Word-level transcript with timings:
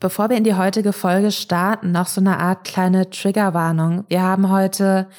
Bevor 0.00 0.30
wir 0.30 0.38
in 0.38 0.44
die 0.44 0.54
heutige 0.54 0.94
Folge 0.94 1.30
starten, 1.30 1.92
noch 1.92 2.06
so 2.06 2.22
eine 2.22 2.38
Art 2.38 2.64
kleine 2.64 3.10
Triggerwarnung. 3.10 4.06
Wir 4.08 4.22
haben 4.22 4.50
heute 4.50 5.10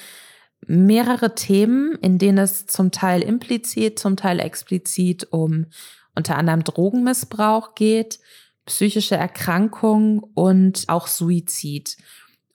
mehrere 0.66 1.36
Themen, 1.36 1.94
in 2.02 2.18
denen 2.18 2.40
es 2.40 2.66
zum 2.66 2.90
Teil 2.90 3.22
implizit, 3.22 4.00
zum 4.00 4.18
Teil 4.18 4.40
explizit 4.40 5.32
um 5.32 5.68
unter 6.16 6.36
anderem 6.36 6.64
Drogenmissbrauch 6.64 7.76
geht, 7.76 8.20
psychische 8.66 9.16
Erkrankungen 9.16 10.20
und 10.34 10.86
auch 10.88 11.06
Suizid. 11.06 11.96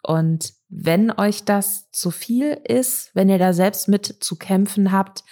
Und 0.02 0.52
wenn 0.68 1.12
euch 1.12 1.44
das 1.44 1.92
zu 1.92 2.10
viel 2.10 2.58
ist, 2.66 3.12
wenn 3.14 3.28
ihr 3.28 3.38
da 3.38 3.52
selbst 3.52 3.86
mit 3.86 4.04
zu 4.04 4.34
kämpfen 4.34 4.90
habt, 4.90 5.22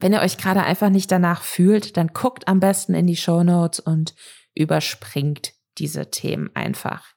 wenn 0.00 0.12
ihr 0.12 0.20
euch 0.20 0.36
gerade 0.36 0.64
einfach 0.64 0.90
nicht 0.90 1.12
danach 1.12 1.42
fühlt, 1.42 1.96
dann 1.96 2.08
guckt 2.08 2.48
am 2.48 2.58
besten 2.58 2.94
in 2.94 3.06
die 3.06 3.16
Show 3.16 3.44
Notes 3.44 3.78
und 3.78 4.16
überspringt 4.54 5.52
diese 5.78 6.10
Themen 6.10 6.50
einfach. 6.54 7.14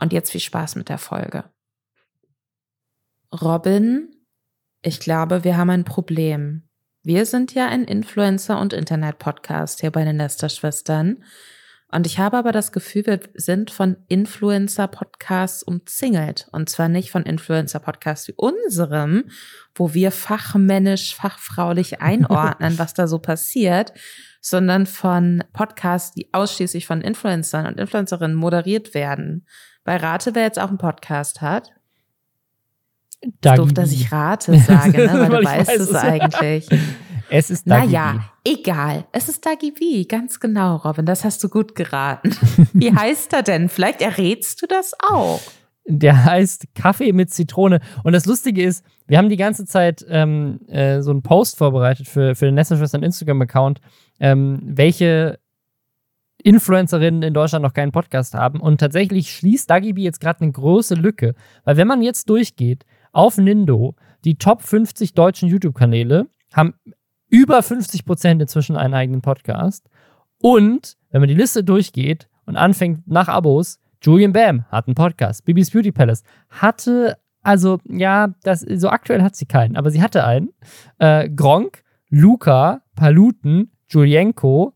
Und 0.00 0.12
jetzt 0.12 0.32
viel 0.32 0.40
Spaß 0.40 0.76
mit 0.76 0.88
der 0.88 0.98
Folge. 0.98 1.44
Robin, 3.32 4.08
ich 4.82 5.00
glaube, 5.00 5.44
wir 5.44 5.56
haben 5.56 5.70
ein 5.70 5.84
Problem. 5.84 6.68
Wir 7.02 7.26
sind 7.26 7.54
ja 7.54 7.68
ein 7.68 7.84
Influencer- 7.84 8.60
und 8.60 8.72
Internet-Podcast 8.72 9.80
hier 9.80 9.90
bei 9.90 10.04
den 10.04 10.16
Lester-Schwestern. 10.16 11.22
Und 11.90 12.06
ich 12.06 12.18
habe 12.18 12.36
aber 12.38 12.50
das 12.50 12.72
Gefühl, 12.72 13.06
wir 13.06 13.20
sind 13.34 13.70
von 13.70 13.96
Influencer-Podcasts 14.08 15.62
umzingelt. 15.62 16.48
Und 16.50 16.68
zwar 16.68 16.88
nicht 16.88 17.10
von 17.10 17.24
Influencer-Podcasts 17.24 18.26
wie 18.28 18.34
unserem, 18.36 19.30
wo 19.74 19.94
wir 19.94 20.10
fachmännisch, 20.10 21.14
fachfraulich 21.14 22.00
einordnen, 22.00 22.78
was 22.78 22.94
da 22.94 23.06
so 23.06 23.18
passiert, 23.18 23.92
sondern 24.44 24.84
von 24.84 25.42
Podcasts, 25.54 26.12
die 26.12 26.28
ausschließlich 26.34 26.86
von 26.86 27.00
Influencern 27.00 27.66
und 27.66 27.80
Influencerinnen 27.80 28.36
moderiert 28.36 28.92
werden. 28.92 29.46
Bei 29.84 29.96
Rate, 29.96 30.34
wer 30.34 30.42
jetzt 30.42 30.58
auch 30.58 30.68
einen 30.68 30.76
Podcast 30.76 31.40
hat. 31.40 31.70
Dagi 33.40 33.56
doof, 33.56 33.72
dass 33.72 33.90
ich 33.90 34.12
Rate 34.12 34.58
sage, 34.58 34.98
ne? 34.98 35.12
weil 35.14 35.40
du 35.40 35.44
weißt 35.46 35.70
weiß 35.70 35.80
es 35.80 35.94
eigentlich. 35.94 36.68
Es 37.30 37.48
ist 37.48 37.66
Dagi 37.66 37.86
Naja, 37.86 38.32
egal. 38.44 39.06
Es 39.12 39.30
ist 39.30 39.46
Dagi 39.46 39.70
B, 39.70 40.04
ganz 40.04 40.38
genau, 40.38 40.76
Robin. 40.76 41.06
Das 41.06 41.24
hast 41.24 41.42
du 41.42 41.48
gut 41.48 41.74
geraten. 41.74 42.36
Wie 42.74 42.94
heißt 42.94 43.32
er 43.32 43.42
denn? 43.42 43.70
Vielleicht 43.70 44.02
errätst 44.02 44.60
du 44.60 44.66
das 44.66 44.92
auch. 45.10 45.40
Der 45.86 46.22
heißt 46.22 46.74
Kaffee 46.74 47.14
mit 47.14 47.30
Zitrone. 47.30 47.80
Und 48.04 48.12
das 48.12 48.26
Lustige 48.26 48.62
ist, 48.62 48.84
wir 49.06 49.16
haben 49.16 49.30
die 49.30 49.38
ganze 49.38 49.64
Zeit 49.64 50.04
ähm, 50.08 50.60
äh, 50.68 51.00
so 51.00 51.12
einen 51.12 51.22
Post 51.22 51.56
vorbereitet 51.56 52.08
für, 52.08 52.34
für 52.34 52.44
den 52.44 52.54
Nesterschwestern 52.54 53.02
Instagram-Account, 53.02 53.80
ähm, 54.20 54.60
welche 54.64 55.38
Influencerinnen 56.42 57.22
in 57.22 57.34
Deutschland 57.34 57.62
noch 57.62 57.72
keinen 57.72 57.92
Podcast 57.92 58.34
haben. 58.34 58.60
Und 58.60 58.78
tatsächlich 58.78 59.30
schließt 59.30 59.68
Dagibi 59.68 60.02
jetzt 60.02 60.20
gerade 60.20 60.42
eine 60.42 60.52
große 60.52 60.94
Lücke. 60.94 61.34
Weil 61.64 61.76
wenn 61.76 61.88
man 61.88 62.02
jetzt 62.02 62.28
durchgeht, 62.28 62.84
auf 63.12 63.38
Nindo, 63.38 63.94
die 64.24 64.36
Top 64.36 64.62
50 64.62 65.14
deutschen 65.14 65.48
YouTube-Kanäle 65.48 66.26
haben 66.52 66.74
über 67.28 67.62
50 67.62 68.04
Prozent 68.04 68.42
inzwischen 68.42 68.76
einen 68.76 68.94
eigenen 68.94 69.22
Podcast. 69.22 69.88
Und 70.38 70.96
wenn 71.10 71.20
man 71.20 71.28
die 71.28 71.34
Liste 71.34 71.64
durchgeht 71.64 72.28
und 72.44 72.56
anfängt 72.56 73.08
nach 73.08 73.28
Abos, 73.28 73.80
Julian 74.02 74.32
Bam 74.32 74.64
hat 74.68 74.86
einen 74.86 74.94
Podcast, 74.94 75.44
Bibis 75.44 75.70
Beauty 75.70 75.92
Palace 75.92 76.22
hatte, 76.50 77.16
also 77.42 77.78
ja, 77.88 78.34
das, 78.42 78.60
so 78.60 78.90
aktuell 78.90 79.22
hat 79.22 79.34
sie 79.34 79.46
keinen, 79.46 79.76
aber 79.76 79.90
sie 79.90 80.02
hatte 80.02 80.24
einen. 80.24 80.50
Äh, 80.98 81.30
Gronk, 81.30 81.82
Luca, 82.10 82.82
Paluten, 82.94 83.70
Julienko, 83.94 84.74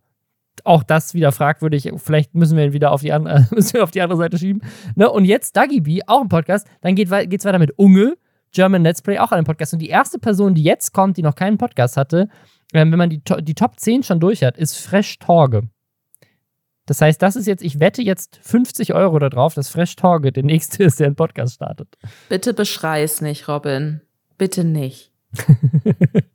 auch 0.65 0.83
das 0.83 1.15
wieder 1.15 1.33
fragwürdig. 1.33 1.91
Vielleicht 1.97 2.35
müssen 2.35 2.57
wir 2.57 2.65
ihn 2.65 2.73
wieder 2.73 2.93
auf 2.93 3.03
die 3.03 3.13
andere, 3.13 3.47
müssen 3.55 3.75
wir 3.75 3.83
auf 3.83 3.91
die 3.91 4.01
andere 4.01 4.19
Seite 4.19 4.39
schieben. 4.39 4.63
Ne? 4.95 5.11
Und 5.11 5.25
jetzt 5.25 5.57
Dagi 5.57 5.81
B, 5.81 6.01
auch 6.07 6.23
ein 6.23 6.29
Podcast. 6.29 6.67
Dann 6.81 6.95
geht 6.95 7.09
es 7.09 7.45
weiter 7.45 7.59
mit 7.59 7.79
Unge, 7.79 8.17
German 8.53 8.83
Let's 8.83 9.03
Play, 9.03 9.19
auch 9.19 9.33
einen 9.33 9.45
Podcast. 9.45 9.73
Und 9.73 9.81
die 9.81 9.89
erste 9.89 10.19
Person, 10.19 10.55
die 10.55 10.63
jetzt 10.63 10.93
kommt, 10.93 11.17
die 11.17 11.23
noch 11.23 11.35
keinen 11.35 11.59
Podcast 11.59 11.97
hatte, 11.97 12.29
ähm, 12.75 12.91
wenn 12.93 12.99
man 12.99 13.11
die, 13.11 13.23
die 13.41 13.55
Top 13.55 13.79
10 13.79 14.03
schon 14.03 14.21
durch 14.21 14.43
hat, 14.43 14.57
ist 14.57 14.77
Fresh 14.77 15.19
Torge. 15.19 15.69
Das 16.87 17.03
heißt, 17.03 17.21
das 17.21 17.37
ist 17.37 17.47
jetzt, 17.47 17.63
ich 17.63 17.81
wette 17.81 18.01
jetzt 18.01 18.39
50 18.43 18.95
Euro 18.95 19.19
darauf, 19.19 19.53
dass 19.55 19.69
Fresh 19.69 19.97
Torge 19.97 20.33
der 20.33 20.43
nächste 20.43 20.85
ist, 20.85 20.99
der 20.99 21.09
einen 21.09 21.17
Podcast 21.17 21.57
startet. 21.57 21.89
Bitte 22.31 22.55
beschrei 22.55 23.03
es 23.03 23.21
nicht, 23.21 23.47
Robin. 23.47 24.01
Bitte 24.39 24.65
nicht. 24.65 25.13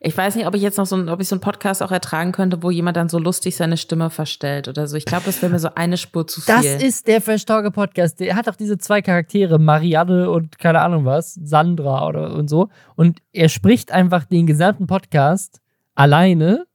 Ich 0.00 0.16
weiß 0.16 0.36
nicht, 0.36 0.46
ob 0.46 0.54
ich 0.54 0.62
jetzt 0.62 0.78
noch 0.78 0.86
so, 0.86 0.96
ein, 0.96 1.08
ob 1.08 1.20
ich 1.20 1.28
so 1.28 1.34
einen 1.34 1.40
Podcast 1.40 1.82
auch 1.82 1.90
ertragen 1.90 2.30
könnte, 2.30 2.62
wo 2.62 2.70
jemand 2.70 2.96
dann 2.96 3.08
so 3.08 3.18
lustig 3.18 3.56
seine 3.56 3.76
Stimme 3.76 4.10
verstellt 4.10 4.68
oder 4.68 4.86
so. 4.86 4.96
Ich 4.96 5.04
glaube, 5.04 5.24
das 5.26 5.42
wäre 5.42 5.50
mir 5.50 5.58
so 5.58 5.70
eine 5.74 5.96
Spur 5.96 6.26
zu 6.26 6.40
viel. 6.40 6.54
Das 6.54 6.64
ist 6.64 7.08
der 7.08 7.20
Verstorge 7.20 7.72
Podcast. 7.72 8.20
Der 8.20 8.36
hat 8.36 8.48
auch 8.48 8.54
diese 8.54 8.78
zwei 8.78 9.02
Charaktere, 9.02 9.58
Marianne 9.58 10.30
und 10.30 10.58
keine 10.58 10.82
Ahnung 10.82 11.04
was, 11.04 11.34
Sandra 11.34 12.06
oder 12.06 12.32
und 12.32 12.48
so. 12.48 12.68
Und 12.94 13.20
er 13.32 13.48
spricht 13.48 13.90
einfach 13.90 14.24
den 14.24 14.46
gesamten 14.46 14.86
Podcast 14.86 15.60
alleine, 15.96 16.66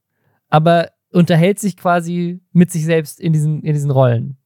aber 0.49 0.89
unterhält 1.13 1.59
sich 1.59 1.77
quasi 1.77 2.41
mit 2.51 2.71
sich 2.71 2.83
selbst 2.83 3.21
in 3.21 3.31
diesen, 3.31 3.61
in 3.63 3.73
diesen 3.73 3.91
Rollen. 3.91 4.37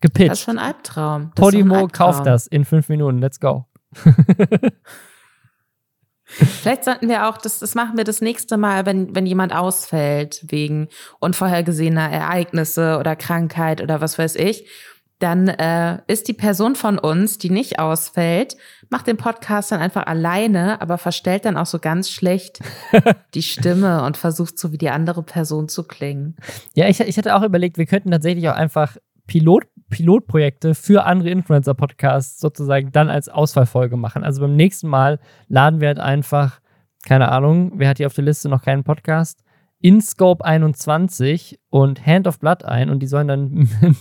Gepitcht. 0.00 0.32
Das 0.32 0.38
ist 0.40 0.44
schon 0.44 0.58
ein 0.58 0.66
Albtraum. 0.66 1.30
Podimo 1.34 1.88
kauft 1.88 2.26
das 2.26 2.46
in 2.46 2.64
fünf 2.64 2.88
Minuten. 2.88 3.20
Let's 3.20 3.40
go. 3.40 3.66
Vielleicht 6.62 6.84
sollten 6.84 7.08
wir 7.08 7.28
auch, 7.28 7.38
das, 7.38 7.58
das 7.58 7.74
machen 7.74 7.96
wir 7.96 8.04
das 8.04 8.20
nächste 8.20 8.56
Mal, 8.56 8.86
wenn, 8.86 9.14
wenn 9.14 9.26
jemand 9.26 9.54
ausfällt 9.54 10.44
wegen 10.48 10.88
unvorhergesehener 11.20 12.10
Ereignisse 12.10 12.98
oder 12.98 13.16
Krankheit 13.16 13.80
oder 13.82 14.00
was 14.00 14.18
weiß 14.18 14.36
ich. 14.36 14.66
Dann 15.18 15.46
äh, 15.46 15.98
ist 16.08 16.26
die 16.26 16.32
Person 16.32 16.74
von 16.74 16.98
uns, 16.98 17.38
die 17.38 17.50
nicht 17.50 17.78
ausfällt, 17.78 18.56
macht 18.90 19.06
den 19.06 19.16
Podcast 19.16 19.70
dann 19.70 19.80
einfach 19.80 20.06
alleine, 20.06 20.80
aber 20.82 20.98
verstellt 20.98 21.44
dann 21.44 21.56
auch 21.56 21.66
so 21.66 21.78
ganz 21.78 22.10
schlecht 22.10 22.58
die 23.34 23.42
Stimme 23.42 24.02
und 24.02 24.16
versucht 24.16 24.58
so 24.58 24.72
wie 24.72 24.78
die 24.78 24.90
andere 24.90 25.22
Person 25.22 25.68
zu 25.68 25.84
klingen. 25.84 26.36
Ja, 26.74 26.88
ich, 26.88 26.98
ich 26.98 27.16
hatte 27.16 27.36
auch 27.36 27.42
überlegt, 27.42 27.78
wir 27.78 27.86
könnten 27.86 28.10
tatsächlich 28.10 28.48
auch 28.48 28.56
einfach 28.56 28.96
Pilot, 29.26 29.64
Pilotprojekte 29.90 30.74
für 30.74 31.04
andere 31.04 31.30
Influencer-Podcasts 31.30 32.40
sozusagen 32.40 32.92
dann 32.92 33.08
als 33.08 33.28
Auswahlfolge 33.28 33.96
machen. 33.96 34.24
Also 34.24 34.40
beim 34.40 34.56
nächsten 34.56 34.88
Mal 34.88 35.18
laden 35.48 35.80
wir 35.80 35.88
halt 35.88 35.98
einfach, 35.98 36.60
keine 37.04 37.30
Ahnung, 37.30 37.72
wer 37.76 37.88
hat 37.88 37.98
hier 37.98 38.06
auf 38.06 38.14
der 38.14 38.24
Liste 38.24 38.48
noch 38.48 38.62
keinen 38.62 38.84
Podcast? 38.84 39.44
InScope 39.80 40.44
21 40.44 41.58
und 41.68 42.06
Hand 42.06 42.28
of 42.28 42.38
Blood 42.38 42.64
ein 42.64 42.88
und 42.88 43.00
die 43.00 43.06
sollen 43.06 43.28
dann 43.28 43.68
ein 43.82 43.96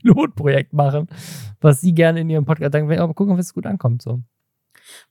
Pilotprojekt 0.00 0.72
machen, 0.74 1.06
was 1.60 1.80
sie 1.80 1.94
gerne 1.94 2.20
in 2.20 2.30
ihrem 2.30 2.44
Podcast 2.44 2.72
sagen, 2.72 2.90
aber 2.92 3.14
gucken, 3.14 3.32
ob 3.32 3.40
es 3.40 3.54
gut 3.54 3.66
ankommt. 3.66 4.02
So. 4.02 4.22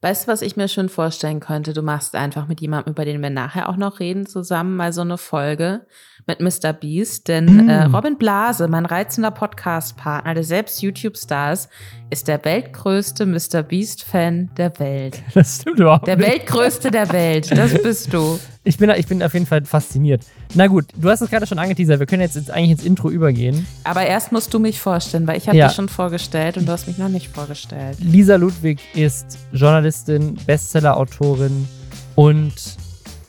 Weißt 0.02 0.28
du, 0.28 0.32
was 0.32 0.42
ich 0.42 0.56
mir 0.56 0.68
schon 0.68 0.90
vorstellen 0.90 1.40
könnte? 1.40 1.74
Du 1.74 1.82
machst 1.82 2.16
einfach 2.16 2.48
mit 2.48 2.62
jemandem, 2.62 2.94
über 2.94 3.06
den 3.06 3.22
wir 3.22 3.30
nachher 3.30 3.70
auch 3.70 3.78
noch 3.78 4.00
reden, 4.00 4.26
zusammen 4.26 4.76
mal 4.76 4.94
so 4.94 5.02
eine 5.02 5.18
Folge 5.18 5.86
mit 6.28 6.40
Mr. 6.40 6.74
Beast. 6.74 7.28
Denn 7.28 7.66
mm. 7.66 7.70
äh, 7.70 7.84
Robin 7.84 8.18
Blase, 8.18 8.68
mein 8.68 8.86
reizender 8.86 9.32
Podcast-Partner, 9.32 10.34
der 10.34 10.44
selbst 10.44 10.82
YouTube-Star 10.82 11.54
ist, 11.54 11.70
ist 12.12 12.28
der 12.28 12.44
weltgrößte 12.44 13.26
Mr. 13.26 13.64
Beast-Fan 13.64 14.52
der 14.58 14.78
Welt. 14.80 15.24
Das 15.34 15.62
stimmt 15.62 15.80
überhaupt 15.80 16.06
Der 16.08 16.18
nicht. 16.18 16.30
weltgrößte 16.30 16.92
der 16.92 17.12
Welt, 17.12 17.50
das 17.58 17.74
bist 17.82 18.14
du. 18.14 18.40
Ich 18.64 18.78
bin, 18.78 18.92
ich 18.92 19.08
bin 19.08 19.24
auf 19.24 19.34
jeden 19.34 19.48
Fall 19.48 19.66
fasziniert. 19.66 20.22
Na 20.54 20.68
gut, 20.68 20.86
du 20.96 21.10
hast 21.10 21.22
es 21.22 21.32
gerade 21.32 21.48
schon 21.48 21.58
angeteasert. 21.58 22.00
Wir 22.00 22.06
können 22.06 22.22
jetzt, 22.22 22.36
jetzt 22.36 22.52
eigentlich 22.52 22.70
ins 22.70 22.86
Intro 22.86 23.10
übergehen. 23.10 23.66
Aber 23.86 24.06
erst 24.06 24.32
musst 24.32 24.54
du 24.54 24.60
mich 24.60 24.80
vorstellen, 24.80 25.26
weil 25.26 25.38
ich 25.38 25.48
habe 25.48 25.58
ja. 25.58 25.66
dich 25.66 25.76
schon 25.76 25.90
vorgestellt 25.90 26.58
und 26.58 26.68
du 26.68 26.72
hast 26.72 26.86
mich 26.86 27.00
noch 27.00 27.10
nicht 27.10 27.30
vorgestellt. 27.30 27.98
Lisa 28.00 28.36
Ludwig 28.36 28.78
ist 28.94 29.40
Journalistin, 29.52 30.38
Bestseller-Autorin 30.46 31.68
und 32.14 32.54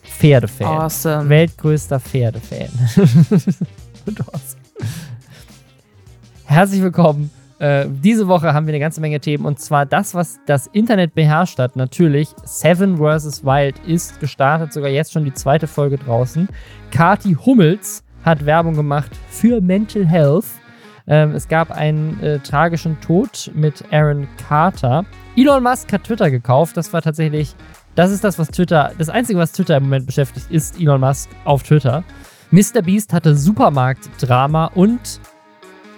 Pferdefan. 0.03 0.67
Awesome. 0.67 1.31
Weltgrößter 1.31 1.99
Pferdefan. 1.99 2.69
Herzlich 6.45 6.83
willkommen 6.83 7.31
äh, 7.63 7.87
diese 7.89 8.27
Woche 8.27 8.53
haben 8.53 8.67
wir 8.67 8.73
eine 8.73 8.81
ganze 8.81 9.01
Menge 9.01 9.21
Themen 9.21 9.45
und 9.47 9.61
zwar 9.61 9.87
das, 9.87 10.17
was 10.17 10.41
das 10.47 10.67
Internet 10.67 11.15
beherrscht 11.15 11.61
hat. 11.61 11.77
Natürlich, 11.77 12.29
Seven 12.43 12.97
vs. 12.97 13.45
Wild 13.45 13.79
ist 13.87 14.19
gestartet, 14.19 14.73
sogar 14.73 14.91
jetzt 14.91 15.13
schon 15.13 15.25
die 15.25 15.33
zweite 15.33 15.69
Folge 15.69 15.97
draußen. 15.97 16.49
Kati 16.91 17.37
Hummels 17.47 18.03
hat 18.25 18.45
Werbung 18.45 18.75
gemacht 18.75 19.13
für 19.31 19.61
Mental 19.61 20.05
Health. 20.05 20.47
Ähm, 21.07 21.37
es 21.37 21.47
gab 21.47 21.71
einen 21.71 22.19
äh, 22.21 22.41
tragischen 22.41 23.01
Tod 23.01 23.53
mit 23.55 23.85
Aaron 23.93 24.27
Carter. 24.49 25.05
Elon 25.37 25.63
Musk 25.63 25.93
hat 25.93 26.03
Twitter 26.03 26.33
gekauft. 26.33 26.77
Das 26.77 26.93
war 26.93 27.01
tatsächlich, 27.01 27.55
das 27.95 28.11
ist 28.11 28.25
das, 28.25 28.41
was 28.41 28.49
Twitter, 28.49 28.91
das 28.99 29.09
Einzige, 29.09 29.39
was 29.39 29.53
Twitter 29.53 29.77
im 29.77 29.85
Moment 29.85 30.07
beschäftigt, 30.07 30.51
ist 30.51 30.81
Elon 30.81 31.01
Musk 31.01 31.31
auf 31.45 31.63
Twitter. 31.63 32.03
Mr. 32.51 32.83
Beast 32.83 33.13
hatte 33.13 33.37
Supermarktdrama 33.37 34.67
und, 34.75 35.21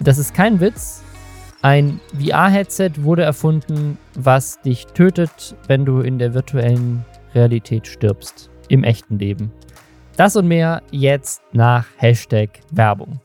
das 0.01 0.19
ist 0.19 0.35
kein 0.35 0.61
Witz, 0.61 1.04
ein 1.65 1.99
VR-Headset 2.13 2.91
wurde 2.99 3.23
erfunden, 3.23 3.97
was 4.15 4.61
dich 4.61 4.85
tötet, 4.89 5.57
wenn 5.67 5.87
du 5.87 6.01
in 6.01 6.19
der 6.19 6.35
virtuellen 6.35 7.07
Realität 7.35 7.87
stirbst. 7.87 8.51
Im 8.69 8.85
echten 8.85 9.19
Leben. 9.19 9.51
Das 10.19 10.37
und 10.37 10.47
mehr 10.47 10.83
jetzt 10.91 11.41
nach 11.55 11.87
Hashtag 11.97 12.61
Werbung. 12.71 13.19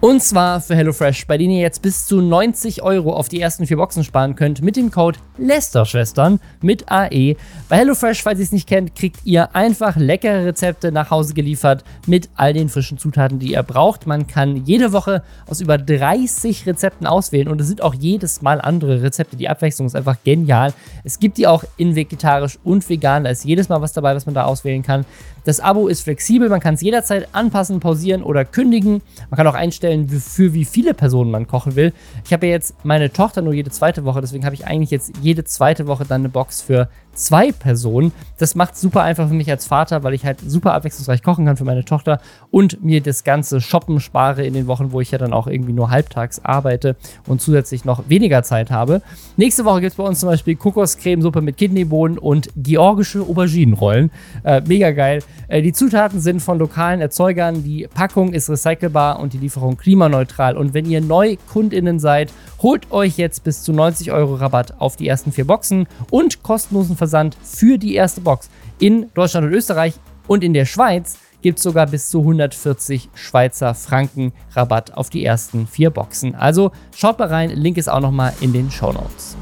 Und 0.00 0.22
zwar 0.22 0.60
für 0.60 0.76
HelloFresh, 0.76 1.26
bei 1.26 1.38
denen 1.38 1.54
ihr 1.54 1.60
jetzt 1.60 1.82
bis 1.82 2.06
zu 2.06 2.20
90 2.20 2.82
Euro 2.82 3.14
auf 3.14 3.28
die 3.28 3.40
ersten 3.40 3.66
vier 3.66 3.78
Boxen 3.78 4.04
sparen 4.04 4.36
könnt 4.36 4.62
mit 4.62 4.76
dem 4.76 4.92
Code 4.92 5.18
Lästerschwestern 5.38 6.38
mit 6.60 6.88
AE. 6.88 7.34
Bei 7.68 7.76
HelloFresh, 7.78 8.22
falls 8.22 8.38
ihr 8.38 8.44
es 8.44 8.52
nicht 8.52 8.68
kennt, 8.68 8.94
kriegt 8.94 9.18
ihr 9.24 9.56
einfach 9.56 9.96
leckere 9.96 10.46
Rezepte 10.46 10.92
nach 10.92 11.10
Hause 11.10 11.34
geliefert 11.34 11.82
mit 12.06 12.28
all 12.36 12.52
den 12.52 12.68
frischen 12.68 12.96
Zutaten, 12.96 13.40
die 13.40 13.54
ihr 13.54 13.62
braucht. 13.64 14.06
Man 14.06 14.28
kann 14.28 14.64
jede 14.64 14.92
Woche 14.92 15.24
aus 15.48 15.60
über 15.60 15.78
30 15.78 16.64
Rezepten 16.66 17.08
auswählen 17.08 17.48
und 17.48 17.60
es 17.60 17.66
sind 17.66 17.82
auch 17.82 17.94
jedes 17.94 18.40
Mal 18.40 18.60
andere 18.60 19.02
Rezepte. 19.02 19.36
Die 19.36 19.48
Abwechslung 19.48 19.88
ist 19.88 19.96
einfach 19.96 20.18
genial. 20.22 20.74
Es 21.02 21.18
gibt 21.18 21.38
die 21.38 21.48
auch 21.48 21.64
in 21.76 21.96
vegetarisch 21.96 22.56
und 22.62 22.88
vegan. 22.88 23.24
Da 23.24 23.30
ist 23.30 23.44
jedes 23.44 23.68
Mal 23.68 23.82
was 23.82 23.94
dabei, 23.94 24.14
was 24.14 24.26
man 24.26 24.34
da 24.36 24.44
auswählen 24.44 24.84
kann. 24.84 25.04
Das 25.48 25.60
Abo 25.60 25.88
ist 25.88 26.02
flexibel, 26.02 26.50
man 26.50 26.60
kann 26.60 26.74
es 26.74 26.82
jederzeit 26.82 27.28
anpassen, 27.32 27.80
pausieren 27.80 28.22
oder 28.22 28.44
kündigen. 28.44 29.00
Man 29.30 29.38
kann 29.38 29.46
auch 29.46 29.54
einstellen, 29.54 30.06
für 30.06 30.52
wie 30.52 30.66
viele 30.66 30.92
Personen 30.92 31.30
man 31.30 31.46
kochen 31.46 31.74
will. 31.74 31.94
Ich 32.26 32.34
habe 32.34 32.48
ja 32.48 32.52
jetzt 32.52 32.74
meine 32.84 33.10
Tochter 33.10 33.40
nur 33.40 33.54
jede 33.54 33.70
zweite 33.70 34.04
Woche, 34.04 34.20
deswegen 34.20 34.44
habe 34.44 34.54
ich 34.54 34.66
eigentlich 34.66 34.90
jetzt 34.90 35.12
jede 35.22 35.44
zweite 35.44 35.86
Woche 35.86 36.04
dann 36.04 36.20
eine 36.20 36.28
Box 36.28 36.60
für 36.60 36.90
zwei 37.18 37.52
Personen. 37.52 38.12
Das 38.38 38.54
macht 38.54 38.76
super 38.76 39.02
einfach 39.02 39.28
für 39.28 39.34
mich 39.34 39.50
als 39.50 39.66
Vater, 39.66 40.02
weil 40.02 40.14
ich 40.14 40.24
halt 40.24 40.38
super 40.40 40.74
abwechslungsreich 40.74 41.22
kochen 41.22 41.44
kann 41.44 41.56
für 41.56 41.64
meine 41.64 41.84
Tochter 41.84 42.20
und 42.50 42.82
mir 42.84 43.02
das 43.02 43.24
ganze 43.24 43.60
Shoppen 43.60 44.00
spare 44.00 44.46
in 44.46 44.54
den 44.54 44.66
Wochen, 44.66 44.92
wo 44.92 45.00
ich 45.00 45.10
ja 45.10 45.18
dann 45.18 45.32
auch 45.32 45.46
irgendwie 45.46 45.72
nur 45.72 45.90
halbtags 45.90 46.44
arbeite 46.44 46.96
und 47.26 47.40
zusätzlich 47.40 47.84
noch 47.84 48.08
weniger 48.08 48.42
Zeit 48.42 48.70
habe. 48.70 49.02
Nächste 49.36 49.64
Woche 49.64 49.80
gibt 49.80 49.92
es 49.92 49.96
bei 49.96 50.04
uns 50.04 50.20
zum 50.20 50.28
Beispiel 50.28 50.56
Kokoscremesuppe 50.56 51.40
mit 51.40 51.56
Kidneybohnen 51.56 52.18
und 52.18 52.48
georgische 52.56 53.20
Auberginenrollen. 53.20 54.10
Äh, 54.44 54.62
mega 54.66 54.92
geil. 54.92 55.22
Äh, 55.48 55.62
die 55.62 55.72
Zutaten 55.72 56.20
sind 56.20 56.40
von 56.40 56.58
lokalen 56.58 57.00
Erzeugern, 57.00 57.64
die 57.64 57.88
Packung 57.92 58.32
ist 58.32 58.48
recycelbar 58.48 59.18
und 59.18 59.32
die 59.32 59.38
Lieferung 59.38 59.76
klimaneutral. 59.76 60.56
Und 60.56 60.74
wenn 60.74 60.86
ihr 60.86 61.00
NeukundInnen 61.00 61.98
seid, 61.98 62.32
holt 62.62 62.90
euch 62.92 63.16
jetzt 63.18 63.44
bis 63.44 63.62
zu 63.62 63.72
90 63.72 64.12
Euro 64.12 64.34
Rabatt 64.34 64.80
auf 64.80 64.96
die 64.96 65.08
ersten 65.08 65.32
vier 65.32 65.46
Boxen 65.46 65.86
und 66.10 66.42
kostenlosen 66.42 66.96
Versand 66.96 67.07
für 67.42 67.78
die 67.78 67.94
erste 67.94 68.20
Box. 68.20 68.50
In 68.78 69.10
Deutschland 69.14 69.46
und 69.46 69.52
Österreich 69.52 69.94
und 70.26 70.44
in 70.44 70.54
der 70.54 70.64
Schweiz 70.64 71.18
gibt 71.42 71.58
es 71.58 71.62
sogar 71.62 71.86
bis 71.86 72.10
zu 72.10 72.20
140 72.20 73.10
Schweizer 73.14 73.74
Franken 73.74 74.32
Rabatt 74.52 74.96
auf 74.96 75.10
die 75.10 75.24
ersten 75.24 75.66
vier 75.66 75.90
Boxen. 75.90 76.34
Also 76.34 76.72
schaut 76.94 77.18
mal 77.18 77.28
rein, 77.28 77.50
Link 77.50 77.76
ist 77.76 77.88
auch 77.88 78.00
nochmal 78.00 78.32
in 78.40 78.52
den 78.52 78.70
Show 78.70 78.92
Notes. 78.92 79.36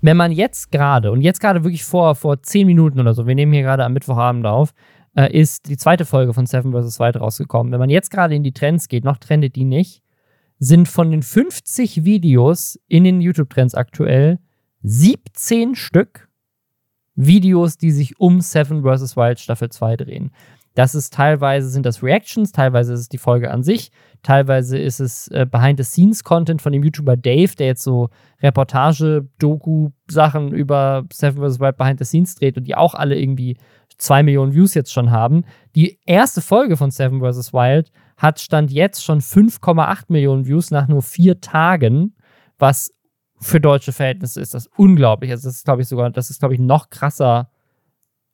Wenn 0.00 0.16
man 0.16 0.32
jetzt 0.32 0.70
gerade, 0.70 1.10
und 1.10 1.22
jetzt 1.22 1.40
gerade 1.40 1.64
wirklich 1.64 1.84
vor, 1.84 2.14
vor 2.14 2.42
10 2.42 2.66
Minuten 2.66 3.00
oder 3.00 3.14
so, 3.14 3.26
wir 3.26 3.34
nehmen 3.34 3.52
hier 3.52 3.62
gerade 3.62 3.84
am 3.84 3.94
Mittwochabend 3.94 4.46
auf, 4.46 4.74
äh, 5.16 5.32
ist 5.32 5.68
die 5.68 5.76
zweite 5.76 6.04
Folge 6.04 6.34
von 6.34 6.46
Seven 6.46 6.72
vs. 6.72 7.00
Wild 7.00 7.16
rausgekommen. 7.16 7.72
Wenn 7.72 7.80
man 7.80 7.90
jetzt 7.90 8.10
gerade 8.10 8.34
in 8.34 8.42
die 8.42 8.52
Trends 8.52 8.88
geht, 8.88 9.04
noch 9.04 9.16
trendet 9.16 9.56
die 9.56 9.64
nicht, 9.64 10.02
sind 10.58 10.88
von 10.88 11.10
den 11.10 11.22
50 11.22 12.04
Videos 12.04 12.78
in 12.86 13.04
den 13.04 13.20
YouTube-Trends 13.20 13.74
aktuell 13.74 14.38
17 14.84 15.74
Stück 15.74 16.28
Videos, 17.14 17.78
die 17.78 17.90
sich 17.90 18.20
um 18.20 18.42
Seven 18.42 18.82
vs. 18.82 19.16
Wild 19.16 19.40
Staffel 19.40 19.70
2 19.70 19.96
drehen. 19.96 20.30
Das 20.74 20.94
ist 20.94 21.14
teilweise 21.14 21.68
sind 21.68 21.86
das 21.86 22.02
Reactions, 22.02 22.52
teilweise 22.52 22.92
ist 22.92 23.00
es 23.00 23.08
die 23.08 23.16
Folge 23.18 23.50
an 23.50 23.62
sich, 23.62 23.90
teilweise 24.22 24.76
ist 24.76 25.00
es 25.00 25.28
äh, 25.28 25.46
Behind-the-Scenes-Content 25.50 26.60
von 26.60 26.72
dem 26.72 26.82
YouTuber 26.82 27.16
Dave, 27.16 27.54
der 27.56 27.68
jetzt 27.68 27.84
so 27.84 28.10
Reportage-Doku-Sachen 28.42 30.52
über 30.52 31.04
Seven 31.12 31.40
vs. 31.40 31.60
Wild 31.60 31.76
Behind 31.76 32.00
the 32.00 32.04
Scenes 32.04 32.34
dreht 32.34 32.56
und 32.58 32.64
die 32.64 32.74
auch 32.74 32.94
alle 32.94 33.16
irgendwie 33.16 33.56
zwei 33.96 34.24
Millionen 34.24 34.52
Views 34.52 34.74
jetzt 34.74 34.92
schon 34.92 35.12
haben. 35.12 35.44
Die 35.76 36.00
erste 36.04 36.40
Folge 36.42 36.76
von 36.76 36.90
Seven 36.90 37.20
vs. 37.20 37.52
Wild 37.52 37.92
hat 38.16 38.40
Stand 38.40 38.72
jetzt 38.72 39.04
schon 39.04 39.20
5,8 39.20 40.06
Millionen 40.08 40.46
Views 40.46 40.72
nach 40.72 40.88
nur 40.88 41.02
vier 41.02 41.40
Tagen, 41.40 42.16
was 42.58 42.90
für 43.40 43.60
deutsche 43.60 43.92
Verhältnisse 43.92 44.40
ist 44.40 44.54
das 44.54 44.68
unglaublich. 44.76 45.30
Also 45.30 45.48
das 45.48 45.56
ist, 45.56 45.64
glaube 45.64 45.82
ich, 45.82 45.88
sogar, 45.88 46.10
das 46.10 46.30
ist, 46.30 46.38
glaube 46.38 46.54
ich, 46.54 46.60
noch 46.60 46.90
krasser 46.90 47.50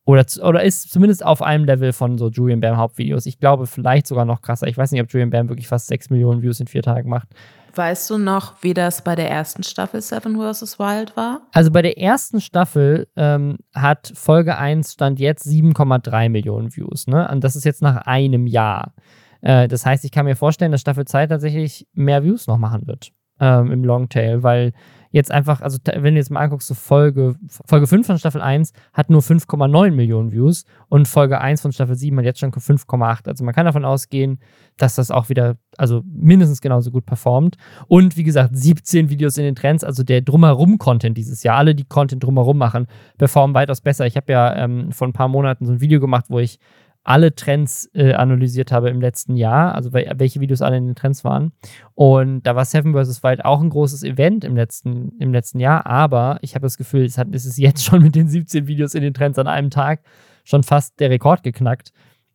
oder, 0.05 0.25
oder 0.43 0.62
ist 0.62 0.91
zumindest 0.91 1.25
auf 1.25 1.43
einem 1.43 1.64
Level 1.64 1.93
von 1.93 2.19
so 2.19 2.31
Julian 2.31 2.61
Bam 2.61 2.76
Hauptvideos. 2.76 3.26
Ich 3.26 3.38
glaube, 3.38 3.67
vielleicht 3.67 4.06
sogar 4.06 4.25
noch 4.25 4.41
krasser. 4.41 4.67
Ich 4.67 4.76
weiß 4.76 4.91
nicht, 4.93 5.00
ob 5.02 5.12
Julian 5.12 5.31
Bam 5.31 5.49
wirklich 5.49 5.69
fast 5.69 5.87
6 5.88 6.11
Millionen 6.11 6.43
Views 6.43 6.58
in 6.58 6.67
vier 6.67 6.82
Tagen 6.82 7.08
macht. 7.08 7.29
Weißt 7.75 8.11
du 8.11 8.19
noch, 8.19 8.55
wie 8.62 8.75
das 8.75 9.05
bei 9.05 9.14
der 9.14 9.31
ersten 9.31 9.62
Staffel 9.62 10.00
Seven 10.00 10.37
vs. 10.37 10.79
Wild 10.81 11.17
war? 11.17 11.43
Also 11.53 11.70
bei 11.70 11.82
der 11.82 11.99
ersten 11.99 12.41
Staffel 12.41 13.06
ähm, 13.14 13.58
hat 13.73 14.12
Folge 14.17 14.58
1 14.58 14.94
stand 14.94 15.20
jetzt 15.20 15.46
7,3 15.46 16.29
Millionen 16.29 16.75
Views. 16.75 17.06
Ne? 17.06 17.29
Und 17.31 17.44
das 17.44 17.55
ist 17.55 17.64
jetzt 17.64 17.82
nach 17.82 17.99
einem 18.06 18.49
Jahr. 18.49 18.94
Äh, 19.43 19.69
das 19.69 19.87
heißt, 19.87 20.05
ich 20.05 20.11
kann 20.11 20.25
mir 20.25 20.35
vorstellen, 20.35 20.73
dass 20.73 20.81
Staffel 20.81 21.05
2 21.05 21.29
tatsächlich 21.29 21.87
mehr 21.93 22.25
Views 22.25 22.49
noch 22.49 22.58
machen 22.58 22.88
wird 22.88 23.12
ähm, 23.40 23.72
im 23.72 23.84
Longtail, 23.84 24.42
weil 24.42 24.72
jetzt 25.12 25.32
einfach, 25.32 25.60
also 25.60 25.78
wenn 25.84 26.14
du 26.14 26.20
jetzt 26.20 26.31
mal 26.31 26.40
anguckst, 26.40 26.69
so 26.69 26.75
Folge, 26.75 27.34
Folge 27.66 27.87
5 27.87 28.06
von 28.06 28.19
Staffel 28.19 28.40
1 28.40 28.72
hat 28.92 29.10
nur 29.10 29.20
5,9 29.20 29.90
Millionen 29.90 30.31
Views 30.31 30.64
und 30.88 31.08
Folge 31.08 31.40
1 31.40 31.62
von 31.62 31.72
Staffel 31.72 31.96
7 31.96 32.16
hat 32.19 32.25
jetzt 32.25 32.38
schon 32.38 32.52
5,8. 32.52 33.26
Also 33.26 33.44
man 33.44 33.54
kann 33.54 33.66
davon 33.66 33.84
ausgehen, 33.84 34.38
dass 34.76 34.94
das 34.94 35.10
auch 35.10 35.28
wieder, 35.28 35.56
also 35.76 36.02
mindestens 36.04 36.60
genauso 36.60 36.92
gut 36.92 37.06
performt. 37.06 37.56
Und 37.88 38.16
wie 38.16 38.22
gesagt, 38.22 38.56
17 38.56 39.10
Videos 39.10 39.37
in 39.37 39.44
den 39.44 39.56
Trends, 39.56 39.82
also 39.82 40.04
der 40.04 40.20
Drumherum-Content 40.20 41.16
dieses 41.19 41.43
Jahr, 41.43 41.56
alle, 41.56 41.75
die 41.75 41.84
Content 41.84 42.22
drumherum 42.22 42.56
machen, 42.56 42.86
performen 43.19 43.54
weitaus 43.54 43.81
besser. 43.81 44.06
Ich 44.06 44.16
habe 44.16 44.32
ja 44.32 44.54
ähm, 44.56 44.93
vor 44.93 45.08
ein 45.08 45.12
paar 45.12 45.28
Monaten 45.28 45.66
so 45.66 45.72
ein 45.72 45.81
Video 45.81 45.98
gemacht, 45.98 46.26
wo 46.28 46.38
ich 46.38 46.58
alle 47.02 47.35
Trends 47.35 47.91
äh, 47.94 48.12
analysiert 48.12 48.73
habe 48.73 48.91
im 48.91 49.00
letzten 49.00 49.37
Jahr, 49.37 49.75
also 49.75 49.93
welche 49.93 50.41
Videos 50.41 50.62
alle 50.62 50.76
in 50.76 50.87
den 50.87 50.94
Trends 50.94 51.25
waren. 51.25 51.52
Und 51.94 52.43
da 52.43 52.55
war 52.56 52.64
Seven 52.64 52.93
vs. 52.93 53.23
Wild 53.23 53.44
auch 53.44 53.61
ein 53.61 53.70
großes 53.70 54.02
Event 54.02 54.44
im 54.44 54.55
letzten, 54.55 55.19
im 55.19 55.32
letzten 55.32 55.61
Jahr, 55.61 55.87
aber 55.87 56.38
ich 56.43 56.55
habe 56.55 56.67
das 56.67 56.76
Gefühl, 56.76 57.05
es, 57.05 57.17
hat, 57.17 57.29
es 57.32 57.47
ist 57.47 57.58
jetzt 57.58 57.85
schon 57.85 58.02
mit 58.02 58.14
den 58.14 58.29
17 58.29 58.67
Videos 58.67 58.94
in 58.94 59.02
den 59.02 59.14
Trends 59.14 59.38
an 59.38 59.47
einem 59.47 59.70
Tag 59.70 60.02
schon 60.44 60.62
fast 60.62 61.00
der 61.00 61.11
Rekord 61.11 61.43
geknackt. 61.43 61.93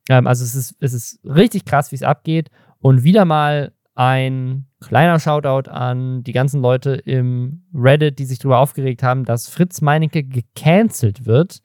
Ähm, 0.09 0.27
also 0.27 0.43
es 0.43 0.55
ist, 0.55 0.75
es 0.79 0.93
ist 0.93 1.19
richtig 1.23 1.65
krass, 1.65 1.91
wie 1.91 1.95
es 1.95 2.03
abgeht. 2.03 2.49
Und 2.79 3.03
wieder 3.03 3.25
mal 3.25 3.71
ein 3.95 4.65
kleiner 4.81 5.19
Shoutout 5.19 5.69
an 5.69 6.23
die 6.23 6.33
ganzen 6.33 6.61
Leute 6.61 6.91
im 6.91 7.63
Reddit, 7.73 8.19
die 8.19 8.25
sich 8.25 8.39
darüber 8.39 8.59
aufgeregt 8.59 9.03
haben, 9.03 9.25
dass 9.25 9.47
Fritz 9.47 9.81
Meinecke 9.81 10.23
gecancelt 10.23 11.25
wird 11.25 11.61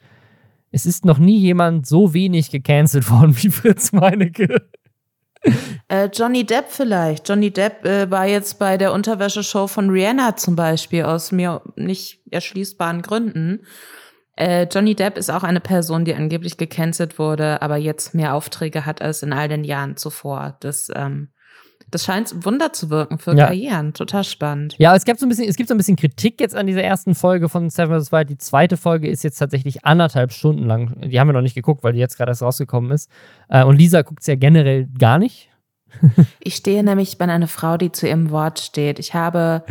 es 0.71 0.87
ist 0.87 1.05
noch 1.05 1.19
nie 1.19 1.39
jemand 1.39 1.87
so 1.87 2.15
wenig 2.15 2.51
gecancelt 2.51 3.11
worden 3.11 3.37
wie 3.43 3.51
Fritz 3.51 3.93
Meinecke. 3.93 4.69
Äh, 5.89 6.11
Johnny 6.13 6.45
Depp 6.45 6.67
vielleicht. 6.69 7.29
Johnny 7.29 7.51
Depp 7.51 7.85
äh, 7.85 8.11
war 8.11 8.27
jetzt 8.27 8.59
bei 8.59 8.77
der 8.77 8.93
Unterwäscheshow 8.93 9.67
von 9.67 9.89
Rihanna 9.91 10.37
zum 10.37 10.55
Beispiel 10.55 11.05
aus 11.05 11.33
mir 11.33 11.63
nicht 11.77 12.21
erschließbaren 12.31 13.01
Gründen. 13.03 13.65
Äh, 14.37 14.67
Johnny 14.71 14.95
Depp 14.95 15.17
ist 15.17 15.31
auch 15.31 15.43
eine 15.43 15.61
Person, 15.61 16.05
die 16.05 16.15
angeblich 16.15 16.57
gecancelt 16.59 17.19
wurde, 17.19 17.63
aber 17.63 17.77
jetzt 17.77 18.15
mehr 18.15 18.35
Aufträge 18.35 18.87
hat 18.87 19.03
als 19.03 19.23
in 19.23 19.33
all 19.33 19.49
den 19.49 19.65
Jahren 19.65 19.97
zuvor. 19.97 20.59
Das 20.61 20.91
ähm, 20.95 21.29
das 21.91 22.05
scheint 22.05 22.45
Wunder 22.45 22.73
zu 22.73 22.91
wirken 22.91 23.19
für 23.19 23.37
ja. 23.37 23.47
Karrieren. 23.47 23.93
Total 23.95 24.25
spannend. 24.25 24.75
Ja, 24.79 24.95
es 24.95 25.05
gibt 25.05 25.21
so 25.21 25.27
ein 25.27 25.29
bisschen, 25.29 25.49
es 25.49 25.57
gibt 25.57 25.69
so 25.69 25.75
ein 25.75 25.79
bisschen 25.79 25.97
Kritik 25.97 26.41
jetzt 26.41 26.55
an 26.55 26.67
dieser 26.67 26.83
ersten 26.83 27.15
Folge 27.15 27.49
von 27.49 27.71
Seven 27.71 28.01
vs. 28.01 28.13
Wild. 28.13 28.31
Die 28.31 28.39
zweite 28.39 28.77
Folge 28.77 29.09
ist 29.09 29.25
jetzt 29.25 29.39
tatsächlich 29.39 29.85
anderthalb 29.85 30.33
Stunden 30.33 30.67
lang. 30.67 31.01
Die 31.09 31.19
haben 31.19 31.29
wir 31.29 31.33
noch 31.33 31.41
nicht 31.41 31.55
geguckt, 31.55 31.83
weil 31.83 31.93
die 31.93 31.99
jetzt 31.99 32.17
gerade 32.17 32.31
erst 32.31 32.43
rausgekommen 32.43 32.91
ist. 32.93 33.11
Äh, 33.49 33.65
und 33.65 33.77
Lisa 33.77 34.03
guckt 34.03 34.21
es 34.21 34.27
ja 34.27 34.37
generell 34.37 34.87
gar 34.99 35.19
nicht. 35.19 35.51
ich 36.41 36.55
stehe 36.55 36.85
nämlich 36.85 37.19
bei 37.19 37.25
einer 37.27 37.49
Frau, 37.49 37.77
die 37.77 37.93
zu 37.93 38.07
ihrem 38.07 38.31
Wort 38.31 38.61
steht. 38.61 38.99
Ich 38.99 39.15
habe, 39.15 39.65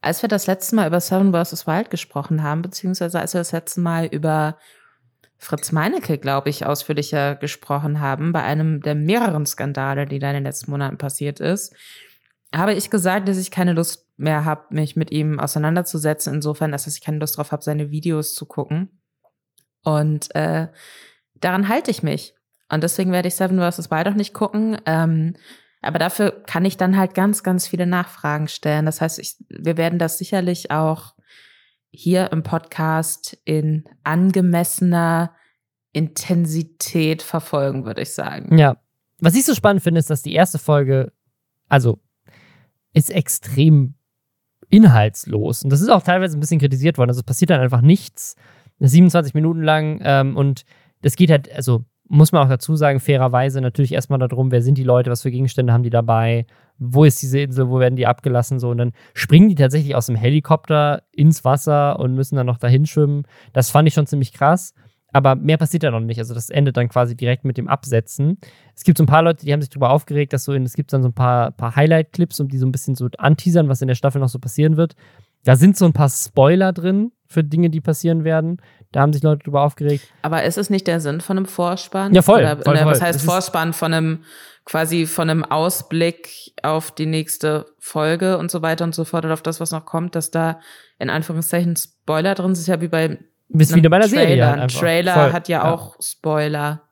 als 0.00 0.22
wir 0.22 0.28
das 0.28 0.46
letzte 0.46 0.76
Mal 0.76 0.86
über 0.86 1.00
Seven 1.00 1.32
vs. 1.32 1.66
Wild 1.66 1.90
gesprochen 1.90 2.42
haben, 2.42 2.62
beziehungsweise 2.62 3.20
als 3.20 3.34
wir 3.34 3.40
das 3.40 3.52
letzte 3.52 3.80
Mal 3.80 4.06
über 4.06 4.56
Fritz 5.42 5.72
Meinecke, 5.72 6.18
glaube 6.18 6.50
ich, 6.50 6.66
ausführlicher 6.66 7.34
gesprochen 7.34 7.98
haben, 7.98 8.32
bei 8.32 8.44
einem 8.44 8.80
der 8.80 8.94
mehreren 8.94 9.44
Skandale, 9.44 10.06
die 10.06 10.20
da 10.20 10.28
in 10.28 10.34
den 10.34 10.44
letzten 10.44 10.70
Monaten 10.70 10.98
passiert 10.98 11.40
ist, 11.40 11.74
habe 12.54 12.74
ich 12.74 12.90
gesagt, 12.90 13.26
dass 13.26 13.38
ich 13.38 13.50
keine 13.50 13.72
Lust 13.72 14.06
mehr 14.16 14.44
habe, 14.44 14.66
mich 14.70 14.94
mit 14.94 15.10
ihm 15.10 15.40
auseinanderzusetzen, 15.40 16.34
insofern, 16.34 16.70
dass 16.70 16.86
ich 16.86 17.00
keine 17.00 17.18
Lust 17.18 17.36
drauf 17.36 17.50
habe, 17.50 17.64
seine 17.64 17.90
Videos 17.90 18.36
zu 18.36 18.46
gucken. 18.46 19.02
Und 19.82 20.32
äh, 20.36 20.68
daran 21.34 21.68
halte 21.68 21.90
ich 21.90 22.04
mich. 22.04 22.34
Und 22.70 22.84
deswegen 22.84 23.10
werde 23.10 23.26
ich 23.26 23.34
Seven 23.34 23.58
vs. 23.58 23.90
Wild 23.90 24.06
auch 24.06 24.14
nicht 24.14 24.34
gucken. 24.34 24.80
Ähm, 24.86 25.34
aber 25.80 25.98
dafür 25.98 26.44
kann 26.46 26.64
ich 26.64 26.76
dann 26.76 26.96
halt 26.96 27.14
ganz, 27.14 27.42
ganz 27.42 27.66
viele 27.66 27.88
Nachfragen 27.88 28.46
stellen. 28.46 28.86
Das 28.86 29.00
heißt, 29.00 29.18
ich, 29.18 29.34
wir 29.48 29.76
werden 29.76 29.98
das 29.98 30.18
sicherlich 30.18 30.70
auch 30.70 31.16
hier 31.92 32.32
im 32.32 32.42
Podcast 32.42 33.38
in 33.44 33.84
angemessener 34.02 35.34
Intensität 35.92 37.22
verfolgen, 37.22 37.84
würde 37.84 38.02
ich 38.02 38.14
sagen. 38.14 38.56
Ja. 38.56 38.76
Was 39.20 39.34
ich 39.34 39.44
so 39.44 39.54
spannend 39.54 39.82
finde, 39.82 40.00
ist, 40.00 40.10
dass 40.10 40.22
die 40.22 40.32
erste 40.32 40.58
Folge, 40.58 41.12
also, 41.68 42.00
ist 42.92 43.10
extrem 43.10 43.94
inhaltslos. 44.68 45.62
Und 45.62 45.70
das 45.70 45.80
ist 45.80 45.90
auch 45.90 46.02
teilweise 46.02 46.36
ein 46.36 46.40
bisschen 46.40 46.58
kritisiert 46.58 46.98
worden. 46.98 47.10
Also, 47.10 47.20
es 47.20 47.26
passiert 47.26 47.50
dann 47.50 47.60
einfach 47.60 47.82
nichts. 47.82 48.36
27 48.80 49.34
Minuten 49.34 49.62
lang 49.62 50.00
ähm, 50.02 50.36
und 50.36 50.64
das 51.02 51.14
geht 51.14 51.30
halt, 51.30 51.52
also 51.52 51.84
muss 52.08 52.32
man 52.32 52.44
auch 52.44 52.48
dazu 52.48 52.76
sagen, 52.76 53.00
fairerweise 53.00 53.60
natürlich 53.60 53.92
erstmal 53.92 54.18
darum, 54.18 54.50
wer 54.50 54.62
sind 54.62 54.76
die 54.76 54.84
Leute, 54.84 55.10
was 55.10 55.22
für 55.22 55.30
Gegenstände 55.30 55.72
haben 55.72 55.82
die 55.82 55.90
dabei, 55.90 56.46
wo 56.78 57.04
ist 57.04 57.22
diese 57.22 57.40
Insel, 57.40 57.68
wo 57.68 57.78
werden 57.78 57.96
die 57.96 58.06
abgelassen, 58.06 58.58
so. 58.58 58.70
Und 58.70 58.78
dann 58.78 58.92
springen 59.14 59.48
die 59.48 59.54
tatsächlich 59.54 59.94
aus 59.94 60.06
dem 60.06 60.16
Helikopter 60.16 61.02
ins 61.12 61.44
Wasser 61.44 61.98
und 61.98 62.14
müssen 62.14 62.36
dann 62.36 62.46
noch 62.46 62.58
dahin 62.58 62.86
schwimmen. 62.86 63.24
Das 63.52 63.70
fand 63.70 63.88
ich 63.88 63.94
schon 63.94 64.06
ziemlich 64.06 64.32
krass. 64.32 64.74
Aber 65.14 65.34
mehr 65.34 65.58
passiert 65.58 65.82
da 65.82 65.90
noch 65.90 66.00
nicht. 66.00 66.18
Also 66.18 66.32
das 66.32 66.48
endet 66.48 66.76
dann 66.76 66.88
quasi 66.88 67.14
direkt 67.14 67.44
mit 67.44 67.58
dem 67.58 67.68
Absetzen. 67.68 68.38
Es 68.74 68.82
gibt 68.82 68.96
so 68.96 69.04
ein 69.04 69.06
paar 69.06 69.22
Leute, 69.22 69.44
die 69.44 69.52
haben 69.52 69.60
sich 69.60 69.68
darüber 69.68 69.90
aufgeregt, 69.90 70.32
dass 70.32 70.44
so 70.44 70.54
in, 70.54 70.62
es 70.62 70.72
gibt 70.72 70.92
dann 70.92 71.02
so 71.02 71.08
ein 71.08 71.14
paar, 71.14 71.50
paar 71.50 71.76
Highlight-Clips, 71.76 72.40
um 72.40 72.48
die 72.48 72.56
so 72.56 72.66
ein 72.66 72.72
bisschen 72.72 72.94
so 72.94 73.08
anteasern, 73.18 73.68
was 73.68 73.82
in 73.82 73.88
der 73.88 73.94
Staffel 73.94 74.20
noch 74.20 74.30
so 74.30 74.38
passieren 74.38 74.78
wird. 74.78 74.94
Da 75.44 75.56
sind 75.56 75.76
so 75.76 75.84
ein 75.84 75.92
paar 75.92 76.08
Spoiler 76.08 76.72
drin 76.72 77.12
für 77.26 77.44
Dinge, 77.44 77.68
die 77.68 77.80
passieren 77.80 78.24
werden. 78.24 78.58
Da 78.92 79.00
haben 79.00 79.12
sich 79.12 79.22
Leute 79.22 79.44
drüber 79.44 79.62
aufgeregt. 79.62 80.06
Aber 80.22 80.42
ist 80.44 80.58
es 80.58 80.68
nicht 80.70 80.86
der 80.86 81.00
Sinn 81.00 81.20
von 81.20 81.38
einem 81.38 81.46
Vorspann? 81.46 82.14
Ja, 82.14 82.22
voll. 82.22 82.40
Oder, 82.40 82.56
voll, 82.58 82.74
oder 82.74 82.86
was 82.86 82.98
voll. 82.98 83.06
heißt 83.08 83.14
Das 83.16 83.22
ist- 83.22 83.30
Vorspann 83.30 83.72
von 83.72 83.92
einem, 83.94 84.24
quasi 84.64 85.06
von 85.06 85.28
einem 85.30 85.44
Ausblick 85.44 86.52
auf 86.62 86.90
die 86.92 87.06
nächste 87.06 87.66
Folge 87.78 88.38
und 88.38 88.50
so 88.50 88.62
weiter 88.62 88.84
und 88.84 88.94
so 88.94 89.04
fort 89.04 89.24
oder 89.24 89.34
auf 89.34 89.42
das, 89.42 89.60
was 89.60 89.70
noch 89.72 89.86
kommt, 89.86 90.14
dass 90.14 90.30
da 90.30 90.60
in 90.98 91.10
Anführungszeichen 91.10 91.74
Spoiler 91.76 92.34
drin 92.34 92.46
sind? 92.48 92.52
Das 92.54 92.60
ist 92.60 92.66
ja 92.68 92.80
wie 92.80 92.88
bei 92.88 93.18
Bist 93.48 93.74
wieder 93.74 93.90
bei 93.90 93.96
einer 93.96 94.06
Trailer. 94.08 94.26
Serie. 94.26 94.46
halt. 94.60 94.78
Trailer 94.78 95.14
Voll. 95.14 95.32
hat 95.32 95.48
ja, 95.48 95.70
auch 95.72 95.96
Spoiler. 96.00 96.82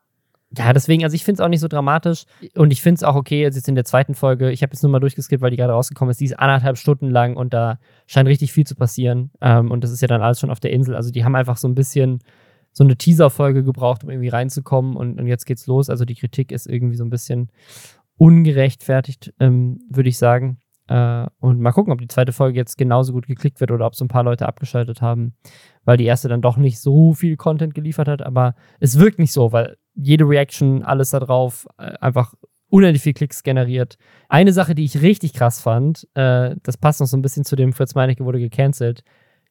Ja, 0.57 0.73
deswegen, 0.73 1.03
also 1.05 1.15
ich 1.15 1.23
finde 1.23 1.41
es 1.41 1.45
auch 1.45 1.49
nicht 1.49 1.61
so 1.61 1.69
dramatisch. 1.69 2.25
Und 2.55 2.71
ich 2.71 2.81
finde 2.81 2.95
es 2.95 3.03
auch 3.03 3.15
okay, 3.15 3.41
jetzt 3.41 3.67
in 3.67 3.75
der 3.75 3.85
zweiten 3.85 4.15
Folge, 4.15 4.51
ich 4.51 4.63
habe 4.63 4.73
jetzt 4.73 4.83
nur 4.83 4.91
mal 4.91 4.99
durchgeskippt, 4.99 5.41
weil 5.41 5.51
die 5.51 5.57
gerade 5.57 5.73
rausgekommen 5.73 6.11
ist, 6.11 6.19
die 6.19 6.25
ist 6.25 6.37
anderthalb 6.37 6.77
Stunden 6.77 7.09
lang 7.09 7.37
und 7.37 7.53
da 7.53 7.79
scheint 8.05 8.27
richtig 8.27 8.51
viel 8.51 8.65
zu 8.65 8.75
passieren. 8.75 9.31
Ähm, 9.39 9.71
und 9.71 9.83
das 9.83 9.91
ist 9.91 10.01
ja 10.01 10.09
dann 10.09 10.21
alles 10.21 10.39
schon 10.39 10.49
auf 10.49 10.59
der 10.59 10.71
Insel, 10.71 10.95
also 10.95 11.11
die 11.11 11.23
haben 11.23 11.35
einfach 11.35 11.57
so 11.57 11.67
ein 11.67 11.75
bisschen 11.75 12.19
so 12.73 12.83
eine 12.83 12.97
Teaser-Folge 12.97 13.63
gebraucht, 13.63 14.03
um 14.03 14.09
irgendwie 14.09 14.29
reinzukommen. 14.29 14.95
Und, 14.95 15.19
und 15.19 15.27
jetzt 15.27 15.45
geht's 15.45 15.67
los, 15.67 15.89
also 15.89 16.05
die 16.05 16.15
Kritik 16.15 16.51
ist 16.51 16.67
irgendwie 16.67 16.95
so 16.95 17.03
ein 17.03 17.09
bisschen 17.09 17.49
ungerechtfertigt, 18.17 19.33
ähm, 19.39 19.79
würde 19.89 20.09
ich 20.09 20.17
sagen. 20.17 20.59
Äh, 20.87 21.27
und 21.39 21.59
mal 21.59 21.71
gucken, 21.71 21.93
ob 21.93 21.99
die 21.99 22.07
zweite 22.07 22.33
Folge 22.33 22.57
jetzt 22.57 22.77
genauso 22.77 23.13
gut 23.13 23.27
geklickt 23.27 23.59
wird 23.59 23.71
oder 23.71 23.85
ob 23.85 23.95
so 23.95 24.03
ein 24.03 24.09
paar 24.09 24.23
Leute 24.23 24.47
abgeschaltet 24.47 25.01
haben, 25.01 25.35
weil 25.85 25.97
die 25.97 26.05
erste 26.05 26.27
dann 26.27 26.41
doch 26.41 26.57
nicht 26.57 26.79
so 26.79 27.13
viel 27.13 27.37
Content 27.37 27.73
geliefert 27.73 28.07
hat, 28.07 28.21
aber 28.21 28.55
es 28.79 28.99
wirkt 28.99 29.19
nicht 29.19 29.31
so, 29.31 29.51
weil 29.51 29.77
jede 29.93 30.25
Reaction, 30.25 30.83
alles 30.83 31.11
da 31.11 31.19
drauf, 31.19 31.67
äh, 31.77 31.93
einfach 31.99 32.33
unendlich 32.69 33.03
viel 33.03 33.13
Klicks 33.13 33.43
generiert. 33.43 33.97
Eine 34.29 34.53
Sache, 34.53 34.73
die 34.75 34.85
ich 34.85 35.01
richtig 35.01 35.33
krass 35.33 35.61
fand, 35.61 36.07
äh, 36.15 36.55
das 36.63 36.77
passt 36.77 37.01
noch 37.01 37.07
so 37.07 37.17
ein 37.17 37.21
bisschen 37.21 37.43
zu 37.43 37.55
dem 37.55 37.73
Fritz 37.73 37.95
Meinecke 37.95 38.25
wurde 38.25 38.39
gecancelt. 38.39 39.03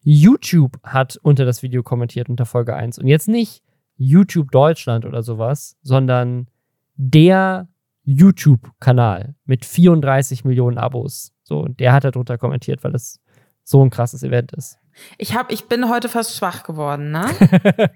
YouTube 0.02 0.78
hat 0.82 1.18
unter 1.22 1.44
das 1.44 1.62
Video 1.62 1.82
kommentiert 1.82 2.30
unter 2.30 2.46
Folge 2.46 2.74
1 2.74 2.98
und 2.98 3.06
jetzt 3.06 3.28
nicht 3.28 3.62
YouTube 3.96 4.50
Deutschland 4.50 5.04
oder 5.04 5.22
sowas, 5.22 5.76
sondern 5.82 6.48
der 6.96 7.68
YouTube-Kanal 8.04 9.34
mit 9.44 9.66
34 9.66 10.44
Millionen 10.46 10.78
Abos. 10.78 11.32
So, 11.42 11.60
und 11.60 11.80
der 11.80 11.92
hat 11.92 12.04
darunter 12.04 12.38
kommentiert, 12.38 12.82
weil 12.82 12.92
das 12.92 13.20
so 13.62 13.84
ein 13.84 13.90
krasses 13.90 14.22
Event 14.22 14.52
ist. 14.52 14.78
Ich 15.18 15.34
hab, 15.34 15.52
ich 15.52 15.66
bin 15.66 15.90
heute 15.90 16.08
fast 16.08 16.34
schwach 16.34 16.62
geworden, 16.62 17.10
ne? 17.10 17.26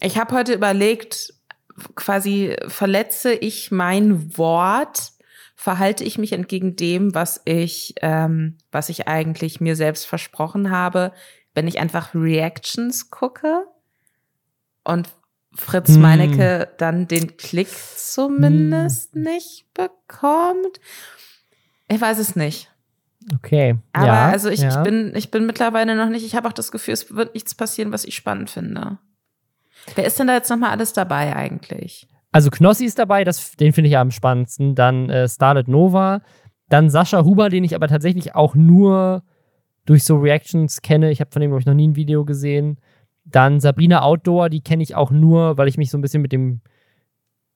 ich 0.00 0.18
habe 0.18 0.34
heute 0.34 0.54
überlegt, 0.54 1.33
quasi 1.94 2.56
verletze 2.68 3.32
ich 3.32 3.70
mein 3.70 4.36
Wort, 4.36 5.12
verhalte 5.56 6.04
ich 6.04 6.18
mich 6.18 6.32
entgegen 6.32 6.76
dem, 6.76 7.14
was 7.14 7.40
ich, 7.44 7.94
ähm, 8.02 8.58
was 8.70 8.88
ich 8.88 9.08
eigentlich 9.08 9.60
mir 9.60 9.76
selbst 9.76 10.06
versprochen 10.06 10.70
habe, 10.70 11.12
wenn 11.54 11.68
ich 11.68 11.78
einfach 11.78 12.14
Reactions 12.14 13.10
gucke 13.10 13.66
und 14.82 15.08
Fritz 15.54 15.94
Hm. 15.94 16.02
Meinecke 16.02 16.68
dann 16.78 17.06
den 17.06 17.36
Klick 17.36 17.68
zumindest 17.68 19.14
nicht 19.14 19.66
bekommt. 19.72 20.80
Ich 21.88 22.00
weiß 22.00 22.18
es 22.18 22.34
nicht. 22.34 22.70
Okay. 23.36 23.76
Aber 23.92 24.06
ja, 24.06 24.28
also 24.28 24.50
ich, 24.50 24.60
ja. 24.60 24.68
ich, 24.68 24.82
bin, 24.82 25.14
ich 25.14 25.30
bin 25.30 25.46
mittlerweile 25.46 25.94
noch 25.94 26.08
nicht, 26.08 26.26
ich 26.26 26.34
habe 26.34 26.48
auch 26.48 26.52
das 26.52 26.72
Gefühl, 26.72 26.92
es 26.92 27.14
wird 27.14 27.34
nichts 27.34 27.54
passieren, 27.54 27.92
was 27.92 28.04
ich 28.04 28.16
spannend 28.16 28.50
finde. 28.50 28.98
Wer 29.94 30.06
ist 30.06 30.18
denn 30.18 30.26
da 30.26 30.34
jetzt 30.34 30.50
nochmal 30.50 30.70
alles 30.70 30.92
dabei 30.92 31.34
eigentlich? 31.34 32.08
Also 32.32 32.50
Knossi 32.50 32.84
ist 32.84 32.98
dabei, 32.98 33.22
das, 33.22 33.52
den 33.52 33.72
finde 33.72 33.88
ich 33.88 33.96
am 33.96 34.10
spannendsten. 34.10 34.74
Dann 34.74 35.08
äh, 35.08 35.28
Starlet 35.28 35.68
Nova. 35.68 36.22
Dann 36.68 36.90
Sascha 36.90 37.24
Huber, 37.24 37.48
den 37.48 37.64
ich 37.64 37.74
aber 37.74 37.88
tatsächlich 37.88 38.34
auch 38.34 38.54
nur 38.54 39.22
durch 39.84 40.04
so 40.04 40.16
Reactions 40.16 40.82
kenne. 40.82 41.10
Ich 41.10 41.20
habe 41.20 41.30
von 41.30 41.40
dem, 41.40 41.50
glaube 41.50 41.60
ich, 41.60 41.66
noch 41.66 41.74
nie 41.74 41.88
ein 41.88 41.96
Video 41.96 42.24
gesehen. 42.24 42.78
Dann 43.24 43.60
Sabrina 43.60 44.02
Outdoor, 44.02 44.48
die 44.48 44.62
kenne 44.62 44.82
ich 44.82 44.94
auch 44.94 45.10
nur, 45.10 45.56
weil 45.58 45.68
ich 45.68 45.78
mich 45.78 45.90
so 45.90 45.98
ein 45.98 46.00
bisschen 46.00 46.22
mit 46.22 46.32
dem 46.32 46.60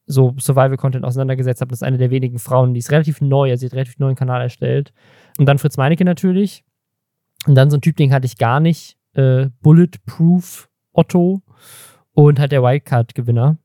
so 0.06 0.34
Survival-Content 0.38 1.04
auseinandergesetzt 1.04 1.60
habe. 1.60 1.70
Das 1.70 1.80
ist 1.80 1.86
eine 1.86 1.98
der 1.98 2.10
wenigen 2.10 2.38
Frauen, 2.38 2.72
die 2.72 2.78
ist 2.78 2.90
relativ 2.90 3.20
neu, 3.20 3.50
also 3.50 3.60
sie 3.60 3.66
hat 3.66 3.74
relativ 3.74 3.98
neuen 3.98 4.14
Kanal 4.14 4.40
erstellt. 4.40 4.92
Und 5.38 5.46
dann 5.46 5.58
Fritz 5.58 5.76
Meinecke 5.76 6.04
natürlich. 6.04 6.64
Und 7.46 7.54
dann 7.54 7.70
so 7.70 7.76
ein 7.76 7.80
Typ, 7.80 7.96
den 7.96 8.12
hatte 8.12 8.26
ich 8.26 8.38
gar 8.38 8.60
nicht. 8.60 8.96
Äh, 9.14 9.48
Bulletproof 9.60 10.68
Otto 10.92 11.42
und 12.26 12.40
halt 12.40 12.50
der 12.50 12.64
Wildcard-Gewinner. 12.64 13.58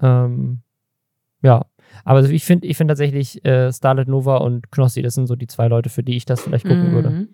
Ähm, 0.00 0.62
ja, 1.42 1.64
aber 2.04 2.18
also 2.18 2.32
ich 2.32 2.44
finde 2.44 2.66
ich 2.66 2.76
find 2.76 2.88
tatsächlich 2.88 3.44
äh, 3.44 3.72
Starlet 3.72 4.08
Nova 4.08 4.38
und 4.38 4.72
Knossi, 4.72 5.02
das 5.02 5.14
sind 5.14 5.28
so 5.28 5.36
die 5.36 5.46
zwei 5.46 5.68
Leute, 5.68 5.88
für 5.88 6.02
die 6.02 6.16
ich 6.16 6.24
das 6.24 6.42
vielleicht 6.42 6.66
gucken 6.66 6.88
Mhm. 6.88 6.92
würde. 6.92 7.28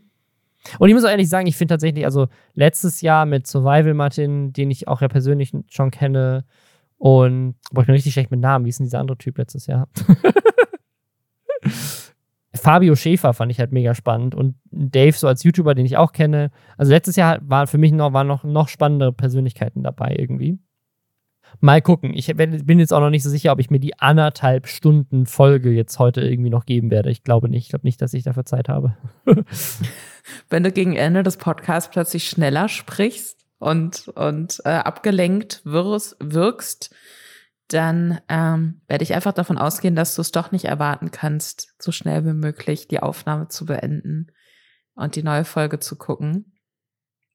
Und 0.79 0.89
ich 0.89 0.95
muss 0.95 1.05
auch 1.05 1.11
ehrlich 1.11 1.31
sagen, 1.31 1.47
ich 1.47 1.57
finde 1.57 1.73
tatsächlich, 1.73 2.05
also 2.05 2.29
letztes 2.53 3.01
Jahr 3.01 3.25
mit 3.25 3.47
Survival 3.47 3.95
Martin, 3.95 4.53
den 4.53 4.71
ich 4.71 4.89
auch 4.89 5.01
ja 5.01 5.09
persönlich 5.09 5.53
schon 5.71 5.91
kenne, 5.91 6.45
und 6.99 7.55
boah, 7.71 7.83
ich 7.83 7.87
bin 7.87 7.95
richtig 7.95 8.13
schlecht 8.13 8.33
mit 8.33 8.41
Namen. 8.41 8.65
Wie 8.65 8.71
ist 8.71 8.81
denn 8.81 8.87
dieser 8.87 8.99
andere 8.99 9.17
Typ 9.17 9.39
letztes 9.39 9.69
Jahr? 9.69 9.89
Fabio 12.55 12.95
Schäfer 12.95 13.35
fand 13.35 13.53
ich 13.53 13.61
halt 13.61 13.73
mega 13.73 13.95
spannend 13.95 14.35
und 14.35 14.57
Dave 14.71 15.13
so 15.13 15.29
als 15.29 15.43
YouTuber, 15.43 15.75
den 15.75 15.85
ich 15.85 15.97
auch 15.97 16.13
kenne. 16.13 16.51
Also 16.77 16.93
letztes 16.93 17.17
Jahr 17.17 17.39
war 17.43 17.67
für 17.67 17.79
mich 17.79 17.93
noch, 17.93 18.13
waren 18.13 18.27
noch, 18.27 18.45
noch 18.45 18.69
spannendere 18.69 19.13
Persönlichkeiten 19.13 19.83
dabei 19.83 20.17
irgendwie. 20.19 20.59
Mal 21.61 21.83
gucken. 21.83 22.13
Ich 22.15 22.35
bin 22.37 22.79
jetzt 22.79 22.93
auch 22.93 23.01
noch 23.01 23.11
nicht 23.11 23.23
so 23.23 23.31
sicher, 23.31 23.53
ob 23.53 23.59
ich 23.59 23.71
mir 23.71 23.81
die 23.81 23.99
anderthalb 23.99 24.67
Stunden 24.67 25.27
Folge 25.27 25.71
jetzt 25.71 25.99
heute 25.99 26.21
irgendwie 26.21 26.51
noch 26.51 26.67
geben 26.67 26.91
werde. 26.91 27.11
Ich 27.11 27.25
glaube 27.25 27.49
nicht. 27.49 27.65
Ich 27.65 27.69
glaube 27.71 27.87
nicht, 27.87 28.01
dass 28.01 28.15
ich 28.15 28.23
dafür 28.23 28.45
Zeit 28.45 28.69
habe. 28.69 28.97
Wenn 30.51 30.63
du 30.63 30.71
gegen 30.73 30.95
Ende 30.95 31.23
des 31.23 31.37
Podcasts 31.37 31.91
plötzlich 31.91 32.29
schneller 32.29 32.69
sprichst 32.69 33.47
und, 33.59 34.09
und 34.09 34.61
äh, 34.65 34.71
abgelenkt 34.71 35.63
wirst, 35.65 36.17
wirkst, 36.21 36.95
dann 37.69 38.21
ähm, 38.29 38.81
werde 38.89 39.05
ich 39.05 39.15
einfach 39.15 39.33
davon 39.33 39.59
ausgehen, 39.59 39.95
dass 39.95 40.15
du 40.15 40.23
es 40.23 40.33
doch 40.33 40.53
nicht 40.53 40.65
erwarten 40.65 41.11
kannst, 41.11 41.75
so 41.79 41.93
schnell 41.93 42.25
wie 42.25 42.33
möglich 42.33 42.89
die 42.89 43.01
Aufnahme 43.01 43.49
zu 43.49 43.67
beenden 43.67 44.33
und 44.95 45.17
die 45.17 45.23
neue 45.23 45.45
Folge 45.45 45.79
zu 45.79 45.97
gucken. 45.97 46.59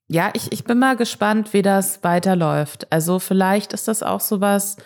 Ja, 0.08 0.32
ich, 0.34 0.52
ich 0.52 0.63
bin 0.63 0.80
mal 0.80 0.98
gespannt, 0.98 1.54
wie 1.54 1.62
das 1.62 2.04
weiterläuft. 2.04 2.92
Also 2.92 3.20
vielleicht 3.20 3.74
ist 3.74 3.88
das 3.88 4.04
auch 4.04 4.20
sowas, 4.20 4.78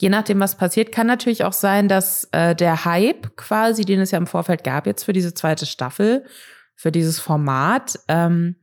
je 0.00 0.08
nachdem, 0.08 0.40
was 0.40 0.56
passiert, 0.56 0.92
kann 0.92 1.06
natürlich 1.06 1.44
auch 1.44 1.52
sein, 1.52 1.88
dass 1.88 2.28
äh, 2.32 2.54
der 2.54 2.84
Hype 2.84 3.36
quasi, 3.36 3.84
den 3.84 4.00
es 4.00 4.10
ja 4.10 4.18
im 4.18 4.26
Vorfeld 4.26 4.64
gab 4.64 4.86
jetzt 4.86 5.04
für 5.04 5.12
diese 5.12 5.32
zweite 5.32 5.64
Staffel, 5.64 6.26
für 6.74 6.92
dieses 6.92 7.18
Format, 7.18 7.98
ähm, 8.08 8.56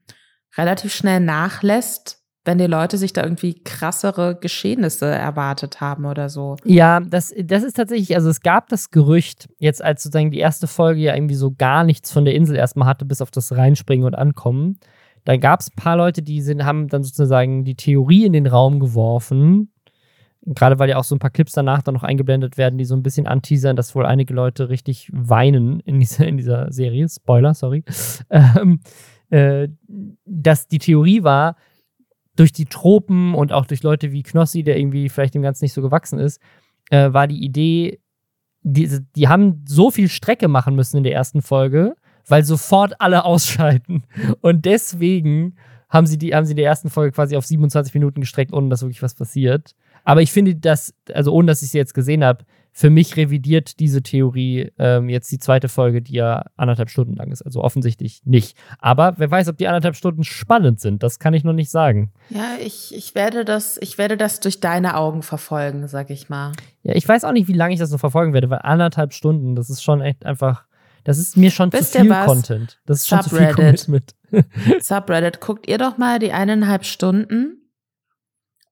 relativ 0.58 0.94
schnell 0.94 1.22
nachlässt, 1.22 2.19
wenn 2.50 2.58
die 2.58 2.66
Leute 2.66 2.98
sich 2.98 3.14
da 3.14 3.22
irgendwie 3.22 3.62
krassere 3.64 4.36
Geschehnisse 4.36 5.06
erwartet 5.06 5.82
haben 5.82 6.06
oder 6.06 6.30
so. 6.30 6.56
Ja, 6.66 7.00
das, 7.00 7.32
das 7.40 7.62
ist 7.62 7.76
tatsächlich, 7.76 8.16
also 8.16 8.28
es 8.28 8.42
gab 8.42 8.70
das 8.70 8.90
Gerücht, 8.90 9.48
jetzt 9.60 9.84
als 9.84 10.02
sozusagen 10.02 10.32
die 10.32 10.40
erste 10.40 10.66
Folge 10.66 11.02
ja 11.02 11.14
irgendwie 11.14 11.36
so 11.36 11.54
gar 11.56 11.84
nichts 11.84 12.12
von 12.12 12.26
der 12.26 12.34
Insel 12.34 12.56
erstmal 12.56 12.88
hatte, 12.88 13.06
bis 13.06 13.22
auf 13.22 13.30
das 13.30 13.56
Reinspringen 13.56 14.04
und 14.04 14.16
Ankommen. 14.16 14.80
Da 15.26 15.38
gab 15.38 15.60
es 15.60 15.70
ein 15.70 15.76
paar 15.76 15.96
Leute, 15.96 16.24
die 16.24 16.42
sind, 16.42 16.66
haben 16.66 16.88
dann 16.88 17.04
sozusagen 17.04 17.66
die 17.66 17.76
Theorie 17.76 18.26
in 18.26 18.34
den 18.34 18.48
Raum 18.48 18.80
geworfen. 18.80 19.72
Gerade 20.44 20.80
weil 20.80 20.90
ja 20.90 20.98
auch 20.98 21.04
so 21.04 21.14
ein 21.14 21.20
paar 21.20 21.30
Clips 21.30 21.52
danach 21.52 21.84
dann 21.84 21.94
noch 21.94 22.04
eingeblendet 22.04 22.58
werden, 22.58 22.80
die 22.80 22.86
so 22.86 22.96
ein 22.96 23.04
bisschen 23.04 23.28
anteasern, 23.28 23.76
dass 23.76 23.94
wohl 23.94 24.08
einige 24.08 24.34
Leute 24.34 24.70
richtig 24.70 25.12
weinen 25.14 25.82
in 25.82 26.00
dieser, 26.00 26.26
in 26.26 26.38
dieser 26.38 26.72
Serie. 26.72 27.08
Spoiler, 27.10 27.54
sorry. 27.54 27.84
Ähm, 28.32 28.80
äh, 29.30 29.68
dass 30.26 30.68
die 30.68 30.80
Theorie 30.80 31.22
war, 31.22 31.56
durch 32.40 32.54
die 32.54 32.66
Tropen 32.66 33.36
und 33.36 33.52
auch 33.52 33.66
durch 33.66 33.84
Leute 33.84 34.12
wie 34.12 34.24
Knossi, 34.24 34.64
der 34.64 34.78
irgendwie 34.80 35.10
vielleicht 35.10 35.34
dem 35.34 35.42
Ganzen 35.42 35.66
nicht 35.66 35.74
so 35.74 35.82
gewachsen 35.82 36.20
ist, 36.20 36.42
äh, 36.90 37.12
war 37.12 37.28
die 37.28 37.44
Idee, 37.44 38.00
die, 38.62 38.90
die 39.16 39.28
haben 39.28 39.66
so 39.68 39.92
viel 39.92 40.08
Strecke 40.08 40.48
machen 40.48 40.76
müssen 40.76 40.98
in 40.98 41.04
der 41.04 41.14
ersten 41.14 41.42
Folge, 41.42 41.96
weil 42.28 42.44
sofort 42.44 43.00
alle 43.00 43.26
ausschalten. 43.26 44.04
Und 44.42 44.66
deswegen 44.66 45.58
haben 45.90 46.08
sie 46.08 46.18
die, 46.18 46.34
haben 46.34 46.46
sie 46.46 46.54
in 46.54 46.58
der 46.58 46.68
ersten 46.68 46.90
Folge 46.90 47.12
quasi 47.12 47.36
auf 47.36 47.46
27 47.46 47.94
Minuten 47.94 48.22
gestreckt, 48.22 48.54
ohne 48.54 48.70
dass 48.70 48.82
wirklich 48.82 49.02
was 49.02 49.16
passiert. 49.16 49.76
Aber 50.04 50.22
ich 50.22 50.32
finde 50.32 50.56
das, 50.56 50.94
also 51.14 51.34
ohne 51.34 51.48
dass 51.48 51.62
ich 51.62 51.72
sie 51.72 51.78
jetzt 51.78 51.94
gesehen 51.94 52.24
habe, 52.24 52.46
für 52.72 52.90
mich 52.90 53.18
revidiert 53.18 53.80
diese 53.80 54.02
Theorie 54.02 54.72
ähm, 54.78 55.10
jetzt 55.10 55.32
die 55.32 55.40
zweite 55.40 55.68
Folge, 55.68 56.02
die 56.02 56.14
ja 56.14 56.46
anderthalb 56.56 56.90
Stunden 56.90 57.16
lang 57.16 57.32
ist. 57.32 57.42
Also 57.42 57.62
offensichtlich 57.62 58.22
nicht. 58.26 58.58
Aber 58.80 59.16
wer 59.18 59.30
weiß, 59.30 59.48
ob 59.50 59.58
die 59.58 59.68
anderthalb 59.68 59.96
Stunden 59.96 60.24
spannend 60.24 60.80
sind. 60.80 61.04
Das 61.04 61.20
kann 61.20 61.34
ich 61.34 61.44
noch 61.44 61.54
nicht 61.54 61.72
sagen. 61.72 62.12
Ja, 62.30 62.56
ich, 62.62 62.96
ich, 62.96 63.16
werde, 63.16 63.46
das, 63.46 63.78
ich 63.82 63.98
werde 63.98 64.18
das 64.18 64.40
durch 64.40 64.60
deine 64.60 64.96
Augen 64.96 65.24
verfolgen, 65.24 65.88
sag 65.88 66.10
ich 66.10 66.30
mal. 66.30 66.54
Ja, 66.84 66.96
ich 66.96 67.08
weiß 67.08 67.24
auch 67.24 67.32
nicht, 67.32 67.48
wie 67.48 67.54
lange 67.54 67.74
ich 67.74 67.80
das 67.80 67.92
noch 67.92 68.00
verfolgen 68.00 68.34
werde, 68.34 68.50
weil 68.50 68.60
anderthalb 68.64 69.14
Stunden, 69.14 69.56
das 69.56 69.70
ist 69.70 69.84
schon 69.84 70.02
echt 70.02 70.26
einfach. 70.26 70.66
Das 71.04 71.18
ist 71.18 71.38
mir 71.38 71.50
schon 71.50 71.72
Wisst 71.72 71.94
zu 71.94 72.02
viel 72.02 72.10
Content. 72.10 72.80
Das 72.86 73.00
ist 73.00 73.08
schon 73.08 73.22
zu 73.22 73.36
viel 73.36 73.52
Commitment. 73.54 74.16
Subreddit, 74.82 75.40
guckt 75.40 75.68
ihr 75.68 75.78
doch 75.78 75.98
mal 75.98 76.20
die 76.20 76.32
eineinhalb 76.32 76.86
Stunden 76.86 77.60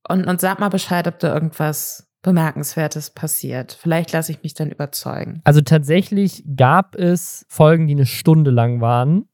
und, 0.07 0.25
und 0.25 0.39
sag 0.39 0.59
mal 0.59 0.69
Bescheid, 0.69 1.07
ob 1.07 1.19
da 1.19 1.33
irgendwas 1.33 2.06
Bemerkenswertes 2.27 3.11
passiert. 3.11 3.71
Vielleicht 3.71 4.11
lasse 4.11 4.33
ich 4.33 4.43
mich 4.43 4.53
dann 4.53 4.69
überzeugen. 4.69 5.39
Also 5.45 5.61
tatsächlich 5.61 6.43
gab 6.57 6.93
es 6.93 7.45
Folgen, 7.47 7.87
die 7.87 7.93
eine 7.93 8.05
Stunde 8.05 8.51
lang 8.51 8.81
waren. 8.81 9.29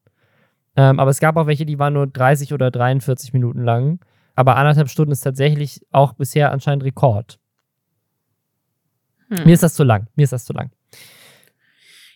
Ähm, 0.76 1.00
aber 1.00 1.10
es 1.10 1.20
gab 1.20 1.36
auch 1.36 1.48
welche, 1.48 1.66
die 1.66 1.80
waren 1.80 1.94
nur 1.94 2.06
30 2.06 2.54
oder 2.54 2.70
43 2.70 3.34
Minuten 3.34 3.64
lang. 3.64 4.00
Aber 4.36 4.58
anderthalb 4.58 4.90
Stunden 4.90 5.12
ist 5.12 5.22
tatsächlich 5.22 5.82
auch 5.92 6.14
bisher 6.14 6.52
anscheinend 6.52 6.84
Rekord. 6.84 7.40
Hm. 9.30 9.44
Mir 9.44 9.56
ist 9.56 9.64
das 9.64 9.74
zu 9.74 9.84
lang. 9.84 10.06
Mir 10.16 10.26
ist 10.26 10.34
das 10.34 10.46
zu 10.46 10.54
lang. 10.54 10.70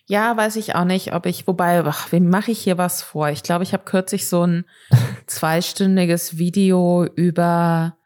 Ja, 0.06 0.38
weiß 0.38 0.58
ich 0.58 0.76
auch 0.76 0.86
nicht, 0.86 1.16
ob 1.16 1.26
ich, 1.26 1.48
wobei, 1.48 1.84
ach, 1.86 2.12
wem 2.12 2.30
mache 2.30 2.52
ich 2.52 2.60
hier 2.60 2.78
was 2.78 3.02
vor? 3.02 3.30
Ich 3.30 3.42
glaube, 3.42 3.64
ich 3.64 3.74
habe 3.74 3.84
kürzlich 3.84 4.28
so 4.28 4.46
ein 4.46 4.66
zweistündiges 5.26 6.38
Video 6.38 7.04
über 7.16 7.98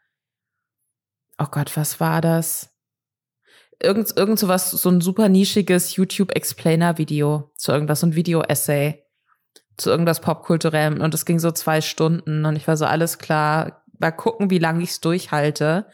oh 1.42 1.48
Gott, 1.50 1.76
was 1.76 2.00
war 2.00 2.20
das? 2.20 2.70
Irgend, 3.82 4.16
irgend 4.16 4.38
so 4.38 4.48
was, 4.48 4.70
so 4.70 4.88
ein 4.88 5.00
super 5.00 5.28
nischiges 5.28 5.96
YouTube-Explainer-Video 5.96 7.50
zu 7.56 7.72
irgendwas, 7.72 8.00
so 8.00 8.06
ein 8.06 8.14
Video-Essay 8.14 9.02
zu 9.76 9.90
irgendwas 9.90 10.20
Popkulturellem 10.20 11.00
und 11.00 11.14
es 11.14 11.24
ging 11.24 11.40
so 11.40 11.50
zwei 11.50 11.80
Stunden 11.80 12.44
und 12.44 12.56
ich 12.56 12.68
war 12.68 12.76
so, 12.76 12.84
alles 12.84 13.18
klar, 13.18 13.84
mal 13.98 14.12
gucken, 14.12 14.50
wie 14.50 14.58
lange 14.58 14.82
ich 14.84 14.90
es 14.90 15.00
durchhalte. 15.00 15.86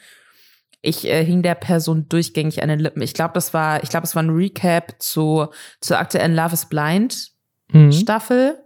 Ich 0.82 1.06
äh, 1.06 1.24
hing 1.24 1.42
der 1.42 1.54
Person 1.54 2.08
durchgängig 2.08 2.62
an 2.62 2.68
den 2.68 2.78
Lippen. 2.78 3.02
Ich 3.02 3.14
glaube, 3.14 3.34
das 3.34 3.54
war, 3.54 3.82
ich 3.82 3.88
glaube, 3.88 4.04
es 4.04 4.14
war 4.14 4.22
ein 4.22 4.30
Recap 4.30 5.00
zu, 5.00 5.48
zur 5.80 5.98
aktuellen 5.98 6.34
Love 6.34 6.54
is 6.54 6.66
Blind 6.66 7.30
mhm. 7.72 7.92
Staffel, 7.92 8.62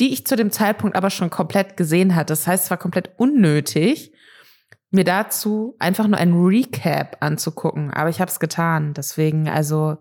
die 0.00 0.12
ich 0.12 0.26
zu 0.26 0.36
dem 0.36 0.50
Zeitpunkt 0.50 0.96
aber 0.96 1.10
schon 1.10 1.30
komplett 1.30 1.76
gesehen 1.76 2.14
hatte. 2.14 2.32
Das 2.32 2.46
heißt, 2.46 2.64
es 2.64 2.70
war 2.70 2.78
komplett 2.78 3.12
unnötig 3.16 4.13
mir 4.94 5.04
dazu 5.04 5.76
einfach 5.78 6.06
nur 6.06 6.18
ein 6.18 6.34
Recap 6.34 7.18
anzugucken. 7.20 7.92
Aber 7.92 8.08
ich 8.08 8.20
habe 8.20 8.30
es 8.30 8.40
getan. 8.40 8.94
Deswegen, 8.94 9.48
also 9.48 9.98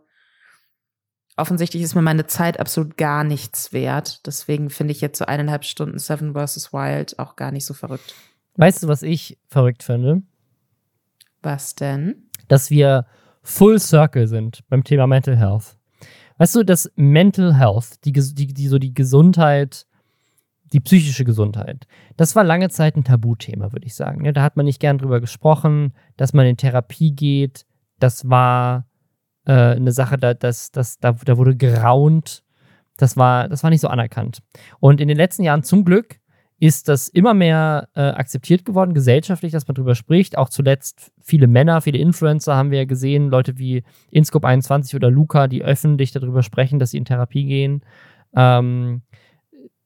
offensichtlich 1.36 1.84
ist 1.84 1.96
mir 1.96 2.02
meine 2.02 2.28
Zeit 2.28 2.60
absolut 2.60 2.98
gar 2.98 3.24
nichts 3.24 3.74
wert. 3.74 4.26
Deswegen 4.26 4.70
finde 4.70 4.92
ich 4.92 5.02
jetzt 5.02 5.18
so 5.18 5.26
eineinhalb 5.26 5.66
Stunden 5.66 6.00
Seven 6.00 6.34
vs. 6.34 6.74
Wild 6.74 7.20
auch 7.20 7.36
gar 7.36 7.52
nicht 7.52 7.66
so 7.66 7.74
verrückt. 7.74 8.14
Weißt 8.56 8.84
du, 8.84 8.88
was 8.88 9.04
ich 9.04 9.40
verrückt 9.48 9.84
finde? 9.84 10.22
Was 11.42 11.76
denn? 11.76 12.30
Dass 12.48 12.70
wir 12.70 13.06
Full 13.42 13.80
Circle 13.80 14.28
sind 14.28 14.64
beim 14.70 14.84
Thema 14.84 15.08
Mental 15.08 15.36
Health. 15.36 15.76
Weißt 16.38 16.56
du, 16.56 16.64
dass 16.64 16.92
Mental 16.96 17.58
Health, 17.58 18.04
die, 18.06 18.12
die, 18.12 18.48
die 18.48 18.68
so 18.68 18.80
die 18.80 18.94
Gesundheit 18.94 19.86
die 20.74 20.80
psychische 20.80 21.24
Gesundheit. 21.24 21.86
Das 22.18 22.36
war 22.36 22.44
lange 22.44 22.70
Zeit 22.70 22.96
ein 22.96 23.04
Tabuthema, 23.04 23.72
würde 23.72 23.86
ich 23.86 23.96
sagen. 23.96 24.32
Da 24.34 24.42
hat 24.42 24.58
man 24.58 24.66
nicht 24.66 24.80
gern 24.80 24.98
drüber 24.98 25.22
gesprochen, 25.22 25.94
dass 26.18 26.34
man 26.34 26.46
in 26.46 26.58
Therapie 26.58 27.12
geht. 27.12 27.66
Das 28.00 28.30
war 28.30 28.88
äh, 29.46 29.54
eine 29.54 29.92
Sache, 29.92 30.18
da, 30.18 30.34
das, 30.34 30.72
das, 30.72 31.00
da, 31.00 31.14
da 31.14 31.38
wurde 31.38 31.56
geraunt. 31.56 32.44
Das 32.98 33.18
war, 33.18 33.48
das 33.48 33.64
war 33.64 33.70
nicht 33.70 33.82
so 33.82 33.88
anerkannt. 33.88 34.40
Und 34.80 35.00
in 35.00 35.08
den 35.08 35.18
letzten 35.18 35.44
Jahren 35.44 35.64
zum 35.64 35.86
Glück 35.86 36.20
ist 36.60 36.88
das 36.88 37.08
immer 37.08 37.34
mehr 37.34 37.90
äh, 37.94 38.02
akzeptiert 38.02 38.64
geworden, 38.64 38.94
gesellschaftlich, 38.94 39.52
dass 39.52 39.68
man 39.68 39.76
drüber 39.76 39.96
spricht. 39.96 40.38
Auch 40.38 40.50
zuletzt 40.50 41.12
viele 41.22 41.48
Männer, 41.48 41.82
viele 41.82 41.98
Influencer 41.98 42.56
haben 42.56 42.72
wir 42.72 42.80
ja 42.80 42.86
gesehen, 42.86 43.30
Leute 43.30 43.58
wie 43.58 43.84
Inscope21 44.14 44.96
oder 44.96 45.12
Luca, 45.12 45.48
die 45.48 45.64
öffentlich 45.64 46.12
darüber 46.12 46.42
sprechen, 46.42 46.80
dass 46.80 46.92
sie 46.92 46.98
in 46.98 47.06
Therapie 47.06 47.46
gehen. 47.46 47.82
Ähm, 48.36 49.02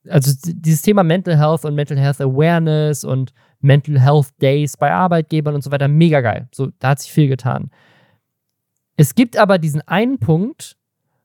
also 0.09 0.31
dieses 0.43 0.81
Thema 0.81 1.03
Mental 1.03 1.37
Health 1.37 1.65
und 1.65 1.75
Mental 1.75 1.97
Health 1.97 2.21
Awareness 2.21 3.03
und 3.03 3.33
Mental 3.59 3.99
Health 3.99 4.29
Days 4.41 4.77
bei 4.77 4.91
Arbeitgebern 4.91 5.55
und 5.55 5.63
so 5.63 5.71
weiter, 5.71 5.87
mega 5.87 6.21
geil. 6.21 6.47
So, 6.53 6.67
da 6.79 6.89
hat 6.89 6.99
sich 6.99 7.11
viel 7.11 7.27
getan. 7.27 7.71
Es 8.95 9.15
gibt 9.15 9.37
aber 9.37 9.57
diesen 9.57 9.81
einen 9.81 10.19
Punkt, 10.19 10.77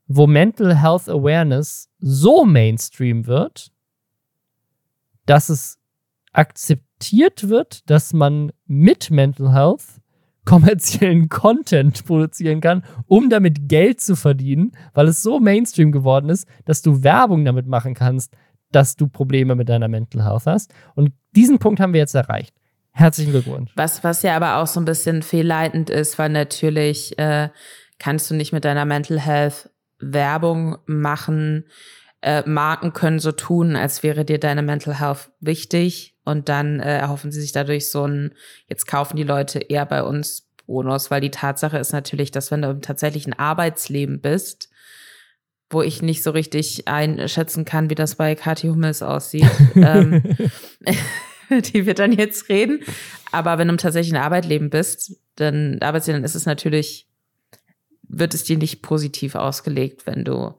wo 0.06 0.26
Mental 0.26 0.76
Health 0.80 1.08
Awareness 1.08 1.88
so 1.98 2.44
Mainstream 2.44 3.26
wird, 3.26 3.72
dass 5.26 5.48
es 5.48 5.78
akzeptiert 6.32 7.48
wird, 7.48 7.88
dass 7.88 8.12
man 8.12 8.52
mit 8.66 9.10
Mental 9.10 9.52
Health 9.52 9.84
kommerziellen 10.44 11.28
Content 11.28 12.04
produzieren 12.04 12.60
kann, 12.60 12.84
um 13.06 13.30
damit 13.30 13.68
Geld 13.68 14.00
zu 14.00 14.16
verdienen, 14.16 14.72
weil 14.92 15.06
es 15.06 15.22
so 15.22 15.38
Mainstream 15.38 15.92
geworden 15.92 16.30
ist, 16.30 16.48
dass 16.64 16.82
du 16.82 17.04
Werbung 17.04 17.44
damit 17.44 17.68
machen 17.68 17.94
kannst, 17.94 18.36
dass 18.72 18.96
du 18.96 19.08
Probleme 19.08 19.54
mit 19.54 19.68
deiner 19.68 19.88
Mental 19.88 20.24
Health 20.24 20.46
hast. 20.46 20.72
Und 20.94 21.12
diesen 21.36 21.58
Punkt 21.58 21.80
haben 21.80 21.92
wir 21.92 22.00
jetzt 22.00 22.14
erreicht. 22.14 22.54
Herzlichen 22.92 23.32
Glückwunsch. 23.32 23.72
Was, 23.74 24.04
was 24.04 24.22
ja 24.22 24.36
aber 24.36 24.58
auch 24.58 24.66
so 24.66 24.80
ein 24.80 24.84
bisschen 24.84 25.22
fehlleitend 25.22 25.88
ist, 25.88 26.18
weil 26.18 26.28
natürlich 26.28 27.18
äh, 27.18 27.48
kannst 27.98 28.30
du 28.30 28.34
nicht 28.34 28.52
mit 28.52 28.64
deiner 28.64 28.84
Mental 28.84 29.18
Health 29.18 29.70
Werbung 29.98 30.76
machen. 30.86 31.64
Äh, 32.20 32.42
Marken 32.46 32.92
können 32.92 33.18
so 33.18 33.32
tun, 33.32 33.76
als 33.76 34.02
wäre 34.02 34.24
dir 34.24 34.38
deine 34.38 34.62
Mental 34.62 34.98
Health 35.00 35.30
wichtig 35.40 36.16
und 36.24 36.48
dann 36.48 36.80
äh, 36.80 36.98
erhoffen 36.98 37.32
sie 37.32 37.40
sich 37.40 37.52
dadurch 37.52 37.90
so 37.90 38.06
ein, 38.06 38.34
jetzt 38.68 38.86
kaufen 38.86 39.16
die 39.16 39.22
Leute 39.22 39.58
eher 39.58 39.86
bei 39.86 40.02
uns 40.02 40.48
Bonus, 40.66 41.10
weil 41.10 41.20
die 41.20 41.30
Tatsache 41.30 41.78
ist 41.78 41.92
natürlich, 41.92 42.30
dass 42.30 42.50
wenn 42.50 42.62
du 42.62 42.70
im 42.70 42.80
tatsächlichen 42.80 43.32
Arbeitsleben 43.32 44.20
bist, 44.20 44.70
wo 45.72 45.82
ich 45.82 46.02
nicht 46.02 46.22
so 46.22 46.30
richtig 46.30 46.88
einschätzen 46.88 47.64
kann, 47.64 47.90
wie 47.90 47.94
das 47.94 48.16
bei 48.16 48.34
Kathi 48.34 48.68
Hummels 48.68 49.02
aussieht. 49.02 49.50
ähm, 49.74 50.22
die 51.50 51.86
wird 51.86 51.98
dann 51.98 52.12
jetzt 52.12 52.48
reden. 52.48 52.80
Aber 53.30 53.58
wenn 53.58 53.68
du 53.68 53.74
im 53.74 53.78
tatsächlichen 53.78 54.18
Arbeitleben 54.18 54.70
bist, 54.70 55.18
dann 55.36 55.78
Arbeitsleben, 55.80 56.20
dann 56.20 56.26
ist 56.26 56.34
es 56.34 56.46
natürlich, 56.46 57.08
wird 58.02 58.34
es 58.34 58.44
dir 58.44 58.58
nicht 58.58 58.82
positiv 58.82 59.34
ausgelegt, 59.34 60.06
wenn 60.06 60.24
du 60.24 60.54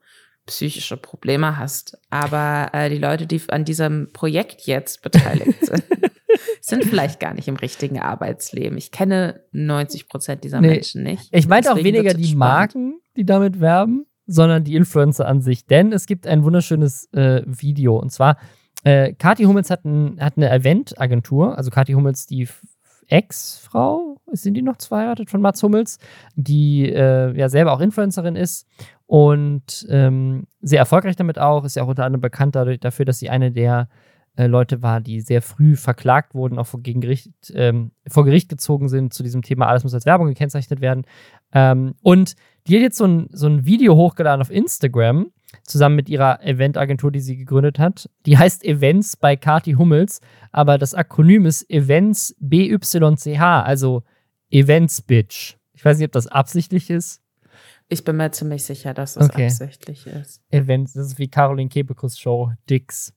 psychische 0.45 0.97
Probleme 0.97 1.57
hast. 1.57 1.97
Aber 2.09 2.69
äh, 2.73 2.89
die 2.89 2.97
Leute, 2.97 3.27
die 3.27 3.41
an 3.47 3.65
diesem 3.65 4.11
Projekt 4.11 4.61
jetzt 4.67 5.01
beteiligt 5.01 5.65
sind, 5.65 5.83
sind 6.61 6.83
vielleicht 6.83 7.19
gar 7.19 7.33
nicht 7.33 7.47
im 7.47 7.55
richtigen 7.55 7.99
Arbeitsleben. 7.99 8.77
Ich 8.77 8.91
kenne 8.91 9.43
90 9.51 10.09
Prozent 10.09 10.43
dieser 10.43 10.59
nee, 10.59 10.69
Menschen 10.69 11.03
nicht. 11.03 11.29
Ich 11.31 11.47
meinte 11.47 11.71
auch 11.71 11.77
weniger 11.77 12.13
die 12.13 12.25
spannend. 12.25 12.39
Marken, 12.39 13.01
die 13.15 13.25
damit 13.25 13.61
werben, 13.61 14.05
sondern 14.25 14.63
die 14.63 14.75
Influencer 14.75 15.27
an 15.27 15.41
sich. 15.41 15.65
Denn 15.65 15.91
es 15.91 16.05
gibt 16.05 16.27
ein 16.27 16.43
wunderschönes 16.43 17.11
äh, 17.13 17.41
Video. 17.45 17.97
Und 17.97 18.11
zwar, 18.11 18.37
äh, 18.83 19.13
Kathi 19.13 19.43
Hummels 19.43 19.69
hat, 19.69 19.85
ein, 19.85 20.17
hat 20.19 20.37
eine 20.37 20.49
Eventagentur. 20.49 21.57
Also 21.57 21.71
Kathi 21.71 21.93
Hummels, 21.93 22.25
die 22.25 22.47
Ex-Frau, 23.07 24.17
sind 24.31 24.55
die 24.55 24.61
noch 24.61 24.77
verheiratet 24.79 25.29
von 25.29 25.41
Mats 25.41 25.61
Hummels, 25.61 25.99
die 26.35 26.89
äh, 26.89 27.37
ja 27.37 27.49
selber 27.49 27.73
auch 27.73 27.79
Influencerin 27.79 28.35
ist 28.35 28.67
und 29.05 29.85
ähm, 29.89 30.47
sehr 30.61 30.79
erfolgreich 30.79 31.15
damit 31.15 31.37
auch. 31.37 31.65
Ist 31.65 31.75
ja 31.75 31.83
auch 31.83 31.87
unter 31.87 32.05
anderem 32.05 32.21
bekannt 32.21 32.55
dadurch, 32.55 32.79
dafür, 32.79 33.05
dass 33.05 33.19
sie 33.19 33.29
eine 33.29 33.51
der 33.51 33.89
äh, 34.35 34.47
Leute 34.47 34.81
war, 34.81 35.01
die 35.01 35.21
sehr 35.21 35.41
früh 35.41 35.75
verklagt 35.75 36.33
wurden, 36.33 36.57
auch 36.57 36.67
vor, 36.67 36.81
Gericht, 36.81 37.31
ähm, 37.53 37.91
vor 38.07 38.25
Gericht 38.25 38.49
gezogen 38.49 38.89
sind 38.89 39.13
zu 39.13 39.23
diesem 39.23 39.41
Thema, 39.41 39.67
alles 39.67 39.83
muss 39.83 39.93
als 39.93 40.05
Werbung 40.05 40.27
gekennzeichnet 40.27 40.81
werden. 40.81 41.05
Ähm, 41.53 41.95
und 42.01 42.35
die 42.67 42.75
hat 42.75 42.81
jetzt 42.81 42.97
so 42.97 43.05
ein, 43.05 43.27
so 43.31 43.47
ein 43.47 43.65
Video 43.65 43.95
hochgeladen 43.95 44.41
auf 44.41 44.49
Instagram, 44.49 45.31
zusammen 45.63 45.95
mit 45.95 46.09
ihrer 46.09 46.43
Eventagentur, 46.43 47.11
die 47.11 47.19
sie 47.19 47.37
gegründet 47.37 47.77
hat. 47.77 48.09
Die 48.25 48.37
heißt 48.37 48.63
Events 48.63 49.15
bei 49.17 49.35
Kati 49.35 49.73
Hummels, 49.73 50.19
aber 50.51 50.77
das 50.77 50.93
Akronym 50.93 51.45
ist 51.45 51.69
Events 51.69 52.35
BYCH, 52.39 53.39
also 53.39 54.03
Events 54.49 55.01
Bitch. 55.01 55.57
Ich 55.73 55.85
weiß 55.85 55.97
nicht, 55.97 56.07
ob 56.07 56.11
das 56.11 56.27
absichtlich 56.27 56.89
ist. 56.89 57.21
Ich 57.89 58.03
bin 58.03 58.15
mir 58.15 58.31
ziemlich 58.31 58.63
sicher, 58.63 58.93
dass 58.93 59.15
es 59.15 59.29
okay. 59.29 59.45
absichtlich 59.45 60.07
ist. 60.07 60.41
Events, 60.49 60.93
das 60.93 61.07
ist 61.07 61.19
wie 61.19 61.27
Caroline 61.27 61.69
Kebekus 61.69 62.17
Show, 62.17 62.51
Dix. 62.69 63.13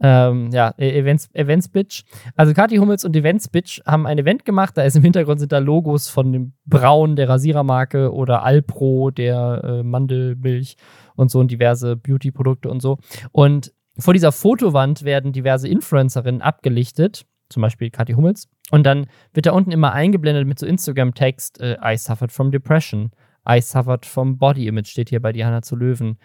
Ähm, 0.00 0.50
ja, 0.52 0.74
e- 0.78 0.98
Events, 0.98 1.28
Events 1.34 1.68
Bitch. 1.68 2.04
Also 2.36 2.54
Kathi 2.54 2.76
Hummels 2.76 3.04
und 3.04 3.16
Events 3.16 3.48
Bitch 3.48 3.80
haben 3.84 4.06
ein 4.06 4.18
Event 4.18 4.44
gemacht. 4.44 4.76
Da 4.76 4.82
ist 4.82 4.96
im 4.96 5.02
Hintergrund 5.02 5.40
sind 5.40 5.52
da 5.52 5.58
Logos 5.58 6.08
von 6.08 6.32
dem 6.32 6.52
Braun 6.66 7.16
der 7.16 7.28
Rasierermarke 7.28 8.12
oder 8.12 8.42
Alpro 8.42 9.10
der 9.10 9.62
äh, 9.64 9.82
Mandelmilch 9.82 10.76
und 11.16 11.30
so 11.30 11.40
und 11.40 11.50
diverse 11.50 11.96
Beauty-Produkte 11.96 12.70
und 12.70 12.80
so. 12.80 12.98
Und 13.32 13.72
vor 13.98 14.14
dieser 14.14 14.30
Fotowand 14.30 15.02
werden 15.02 15.32
diverse 15.32 15.66
Influencerinnen 15.66 16.42
abgelichtet 16.42 17.26
zum 17.48 17.62
Beispiel 17.62 17.90
Kathi 17.90 18.12
Hummels. 18.12 18.48
Und 18.70 18.84
dann 18.84 19.06
wird 19.32 19.46
da 19.46 19.52
unten 19.52 19.72
immer 19.72 19.92
eingeblendet 19.92 20.46
mit 20.46 20.58
so 20.58 20.66
Instagram-Text, 20.66 21.60
äh, 21.60 21.76
I 21.82 21.96
suffered 21.96 22.32
from 22.32 22.50
depression. 22.50 23.10
I 23.48 23.60
suffered 23.60 24.04
from 24.04 24.36
body 24.36 24.66
image, 24.66 24.88
steht 24.88 25.08
hier 25.08 25.22
bei 25.22 25.32
Diana 25.32 25.62
zu 25.62 25.74
Löwen. 25.74 26.18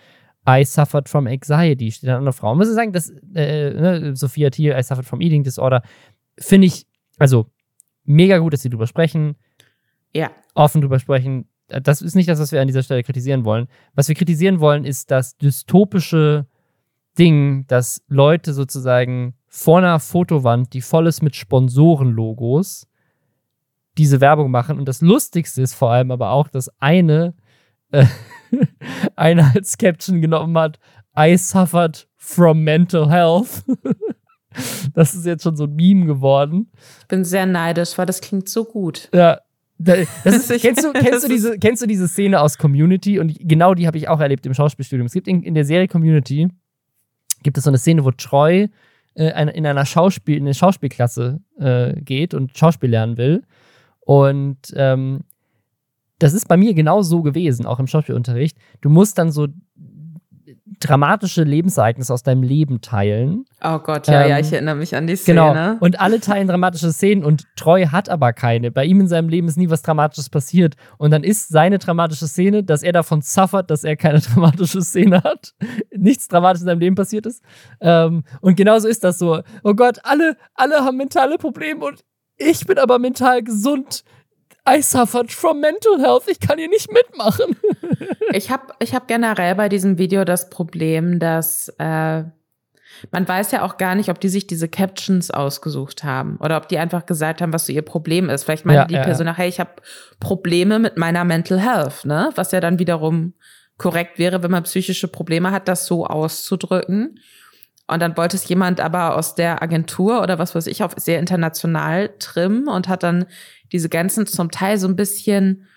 I 0.48 0.66
suffered 0.66 1.08
from 1.08 1.28
anxiety, 1.28 1.92
steht 1.92 2.10
dann 2.10 2.18
an 2.18 2.24
der 2.26 2.34
Frau. 2.34 2.54
Muss 2.56 2.68
ich 2.68 2.76
sagen, 2.76 2.92
dass 2.92 3.10
äh, 3.34 3.74
ne, 3.74 4.16
Sophia 4.16 4.50
Thiel, 4.50 4.76
I 4.78 4.84
suffered 4.84 5.06
from 5.06 5.22
eating 5.22 5.44
disorder, 5.44 5.82
finde 6.38 6.68
ich, 6.68 6.86
also 7.18 7.48
mega 8.04 8.38
gut, 8.40 8.54
dass 8.54 8.62
sie 8.62 8.70
drüber 8.70 8.88
sprechen. 8.88 9.36
Ja. 10.14 10.32
Offen 10.54 10.82
drüber 10.82 11.00
sprechen. 11.00 11.48
Das 11.68 12.02
ist 12.02 12.16
nicht 12.16 12.30
das, 12.30 12.40
was 12.40 12.52
wir 12.52 12.62
an 12.62 12.68
dieser 12.68 12.84
Stelle 12.84 13.04
kritisieren 13.04 13.46
wollen. 13.46 13.68
Was 13.96 14.08
wir 14.08 14.16
kritisieren 14.16 14.60
wollen, 14.60 14.86
ist 14.86 15.12
das 15.12 15.38
dystopische 15.38 16.46
Ding, 17.18 17.66
dass 17.68 18.04
Leute 18.08 18.54
sozusagen 18.54 19.36
vor 19.48 19.78
einer 19.78 20.00
Fotowand, 20.00 20.74
die 20.74 20.82
voll 20.82 21.08
ist 21.08 21.22
mit 21.22 21.36
Sponsorenlogos, 21.36 22.88
diese 23.98 24.20
Werbung 24.20 24.52
machen. 24.52 24.80
Und 24.80 24.88
das 24.88 25.02
Lustigste 25.02 25.62
ist 25.62 25.76
vor 25.76 25.92
allem 25.92 26.12
aber 26.12 26.32
auch, 26.32 26.48
dass 26.48 26.70
eine, 26.82 27.36
äh, 27.92 28.06
eine 29.16 29.52
als 29.56 29.78
Caption 29.78 30.22
genommen 30.22 30.58
hat, 30.58 30.80
I 31.18 31.38
suffered 31.38 32.08
from 32.16 32.64
mental 32.64 33.10
health. 33.10 33.64
das 34.94 35.14
ist 35.14 35.26
jetzt 35.26 35.44
schon 35.44 35.56
so 35.56 35.66
ein 35.66 35.76
Meme 35.76 36.06
geworden. 36.06 36.72
Ich 37.02 37.08
bin 37.08 37.24
sehr 37.24 37.46
neidisch, 37.46 37.98
weil 37.98 38.06
das 38.06 38.22
klingt 38.22 38.50
so 38.50 38.66
gut. 38.66 39.10
Ja. 39.14 39.40
Das 39.78 40.08
ist, 40.26 40.62
kennst, 40.62 40.84
du, 40.84 40.94
kennst, 40.94 41.24
du 41.24 41.28
diese, 41.28 41.60
kennst 41.60 41.82
du 41.82 41.88
diese 41.88 42.08
Szene 42.08 42.40
aus 42.40 42.58
Community? 42.58 43.20
Und 43.20 43.38
genau 43.40 43.74
die 43.74 43.88
habe 43.88 43.98
ich 43.98 44.08
auch 44.08 44.20
erlebt 44.20 44.46
im 44.46 44.54
Schauspielstudium. 44.54 45.08
Es 45.08 45.14
gibt 45.14 45.28
in, 45.28 45.44
in 45.44 45.56
der 45.56 45.66
Serie 45.66 45.88
Community 45.88 46.48
gibt 47.42 47.58
es 47.58 47.66
so 47.66 47.70
eine 47.70 47.78
Szene, 47.78 48.06
wo 48.06 48.12
Troy 48.12 48.70
äh, 49.16 49.52
in 49.54 49.66
einer 49.66 49.86
Schauspiel, 49.86 50.38
in 50.38 50.44
eine 50.44 50.54
Schauspielklasse 50.54 51.42
äh, 51.60 52.00
geht 52.02 52.34
und 52.34 52.58
Schauspiel 52.58 52.90
lernen 52.90 53.18
will. 53.18 53.44
Und 54.00 54.74
ähm, 54.76 55.22
das 56.24 56.34
ist 56.34 56.48
bei 56.48 56.56
mir 56.56 56.74
genau 56.74 57.02
so 57.02 57.22
gewesen, 57.22 57.66
auch 57.66 57.80
im 57.80 57.88
Schauspielunterricht. 57.88 58.58
Du 58.82 58.90
musst 58.90 59.18
dann 59.18 59.32
so 59.32 59.48
dramatische 60.80 61.44
Lebensereignisse 61.44 62.14
aus 62.14 62.24
deinem 62.24 62.44
Leben 62.44 62.82
teilen. 62.82 63.46
Oh 63.64 63.80
Gott, 63.80 64.08
ja, 64.08 64.24
ähm, 64.24 64.30
ja, 64.30 64.40
ich 64.40 64.52
erinnere 64.52 64.76
mich 64.76 64.96
an 64.96 65.08
die 65.08 65.16
Szene. 65.16 65.42
Genau. 65.42 65.78
Und 65.80 66.00
alle 66.00 66.20
teilen 66.20 66.48
dramatische 66.48 66.92
Szenen 66.92 67.24
und 67.24 67.44
Treu 67.56 67.88
hat 67.88 68.10
aber 68.10 68.32
keine. 68.34 68.72
Bei 68.72 68.86
ihm 68.86 69.02
in 69.02 69.08
seinem 69.08 69.30
Leben 69.30 69.48
ist 69.48 69.58
nie 69.58 69.70
was 69.70 69.82
Dramatisches 69.82 70.30
passiert. 70.30 70.76
Und 70.98 71.12
dann 71.12 71.24
ist 71.24 71.50
seine 71.50 71.78
dramatische 71.78 72.28
Szene, 72.28 72.64
dass 72.64 72.84
er 72.84 72.94
davon 72.94 73.22
suffert, 73.22 73.70
dass 73.70 73.84
er 73.84 73.98
keine 73.98 74.20
dramatische 74.22 74.82
Szene 74.82 75.24
hat. 75.24 75.54
Nichts 75.96 76.28
Dramatisches 76.30 76.64
in 76.64 76.68
seinem 76.68 76.80
Leben 76.80 76.96
passiert 76.96 77.26
ist. 77.26 77.44
Ähm, 77.82 78.24
und 78.42 78.56
genauso 78.56 78.88
ist 78.88 79.04
das 79.04 79.18
so. 79.20 79.42
Oh 79.64 79.74
Gott, 79.74 80.00
alle, 80.04 80.38
alle 80.56 80.86
haben 80.86 80.98
mentale 80.98 81.38
Probleme 81.38 81.86
und 81.86 82.04
ich 82.38 82.66
bin 82.66 82.78
aber 82.78 83.00
mental 83.00 83.44
gesund. 83.44 84.04
I 84.68 84.82
suffered 84.82 85.32
from 85.32 85.60
mental 85.60 86.00
health. 86.00 86.24
Ich 86.28 86.40
kann 86.40 86.58
hier 86.58 86.70
nicht 86.70 86.92
mitmachen. 86.92 87.58
ich 88.32 88.50
habe 88.50 88.74
ich 88.80 88.96
hab 88.96 89.08
generell 89.08 89.56
bei 89.56 89.68
diesem 89.68 89.98
Video 89.98 90.24
das 90.24 90.50
Problem, 90.50 91.20
dass 91.20 91.70
äh, 91.80 92.24
man 93.12 93.28
weiß 93.28 93.52
ja 93.52 93.64
auch 93.64 93.78
gar 93.78 93.96
nicht, 93.96 94.10
ob 94.10 94.20
die 94.20 94.30
sich 94.30 94.48
diese 94.48 94.70
Captions 94.70 95.32
ausgesucht 95.32 96.04
haben 96.04 96.38
oder 96.38 96.58
ob 96.58 96.70
die 96.70 96.78
einfach 96.78 97.06
gesagt 97.06 97.42
haben, 97.42 97.52
was 97.52 97.66
so 97.66 97.74
ihr 97.74 97.82
Problem 97.82 98.30
ist. 98.30 98.44
Vielleicht 98.44 98.66
meint 98.66 98.78
ja, 98.78 98.86
die 98.86 98.94
ja, 98.94 99.04
Person, 99.04 99.28
ja. 99.28 99.36
hey, 99.36 99.50
ich 99.50 99.60
habe 99.60 99.72
Probleme 100.20 100.80
mit 100.80 100.98
meiner 100.98 101.26
Mental 101.26 101.60
Health, 101.60 102.06
ne? 102.06 102.30
Was 102.36 102.52
ja 102.52 102.62
dann 102.62 102.80
wiederum 102.80 103.34
korrekt 103.78 104.20
wäre, 104.20 104.44
wenn 104.44 104.52
man 104.52 104.64
psychische 104.64 105.08
Probleme 105.10 105.52
hat, 105.52 105.68
das 105.68 105.86
so 105.86 106.06
auszudrücken. 106.06 107.20
Und 107.88 108.02
dann 108.02 108.16
wollte 108.16 108.38
es 108.38 108.48
jemand 108.48 108.80
aber 108.80 109.18
aus 109.18 109.36
der 109.36 109.62
Agentur 109.62 110.22
oder 110.22 110.40
was 110.40 110.56
weiß 110.56 110.68
ich 110.68 110.84
auf 110.84 110.94
sehr 110.96 111.20
international 111.20 112.16
trimmen 112.18 112.70
und 112.70 112.88
hat 112.88 113.04
dann 113.04 113.26
diese 113.74 113.90
ganzen 113.90 114.26
zum 114.28 114.52
Teil 114.52 114.78
so 114.78 114.88
ein 114.88 114.96
bisschen, 114.96 115.68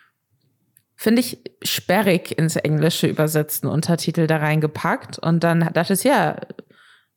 finde 0.95 1.21
ich, 1.21 1.43
sperrig 1.63 2.39
ins 2.39 2.55
Englische 2.57 3.09
übersetzten 3.09 3.67
Untertitel 3.67 4.27
da 4.27 4.37
reingepackt. 4.37 5.19
Und 5.19 5.43
dann 5.43 5.71
dachte 5.73 5.95
ich, 5.95 6.05
ja, 6.05 6.37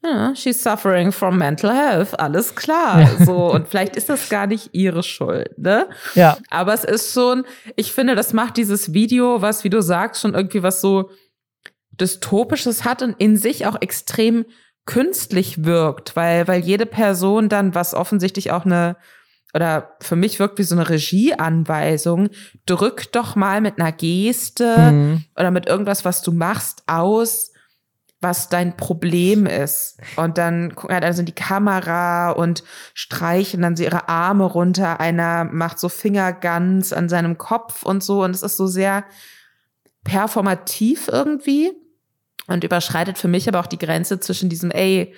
ja, 0.01 0.33
she's 0.33 0.63
suffering 0.63 1.11
from 1.11 1.37
mental 1.37 1.75
health, 1.75 2.17
alles 2.17 2.55
klar. 2.55 3.01
Ja. 3.01 3.25
So, 3.25 3.51
und 3.51 3.67
vielleicht 3.67 3.97
ist 3.97 4.07
das 4.07 4.29
gar 4.29 4.47
nicht 4.47 4.69
ihre 4.71 5.03
Schuld, 5.03 5.57
ne? 5.57 5.89
Ja. 6.15 6.37
Aber 6.49 6.73
es 6.73 6.85
ist 6.85 7.13
schon, 7.13 7.43
ich 7.75 7.91
finde, 7.91 8.15
das 8.15 8.31
macht 8.31 8.55
dieses 8.55 8.93
Video, 8.93 9.41
was, 9.41 9.65
wie 9.65 9.69
du 9.69 9.81
sagst, 9.81 10.21
schon 10.21 10.33
irgendwie 10.33 10.63
was 10.63 10.79
so 10.79 11.11
Dystopisches 11.91 12.85
hat 12.85 13.01
und 13.01 13.15
in 13.19 13.35
sich 13.35 13.65
auch 13.65 13.81
extrem 13.81 14.45
künstlich 14.85 15.65
wirkt, 15.65 16.15
weil, 16.15 16.47
weil 16.47 16.61
jede 16.61 16.85
Person 16.85 17.49
dann, 17.49 17.75
was 17.75 17.93
offensichtlich 17.93 18.51
auch 18.51 18.65
eine 18.65 18.95
oder 19.53 19.95
für 19.99 20.15
mich 20.15 20.39
wirkt 20.39 20.59
wie 20.59 20.63
so 20.63 20.75
eine 20.75 20.89
Regieanweisung, 20.89 22.29
drück 22.65 23.11
doch 23.11 23.35
mal 23.35 23.61
mit 23.61 23.79
einer 23.79 23.91
Geste 23.91 24.91
mhm. 24.91 25.25
oder 25.35 25.51
mit 25.51 25.67
irgendwas, 25.67 26.05
was 26.05 26.21
du 26.21 26.31
machst, 26.31 26.83
aus, 26.87 27.51
was 28.21 28.49
dein 28.49 28.75
Problem 28.77 29.45
ist. 29.45 29.97
Und 30.17 30.37
dann 30.37 30.75
gucken 30.75 30.93
halt 30.93 31.05
also 31.05 31.21
in 31.21 31.25
die 31.25 31.31
Kamera 31.31 32.31
und 32.31 32.63
streichen 32.93 33.61
dann 33.61 33.75
so 33.75 33.83
ihre 33.83 34.09
Arme 34.09 34.43
runter. 34.43 34.99
Einer 34.99 35.45
macht 35.45 35.79
so 35.79 35.89
Fingerguns 35.89 36.93
an 36.93 37.09
seinem 37.09 37.37
Kopf 37.37 37.83
und 37.83 38.03
so. 38.03 38.23
Und 38.23 38.31
es 38.31 38.43
ist 38.43 38.57
so 38.57 38.67
sehr 38.67 39.05
performativ 40.03 41.07
irgendwie 41.07 41.71
und 42.47 42.63
überschreitet 42.63 43.17
für 43.17 43.27
mich 43.27 43.47
aber 43.47 43.59
auch 43.61 43.67
die 43.67 43.77
Grenze 43.77 44.19
zwischen 44.19 44.49
diesem, 44.49 44.71
ey, 44.71 45.13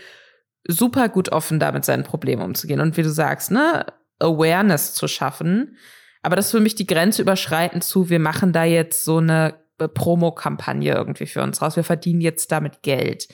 super 0.67 1.09
gut 1.09 1.29
offen 1.29 1.59
da 1.59 1.71
mit 1.71 1.85
seinen 1.85 2.03
Problemen 2.03 2.43
umzugehen. 2.43 2.81
Und 2.81 2.97
wie 2.97 3.03
du 3.03 3.09
sagst, 3.09 3.51
ne, 3.51 3.85
Awareness 4.21 4.93
zu 4.93 5.07
schaffen. 5.07 5.77
Aber 6.21 6.35
das 6.35 6.45
ist 6.45 6.51
für 6.51 6.59
mich 6.59 6.75
die 6.75 6.87
Grenze 6.87 7.21
überschreiten 7.21 7.81
zu, 7.81 8.09
wir 8.09 8.19
machen 8.19 8.53
da 8.53 8.63
jetzt 8.63 9.03
so 9.03 9.17
eine 9.17 9.55
Promo-Kampagne 9.77 10.93
irgendwie 10.93 11.25
für 11.25 11.41
uns 11.41 11.61
raus. 11.61 11.75
Wir 11.75 11.83
verdienen 11.83 12.21
jetzt 12.21 12.51
damit 12.51 12.83
Geld. 12.83 13.27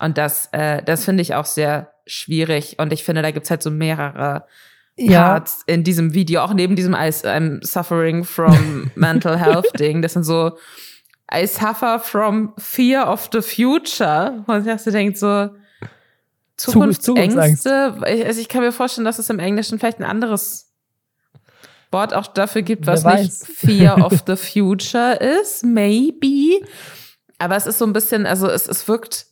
Und 0.00 0.18
das, 0.18 0.48
äh, 0.52 0.82
das 0.82 1.04
finde 1.04 1.22
ich 1.22 1.34
auch 1.34 1.44
sehr 1.44 1.92
schwierig. 2.06 2.78
Und 2.78 2.92
ich 2.92 3.04
finde, 3.04 3.22
da 3.22 3.30
gibt's 3.30 3.50
halt 3.50 3.62
so 3.62 3.70
mehrere 3.70 4.46
Parts 4.96 5.64
ja. 5.66 5.74
in 5.74 5.84
diesem 5.84 6.14
Video, 6.14 6.42
auch 6.42 6.54
neben 6.54 6.76
diesem 6.76 6.94
I, 6.94 7.08
I'm 7.08 7.64
suffering 7.64 8.24
from 8.24 8.90
mental 8.94 9.38
health 9.38 9.78
Ding. 9.78 10.02
Das 10.02 10.14
sind 10.14 10.24
so, 10.24 10.56
I 11.32 11.46
suffer 11.46 11.98
from 11.98 12.54
fear 12.58 13.10
of 13.10 13.28
the 13.32 13.40
future. 13.40 14.44
Und 14.46 14.66
ich 14.66 14.82
denke 14.84 15.18
so, 15.18 15.50
Zukunftsängste. 16.62 17.94
Also 18.02 18.40
ich 18.40 18.48
kann 18.48 18.62
mir 18.62 18.72
vorstellen, 18.72 19.04
dass 19.04 19.18
es 19.18 19.30
im 19.30 19.38
Englischen 19.38 19.78
vielleicht 19.78 20.00
ein 20.00 20.04
anderes 20.04 20.72
Wort 21.90 22.14
auch 22.14 22.26
dafür 22.26 22.62
gibt, 22.62 22.86
was 22.86 23.04
nicht 23.04 23.32
Fear 23.32 24.04
of 24.04 24.22
the 24.26 24.36
Future 24.36 25.14
ist. 25.14 25.64
Maybe. 25.64 26.66
Aber 27.38 27.56
es 27.56 27.66
ist 27.66 27.78
so 27.78 27.84
ein 27.84 27.92
bisschen, 27.92 28.26
also 28.26 28.48
es, 28.48 28.68
es 28.68 28.86
wirkt, 28.88 29.26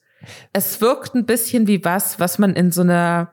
es 0.53 0.81
wirkt 0.81 1.15
ein 1.15 1.27
bisschen 1.27 1.67
wie 1.67 1.85
was, 1.85 2.21
was 2.21 2.39
man 2.39 2.55
in 2.55 2.73
so 2.73 2.83
einer 2.83 3.33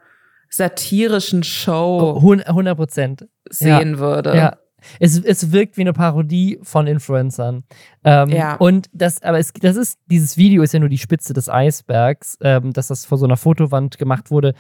satirischen 0.50 1.44
Show 1.44 2.18
100 2.18 2.78
Prozent 2.78 3.28
sehen 3.50 3.94
ja. 3.94 4.00
würde. 4.00 4.36
Ja, 4.36 4.58
es, 5.00 5.20
es 5.20 5.52
wirkt 5.52 5.78
wie 5.78 5.82
eine 5.82 5.94
Parodie 5.94 6.60
von 6.64 6.88
Influencern. 6.88 7.64
Ähm, 8.04 8.30
ja. 8.30 8.56
Und 8.56 8.90
das, 8.94 9.22
aber 9.22 9.40
es, 9.40 9.54
das 9.54 9.76
ist, 9.76 10.00
dieses 10.08 10.38
Video 10.38 10.64
ist 10.64 10.74
ja 10.74 10.80
nur 10.80 10.90
die 10.90 10.98
Spitze 10.98 11.34
des 11.34 11.50
Eisbergs, 11.50 12.38
ähm, 12.42 12.74
dass 12.74 12.88
das 12.88 13.06
vor 13.06 13.18
so 13.18 13.26
einer 13.26 13.38
Fotowand 13.38 13.98
gemacht 13.98 14.32
wurde. 14.32 14.54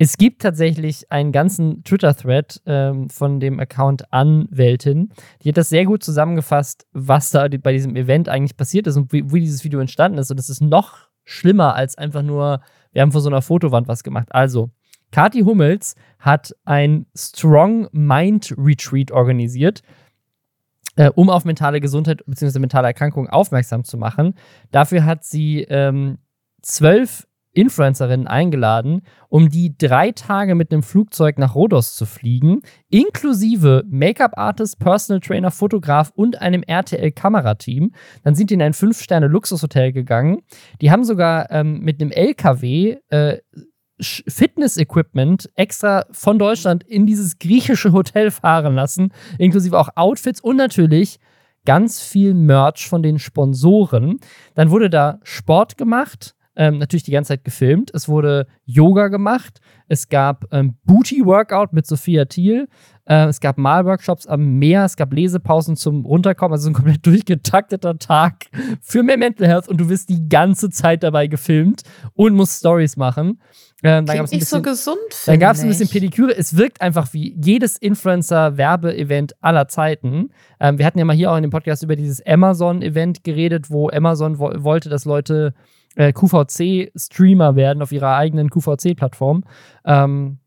Es 0.00 0.16
gibt 0.16 0.42
tatsächlich 0.42 1.10
einen 1.10 1.32
ganzen 1.32 1.82
Twitter-Thread 1.82 2.62
ähm, 2.66 3.10
von 3.10 3.40
dem 3.40 3.58
Account 3.58 4.12
Anwältin. 4.12 5.10
Die 5.42 5.48
hat 5.48 5.56
das 5.56 5.70
sehr 5.70 5.86
gut 5.86 6.04
zusammengefasst, 6.04 6.86
was 6.92 7.30
da 7.30 7.48
bei 7.48 7.72
diesem 7.72 7.96
Event 7.96 8.28
eigentlich 8.28 8.56
passiert 8.56 8.86
ist 8.86 8.96
und 8.96 9.12
wie, 9.12 9.32
wie 9.32 9.40
dieses 9.40 9.64
Video 9.64 9.80
entstanden 9.80 10.18
ist. 10.18 10.30
Und 10.30 10.38
es 10.38 10.48
ist 10.48 10.60
noch 10.60 11.08
schlimmer 11.24 11.74
als 11.74 11.98
einfach 11.98 12.22
nur, 12.22 12.60
wir 12.92 13.02
haben 13.02 13.10
vor 13.10 13.20
so 13.20 13.28
einer 13.28 13.42
Fotowand 13.42 13.88
was 13.88 14.04
gemacht. 14.04 14.28
Also, 14.30 14.70
Kati 15.12 15.40
Hummels 15.40 15.94
hat 16.18 16.54
ein 16.64 17.06
Strong 17.16 17.88
Mind 17.92 18.54
Retreat 18.56 19.10
organisiert, 19.10 19.82
äh, 20.96 21.10
um 21.14 21.30
auf 21.30 21.44
mentale 21.44 21.80
Gesundheit 21.80 22.22
bzw. 22.26 22.58
mentale 22.58 22.88
Erkrankungen 22.88 23.30
aufmerksam 23.30 23.84
zu 23.84 23.96
machen. 23.96 24.34
Dafür 24.70 25.04
hat 25.04 25.24
sie 25.24 25.62
ähm, 25.62 26.18
zwölf 26.62 27.28
Influencerinnen 27.58 28.28
eingeladen, 28.28 29.02
um 29.28 29.48
die 29.48 29.76
drei 29.76 30.12
Tage 30.12 30.54
mit 30.54 30.72
einem 30.72 30.84
Flugzeug 30.84 31.38
nach 31.38 31.56
Rhodos 31.56 31.96
zu 31.96 32.06
fliegen, 32.06 32.60
inklusive 32.88 33.82
Make-up-Artist, 33.88 34.78
Personal 34.78 35.20
Trainer, 35.20 35.50
Fotograf 35.50 36.12
und 36.14 36.40
einem 36.40 36.62
RTL-Kamerateam. 36.62 37.92
Dann 38.22 38.34
sind 38.36 38.50
die 38.50 38.54
in 38.54 38.62
ein 38.62 38.74
Fünf-Sterne-Luxushotel 38.74 39.92
gegangen. 39.92 40.42
Die 40.80 40.92
haben 40.92 41.02
sogar 41.02 41.50
ähm, 41.50 41.80
mit 41.80 42.00
einem 42.00 42.12
LKW 42.12 42.98
äh, 43.08 43.38
Fitness-Equipment 44.00 45.50
extra 45.54 46.04
von 46.10 46.38
Deutschland 46.38 46.84
in 46.84 47.06
dieses 47.06 47.38
griechische 47.38 47.92
Hotel 47.92 48.30
fahren 48.30 48.74
lassen, 48.74 49.12
inklusive 49.38 49.78
auch 49.78 49.90
Outfits 49.96 50.40
und 50.40 50.56
natürlich 50.56 51.18
ganz 51.64 52.00
viel 52.00 52.34
Merch 52.34 52.88
von 52.88 53.02
den 53.02 53.18
Sponsoren. 53.18 54.20
Dann 54.54 54.70
wurde 54.70 54.88
da 54.88 55.18
Sport 55.22 55.76
gemacht, 55.76 56.34
ähm, 56.58 56.78
natürlich 56.78 57.04
die 57.04 57.12
ganze 57.12 57.28
Zeit 57.28 57.44
gefilmt. 57.44 57.92
Es 57.94 58.08
wurde 58.08 58.48
Yoga 58.64 59.08
gemacht. 59.08 59.60
Es 59.86 60.08
gab 60.08 60.44
ähm, 60.50 60.76
Booty-Workout 60.84 61.72
mit 61.72 61.86
Sophia 61.86 62.24
Thiel. 62.24 62.68
Äh, 63.04 63.26
es 63.26 63.38
gab 63.38 63.58
Malworkshops 63.58 64.26
am 64.26 64.58
Meer. 64.58 64.84
Es 64.84 64.96
gab 64.96 65.12
Lesepausen 65.12 65.76
zum 65.76 66.04
Runterkommen. 66.04 66.54
Also 66.54 66.68
ein 66.68 66.74
komplett 66.74 67.06
durchgetakteter 67.06 67.98
Tag 67.98 68.46
für 68.82 69.04
mehr 69.04 69.18
Mental 69.18 69.46
Health. 69.46 69.68
Und 69.68 69.80
du 69.80 69.88
wirst 69.88 70.08
die 70.08 70.28
ganze 70.28 70.68
Zeit 70.68 71.04
dabei 71.04 71.28
gefilmt 71.28 71.82
und 72.14 72.34
musst 72.34 72.58
Stories 72.58 72.96
machen. 72.96 73.40
Ähm, 73.84 74.06
dann 74.06 74.16
Klingt 74.16 74.32
nicht 74.32 74.46
so 74.46 74.60
gesund, 74.60 74.98
Dann 75.26 75.38
gab 75.38 75.54
es 75.54 75.62
ein 75.62 75.68
bisschen 75.68 75.88
Pediküre. 75.88 76.36
Es 76.36 76.56
wirkt 76.56 76.80
einfach 76.80 77.12
wie 77.12 77.36
jedes 77.40 77.76
Influencer-Werbe-Event 77.76 79.34
aller 79.40 79.68
Zeiten. 79.68 80.30
Ähm, 80.58 80.78
wir 80.78 80.86
hatten 80.86 80.98
ja 80.98 81.04
mal 81.04 81.14
hier 81.14 81.30
auch 81.30 81.36
in 81.36 81.42
dem 81.42 81.52
Podcast 81.52 81.84
über 81.84 81.94
dieses 81.94 82.24
Amazon-Event 82.26 83.22
geredet, 83.22 83.70
wo 83.70 83.88
Amazon 83.88 84.40
wo 84.40 84.50
wollte, 84.64 84.88
dass 84.88 85.04
Leute 85.04 85.54
äh, 85.94 86.12
QVC-Streamer 86.12 87.54
werden 87.54 87.80
auf 87.82 87.92
ihrer 87.92 88.16
eigenen 88.16 88.50
QVC-Plattform. 88.50 89.44
Ähm, 89.84 90.38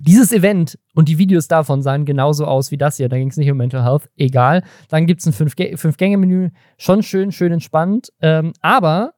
dieses 0.00 0.32
Event 0.32 0.78
und 0.94 1.08
die 1.08 1.18
Videos 1.18 1.48
davon 1.48 1.82
sahen 1.82 2.04
genauso 2.04 2.46
aus 2.46 2.70
wie 2.70 2.76
das 2.76 2.98
hier. 2.98 3.08
Da 3.08 3.16
ging 3.16 3.30
es 3.30 3.36
nicht 3.36 3.50
um 3.50 3.56
Mental 3.56 3.84
Health, 3.84 4.08
egal. 4.16 4.62
Dann 4.88 5.06
gibt 5.06 5.20
es 5.20 5.26
ein 5.26 5.32
Fünf-Gänge-Menü, 5.32 6.50
schon 6.78 7.02
schön, 7.02 7.32
schön 7.32 7.52
entspannt. 7.52 8.12
Ähm, 8.20 8.52
aber 8.60 9.14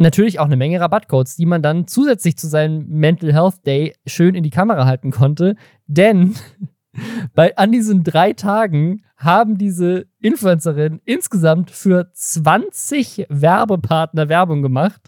natürlich 0.00 0.38
auch 0.38 0.46
eine 0.46 0.56
Menge 0.56 0.80
Rabattcodes, 0.80 1.36
die 1.36 1.46
man 1.46 1.62
dann 1.62 1.86
zusätzlich 1.86 2.36
zu 2.36 2.46
seinem 2.46 2.86
Mental 2.88 3.32
Health 3.32 3.66
Day 3.66 3.94
schön 4.06 4.34
in 4.34 4.42
die 4.42 4.50
Kamera 4.50 4.86
halten 4.86 5.10
konnte. 5.10 5.56
Denn 5.86 6.34
bei, 7.34 7.56
an 7.56 7.72
diesen 7.72 8.04
drei 8.04 8.32
Tagen 8.32 9.04
haben 9.16 9.58
diese 9.58 10.06
Influencerinnen 10.20 11.00
insgesamt 11.04 11.70
für 11.70 12.10
20 12.12 13.26
Werbepartner 13.28 14.28
Werbung 14.28 14.62
gemacht. 14.62 15.00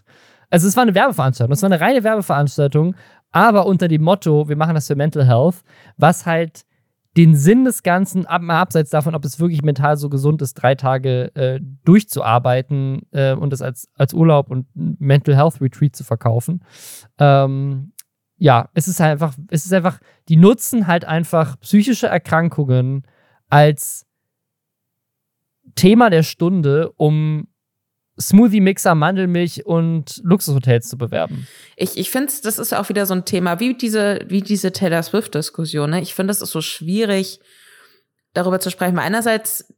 Also 0.49 0.67
es 0.67 0.75
war 0.75 0.83
eine 0.83 0.95
Werbeveranstaltung, 0.95 1.53
es 1.53 1.61
war 1.61 1.71
eine 1.71 1.79
reine 1.79 2.03
Werbeveranstaltung, 2.03 2.95
aber 3.31 3.65
unter 3.65 3.87
dem 3.87 4.03
Motto, 4.03 4.49
wir 4.49 4.57
machen 4.57 4.75
das 4.75 4.87
für 4.87 4.95
Mental 4.95 5.25
Health, 5.25 5.63
was 5.95 6.25
halt 6.25 6.65
den 7.17 7.35
Sinn 7.35 7.65
des 7.65 7.83
Ganzen, 7.83 8.25
ab, 8.25 8.41
mal 8.41 8.59
abseits 8.59 8.89
davon, 8.89 9.15
ob 9.15 9.25
es 9.25 9.39
wirklich 9.39 9.63
mental 9.63 9.97
so 9.97 10.09
gesund 10.09 10.41
ist, 10.41 10.53
drei 10.53 10.75
Tage 10.75 11.35
äh, 11.35 11.59
durchzuarbeiten 11.83 13.01
äh, 13.11 13.33
und 13.33 13.51
das 13.51 13.61
als, 13.61 13.89
als 13.95 14.13
Urlaub 14.13 14.49
und 14.49 14.67
Mental 14.73 15.35
Health 15.35 15.59
Retreat 15.59 15.95
zu 15.95 16.03
verkaufen. 16.03 16.63
Ähm, 17.17 17.91
ja, 18.37 18.69
es 18.73 18.87
ist 18.87 18.99
halt 18.99 19.11
einfach, 19.11 19.35
es 19.49 19.65
ist 19.65 19.73
einfach, 19.73 19.99
die 20.29 20.37
nutzen 20.37 20.87
halt 20.87 21.05
einfach 21.05 21.59
psychische 21.59 22.07
Erkrankungen 22.07 23.05
als 23.49 24.07
Thema 25.75 26.09
der 26.09 26.23
Stunde, 26.23 26.91
um 26.97 27.47
Smoothie-Mixer, 28.21 28.95
Mandelmilch 28.95 29.65
und 29.65 30.21
Luxushotels 30.23 30.87
zu 30.87 30.97
bewerben. 30.97 31.47
Ich, 31.75 31.97
ich 31.97 32.09
finde, 32.09 32.31
das 32.43 32.59
ist 32.59 32.73
auch 32.73 32.89
wieder 32.89 33.05
so 33.05 33.13
ein 33.13 33.25
Thema, 33.25 33.59
wie 33.59 33.73
diese, 33.73 34.19
wie 34.27 34.41
diese 34.41 34.71
Taylor 34.71 35.03
Swift-Diskussion. 35.03 35.89
Ne? 35.89 36.01
Ich 36.01 36.13
finde, 36.13 36.31
es 36.31 36.41
ist 36.41 36.51
so 36.51 36.61
schwierig, 36.61 37.39
darüber 38.33 38.59
zu 38.59 38.69
sprechen. 38.71 38.99
Einerseits 38.99 39.73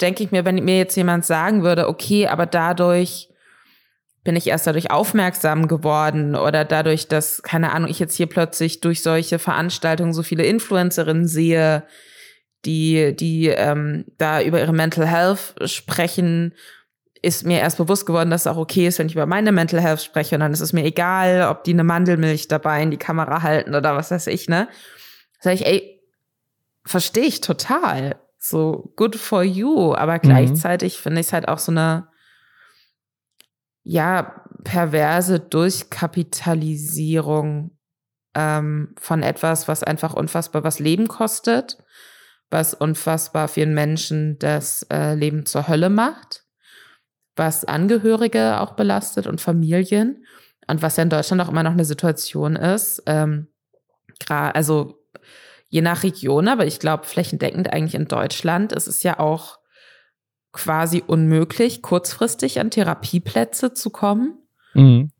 denke 0.00 0.22
ich 0.22 0.30
mir, 0.30 0.44
wenn 0.44 0.56
mir 0.64 0.78
jetzt 0.78 0.96
jemand 0.96 1.26
sagen 1.26 1.62
würde, 1.62 1.88
okay, 1.88 2.26
aber 2.26 2.46
dadurch 2.46 3.28
bin 4.22 4.36
ich 4.36 4.48
erst 4.48 4.66
dadurch 4.66 4.90
aufmerksam 4.90 5.66
geworden 5.66 6.34
oder 6.34 6.64
dadurch, 6.64 7.08
dass, 7.08 7.42
keine 7.42 7.72
Ahnung, 7.72 7.90
ich 7.90 7.98
jetzt 7.98 8.16
hier 8.16 8.26
plötzlich 8.26 8.80
durch 8.80 9.02
solche 9.02 9.38
Veranstaltungen 9.38 10.12
so 10.12 10.22
viele 10.22 10.44
Influencerinnen 10.44 11.26
sehe, 11.26 11.84
die, 12.66 13.16
die 13.16 13.48
ähm, 13.48 14.04
da 14.18 14.42
über 14.42 14.60
ihre 14.60 14.74
Mental 14.74 15.06
Health 15.06 15.54
sprechen 15.64 16.54
ist 17.22 17.44
mir 17.44 17.60
erst 17.60 17.76
bewusst 17.76 18.06
geworden, 18.06 18.30
dass 18.30 18.42
es 18.42 18.46
auch 18.46 18.56
okay 18.56 18.86
ist, 18.86 18.98
wenn 18.98 19.08
ich 19.08 19.14
über 19.14 19.26
meine 19.26 19.52
Mental 19.52 19.80
Health 19.80 20.02
spreche. 20.02 20.36
Und 20.36 20.40
dann 20.40 20.52
ist 20.52 20.60
es 20.60 20.72
mir 20.72 20.84
egal, 20.84 21.48
ob 21.50 21.64
die 21.64 21.72
eine 21.72 21.84
Mandelmilch 21.84 22.48
dabei 22.48 22.82
in 22.82 22.90
die 22.90 22.96
Kamera 22.96 23.42
halten 23.42 23.74
oder 23.74 23.94
was 23.94 24.10
weiß 24.10 24.26
ich, 24.28 24.48
ne? 24.48 24.68
Sag 25.38 25.52
ich, 25.54 25.66
ey, 25.66 26.00
verstehe 26.84 27.24
ich 27.24 27.42
total. 27.42 28.16
So 28.38 28.94
good 28.96 29.16
for 29.16 29.42
you. 29.42 29.94
Aber 29.94 30.14
mhm. 30.14 30.20
gleichzeitig 30.22 30.96
finde 30.98 31.20
ich 31.20 31.26
es 31.26 31.34
halt 31.34 31.46
auch 31.48 31.58
so 31.58 31.72
eine, 31.72 32.08
ja, 33.82 34.42
perverse 34.64 35.40
Durchkapitalisierung 35.40 37.76
ähm, 38.34 38.94
von 38.98 39.22
etwas, 39.22 39.68
was 39.68 39.82
einfach 39.82 40.14
unfassbar 40.14 40.64
was 40.64 40.78
Leben 40.78 41.08
kostet, 41.08 41.76
was 42.50 42.72
unfassbar 42.74 43.48
vielen 43.48 43.72
Menschen 43.74 44.38
das 44.38 44.86
äh, 44.90 45.14
Leben 45.14 45.44
zur 45.46 45.68
Hölle 45.68 45.88
macht 45.90 46.39
was 47.40 47.64
Angehörige 47.64 48.60
auch 48.60 48.72
belastet 48.72 49.26
und 49.26 49.40
Familien. 49.40 50.26
Und 50.68 50.82
was 50.82 50.98
ja 50.98 51.02
in 51.02 51.08
Deutschland 51.08 51.40
auch 51.40 51.48
immer 51.48 51.62
noch 51.62 51.72
eine 51.72 51.86
Situation 51.86 52.54
ist, 52.54 53.02
ähm, 53.06 53.48
also 54.28 55.02
je 55.70 55.80
nach 55.80 56.02
Region, 56.02 56.48
aber 56.48 56.66
ich 56.66 56.78
glaube 56.78 57.04
flächendeckend 57.04 57.72
eigentlich 57.72 57.94
in 57.94 58.08
Deutschland 58.08 58.72
ist 58.72 58.86
es 58.86 59.02
ja 59.02 59.18
auch 59.18 59.58
quasi 60.52 61.02
unmöglich, 61.06 61.80
kurzfristig 61.80 62.60
an 62.60 62.70
Therapieplätze 62.70 63.72
zu 63.72 63.88
kommen. 63.88 64.36
Mhm. 64.74 65.10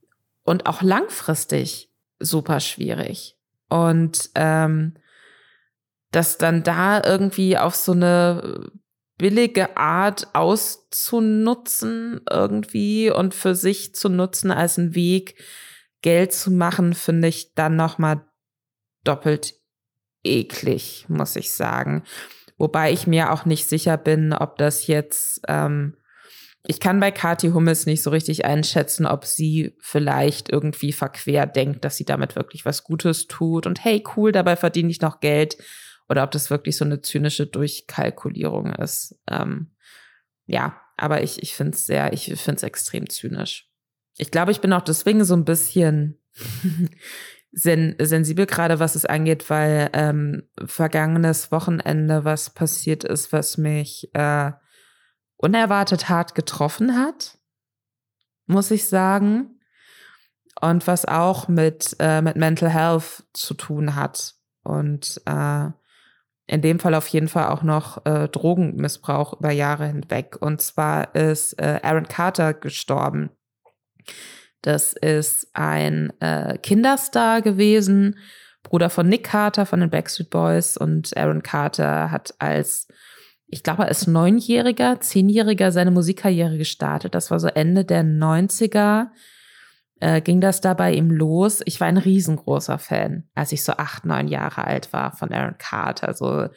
Und 0.42 0.66
auch 0.66 0.83
langfristig 0.83 1.90
super 2.18 2.61
schwierig. 2.61 3.38
Und 3.70 4.28
ähm, 4.35 4.94
dass 6.11 6.37
dann 6.37 6.62
da 6.64 7.02
irgendwie 7.02 7.56
auf 7.56 7.74
so 7.74 7.92
eine 7.92 8.70
billige 9.20 9.76
Art 9.76 10.28
auszunutzen 10.33 12.22
irgendwie 12.30 13.11
und 13.11 13.35
für 13.35 13.54
sich 13.54 13.94
zu 13.94 14.09
nutzen 14.09 14.50
als 14.50 14.78
einen 14.78 14.94
Weg, 14.94 15.35
Geld 16.00 16.33
zu 16.33 16.50
machen, 16.50 16.94
finde 16.94 17.28
ich 17.28 17.52
dann 17.52 17.76
nochmal 17.76 18.24
doppelt 19.04 19.56
eklig, 20.24 21.04
muss 21.09 21.37
ich 21.37 21.52
sagen. 21.52 22.04
Wobei 22.56 22.92
ich 22.92 23.06
mir 23.06 23.30
auch 23.30 23.44
nicht 23.44 23.68
sicher 23.68 23.98
bin, 23.98 24.33
ob 24.33 24.56
das 24.56 24.87
jetzt, 24.87 25.42
ähm, 25.48 25.98
ich 26.66 26.80
kann 26.80 26.98
bei 26.98 27.11
Kathi 27.11 27.50
Hummels 27.50 27.85
nicht 27.85 28.02
so 28.02 28.09
richtig 28.09 28.46
einschätzen, 28.46 29.04
ob 29.04 29.26
sie 29.26 29.76
vielleicht 29.80 30.48
irgendwie 30.48 30.92
verquer 30.92 31.46
denkt, 31.46 31.85
dass 31.85 31.98
sie 31.98 32.06
damit 32.06 32.37
wirklich 32.37 32.64
was 32.64 32.85
Gutes 32.85 33.26
tut 33.26 33.66
und 33.66 33.85
hey, 33.85 34.02
cool, 34.16 34.33
dabei 34.33 34.56
verdiene 34.56 34.90
ich 34.90 35.02
noch 35.02 35.20
Geld 35.20 35.59
oder 36.11 36.25
ob 36.25 36.33
das 36.33 36.51
wirklich 36.51 36.77
so 36.77 36.85
eine 36.85 37.01
zynische 37.01 37.46
Durchkalkulierung 37.46 38.75
ist. 38.75 39.16
Ähm, 39.29 39.70
ja, 40.44 40.81
aber 40.96 41.23
ich, 41.23 41.40
ich 41.40 41.55
finde 41.55 41.77
es 41.77 41.87
sehr, 41.87 42.12
ich 42.12 42.25
finde 42.25 42.57
es 42.57 42.62
extrem 42.64 43.09
zynisch. 43.09 43.70
Ich 44.18 44.33
glaube, 44.33 44.51
ich 44.51 44.61
bin 44.61 44.73
auch 44.73 44.83
deswegen 44.83 45.25
so 45.25 45.35
ein 45.35 45.44
bisschen 45.44 46.20
sen 47.53 47.94
sensibel 48.01 48.46
gerade, 48.46 48.81
was 48.81 48.96
es 48.96 49.07
angeht, 49.07 49.49
weil 49.51 49.88
ähm, 49.92 50.49
vergangenes 50.64 51.53
Wochenende 51.53 52.25
was 52.25 52.51
passiert 52.51 53.05
ist, 53.05 53.33
was 53.33 53.57
mich 53.57 54.11
äh, 54.12 54.51
unerwartet 55.37 56.09
hart 56.09 56.35
getroffen 56.35 56.99
hat, 56.99 57.38
muss 58.46 58.73
ich 58.73 58.88
sagen. 58.88 59.61
Und 60.61 60.87
was 60.87 61.07
auch 61.07 61.49
mit, 61.49 61.96
äh, 62.01 62.20
mit 62.20 62.37
Mental 62.37 62.68
Health 62.68 63.25
zu 63.33 63.55
tun 63.55 63.94
hat. 63.94 64.35
Und 64.62 65.23
äh, 65.25 65.70
in 66.50 66.62
dem 66.62 66.80
Fall 66.80 66.94
auf 66.94 67.06
jeden 67.06 67.28
Fall 67.28 67.46
auch 67.46 67.62
noch 67.62 68.04
äh, 68.04 68.28
Drogenmissbrauch 68.28 69.38
über 69.38 69.52
Jahre 69.52 69.86
hinweg. 69.86 70.36
Und 70.40 70.60
zwar 70.60 71.14
ist 71.14 71.52
äh, 71.60 71.78
Aaron 71.82 72.08
Carter 72.08 72.54
gestorben. 72.54 73.30
Das 74.60 74.92
ist 74.92 75.48
ein 75.54 76.12
äh, 76.18 76.58
Kinderstar 76.58 77.40
gewesen, 77.40 78.18
Bruder 78.64 78.90
von 78.90 79.08
Nick 79.08 79.24
Carter 79.24 79.64
von 79.64 79.78
den 79.78 79.90
Backstreet 79.90 80.30
Boys. 80.30 80.76
Und 80.76 81.16
Aaron 81.16 81.44
Carter 81.44 82.10
hat 82.10 82.34
als, 82.40 82.88
ich 83.46 83.62
glaube, 83.62 83.84
als 83.84 84.08
Neunjähriger, 84.08 85.00
Zehnjähriger 85.00 85.70
seine 85.70 85.92
Musikkarriere 85.92 86.58
gestartet. 86.58 87.14
Das 87.14 87.30
war 87.30 87.38
so 87.38 87.46
Ende 87.46 87.84
der 87.84 88.02
90er 88.02 89.06
äh, 90.00 90.20
ging 90.20 90.40
das 90.40 90.60
da 90.60 90.74
bei 90.74 90.92
ihm 90.92 91.10
los. 91.10 91.60
Ich 91.66 91.80
war 91.80 91.86
ein 91.86 91.98
riesengroßer 91.98 92.78
Fan, 92.78 93.28
als 93.34 93.52
ich 93.52 93.62
so 93.62 93.72
acht, 93.72 94.04
neun 94.04 94.28
Jahre 94.28 94.64
alt 94.64 94.92
war 94.92 95.12
von 95.12 95.32
Aaron 95.32 95.58
Carter. 95.58 96.08
Also 96.08 96.48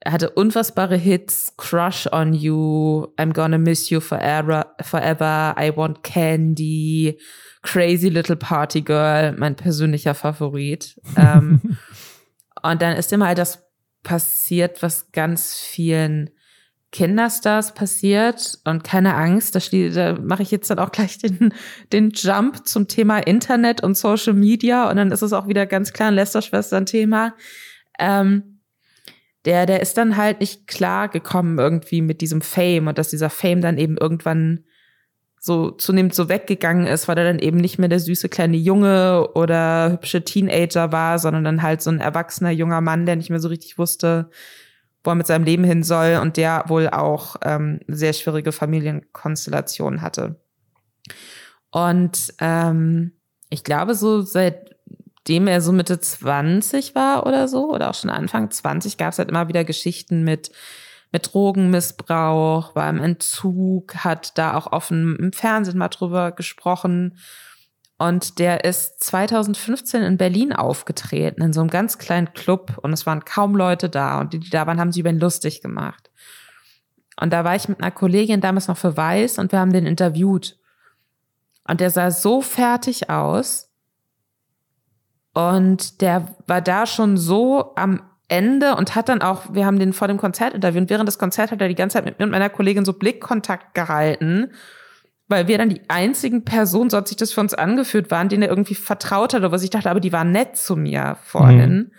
er 0.00 0.12
hatte 0.12 0.30
unfassbare 0.30 0.96
Hits, 0.96 1.54
Crush 1.56 2.08
on 2.12 2.34
You, 2.34 3.06
I'm 3.16 3.32
Gonna 3.32 3.58
Miss 3.58 3.88
You 3.88 4.00
Forever, 4.00 4.74
forever 4.80 5.54
I 5.58 5.74
Want 5.74 6.02
Candy, 6.02 7.18
Crazy 7.62 8.08
Little 8.08 8.36
Party 8.36 8.82
Girl, 8.82 9.32
mein 9.38 9.56
persönlicher 9.56 10.14
Favorit. 10.14 11.00
ähm, 11.16 11.60
und 12.62 12.82
dann 12.82 12.96
ist 12.96 13.12
immer 13.12 13.28
halt 13.28 13.38
das 13.38 13.64
passiert, 14.02 14.82
was 14.82 15.12
ganz 15.12 15.56
vielen 15.58 16.30
Kinderstars 16.92 17.74
passiert 17.74 18.58
und 18.64 18.84
keine 18.84 19.14
Angst, 19.14 19.56
da, 19.56 19.60
da 19.94 20.20
mache 20.20 20.42
ich 20.42 20.50
jetzt 20.50 20.70
dann 20.70 20.78
auch 20.78 20.92
gleich 20.92 21.18
den, 21.18 21.54
den 21.92 22.10
Jump 22.10 22.66
zum 22.66 22.86
Thema 22.86 23.18
Internet 23.18 23.82
und 23.82 23.96
Social 23.96 24.34
Media 24.34 24.88
und 24.88 24.96
dann 24.96 25.10
ist 25.10 25.22
es 25.22 25.32
auch 25.32 25.48
wieder 25.48 25.66
ganz 25.66 25.92
klar 25.92 26.08
ein 26.08 26.14
Lester-Schwestern-Thema. 26.14 27.34
Ähm, 27.98 28.60
der, 29.46 29.66
der 29.66 29.80
ist 29.80 29.96
dann 29.96 30.16
halt 30.16 30.40
nicht 30.40 30.68
klar 30.68 31.08
gekommen 31.08 31.58
irgendwie 31.58 32.02
mit 32.02 32.20
diesem 32.20 32.42
Fame 32.42 32.86
und 32.86 32.98
dass 32.98 33.08
dieser 33.08 33.30
Fame 33.30 33.62
dann 33.62 33.78
eben 33.78 33.96
irgendwann 33.96 34.64
so 35.40 35.72
zunehmend 35.72 36.14
so 36.14 36.28
weggegangen 36.28 36.86
ist, 36.86 37.08
weil 37.08 37.18
er 37.18 37.24
dann 37.24 37.40
eben 37.40 37.56
nicht 37.56 37.78
mehr 37.78 37.88
der 37.88 37.98
süße 37.98 38.28
kleine 38.28 38.56
Junge 38.56 39.30
oder 39.34 39.90
hübsche 39.92 40.22
Teenager 40.22 40.92
war, 40.92 41.18
sondern 41.18 41.42
dann 41.42 41.62
halt 41.62 41.82
so 41.82 41.90
ein 41.90 42.00
erwachsener 42.00 42.50
junger 42.50 42.80
Mann, 42.80 43.06
der 43.06 43.16
nicht 43.16 43.30
mehr 43.30 43.40
so 43.40 43.48
richtig 43.48 43.78
wusste, 43.78 44.30
wo 45.04 45.10
er 45.10 45.16
mit 45.16 45.26
seinem 45.26 45.44
Leben 45.44 45.64
hin 45.64 45.82
soll 45.82 46.18
und 46.20 46.36
der 46.36 46.64
wohl 46.68 46.88
auch 46.88 47.36
ähm, 47.42 47.80
sehr 47.88 48.12
schwierige 48.12 48.52
Familienkonstellationen 48.52 50.02
hatte. 50.02 50.40
Und 51.70 52.34
ähm, 52.38 53.12
ich 53.50 53.64
glaube, 53.64 53.94
so 53.94 54.22
seitdem 54.22 55.46
er 55.46 55.60
so 55.60 55.72
Mitte 55.72 55.98
20 56.00 56.94
war 56.94 57.26
oder 57.26 57.48
so, 57.48 57.72
oder 57.72 57.90
auch 57.90 57.94
schon 57.94 58.10
Anfang 58.10 58.50
20, 58.50 58.96
gab 58.96 59.12
es 59.12 59.18
halt 59.18 59.28
immer 59.28 59.48
wieder 59.48 59.64
Geschichten 59.64 60.24
mit 60.24 60.52
mit 61.12 61.32
Drogenmissbrauch, 61.32 62.74
war 62.74 62.88
im 62.88 62.98
Entzug, 62.98 63.96
hat 63.96 64.36
da 64.38 64.56
auch 64.56 64.72
offen 64.72 65.16
im 65.16 65.32
Fernsehen 65.32 65.78
mal 65.78 65.88
drüber 65.88 66.32
gesprochen. 66.32 67.18
Und 68.02 68.40
der 68.40 68.64
ist 68.64 68.98
2015 69.04 70.02
in 70.02 70.16
Berlin 70.16 70.52
aufgetreten, 70.52 71.40
in 71.40 71.52
so 71.52 71.60
einem 71.60 71.70
ganz 71.70 71.98
kleinen 71.98 72.32
Club. 72.32 72.76
Und 72.82 72.92
es 72.92 73.06
waren 73.06 73.24
kaum 73.24 73.54
Leute 73.54 73.88
da. 73.88 74.18
Und 74.18 74.32
die, 74.32 74.40
die 74.40 74.50
da 74.50 74.66
waren, 74.66 74.80
haben 74.80 74.90
sich 74.90 74.98
über 74.98 75.10
ihn 75.10 75.20
lustig 75.20 75.62
gemacht. 75.62 76.10
Und 77.20 77.32
da 77.32 77.44
war 77.44 77.54
ich 77.54 77.68
mit 77.68 77.80
einer 77.80 77.92
Kollegin 77.92 78.40
damals 78.40 78.66
noch 78.66 78.76
für 78.76 78.96
Weiß 78.96 79.38
und 79.38 79.52
wir 79.52 79.60
haben 79.60 79.72
den 79.72 79.86
interviewt. 79.86 80.58
Und 81.68 81.80
der 81.80 81.90
sah 81.90 82.10
so 82.10 82.40
fertig 82.40 83.08
aus. 83.08 83.70
Und 85.32 86.00
der 86.00 86.26
war 86.48 86.60
da 86.60 86.86
schon 86.86 87.16
so 87.16 87.72
am 87.76 88.02
Ende 88.26 88.74
und 88.74 88.96
hat 88.96 89.10
dann 89.10 89.22
auch, 89.22 89.54
wir 89.54 89.64
haben 89.64 89.78
den 89.78 89.92
vor 89.92 90.08
dem 90.08 90.18
Konzert 90.18 90.54
interviewt 90.54 90.82
und 90.82 90.90
während 90.90 91.06
des 91.06 91.20
Konzerts 91.20 91.52
hat 91.52 91.60
er 91.60 91.68
die 91.68 91.76
ganze 91.76 91.98
Zeit 91.98 92.04
mit 92.04 92.18
mir 92.18 92.24
und 92.24 92.32
meiner 92.32 92.50
Kollegin 92.50 92.84
so 92.84 92.94
Blickkontakt 92.94 93.74
gehalten, 93.74 94.50
weil 95.28 95.48
wir 95.48 95.58
dann 95.58 95.68
die 95.68 95.82
einzigen 95.88 96.44
Personen, 96.44 96.90
so 96.90 96.96
hat 96.96 97.08
sich 97.08 97.16
das 97.16 97.32
für 97.32 97.40
uns 97.40 97.54
angeführt, 97.54 98.10
waren, 98.10 98.28
denen 98.28 98.42
er 98.42 98.48
irgendwie 98.50 98.74
vertraut 98.74 99.34
hat 99.34 99.40
oder 99.40 99.52
was 99.52 99.62
ich 99.62 99.70
dachte, 99.70 99.90
aber 99.90 100.00
die 100.00 100.12
waren 100.12 100.32
nett 100.32 100.56
zu 100.56 100.76
mir 100.76 101.16
vorhin. 101.22 101.74
Mhm. 101.74 101.90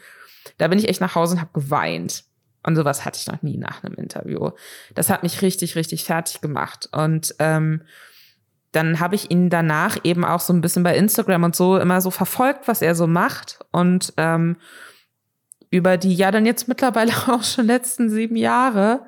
Da 0.57 0.67
bin 0.67 0.77
ich 0.77 0.88
echt 0.88 1.01
nach 1.01 1.15
Hause 1.15 1.36
und 1.36 1.41
habe 1.41 1.51
geweint. 1.53 2.25
Und 2.65 2.75
sowas 2.75 3.03
hatte 3.03 3.19
ich 3.19 3.27
noch 3.27 3.41
nie 3.41 3.57
nach 3.57 3.83
einem 3.83 3.95
Interview. 3.95 4.51
Das 4.95 5.09
hat 5.09 5.23
mich 5.23 5.41
richtig, 5.41 5.75
richtig 5.75 6.05
fertig 6.05 6.41
gemacht. 6.41 6.88
Und 6.91 7.36
ähm, 7.39 7.81
dann 8.71 8.99
habe 8.99 9.15
ich 9.15 9.29
ihn 9.29 9.49
danach 9.49 9.97
eben 10.03 10.23
auch 10.23 10.39
so 10.39 10.53
ein 10.53 10.62
bisschen 10.62 10.83
bei 10.83 10.95
Instagram 10.95 11.43
und 11.43 11.55
so 11.55 11.77
immer 11.77 12.01
so 12.01 12.09
verfolgt, 12.09 12.67
was 12.67 12.81
er 12.81 12.95
so 12.95 13.05
macht. 13.05 13.59
Und 13.71 14.13
ähm, 14.17 14.57
über 15.69 15.97
die 15.97 16.13
ja 16.13 16.31
dann 16.31 16.45
jetzt 16.45 16.67
mittlerweile 16.67 17.12
auch 17.27 17.43
schon 17.43 17.67
letzten 17.67 18.09
sieben 18.09 18.36
Jahre 18.36 19.05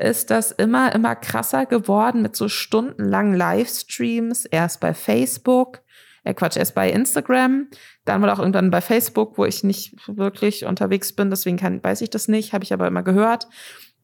ist 0.00 0.30
das 0.30 0.50
immer, 0.50 0.94
immer 0.94 1.14
krasser 1.14 1.66
geworden 1.66 2.22
mit 2.22 2.34
so 2.34 2.48
stundenlangen 2.48 3.34
Livestreams. 3.34 4.46
Erst 4.46 4.80
bei 4.80 4.94
Facebook, 4.94 5.82
äh 6.24 6.34
Quatsch, 6.34 6.56
erst 6.56 6.74
bei 6.74 6.90
Instagram, 6.90 7.68
dann 8.04 8.22
wohl 8.22 8.30
auch 8.30 8.38
irgendwann 8.38 8.70
bei 8.70 8.80
Facebook, 8.80 9.38
wo 9.38 9.44
ich 9.44 9.62
nicht 9.62 9.96
wirklich 10.08 10.64
unterwegs 10.64 11.12
bin, 11.12 11.30
deswegen 11.30 11.56
kann, 11.56 11.82
weiß 11.82 12.00
ich 12.00 12.10
das 12.10 12.28
nicht, 12.28 12.52
habe 12.52 12.64
ich 12.64 12.72
aber 12.72 12.86
immer 12.86 13.02
gehört. 13.02 13.48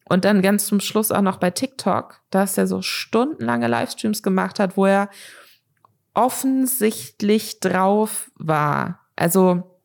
Und 0.09 0.23
dann 0.23 0.41
ganz 0.41 0.67
zum 0.67 0.79
Schluss 0.79 1.11
auch 1.11 1.21
noch 1.21 1.37
bei 1.37 1.51
TikTok, 1.51 2.21
dass 2.29 2.57
er 2.57 2.67
so 2.67 2.81
stundenlange 2.81 3.67
Livestreams 3.67 4.23
gemacht 4.23 4.59
hat, 4.59 4.77
wo 4.77 4.85
er 4.85 5.09
offensichtlich 6.13 7.59
drauf 7.59 8.31
war. 8.35 9.01
Also 9.15 9.76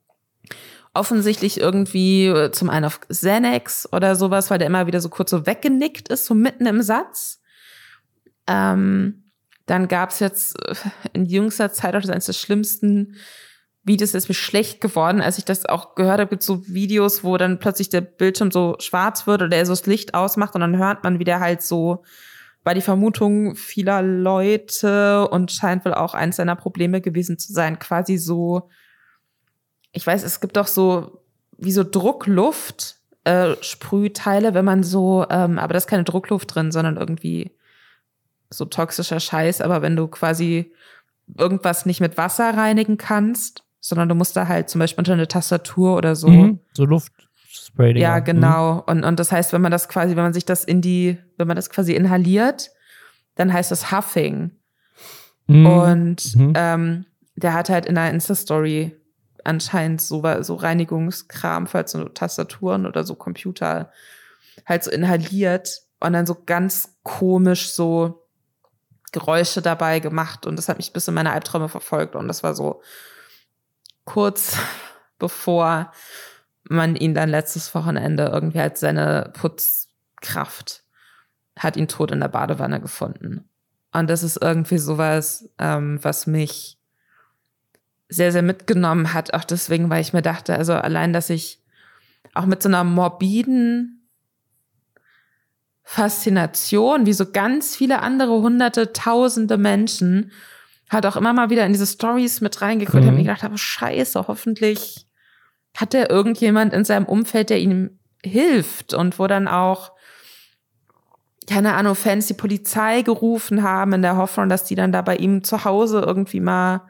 offensichtlich 0.94 1.58
irgendwie 1.58 2.26
äh, 2.26 2.50
zum 2.52 2.68
einen 2.70 2.84
auf 2.84 3.00
Xanax 3.00 3.88
oder 3.92 4.14
sowas, 4.14 4.50
weil 4.50 4.58
der 4.58 4.66
immer 4.66 4.86
wieder 4.86 5.00
so 5.00 5.08
kurz 5.08 5.30
so 5.30 5.46
weggenickt 5.46 6.08
ist, 6.08 6.26
so 6.26 6.34
mitten 6.34 6.66
im 6.66 6.82
Satz. 6.82 7.40
Ähm, 8.46 9.30
dann 9.66 9.88
gab's 9.88 10.20
jetzt 10.20 10.56
äh, 10.66 10.74
in 11.12 11.26
jüngster 11.26 11.72
Zeit 11.72 11.94
auch 11.96 12.08
eines 12.08 12.26
der 12.26 12.32
schlimmsten 12.34 13.16
Videos, 13.84 14.14
ist 14.14 14.28
mir 14.28 14.34
schlecht 14.34 14.80
geworden, 14.80 15.20
als 15.20 15.38
ich 15.38 15.44
das 15.44 15.66
auch 15.66 15.94
gehört 15.96 16.20
habe, 16.20 16.30
gibt 16.30 16.42
so 16.42 16.66
Videos, 16.68 17.24
wo 17.24 17.36
dann 17.36 17.58
plötzlich 17.58 17.88
der 17.88 18.00
Bildschirm 18.00 18.50
so 18.52 18.76
schwarz 18.78 19.26
wird 19.26 19.42
oder 19.42 19.56
er 19.56 19.66
so 19.66 19.72
das 19.72 19.86
Licht 19.86 20.14
ausmacht 20.14 20.54
und 20.54 20.60
dann 20.60 20.76
hört 20.76 21.02
man, 21.02 21.18
wie 21.18 21.24
der 21.24 21.40
halt 21.40 21.62
so 21.62 22.04
war 22.64 22.74
die 22.74 22.80
Vermutung 22.80 23.56
vieler 23.56 24.02
Leute 24.02 25.28
und 25.28 25.50
scheint 25.50 25.84
wohl 25.84 25.94
auch 25.94 26.14
eines 26.14 26.36
seiner 26.36 26.56
Probleme 26.56 27.00
gewesen 27.00 27.38
zu 27.38 27.52
sein, 27.52 27.78
quasi 27.78 28.18
so 28.18 28.68
ich 29.92 30.06
weiß, 30.06 30.22
es 30.22 30.40
gibt 30.40 30.56
doch 30.56 30.66
so 30.66 31.22
wie 31.58 31.72
so 31.72 31.84
Druckluft 31.84 32.96
äh, 33.24 33.54
Sprühteile, 33.60 34.54
wenn 34.54 34.64
man 34.64 34.82
so, 34.82 35.24
ähm, 35.30 35.58
aber 35.58 35.74
da 35.74 35.78
ist 35.78 35.86
keine 35.86 36.04
Druckluft 36.04 36.54
drin, 36.54 36.72
sondern 36.72 36.96
irgendwie 36.96 37.52
so 38.50 38.64
toxischer 38.64 39.20
Scheiß. 39.20 39.60
Aber 39.60 39.82
wenn 39.82 39.96
du 39.96 40.08
quasi 40.08 40.72
irgendwas 41.38 41.86
nicht 41.86 42.00
mit 42.00 42.16
Wasser 42.16 42.56
reinigen 42.56 42.98
kannst, 42.98 43.64
sondern 43.80 44.08
du 44.08 44.14
musst 44.14 44.36
da 44.36 44.48
halt 44.48 44.68
zum 44.68 44.78
Beispiel 44.78 45.00
unter 45.00 45.12
eine 45.12 45.28
Tastatur 45.28 45.96
oder 45.96 46.16
so. 46.16 46.28
Mhm, 46.28 46.60
so 46.72 46.84
Luftspray. 46.84 47.98
Ja, 47.98 48.18
genau. 48.20 48.74
Mhm. 48.74 48.80
Und, 48.86 49.04
und 49.04 49.20
das 49.20 49.32
heißt, 49.32 49.52
wenn 49.52 49.60
man 49.60 49.72
das 49.72 49.88
quasi, 49.88 50.16
wenn 50.16 50.22
man 50.24 50.32
sich 50.32 50.44
das 50.44 50.64
in 50.64 50.80
die, 50.80 51.18
wenn 51.36 51.46
man 51.46 51.56
das 51.56 51.70
quasi 51.70 51.94
inhaliert, 51.94 52.70
dann 53.34 53.52
heißt 53.52 53.70
das 53.70 53.92
Huffing. 53.92 54.52
Mhm. 55.46 55.66
Und 55.66 56.36
mhm. 56.36 56.52
ähm, 56.56 57.04
der 57.34 57.54
hat 57.54 57.70
halt 57.70 57.86
in 57.86 57.96
einer 57.96 58.12
Insta-Story 58.12 58.96
anscheinend 59.44 60.00
so, 60.00 60.22
so 60.42 60.54
Reinigungskram, 60.54 61.66
falls 61.66 61.92
so 61.92 62.04
Tastaturen 62.08 62.86
oder 62.86 63.04
so 63.04 63.14
Computer 63.14 63.90
halt 64.66 64.84
so 64.84 64.90
inhaliert 64.90 65.82
und 66.00 66.12
dann 66.12 66.26
so 66.26 66.36
ganz 66.46 66.96
komisch 67.02 67.72
so 67.72 68.26
Geräusche 69.12 69.60
dabei 69.60 70.00
gemacht 70.00 70.46
und 70.46 70.56
das 70.56 70.68
hat 70.68 70.78
mich 70.78 70.92
bis 70.92 71.08
in 71.08 71.14
meine 71.14 71.32
Albträume 71.32 71.68
verfolgt 71.68 72.16
und 72.16 72.28
das 72.28 72.42
war 72.42 72.54
so 72.54 72.82
kurz 74.04 74.56
bevor 75.18 75.92
man 76.64 76.96
ihn 76.96 77.14
dann 77.14 77.28
letztes 77.28 77.74
Wochenende 77.74 78.30
irgendwie 78.32 78.60
als 78.60 78.80
seine 78.80 79.32
Putzkraft 79.34 80.82
hat 81.58 81.76
ihn 81.76 81.88
tot 81.88 82.10
in 82.10 82.20
der 82.20 82.28
Badewanne 82.28 82.80
gefunden. 82.80 83.48
Und 83.92 84.08
das 84.08 84.22
ist 84.22 84.38
irgendwie 84.40 84.78
sowas, 84.78 85.50
ähm, 85.58 85.98
was 86.02 86.26
mich 86.26 86.78
sehr, 88.12 88.32
sehr 88.32 88.42
mitgenommen 88.42 89.14
hat. 89.14 89.34
Auch 89.34 89.44
deswegen, 89.44 89.90
weil 89.90 90.00
ich 90.00 90.12
mir 90.12 90.22
dachte, 90.22 90.54
also 90.54 90.74
allein, 90.74 91.12
dass 91.12 91.30
ich 91.30 91.60
auch 92.34 92.46
mit 92.46 92.62
so 92.62 92.68
einer 92.68 92.84
morbiden 92.84 94.08
Faszination, 95.82 97.06
wie 97.06 97.12
so 97.12 97.30
ganz 97.30 97.76
viele 97.76 98.00
andere 98.00 98.40
hunderte, 98.40 98.92
tausende 98.92 99.58
Menschen, 99.58 100.30
halt 100.90 101.06
auch 101.06 101.16
immer 101.16 101.32
mal 101.32 101.50
wieder 101.50 101.66
in 101.66 101.72
diese 101.72 101.86
Stories 101.86 102.40
mit 102.40 102.60
reingeguckt. 102.60 103.02
Mhm. 103.02 103.06
Habe 103.06 103.16
mir 103.16 103.24
gedacht, 103.24 103.44
aber 103.44 103.58
scheiße, 103.58 104.26
hoffentlich 104.28 105.06
hat 105.76 105.94
er 105.94 106.10
irgendjemand 106.10 106.74
in 106.74 106.84
seinem 106.84 107.06
Umfeld, 107.06 107.50
der 107.50 107.60
ihm 107.60 107.98
hilft 108.22 108.94
und 108.94 109.18
wo 109.18 109.26
dann 109.26 109.48
auch 109.48 109.92
keine 111.48 111.74
Ahnung, 111.74 111.96
Fans 111.96 112.26
die 112.28 112.34
Polizei 112.34 113.02
gerufen 113.02 113.64
haben 113.64 113.94
in 113.94 114.02
der 114.02 114.16
Hoffnung, 114.16 114.48
dass 114.48 114.64
die 114.64 114.76
dann 114.76 114.92
da 114.92 115.02
bei 115.02 115.16
ihm 115.16 115.42
zu 115.42 115.64
Hause 115.64 116.00
irgendwie 116.00 116.40
mal 116.40 116.82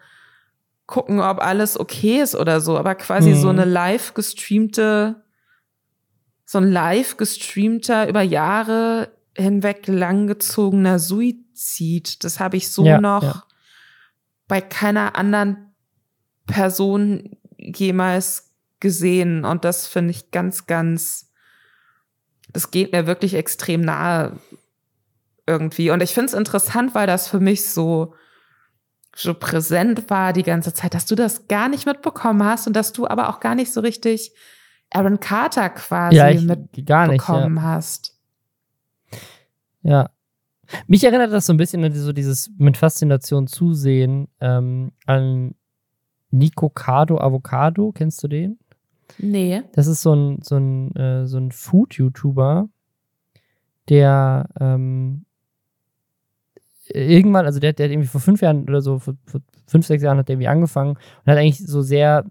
gucken, 0.86 1.20
ob 1.20 1.40
alles 1.40 1.78
okay 1.78 2.20
ist 2.20 2.34
oder 2.34 2.60
so, 2.60 2.76
aber 2.78 2.94
quasi 2.94 3.30
mhm. 3.30 3.36
so 3.36 3.48
eine 3.48 3.64
live 3.64 4.14
gestreamte, 4.14 5.22
so 6.44 6.58
ein 6.58 6.70
live 6.70 7.16
gestreamter, 7.16 8.08
über 8.08 8.22
Jahre 8.22 9.10
hinweg 9.36 9.86
langgezogener 9.86 10.98
Suizid. 10.98 12.24
Das 12.24 12.40
habe 12.40 12.56
ich 12.56 12.70
so 12.70 12.84
ja, 12.84 13.00
noch 13.00 13.22
ja. 13.22 13.44
bei 14.48 14.60
keiner 14.60 15.16
anderen 15.16 15.74
Person 16.46 17.36
jemals 17.56 18.52
gesehen. 18.80 19.44
Und 19.44 19.64
das 19.64 19.86
finde 19.86 20.10
ich 20.10 20.30
ganz, 20.30 20.66
ganz, 20.66 21.30
das 22.52 22.70
geht 22.70 22.92
mir 22.92 23.06
wirklich 23.06 23.34
extrem 23.34 23.80
nahe 23.80 24.38
irgendwie. 25.46 25.90
Und 25.90 26.02
ich 26.02 26.12
finde 26.12 26.26
es 26.26 26.34
interessant, 26.34 26.94
weil 26.94 27.06
das 27.06 27.28
für 27.28 27.40
mich 27.40 27.70
so 27.70 28.14
so 29.14 29.34
präsent 29.34 30.08
war 30.10 30.32
die 30.32 30.42
ganze 30.42 30.72
Zeit, 30.72 30.94
dass 30.94 31.06
du 31.06 31.14
das 31.14 31.48
gar 31.48 31.68
nicht 31.68 31.86
mitbekommen 31.86 32.42
hast 32.44 32.66
und 32.66 32.74
dass 32.74 32.92
du 32.92 33.06
aber 33.06 33.28
auch 33.28 33.40
gar 33.40 33.54
nicht 33.54 33.72
so 33.72 33.80
richtig 33.80 34.32
Aaron 34.90 35.20
Carter 35.20 35.70
quasi 35.70 36.16
ja, 36.16 36.32
mitbekommen 36.32 37.56
ja. 37.56 37.62
hast. 37.62 38.18
Ja. 39.82 40.10
Mich 40.86 41.04
erinnert 41.04 41.32
das 41.32 41.46
so 41.46 41.52
ein 41.52 41.58
bisschen 41.58 41.84
an 41.84 41.92
so 41.92 42.12
dieses 42.12 42.50
mit 42.56 42.76
Faszination 42.76 43.46
zusehen 43.46 44.28
ähm, 44.40 44.92
an 45.06 45.54
Nico 46.30 46.70
Cardo 46.70 47.18
Avocado. 47.20 47.92
Kennst 47.92 48.22
du 48.22 48.28
den? 48.28 48.58
Nee. 49.18 49.62
Das 49.74 49.86
ist 49.86 50.02
so 50.02 50.14
ein, 50.14 50.40
so 50.42 50.56
ein, 50.56 50.96
äh, 50.96 51.26
so 51.26 51.38
ein 51.38 51.52
Food-YouTuber, 51.52 52.68
der 53.88 54.48
ähm, 54.58 55.26
irgendwann, 56.88 57.46
also 57.46 57.60
der, 57.60 57.72
der 57.72 57.86
hat 57.86 57.92
irgendwie 57.92 58.08
vor 58.08 58.20
fünf 58.20 58.40
Jahren 58.40 58.64
oder 58.64 58.80
so, 58.80 58.98
vor, 58.98 59.14
vor 59.26 59.40
fünf, 59.66 59.86
sechs 59.86 60.02
Jahren 60.02 60.18
hat 60.18 60.28
der 60.28 60.34
irgendwie 60.34 60.48
angefangen 60.48 60.90
und 60.96 61.30
hat 61.30 61.38
eigentlich 61.38 61.58
so 61.58 61.82
sehr, 61.82 62.24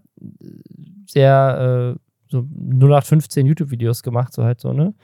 sehr, 1.06 1.94
äh, 1.96 2.00
so 2.28 2.40
0815 2.40 3.46
YouTube-Videos 3.46 4.02
gemacht, 4.02 4.32
so 4.32 4.44
halt 4.44 4.60
so, 4.60 4.72
ne? 4.72 4.94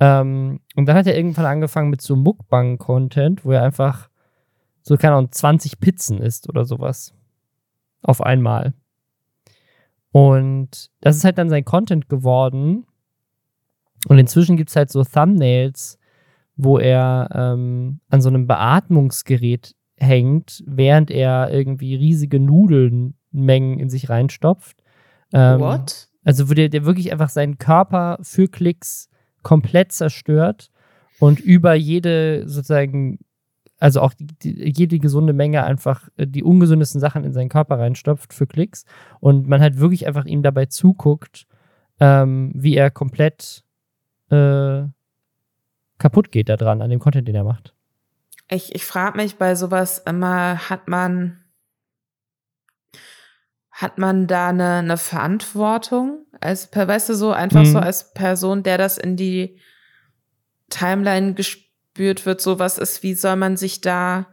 Ähm, 0.00 0.60
und 0.76 0.86
dann 0.86 0.96
hat 0.96 1.06
er 1.06 1.16
irgendwann 1.16 1.46
angefangen 1.46 1.90
mit 1.90 2.02
so 2.02 2.14
Mukbang-Content, 2.14 3.44
wo 3.44 3.50
er 3.50 3.62
einfach 3.62 4.08
so 4.82 4.96
keine 4.96 5.16
Ahnung, 5.16 5.30
20 5.30 5.80
Pizzen 5.80 6.20
isst 6.20 6.48
oder 6.48 6.64
sowas. 6.64 7.14
Auf 8.02 8.22
einmal. 8.22 8.74
Und 10.12 10.90
das 11.00 11.16
ist 11.16 11.24
halt 11.24 11.38
dann 11.38 11.50
sein 11.50 11.64
Content 11.64 12.08
geworden. 12.08 12.86
Und 14.08 14.18
inzwischen 14.18 14.56
gibt 14.56 14.70
es 14.70 14.76
halt 14.76 14.90
so 14.90 15.04
Thumbnails, 15.04 15.98
wo 16.58 16.78
er 16.78 17.30
ähm, 17.32 18.00
an 18.10 18.20
so 18.20 18.28
einem 18.28 18.46
Beatmungsgerät 18.46 19.74
hängt, 19.96 20.62
während 20.66 21.10
er 21.10 21.50
irgendwie 21.52 21.94
riesige 21.94 22.40
Nudelnmengen 22.40 23.78
in 23.78 23.88
sich 23.88 24.10
reinstopft. 24.10 24.82
Ähm, 25.32 25.60
What? 25.60 26.08
Also 26.24 26.50
wo 26.50 26.54
der, 26.54 26.68
der 26.68 26.84
wirklich 26.84 27.12
einfach 27.12 27.30
seinen 27.30 27.58
Körper 27.58 28.18
für 28.22 28.48
Klicks 28.48 29.08
komplett 29.42 29.92
zerstört 29.92 30.70
und 31.20 31.38
über 31.38 31.74
jede 31.74 32.48
sozusagen, 32.48 33.20
also 33.78 34.00
auch 34.00 34.12
die, 34.12 34.26
die, 34.26 34.72
jede 34.76 34.98
gesunde 34.98 35.32
Menge 35.32 35.62
einfach 35.62 36.08
äh, 36.16 36.26
die 36.26 36.42
ungesündesten 36.42 37.00
Sachen 37.00 37.22
in 37.22 37.32
seinen 37.32 37.48
Körper 37.48 37.78
reinstopft 37.78 38.34
für 38.34 38.48
Klicks 38.48 38.84
und 39.20 39.46
man 39.46 39.60
halt 39.60 39.78
wirklich 39.78 40.08
einfach 40.08 40.24
ihm 40.24 40.42
dabei 40.42 40.66
zuguckt, 40.66 41.46
ähm, 42.00 42.50
wie 42.54 42.74
er 42.74 42.90
komplett 42.90 43.64
äh, 44.30 44.82
kaputt 45.98 46.30
geht 46.32 46.48
da 46.48 46.56
dran 46.56 46.82
an 46.82 46.90
dem 46.90 47.00
Content, 47.00 47.28
den 47.28 47.34
er 47.34 47.44
macht. 47.44 47.74
Ich, 48.50 48.74
ich 48.74 48.84
frage 48.84 49.16
mich 49.18 49.36
bei 49.36 49.54
sowas 49.54 49.98
immer, 50.06 50.70
hat 50.70 50.88
man, 50.88 51.44
hat 53.70 53.98
man 53.98 54.26
da 54.26 54.48
eine, 54.48 54.76
eine 54.76 54.96
Verantwortung? 54.96 56.24
Als, 56.40 56.70
weißt 56.74 57.10
du, 57.10 57.14
so 57.14 57.32
einfach 57.32 57.60
Mhm. 57.60 57.72
so 57.72 57.78
als 57.78 58.12
Person, 58.14 58.62
der 58.62 58.78
das 58.78 58.96
in 58.96 59.16
die 59.16 59.60
Timeline 60.70 61.34
gespürt 61.34 62.26
wird, 62.26 62.40
so 62.40 62.58
was 62.58 62.78
ist, 62.78 63.02
wie 63.02 63.14
soll 63.14 63.36
man 63.36 63.56
sich 63.56 63.80
da 63.80 64.26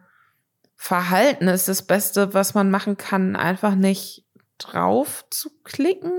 verhalten? 0.76 1.48
Ist 1.48 1.68
das 1.68 1.86
Beste, 1.86 2.34
was 2.34 2.54
man 2.54 2.70
machen 2.70 2.98
kann, 2.98 3.36
einfach 3.36 3.76
nicht 3.76 4.26
drauf 4.58 5.26
zu 5.30 5.50
klicken? 5.64 6.12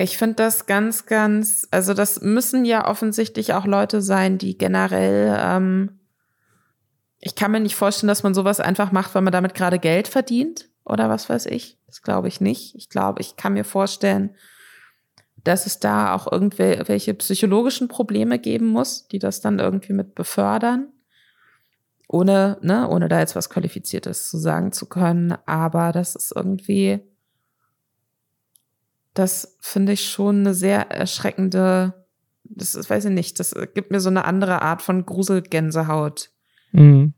Ich 0.00 0.16
finde 0.16 0.36
das 0.36 0.66
ganz, 0.66 1.06
ganz, 1.06 1.66
also 1.72 1.92
das 1.92 2.20
müssen 2.20 2.64
ja 2.64 2.86
offensichtlich 2.86 3.52
auch 3.52 3.66
Leute 3.66 4.00
sein, 4.00 4.38
die 4.38 4.56
generell, 4.56 5.36
ähm, 5.36 5.98
ich 7.18 7.34
kann 7.34 7.50
mir 7.50 7.58
nicht 7.58 7.74
vorstellen, 7.74 8.06
dass 8.06 8.22
man 8.22 8.32
sowas 8.32 8.60
einfach 8.60 8.92
macht, 8.92 9.16
weil 9.16 9.22
man 9.22 9.32
damit 9.32 9.54
gerade 9.54 9.80
Geld 9.80 10.06
verdient 10.06 10.70
oder 10.84 11.08
was 11.08 11.28
weiß 11.28 11.46
ich. 11.46 11.78
Das 11.88 12.02
glaube 12.02 12.28
ich 12.28 12.40
nicht. 12.40 12.76
Ich 12.76 12.90
glaube, 12.90 13.20
ich 13.20 13.34
kann 13.34 13.54
mir 13.54 13.64
vorstellen, 13.64 14.36
dass 15.42 15.66
es 15.66 15.80
da 15.80 16.14
auch 16.14 16.30
irgendwelche 16.30 17.14
psychologischen 17.14 17.88
Probleme 17.88 18.38
geben 18.38 18.66
muss, 18.66 19.08
die 19.08 19.18
das 19.18 19.40
dann 19.40 19.58
irgendwie 19.58 19.94
mit 19.94 20.14
befördern. 20.14 20.92
Ohne, 22.06 22.56
ne, 22.62 22.88
ohne 22.88 23.08
da 23.08 23.18
jetzt 23.18 23.34
was 23.34 23.50
Qualifiziertes 23.50 24.30
zu 24.30 24.38
sagen 24.38 24.70
zu 24.70 24.86
können. 24.86 25.36
Aber 25.44 25.90
das 25.90 26.14
ist 26.14 26.32
irgendwie, 26.36 27.00
das 29.18 29.56
finde 29.60 29.92
ich 29.92 30.08
schon 30.08 30.40
eine 30.40 30.54
sehr 30.54 30.90
erschreckende, 30.90 32.06
das 32.44 32.74
ist, 32.74 32.88
weiß 32.88 33.06
ich 33.06 33.10
nicht, 33.10 33.40
das 33.40 33.54
gibt 33.74 33.90
mir 33.90 34.00
so 34.00 34.10
eine 34.10 34.24
andere 34.24 34.62
Art 34.62 34.80
von 34.80 35.04
Gruselgänsehaut. 35.04 36.30
Mhm. 36.72 37.14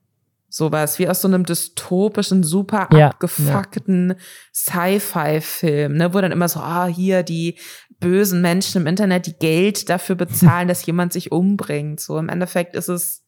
Sowas 0.49 0.99
wie 0.99 1.09
aus 1.09 1.21
so 1.21 1.29
einem 1.29 1.45
dystopischen, 1.45 2.43
super 2.43 2.89
Ja, 2.93 3.11
abgefuckten 3.11 4.15
Sci-Fi-Film, 4.53 5.95
ne, 5.95 6.13
wo 6.13 6.21
dann 6.21 6.33
immer 6.33 6.49
so, 6.49 6.59
ah, 6.61 6.87
hier 6.87 7.23
die 7.23 7.59
bösen 8.01 8.41
Menschen 8.41 8.81
im 8.81 8.87
Internet, 8.87 9.27
die 9.27 9.39
Geld 9.39 9.89
dafür 9.91 10.17
bezahlen, 10.17 10.67
dass 10.67 10.87
jemand 10.87 11.13
sich 11.13 11.31
umbringt. 11.31 12.01
So 12.01 12.19
im 12.19 12.31
Endeffekt 12.31 12.75
ist 12.75 12.89
es, 12.89 13.25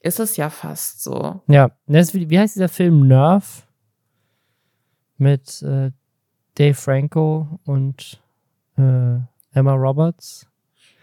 ist 0.00 0.20
es 0.20 0.36
ja 0.36 0.50
fast 0.50 1.02
so. 1.02 1.42
Ja, 1.48 1.70
das 1.86 2.14
wie, 2.14 2.28
wie 2.28 2.38
heißt 2.38 2.54
dieser 2.54 2.68
Film 2.68 3.08
Nerf? 3.08 3.66
Mit 5.16 5.62
äh, 5.62 5.90
Dave 6.58 6.74
Franco 6.74 7.60
und 7.64 8.20
äh, 8.76 9.18
Emma 9.52 9.74
Roberts. 9.74 10.46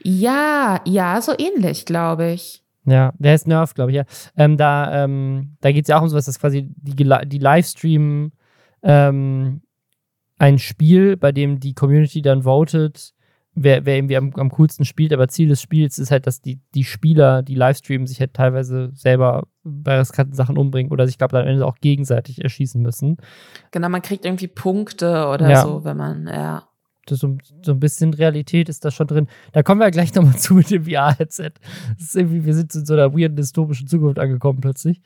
Ja, 0.04 0.82
ja, 0.86 1.22
so 1.22 1.34
ähnlich, 1.38 1.86
glaube 1.86 2.32
ich. 2.32 2.62
Ja, 2.86 3.14
der 3.18 3.34
ist 3.34 3.48
Nerf, 3.48 3.74
glaube 3.74 3.92
ich, 3.92 3.98
ja. 3.98 4.04
Ähm, 4.38 4.58
da 4.58 5.04
ähm, 5.04 5.58
da 5.62 5.72
geht 5.72 5.86
es 5.86 5.88
ja 5.88 5.98
auch 5.98 6.04
um 6.04 6.10
sowas, 6.10 6.26
dass 6.26 6.40
quasi 6.40 6.70
die, 6.76 6.96
die 6.96 7.40
Livestreamen 7.40 8.32
ähm, 8.84 9.62
ein 10.38 10.60
Spiel, 10.60 11.18
bei 11.18 11.32
dem 11.32 11.60
die 11.60 11.74
Community 11.74 12.22
dann 12.22 12.44
votet, 12.44 13.15
wer, 13.56 13.86
wer 13.86 13.96
irgendwie 13.98 14.18
am, 14.18 14.32
am 14.36 14.50
coolsten 14.52 14.86
spielt. 14.86 15.14
Aber 15.14 15.28
Ziel 15.28 15.48
des 15.48 15.62
Spiels 15.62 15.98
ist 15.98 16.12
halt, 16.12 16.28
dass 16.28 16.42
die, 16.42 16.60
die 16.76 16.84
Spieler, 16.84 17.42
die 17.42 17.56
Livestreamen, 17.56 18.06
sich 18.06 18.20
halt 18.20 18.34
teilweise 18.34 18.92
selber 18.94 19.48
bei 19.64 19.98
riskanten 19.98 20.36
Sachen 20.36 20.58
umbringen 20.58 20.92
oder 20.92 21.08
sich, 21.08 21.18
glaube 21.18 21.38
ich, 21.38 21.42
am 21.42 21.48
Ende 21.48 21.66
auch 21.66 21.78
gegenseitig 21.82 22.44
erschießen 22.44 22.82
müssen. 22.82 23.18
Genau, 23.72 23.90
man 23.90 24.02
kriegt 24.02 24.26
irgendwie 24.26 24.48
Punkte 24.48 25.28
oder 25.28 25.50
Ja. 25.50 25.64
so, 25.64 25.84
wenn 25.84 25.98
man, 25.98 26.28
ja. 26.28 26.64
Das 27.08 27.20
so, 27.20 27.38
so 27.62 27.72
ein 27.74 27.80
bisschen 27.80 28.16
Realität 28.16 28.68
ist 28.68 28.84
da 28.84 28.90
schon 28.90 29.06
drin. 29.06 29.28
Da 29.52 29.62
kommen 29.62 29.80
wir 29.80 29.86
ja 29.86 29.92
gleich 29.92 30.14
nochmal 30.16 30.36
zu 30.38 30.56
mit 30.56 30.72
dem 30.72 30.86
VR-Headset. 30.86 31.52
Wir 32.14 32.54
sind 32.54 32.74
in 32.74 32.86
so 32.86 32.94
einer 32.94 33.14
weirden 33.14 33.36
dystopischen 33.38 33.88
Zukunft 33.88 34.18
angekommen 34.18 34.60
plötzlich. 34.60 35.02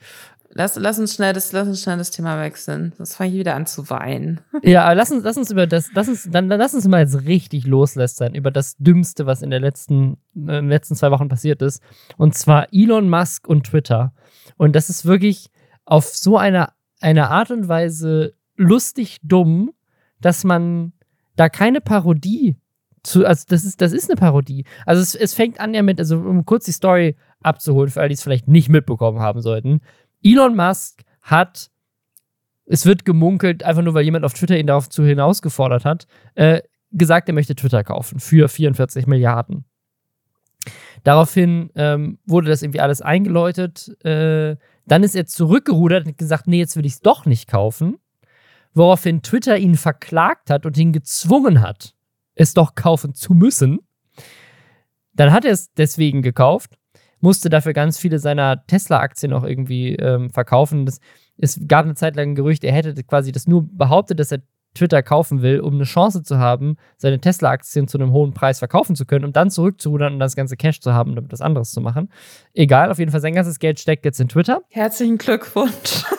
Lass, 0.52 0.76
lass 0.76 0.98
uns 0.98 1.14
schnell 1.14 1.34
das, 1.34 1.52
lass 1.52 1.68
uns 1.68 1.82
schnell 1.82 1.98
das 1.98 2.10
Thema 2.10 2.42
wechseln. 2.42 2.94
Sonst 2.98 3.16
fange 3.16 3.32
ich 3.32 3.38
wieder 3.38 3.56
an 3.56 3.68
zu 3.68 3.90
weinen. 3.90 4.42
Ja, 4.64 4.86
aber 4.86 4.96
lass 4.96 5.12
uns, 5.12 5.24
lass 5.24 5.38
uns 5.38 5.52
über 5.52 5.68
das, 5.68 5.92
lass 5.94 6.08
uns, 6.08 6.28
dann, 6.30 6.50
dann 6.50 6.60
lass 6.60 6.74
uns 6.74 6.88
mal 6.88 7.02
jetzt 7.02 7.26
richtig 7.26 7.68
loslästern 7.68 8.34
über 8.34 8.50
das 8.50 8.76
Dümmste, 8.78 9.26
was 9.26 9.42
in 9.42 9.52
der 9.52 9.60
letzten, 9.60 10.14
äh, 10.36 10.40
in 10.40 10.48
den 10.48 10.70
letzten 10.70 10.96
zwei 10.96 11.12
Wochen 11.12 11.30
passiert 11.30 11.62
ist. 11.62 11.84
Und 12.18 12.36
zwar 12.36 12.68
Elon 12.72 13.10
Musk 13.10 13.48
und 13.48 13.68
Twitter. 13.68 14.14
Und 14.58 14.76
das 14.76 14.90
ist 14.90 15.06
wirklich 15.06 15.52
auf 15.86 16.06
so 16.06 16.38
eine, 16.38 16.70
eine 17.00 17.30
Art 17.30 17.52
und 17.52 17.68
Weise 17.68 18.34
lustig 18.56 19.20
dumm, 19.24 19.72
dass 20.20 20.44
man 20.44 20.94
da 21.36 21.48
keine 21.48 21.80
Parodie 21.80 22.58
zu, 23.04 23.26
also 23.26 23.46
das 23.48 23.64
ist, 23.64 23.82
das 23.82 23.94
ist 23.94 24.10
eine 24.10 24.20
Parodie. 24.20 24.66
Also 24.86 25.02
es, 25.02 25.16
es 25.16 25.34
fängt 25.34 25.60
an 25.60 25.74
ja 25.74 25.84
mit, 25.84 26.00
also 26.00 26.18
um 26.18 26.46
kurz 26.46 26.66
die 26.66 26.72
Story 26.72 27.16
abzuholen, 27.42 27.90
für 27.90 28.02
alle, 28.02 28.10
die 28.10 28.16
es 28.16 28.24
vielleicht 28.24 28.48
nicht 28.48 28.70
mitbekommen 28.70 29.20
haben 29.20 29.42
sollten. 29.42 29.82
Elon 30.24 30.56
Musk 30.56 31.04
hat 31.22 31.70
es 32.70 32.86
wird 32.86 33.04
gemunkelt, 33.04 33.64
einfach 33.64 33.82
nur 33.82 33.96
weil 33.96 34.06
jemand 34.06 34.24
auf 34.24 34.34
Twitter 34.34 34.58
ihn 34.58 34.68
darauf 34.68 34.90
zu 34.90 35.04
hinausgefordert 35.04 35.86
hat, 35.86 36.06
äh, 36.36 36.62
gesagt, 36.92 37.28
er 37.28 37.34
möchte 37.34 37.56
Twitter 37.56 37.84
kaufen 37.84 38.20
für 38.20 38.48
44 38.48 39.08
Milliarden. 39.08 39.66
Daraufhin 41.04 41.72
ähm, 41.76 42.20
wurde 42.26 42.50
das 42.50 42.62
irgendwie 42.62 42.82
alles 42.82 43.02
eingeläutet. 43.02 43.90
Äh, 44.06 44.58
dann 44.86 45.04
ist 45.04 45.16
er 45.16 45.26
zurückgerudert 45.26 46.06
und 46.06 46.18
gesagt, 46.18 46.48
nee, 46.48 46.60
jetzt 46.60 46.76
will 46.76 46.86
ich 46.86 46.94
es 46.94 47.02
doch 47.02 47.26
nicht 47.26 47.48
kaufen. 47.48 47.98
Woraufhin 48.74 49.24
Twitter 49.24 49.58
ihn 49.58 49.76
verklagt 49.76 50.52
hat 50.52 50.66
und 50.66 50.78
ihn 50.78 50.92
gezwungen 50.92 51.62
hat, 51.62 51.96
es 52.36 52.54
doch 52.54 52.76
kaufen 52.76 53.16
zu 53.16 53.34
müssen. 53.34 53.80
Dann 55.14 55.32
hat 55.32 55.44
er 55.44 55.54
es 55.54 55.74
deswegen 55.74 56.22
gekauft, 56.22 56.78
musste 57.22 57.50
dafür 57.50 57.74
ganz 57.74 57.98
viele 57.98 58.20
seiner 58.20 58.66
Tesla-Aktien 58.66 59.34
auch 59.34 59.44
irgendwie 59.44 59.96
ähm, 59.96 60.30
verkaufen. 60.30 60.86
Das, 60.86 61.00
es 61.38 61.60
gab 61.68 61.86
eine 61.86 61.96
Zeit 61.96 62.16
lang 62.16 62.32
ein 62.32 62.36
Gerücht, 62.36 62.64
er 62.64 62.74
hätte 62.74 62.94
quasi 63.04 63.32
das 63.32 63.48
nur 63.48 63.68
behauptet, 63.72 64.20
dass 64.20 64.32
er 64.32 64.40
Twitter 64.76 65.02
kaufen 65.02 65.42
will, 65.42 65.60
um 65.60 65.76
eine 65.76 65.84
Chance 65.84 66.24
zu 66.24 66.38
haben, 66.38 66.78
seine 66.98 67.20
Tesla-Aktien 67.20 67.88
zu 67.88 67.98
einem 67.98 68.12
hohen 68.12 68.34
Preis 68.34 68.60
verkaufen 68.60 68.96
zu 68.96 69.06
können, 69.06 69.26
um 69.26 69.34
dann 69.34 69.50
zurückzurudern 69.50 70.14
und 70.14 70.20
das 70.20 70.36
ganze 70.36 70.58
Cash 70.58 70.80
zu 70.80 70.94
haben, 70.94 71.12
um 71.12 71.16
damit 71.16 71.32
was 71.32 71.42
anderes 71.42 71.72
zu 71.72 71.82
machen. 71.82 72.12
Egal, 72.54 72.92
auf 72.92 73.00
jeden 73.00 73.12
Fall 73.12 73.22
sein 73.22 73.34
ganzes 73.34 73.60
Geld 73.60 73.80
steckt 73.80 74.06
jetzt 74.06 74.20
in 74.20 74.30
Twitter. 74.30 74.62
Herzlichen 74.70 75.18
Glückwunsch. 75.18 76.06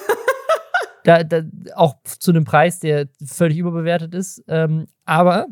Da, 1.03 1.25
da, 1.25 1.41
auch 1.77 1.95
zu 2.05 2.31
einem 2.31 2.45
Preis, 2.45 2.79
der 2.79 3.09
völlig 3.25 3.57
überbewertet 3.57 4.15
ist. 4.15 4.45
Ähm, 4.49 4.87
aber 5.07 5.47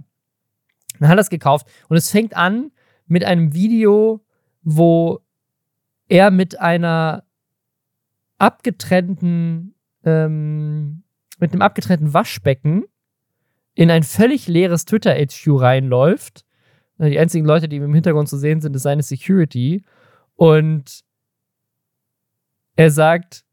dann 1.01 1.09
hat 1.09 1.17
er 1.17 1.23
es 1.23 1.31
gekauft 1.31 1.67
und 1.89 1.97
es 1.97 2.11
fängt 2.11 2.37
an 2.37 2.71
mit 3.07 3.25
einem 3.25 3.55
Video, 3.55 4.23
wo 4.63 5.21
er 6.09 6.31
mit 6.31 6.59
einer 6.59 7.25
abgetrennten, 8.39 9.75
ähm, 10.05 11.03
mit 11.39 11.53
einem 11.53 11.63
abgetrennten 11.63 12.15
Waschbecken 12.15 12.85
in 13.75 13.91
ein 13.91 14.03
völlig 14.03 14.49
leeres 14.49 14.85
Twitter-HQ 14.87 15.47
reinläuft. 15.61 16.45
Die 16.99 17.19
einzigen 17.19 17.47
Leute, 17.47 17.69
die 17.69 17.77
im 17.77 17.95
Hintergrund 17.95 18.29
zu 18.29 18.37
sehen 18.37 18.61
sind, 18.61 18.75
ist 18.75 18.83
seine 18.83 19.03
Security. 19.03 19.85
Und 20.35 21.05
er 22.75 22.91
sagt, 22.91 23.45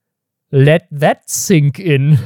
let 0.49 0.83
that 0.99 1.19
sink 1.27 1.77
in. 1.77 2.17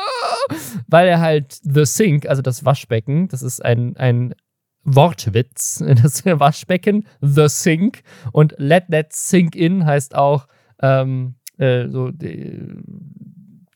Weil 0.88 1.08
er 1.08 1.20
halt 1.20 1.58
The 1.62 1.84
Sink, 1.84 2.26
also 2.26 2.42
das 2.42 2.64
Waschbecken, 2.64 3.28
das 3.28 3.42
ist 3.42 3.64
ein, 3.64 3.96
ein 3.96 4.34
Wortwitz, 4.84 5.82
das 6.02 6.24
Waschbecken, 6.24 7.06
The 7.20 7.48
Sink. 7.48 8.02
Und 8.32 8.54
let 8.58 8.84
that 8.90 9.12
sink 9.12 9.54
in 9.54 9.84
heißt 9.84 10.14
auch 10.14 10.46
ähm, 10.80 11.34
äh, 11.58 11.88
so, 11.88 12.10
die, 12.10 12.60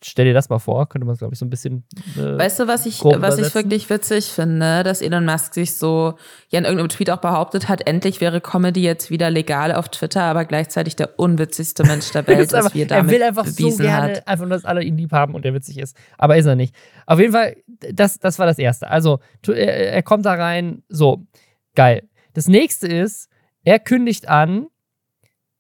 stell 0.03 0.27
dir 0.27 0.35
das 0.35 0.49
mal 0.49 0.59
vor, 0.59 0.89
könnte 0.89 1.07
man 1.07 1.17
glaube 1.17 1.35
ich, 1.35 1.39
so 1.39 1.47
ein 1.47 1.51
bisschen. 1.51 1.85
Äh, 2.17 2.39
weißt 2.39 2.61
du, 2.61 2.69
was 2.69 2.87
ich, 2.87 3.03
was 3.03 3.39
ich 3.39 3.55
wirklich 3.55 3.89
witzig 3.89 4.27
finde, 4.27 4.83
dass 4.83 5.01
Elon 5.01 5.25
Musk 5.25 5.55
sich 5.55 5.77
so 5.77 6.15
ja 6.49 6.59
in 6.59 6.65
irgendeinem 6.65 6.89
Tweet 6.89 7.11
auch 7.11 7.21
behauptet 7.21 7.69
hat, 7.69 7.87
endlich 7.87 8.21
wäre 8.21 8.41
Comedy 8.41 8.83
jetzt 8.83 9.11
wieder 9.11 9.31
legal 9.31 9.73
auf 9.73 9.89
Twitter, 9.89 10.23
aber 10.23 10.45
gleichzeitig 10.45 10.97
der 10.97 11.19
unwitzigste 11.19 11.85
Mensch 11.85 12.11
der 12.13 12.27
Welt, 12.27 12.53
wie 12.53 12.83
er 12.83 12.87
damit 12.87 12.91
Er 12.91 13.09
will 13.09 13.23
einfach 13.23 13.47
so 13.47 13.77
gerne, 13.77 14.17
hat. 14.17 14.29
einfach, 14.29 14.49
dass 14.49 14.65
alle 14.65 14.83
ihn 14.83 14.97
lieb 14.97 15.13
haben 15.13 15.35
und 15.35 15.45
der 15.45 15.55
witzig 15.55 15.79
ist. 15.79 15.97
Aber 16.19 16.37
ist 16.37 16.47
er 16.47 16.57
nicht. 16.57 16.75
Auf 17.07 17.19
jeden 17.19 17.33
Fall, 17.33 17.57
das, 17.93 18.19
das 18.19 18.39
war 18.39 18.47
das 18.47 18.59
Erste. 18.59 18.89
Also, 18.89 19.21
er, 19.47 19.93
er 19.93 20.03
kommt 20.03 20.27
da 20.27 20.35
rein, 20.35 20.83
so, 20.89 21.27
geil. 21.75 22.09
Das 22.35 22.49
nächste 22.49 22.87
ist, 22.87 23.31
er 23.65 23.79
kündigt 23.79 24.29
an, 24.29 24.67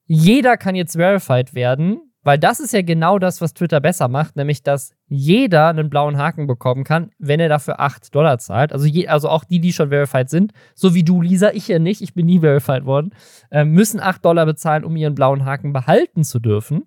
jeder 0.04 0.56
kann 0.56 0.74
jetzt 0.74 0.96
verified 0.96 1.54
werden 1.54 2.05
weil 2.26 2.40
das 2.40 2.58
ist 2.58 2.72
ja 2.72 2.82
genau 2.82 3.20
das, 3.20 3.40
was 3.40 3.54
Twitter 3.54 3.80
besser 3.80 4.08
macht, 4.08 4.34
nämlich 4.34 4.64
dass 4.64 4.90
jeder 5.06 5.68
einen 5.68 5.88
blauen 5.88 6.18
Haken 6.18 6.48
bekommen 6.48 6.82
kann, 6.82 7.12
wenn 7.20 7.38
er 7.38 7.48
dafür 7.48 7.78
8 7.78 8.12
Dollar 8.12 8.38
zahlt. 8.38 8.72
Also, 8.72 8.84
je, 8.84 9.06
also 9.06 9.28
auch 9.28 9.44
die, 9.44 9.60
die 9.60 9.72
schon 9.72 9.90
verified 9.90 10.28
sind, 10.28 10.52
so 10.74 10.92
wie 10.92 11.04
du, 11.04 11.22
Lisa, 11.22 11.52
ich 11.52 11.68
ja 11.68 11.78
nicht, 11.78 12.02
ich 12.02 12.14
bin 12.14 12.26
nie 12.26 12.40
verified 12.40 12.84
worden, 12.84 13.14
äh, 13.52 13.64
müssen 13.64 14.00
8 14.00 14.24
Dollar 14.24 14.44
bezahlen, 14.44 14.84
um 14.84 14.96
ihren 14.96 15.14
blauen 15.14 15.44
Haken 15.44 15.72
behalten 15.72 16.24
zu 16.24 16.40
dürfen. 16.40 16.82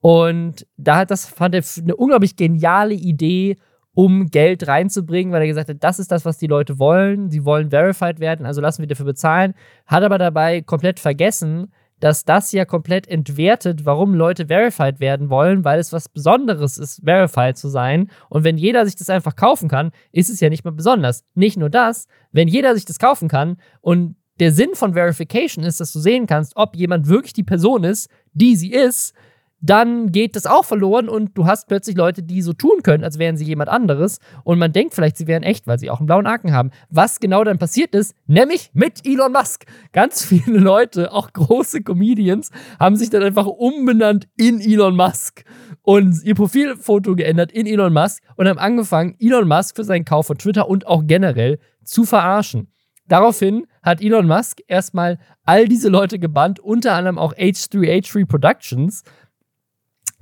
Und 0.00 0.66
da 0.76 0.96
hat 0.96 1.12
das 1.12 1.26
fand 1.26 1.54
er 1.54 1.62
eine 1.80 1.94
unglaublich 1.94 2.34
geniale 2.34 2.94
Idee, 2.94 3.58
um 3.94 4.30
Geld 4.30 4.66
reinzubringen, 4.66 5.32
weil 5.32 5.42
er 5.42 5.46
gesagt 5.46 5.68
hat, 5.68 5.76
das 5.78 6.00
ist 6.00 6.10
das, 6.10 6.24
was 6.24 6.38
die 6.38 6.48
Leute 6.48 6.80
wollen. 6.80 7.30
Sie 7.30 7.44
wollen 7.44 7.70
verified 7.70 8.18
werden, 8.18 8.46
also 8.46 8.60
lassen 8.60 8.82
wir 8.82 8.88
dafür 8.88 9.06
bezahlen. 9.06 9.54
Hat 9.86 10.02
aber 10.02 10.18
dabei 10.18 10.60
komplett 10.60 10.98
vergessen, 10.98 11.72
dass 12.02 12.24
das 12.24 12.50
ja 12.50 12.64
komplett 12.64 13.06
entwertet, 13.06 13.84
warum 13.86 14.14
Leute 14.14 14.48
verified 14.48 14.98
werden 14.98 15.30
wollen, 15.30 15.64
weil 15.64 15.78
es 15.78 15.92
was 15.92 16.08
Besonderes 16.08 16.76
ist, 16.76 17.00
verified 17.04 17.56
zu 17.56 17.68
sein. 17.68 18.10
Und 18.28 18.42
wenn 18.42 18.58
jeder 18.58 18.84
sich 18.84 18.96
das 18.96 19.08
einfach 19.08 19.36
kaufen 19.36 19.68
kann, 19.68 19.92
ist 20.10 20.28
es 20.28 20.40
ja 20.40 20.48
nicht 20.48 20.64
mehr 20.64 20.72
besonders. 20.72 21.22
Nicht 21.34 21.56
nur 21.56 21.70
das, 21.70 22.08
wenn 22.32 22.48
jeder 22.48 22.74
sich 22.74 22.84
das 22.84 22.98
kaufen 22.98 23.28
kann 23.28 23.56
und 23.80 24.16
der 24.40 24.50
Sinn 24.50 24.70
von 24.74 24.94
Verification 24.94 25.64
ist, 25.64 25.78
dass 25.78 25.92
du 25.92 26.00
sehen 26.00 26.26
kannst, 26.26 26.56
ob 26.56 26.74
jemand 26.74 27.06
wirklich 27.06 27.34
die 27.34 27.44
Person 27.44 27.84
ist, 27.84 28.10
die 28.32 28.56
sie 28.56 28.72
ist, 28.72 29.14
dann 29.62 30.10
geht 30.10 30.34
das 30.34 30.44
auch 30.44 30.64
verloren 30.64 31.08
und 31.08 31.38
du 31.38 31.46
hast 31.46 31.68
plötzlich 31.68 31.96
Leute, 31.96 32.22
die 32.22 32.42
so 32.42 32.52
tun 32.52 32.82
können, 32.82 33.04
als 33.04 33.18
wären 33.18 33.36
sie 33.36 33.44
jemand 33.44 33.70
anderes 33.70 34.18
und 34.42 34.58
man 34.58 34.72
denkt 34.72 34.92
vielleicht, 34.92 35.16
sie 35.16 35.28
wären 35.28 35.44
echt, 35.44 35.68
weil 35.68 35.78
sie 35.78 35.88
auch 35.88 36.00
einen 36.00 36.06
blauen 36.06 36.26
Haken 36.26 36.52
haben. 36.52 36.72
Was 36.90 37.20
genau 37.20 37.44
dann 37.44 37.58
passiert 37.58 37.94
ist, 37.94 38.14
nämlich 38.26 38.70
mit 38.74 39.06
Elon 39.06 39.32
Musk. 39.32 39.64
Ganz 39.92 40.24
viele 40.26 40.58
Leute, 40.58 41.12
auch 41.12 41.32
große 41.32 41.82
Comedians, 41.82 42.50
haben 42.80 42.96
sich 42.96 43.08
dann 43.08 43.22
einfach 43.22 43.46
umbenannt 43.46 44.26
in 44.36 44.60
Elon 44.60 44.96
Musk 44.96 45.44
und 45.82 46.22
ihr 46.24 46.34
Profilfoto 46.34 47.14
geändert 47.14 47.52
in 47.52 47.66
Elon 47.66 47.92
Musk 47.92 48.22
und 48.36 48.48
haben 48.48 48.58
angefangen, 48.58 49.14
Elon 49.20 49.46
Musk 49.46 49.76
für 49.76 49.84
seinen 49.84 50.04
Kauf 50.04 50.26
von 50.26 50.38
Twitter 50.38 50.68
und 50.68 50.88
auch 50.88 51.04
generell 51.06 51.60
zu 51.84 52.04
verarschen. 52.04 52.68
Daraufhin 53.08 53.66
hat 53.82 54.00
Elon 54.00 54.26
Musk 54.26 54.60
erstmal 54.68 55.18
all 55.44 55.66
diese 55.66 55.88
Leute 55.88 56.18
gebannt, 56.18 56.60
unter 56.60 56.94
anderem 56.94 57.18
auch 57.18 57.34
H3H3 57.34 58.26
Productions, 58.26 59.02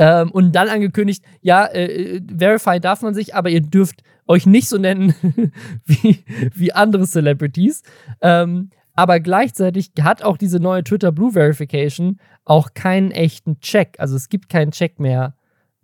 ähm, 0.00 0.30
und 0.30 0.52
dann 0.52 0.68
angekündigt, 0.68 1.22
ja, 1.42 1.66
äh, 1.66 2.16
äh, 2.16 2.22
Verify 2.34 2.80
darf 2.80 3.02
man 3.02 3.12
sich, 3.12 3.34
aber 3.34 3.50
ihr 3.50 3.60
dürft 3.60 4.02
euch 4.26 4.46
nicht 4.46 4.66
so 4.66 4.78
nennen 4.78 5.14
wie, 5.84 6.24
wie 6.54 6.72
andere 6.72 7.04
Celebrities. 7.04 7.82
Ähm, 8.22 8.70
aber 8.94 9.20
gleichzeitig 9.20 9.90
hat 10.00 10.22
auch 10.22 10.38
diese 10.38 10.58
neue 10.58 10.84
Twitter 10.84 11.12
Blue 11.12 11.32
Verification 11.32 12.18
auch 12.46 12.72
keinen 12.72 13.10
echten 13.10 13.60
Check. 13.60 13.96
Also 13.98 14.16
es 14.16 14.30
gibt 14.30 14.48
keinen 14.48 14.70
Check 14.70 14.98
mehr, 15.00 15.34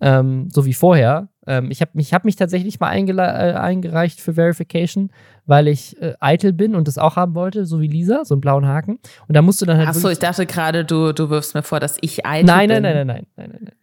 ähm, 0.00 0.48
so 0.50 0.64
wie 0.64 0.72
vorher. 0.72 1.28
Ähm, 1.46 1.70
ich 1.70 1.82
habe 1.82 1.90
mich, 1.92 2.14
hab 2.14 2.24
mich 2.24 2.36
tatsächlich 2.36 2.80
mal 2.80 2.96
äh, 2.96 3.52
eingereicht 3.52 4.18
für 4.18 4.32
Verification, 4.32 5.10
weil 5.44 5.68
ich 5.68 6.00
äh, 6.00 6.14
eitel 6.20 6.54
bin 6.54 6.74
und 6.74 6.88
das 6.88 6.96
auch 6.96 7.16
haben 7.16 7.34
wollte, 7.34 7.66
so 7.66 7.82
wie 7.82 7.86
Lisa, 7.86 8.24
so 8.24 8.34
einen 8.34 8.40
blauen 8.40 8.66
Haken. 8.66 8.98
Und 9.28 9.36
da 9.36 9.42
musst 9.42 9.60
du 9.60 9.66
dann 9.66 9.76
halt. 9.76 9.88
Achso, 9.88 10.08
ich 10.08 10.18
dachte 10.18 10.46
gerade, 10.46 10.86
du, 10.86 11.12
du 11.12 11.28
wirfst 11.28 11.54
mir 11.54 11.62
vor, 11.62 11.80
dass 11.80 11.98
ich 12.00 12.24
eitel 12.24 12.46
nein, 12.46 12.68
bin. 12.68 12.82
Nein, 12.82 12.94
nein, 12.94 13.06
nein, 13.06 13.06
nein, 13.06 13.26
nein, 13.36 13.50
nein, 13.52 13.60
nein. 13.64 13.75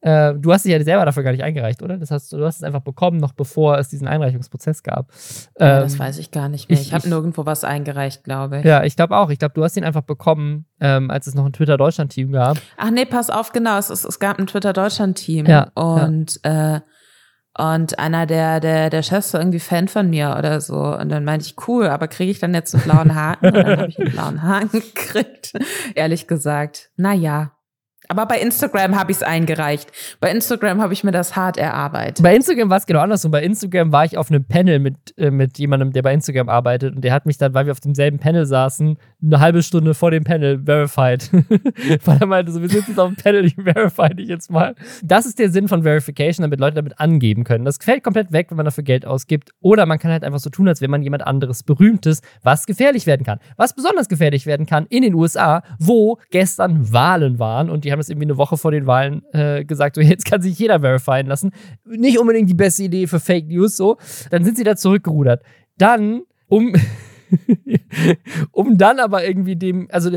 Äh, 0.00 0.34
du 0.34 0.52
hast 0.52 0.64
dich 0.64 0.72
ja 0.72 0.82
selber 0.82 1.04
dafür 1.04 1.24
gar 1.24 1.32
nicht 1.32 1.42
eingereicht, 1.42 1.82
oder? 1.82 1.96
Das 1.96 2.10
heißt, 2.10 2.32
du 2.32 2.44
hast 2.44 2.56
es 2.56 2.62
einfach 2.62 2.82
bekommen, 2.82 3.18
noch 3.18 3.32
bevor 3.32 3.78
es 3.78 3.88
diesen 3.88 4.06
Einreichungsprozess 4.06 4.82
gab. 4.84 5.10
Ähm, 5.58 5.80
das 5.80 5.98
weiß 5.98 6.18
ich 6.18 6.30
gar 6.30 6.48
nicht 6.48 6.70
mehr. 6.70 6.78
Ich, 6.78 6.88
ich 6.88 6.94
habe 6.94 7.08
nirgendwo 7.08 7.46
was 7.46 7.64
eingereicht, 7.64 8.22
glaube 8.22 8.58
ich. 8.58 8.64
Ja, 8.64 8.84
ich 8.84 8.94
glaube 8.94 9.16
auch. 9.16 9.30
Ich 9.30 9.40
glaube, 9.40 9.54
du 9.54 9.64
hast 9.64 9.76
ihn 9.76 9.84
einfach 9.84 10.02
bekommen, 10.02 10.66
ähm, 10.80 11.10
als 11.10 11.26
es 11.26 11.34
noch 11.34 11.44
ein 11.44 11.52
Twitter 11.52 11.76
Deutschland-Team 11.76 12.30
gab. 12.30 12.58
Ach 12.76 12.90
nee, 12.90 13.06
pass 13.06 13.28
auf, 13.28 13.52
genau. 13.52 13.76
Es, 13.78 13.90
es, 13.90 14.04
es 14.04 14.20
gab 14.20 14.38
ein 14.38 14.46
Twitter 14.46 14.72
Deutschland-Team. 14.72 15.46
Ja, 15.46 15.70
und 15.74 16.40
ja. 16.44 16.76
Äh, 16.76 16.80
und 17.58 17.98
einer 17.98 18.24
der, 18.26 18.60
der, 18.60 18.88
der 18.88 19.02
Chefs 19.02 19.34
war 19.34 19.40
irgendwie 19.40 19.58
Fan 19.58 19.88
von 19.88 20.08
mir 20.08 20.36
oder 20.38 20.60
so. 20.60 20.76
Und 20.76 21.08
dann 21.08 21.24
meinte 21.24 21.44
ich, 21.44 21.56
cool, 21.66 21.88
aber 21.88 22.06
kriege 22.06 22.30
ich 22.30 22.38
dann 22.38 22.54
jetzt 22.54 22.72
einen 22.72 22.84
blauen 22.84 23.16
Haken? 23.16 23.46
Und 23.46 23.54
dann 23.56 23.78
habe 23.78 23.88
ich 23.88 23.98
einen 23.98 24.12
blauen 24.12 24.42
Haken 24.44 24.70
gekriegt. 24.94 25.54
Ehrlich 25.96 26.28
gesagt, 26.28 26.90
na 26.96 27.12
ja, 27.14 27.57
aber 28.08 28.24
bei 28.24 28.38
Instagram 28.40 28.98
habe 28.98 29.10
ich 29.12 29.18
es 29.18 29.22
eingereicht. 29.22 29.92
Bei 30.18 30.30
Instagram 30.30 30.80
habe 30.80 30.94
ich 30.94 31.04
mir 31.04 31.12
das 31.12 31.36
hart 31.36 31.58
erarbeitet. 31.58 32.22
Bei 32.22 32.34
Instagram 32.34 32.70
war 32.70 32.78
es 32.78 32.86
genau 32.86 33.00
andersrum. 33.00 33.30
Bei 33.30 33.42
Instagram 33.42 33.92
war 33.92 34.06
ich 34.06 34.16
auf 34.16 34.30
einem 34.30 34.44
Panel 34.44 34.78
mit, 34.78 34.96
äh, 35.18 35.30
mit 35.30 35.58
jemandem, 35.58 35.92
der 35.92 36.00
bei 36.00 36.14
Instagram 36.14 36.48
arbeitet. 36.48 36.96
Und 36.96 37.02
der 37.02 37.12
hat 37.12 37.26
mich 37.26 37.36
dann, 37.36 37.52
weil 37.52 37.66
wir 37.66 37.72
auf 37.72 37.80
demselben 37.80 38.18
Panel 38.18 38.46
saßen, 38.46 38.96
eine 39.22 39.40
halbe 39.40 39.62
Stunde 39.62 39.92
vor 39.92 40.10
dem 40.10 40.24
Panel 40.24 40.62
verified. 40.64 41.30
weil 42.04 42.16
er 42.18 42.26
meinte, 42.26 42.50
so, 42.50 42.62
wir 42.62 42.70
sitzen 42.70 42.92
jetzt 42.92 42.98
auf 42.98 43.12
dem 43.12 43.16
Panel, 43.16 43.44
ich 43.44 43.54
verify 43.54 44.08
dich 44.14 44.28
jetzt 44.28 44.50
mal. 44.50 44.74
Das 45.02 45.26
ist 45.26 45.38
der 45.38 45.50
Sinn 45.50 45.68
von 45.68 45.82
Verification, 45.82 46.44
damit 46.44 46.60
Leute 46.60 46.76
damit 46.76 46.98
angeben 46.98 47.44
können. 47.44 47.66
Das 47.66 47.76
fällt 47.76 48.04
komplett 48.04 48.32
weg, 48.32 48.46
wenn 48.48 48.56
man 48.56 48.64
dafür 48.64 48.84
Geld 48.84 49.04
ausgibt. 49.04 49.50
Oder 49.60 49.84
man 49.84 49.98
kann 49.98 50.10
halt 50.10 50.24
einfach 50.24 50.40
so 50.40 50.48
tun, 50.48 50.66
als 50.66 50.80
wäre 50.80 50.90
man 50.90 51.02
jemand 51.02 51.26
anderes 51.26 51.62
Berühmtes, 51.62 52.22
was 52.42 52.64
gefährlich 52.64 53.06
werden 53.06 53.26
kann. 53.26 53.38
Was 53.56 53.74
besonders 53.74 54.08
gefährlich 54.08 54.46
werden 54.46 54.64
kann 54.64 54.86
in 54.86 55.02
den 55.02 55.12
USA, 55.12 55.62
wo 55.78 56.18
gestern 56.30 56.90
Wahlen 56.90 57.38
waren 57.38 57.68
und 57.68 57.84
die 57.84 57.92
haben 57.92 57.97
haben 57.98 58.02
es 58.02 58.08
irgendwie 58.08 58.26
eine 58.26 58.36
Woche 58.36 58.56
vor 58.56 58.70
den 58.70 58.86
Wahlen 58.86 59.22
äh, 59.32 59.64
gesagt, 59.64 59.96
so 59.96 60.00
jetzt 60.02 60.24
kann 60.24 60.40
sich 60.40 60.58
jeder 60.58 60.80
verifieren 60.80 61.26
lassen. 61.26 61.50
Nicht 61.84 62.18
unbedingt 62.18 62.48
die 62.48 62.54
beste 62.54 62.84
Idee 62.84 63.06
für 63.06 63.20
Fake 63.20 63.48
News, 63.48 63.76
so. 63.76 63.96
Dann 64.30 64.44
sind 64.44 64.56
sie 64.56 64.64
da 64.64 64.76
zurückgerudert. 64.76 65.42
Dann, 65.76 66.22
um, 66.46 66.72
um 68.52 68.78
dann 68.78 69.00
aber 69.00 69.26
irgendwie 69.26 69.56
dem, 69.56 69.88
also 69.90 70.10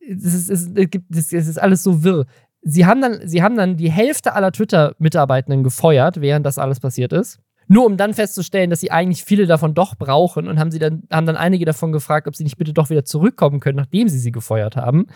es 0.00 0.48
ist, 0.48 0.50
es, 0.50 1.32
es 1.32 1.48
ist 1.48 1.58
alles 1.58 1.82
so 1.82 2.04
wirr. 2.04 2.26
Sie 2.62 2.86
haben 2.86 3.00
dann, 3.00 3.26
sie 3.28 3.42
haben 3.42 3.56
dann 3.56 3.76
die 3.76 3.90
Hälfte 3.90 4.34
aller 4.34 4.52
Twitter-Mitarbeitenden 4.52 5.62
gefeuert, 5.62 6.20
während 6.20 6.46
das 6.46 6.58
alles 6.58 6.80
passiert 6.80 7.12
ist. 7.12 7.40
Nur 7.68 7.84
um 7.84 7.96
dann 7.96 8.14
festzustellen, 8.14 8.70
dass 8.70 8.80
sie 8.80 8.90
eigentlich 8.90 9.24
viele 9.24 9.46
davon 9.46 9.74
doch 9.74 9.96
brauchen 9.96 10.46
und 10.46 10.58
haben 10.58 10.70
sie 10.70 10.78
dann, 10.78 11.02
haben 11.10 11.26
dann 11.26 11.36
einige 11.36 11.64
davon 11.64 11.92
gefragt, 11.92 12.28
ob 12.28 12.36
sie 12.36 12.44
nicht 12.44 12.58
bitte 12.58 12.72
doch 12.72 12.90
wieder 12.90 13.04
zurückkommen 13.04 13.60
können, 13.60 13.76
nachdem 13.76 14.08
sie 14.08 14.18
sie 14.18 14.32
gefeuert 14.32 14.76
haben. 14.76 15.06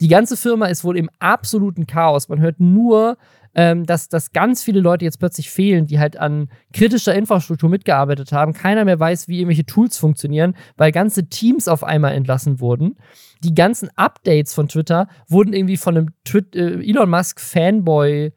Die 0.00 0.08
ganze 0.08 0.36
Firma 0.36 0.66
ist 0.66 0.84
wohl 0.84 0.98
im 0.98 1.08
absoluten 1.18 1.86
Chaos. 1.86 2.28
Man 2.28 2.40
hört 2.40 2.60
nur, 2.60 3.16
ähm, 3.54 3.86
dass, 3.86 4.08
dass 4.08 4.32
ganz 4.32 4.62
viele 4.62 4.80
Leute 4.80 5.04
jetzt 5.04 5.18
plötzlich 5.18 5.50
fehlen, 5.50 5.86
die 5.86 5.98
halt 5.98 6.16
an 6.16 6.48
kritischer 6.72 7.14
Infrastruktur 7.14 7.70
mitgearbeitet 7.70 8.32
haben. 8.32 8.52
Keiner 8.52 8.84
mehr 8.84 8.98
weiß, 8.98 9.28
wie 9.28 9.38
irgendwelche 9.38 9.64
Tools 9.64 9.96
funktionieren, 9.96 10.56
weil 10.76 10.92
ganze 10.92 11.28
Teams 11.28 11.68
auf 11.68 11.84
einmal 11.84 12.12
entlassen 12.14 12.60
wurden. 12.60 12.96
Die 13.42 13.54
ganzen 13.54 13.90
Updates 13.96 14.54
von 14.54 14.68
Twitter 14.68 15.08
wurden 15.28 15.52
irgendwie 15.52 15.76
von 15.76 15.96
einem 15.96 16.10
Twit 16.24 16.56
äh, 16.56 16.80
Elon 16.80 17.10
Musk 17.10 17.40
Fanboy 17.40 18.32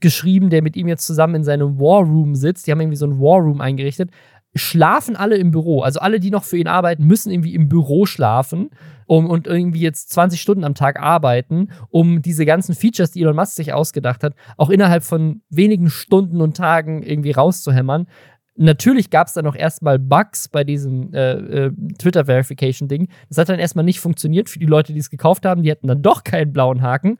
geschrieben, 0.00 0.50
der 0.50 0.62
mit 0.62 0.76
ihm 0.76 0.88
jetzt 0.88 1.06
zusammen 1.06 1.36
in 1.36 1.44
seinem 1.44 1.78
War 1.78 2.02
Room 2.02 2.34
sitzt. 2.34 2.66
Die 2.66 2.70
haben 2.70 2.80
irgendwie 2.80 2.96
so 2.96 3.06
ein 3.06 3.18
War 3.18 3.40
Room 3.40 3.60
eingerichtet. 3.60 4.10
Schlafen 4.54 5.16
alle 5.16 5.36
im 5.36 5.50
Büro. 5.50 5.80
Also 5.80 6.00
alle, 6.00 6.20
die 6.20 6.30
noch 6.30 6.44
für 6.44 6.58
ihn 6.58 6.68
arbeiten, 6.68 7.06
müssen 7.06 7.30
irgendwie 7.30 7.54
im 7.54 7.68
Büro 7.68 8.04
schlafen 8.04 8.70
um, 9.06 9.30
und 9.30 9.46
irgendwie 9.46 9.80
jetzt 9.80 10.10
20 10.10 10.40
Stunden 10.40 10.64
am 10.64 10.74
Tag 10.74 11.00
arbeiten, 11.00 11.68
um 11.88 12.20
diese 12.20 12.44
ganzen 12.44 12.74
Features, 12.74 13.12
die 13.12 13.22
Elon 13.22 13.36
Musk 13.36 13.56
sich 13.56 13.72
ausgedacht 13.72 14.22
hat, 14.22 14.34
auch 14.58 14.68
innerhalb 14.68 15.04
von 15.04 15.40
wenigen 15.48 15.88
Stunden 15.88 16.40
und 16.42 16.56
Tagen 16.56 17.02
irgendwie 17.02 17.30
rauszuhämmern. 17.30 18.06
Natürlich 18.54 19.08
gab 19.08 19.28
es 19.28 19.32
dann 19.32 19.46
auch 19.46 19.56
erstmal 19.56 19.98
Bugs 19.98 20.48
bei 20.48 20.62
diesem 20.62 21.14
äh, 21.14 21.32
äh, 21.32 21.72
Twitter-Verification-Ding. 21.98 23.08
Das 23.30 23.38
hat 23.38 23.48
dann 23.48 23.58
erstmal 23.58 23.84
nicht 23.84 24.00
funktioniert 24.00 24.50
für 24.50 24.58
die 24.58 24.66
Leute, 24.66 24.92
die 24.92 24.98
es 24.98 25.08
gekauft 25.08 25.46
haben. 25.46 25.62
Die 25.62 25.70
hatten 25.70 25.86
dann 25.86 26.02
doch 26.02 26.22
keinen 26.22 26.52
blauen 26.52 26.82
Haken. 26.82 27.18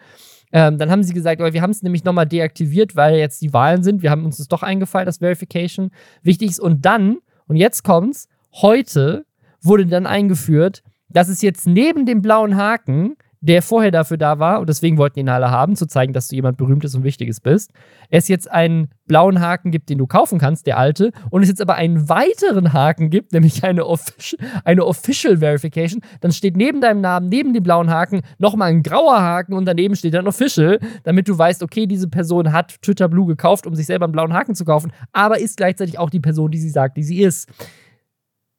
Ähm, 0.52 0.78
dann 0.78 0.90
haben 0.90 1.02
sie 1.02 1.14
gesagt, 1.14 1.40
oh, 1.40 1.52
wir 1.52 1.62
haben 1.62 1.70
es 1.70 1.82
nämlich 1.82 2.04
nochmal 2.04 2.26
deaktiviert, 2.26 2.94
weil 2.94 3.16
jetzt 3.16 3.40
die 3.40 3.52
Wahlen 3.52 3.82
sind. 3.82 4.02
Wir 4.02 4.10
haben 4.10 4.24
uns 4.24 4.36
das 4.36 4.48
doch 4.48 4.62
eingefallen, 4.62 5.06
dass 5.06 5.18
Verification 5.18 5.90
wichtig 6.22 6.50
ist. 6.50 6.60
Und 6.60 6.84
dann, 6.84 7.18
und 7.46 7.56
jetzt 7.56 7.82
kommt's, 7.82 8.28
heute 8.52 9.24
wurde 9.62 9.86
dann 9.86 10.06
eingeführt, 10.06 10.82
dass 11.08 11.28
es 11.28 11.42
jetzt 11.42 11.66
neben 11.66 12.06
dem 12.06 12.22
blauen 12.22 12.56
Haken 12.56 13.16
der 13.42 13.60
vorher 13.60 13.90
dafür 13.90 14.16
da 14.16 14.38
war, 14.38 14.60
und 14.60 14.68
deswegen 14.68 14.98
wollten 14.98 15.18
ihn 15.18 15.28
alle 15.28 15.50
haben, 15.50 15.74
zu 15.74 15.86
zeigen, 15.86 16.12
dass 16.12 16.28
du 16.28 16.36
jemand 16.36 16.56
Berühmtes 16.56 16.94
und 16.94 17.02
Wichtiges 17.02 17.40
bist, 17.40 17.72
es 18.08 18.28
jetzt 18.28 18.48
einen 18.48 18.88
blauen 19.06 19.40
Haken 19.40 19.72
gibt, 19.72 19.90
den 19.90 19.98
du 19.98 20.06
kaufen 20.06 20.38
kannst, 20.38 20.68
der 20.68 20.78
alte, 20.78 21.10
und 21.28 21.42
es 21.42 21.48
jetzt 21.48 21.60
aber 21.60 21.74
einen 21.74 22.08
weiteren 22.08 22.72
Haken 22.72 23.10
gibt, 23.10 23.32
nämlich 23.32 23.64
eine, 23.64 23.84
Offici 23.84 24.38
eine 24.64 24.86
Official 24.86 25.38
Verification, 25.38 26.02
dann 26.20 26.30
steht 26.30 26.56
neben 26.56 26.80
deinem 26.80 27.00
Namen, 27.00 27.28
neben 27.28 27.52
dem 27.52 27.64
blauen 27.64 27.90
Haken, 27.90 28.22
nochmal 28.38 28.70
ein 28.70 28.84
grauer 28.84 29.20
Haken 29.20 29.54
und 29.54 29.64
daneben 29.64 29.96
steht 29.96 30.14
dann 30.14 30.28
Official, 30.28 30.78
damit 31.02 31.26
du 31.26 31.36
weißt, 31.36 31.64
okay, 31.64 31.88
diese 31.88 32.08
Person 32.08 32.52
hat 32.52 32.80
Twitter 32.80 33.08
Blue 33.08 33.26
gekauft, 33.26 33.66
um 33.66 33.74
sich 33.74 33.86
selber 33.86 34.04
einen 34.04 34.12
blauen 34.12 34.32
Haken 34.32 34.54
zu 34.54 34.64
kaufen, 34.64 34.92
aber 35.10 35.40
ist 35.40 35.56
gleichzeitig 35.56 35.98
auch 35.98 36.10
die 36.10 36.20
Person, 36.20 36.52
die 36.52 36.58
sie 36.58 36.70
sagt, 36.70 36.96
die 36.96 37.02
sie 37.02 37.20
ist. 37.20 37.48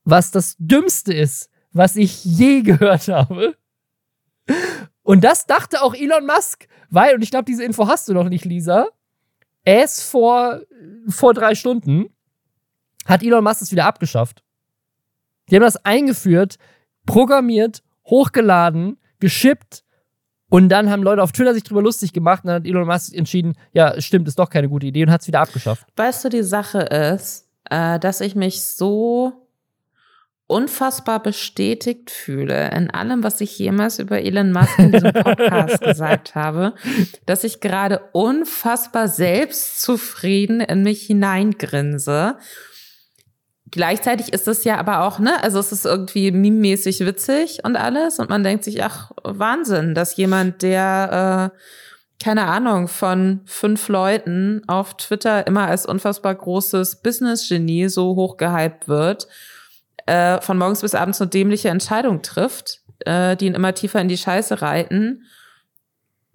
Was 0.04 0.32
das 0.32 0.58
Dümmste 0.60 1.14
ist, 1.14 1.50
was 1.72 1.96
ich 1.96 2.26
je 2.26 2.62
gehört 2.64 3.08
habe 3.08 3.56
und 5.04 5.24
das 5.24 5.46
dachte 5.46 5.82
auch 5.82 5.94
Elon 5.94 6.26
Musk, 6.26 6.68
weil, 6.90 7.16
und 7.16 7.22
ich 7.22 7.32
glaube, 7.32 7.46
diese 7.46 7.64
Info 7.64 7.88
hast 7.88 8.08
du 8.08 8.14
noch 8.14 8.30
nicht, 8.30 8.46
Lisa, 8.46 8.88
erst 9.64 10.04
vor, 10.04 10.62
vor 11.08 11.34
drei 11.34 11.56
Stunden 11.56 12.10
hat 13.06 13.24
Elon 13.24 13.44
Musk 13.44 13.62
es 13.62 13.72
wieder 13.72 13.86
abgeschafft. 13.86 14.44
Die 15.50 15.56
haben 15.56 15.64
das 15.64 15.84
eingeführt, 15.86 16.58
programmiert, 17.06 17.84
hochgeladen, 18.06 18.98
geschippt 19.20 19.84
und 20.50 20.70
dann 20.70 20.90
haben 20.90 21.04
Leute 21.04 21.24
auf 21.24 21.32
Twitter 21.32 21.54
sich 21.54 21.64
drüber 21.64 21.82
lustig 21.82 22.14
gemacht 22.14 22.44
und 22.44 22.50
dann 22.50 22.62
hat 22.62 22.68
Elon 22.68 22.88
Musk 22.88 23.14
entschieden, 23.14 23.56
ja, 23.72 24.00
stimmt, 24.00 24.28
ist 24.28 24.40
doch 24.40 24.50
keine 24.50 24.70
gute 24.70 24.86
Idee 24.86 25.04
und 25.04 25.12
hat 25.12 25.22
es 25.22 25.28
wieder 25.28 25.42
abgeschafft. 25.42 25.88
Weißt 25.96 26.24
du, 26.24 26.30
die 26.30 26.44
Sache 26.44 26.80
ist, 26.80 27.50
äh, 27.70 28.00
dass 28.00 28.22
ich 28.22 28.36
mich 28.36 28.64
so 28.64 29.43
unfassbar 30.48 31.24
bestätigt 31.24 32.12
fühle 32.12 32.70
in 32.72 32.92
allem, 32.92 33.24
was 33.24 33.40
ich 33.42 33.58
jemals 33.58 34.00
über 34.00 34.22
Elon 34.22 34.52
Musk 34.52 34.78
in 34.78 34.92
diesem 34.92 35.14
Podcast 35.14 35.82
gesagt 35.82 36.36
habe, 36.36 36.74
dass 37.26 37.44
ich 37.44 37.62
gerade 37.62 38.02
unfassbar 38.12 39.08
selbstzufrieden 39.08 40.60
in 40.60 40.84
mich 40.84 41.04
hineingrinse. 41.04 42.38
Gleichzeitig 43.72 44.34
ist 44.34 44.48
es 44.48 44.66
ja 44.66 44.78
aber 44.78 45.06
auch, 45.06 45.18
ne, 45.18 45.42
also 45.42 45.60
es 45.60 45.72
ist 45.72 45.86
irgendwie 45.86 46.32
meme-mäßig 46.32 47.06
witzig 47.06 47.62
und 47.64 47.76
alles 47.76 48.20
und 48.20 48.30
man 48.30 48.44
denkt 48.44 48.64
sich, 48.66 48.84
ach, 48.84 49.12
Wahnsinn, 49.24 49.96
dass 49.96 50.18
jemand, 50.18 50.62
der, 50.62 51.52
äh, 51.52 52.24
keine 52.24 52.46
Ahnung, 52.46 52.88
von 52.88 53.42
fünf 53.46 53.88
Leuten 53.88 54.62
auf 54.68 54.98
Twitter 54.98 55.48
immer 55.48 55.68
als 55.68 55.88
unfassbar 55.88 56.36
großes 56.36 56.98
Business-Genie 57.02 57.88
so 57.88 58.16
hochgehypt 58.16 58.88
wird 58.88 59.28
äh, 60.06 60.42
von 60.42 60.58
morgens 60.58 60.82
bis 60.82 60.96
abends 60.96 61.20
nur 61.20 61.28
dämliche 61.28 61.70
Entscheidungen 61.70 62.22
trifft, 62.22 62.82
äh, 63.06 63.36
die 63.36 63.48
ihn 63.48 63.56
immer 63.56 63.74
tiefer 63.74 64.02
in 64.02 64.08
die 64.08 64.18
Scheiße 64.18 64.62
reiten. 64.62 65.24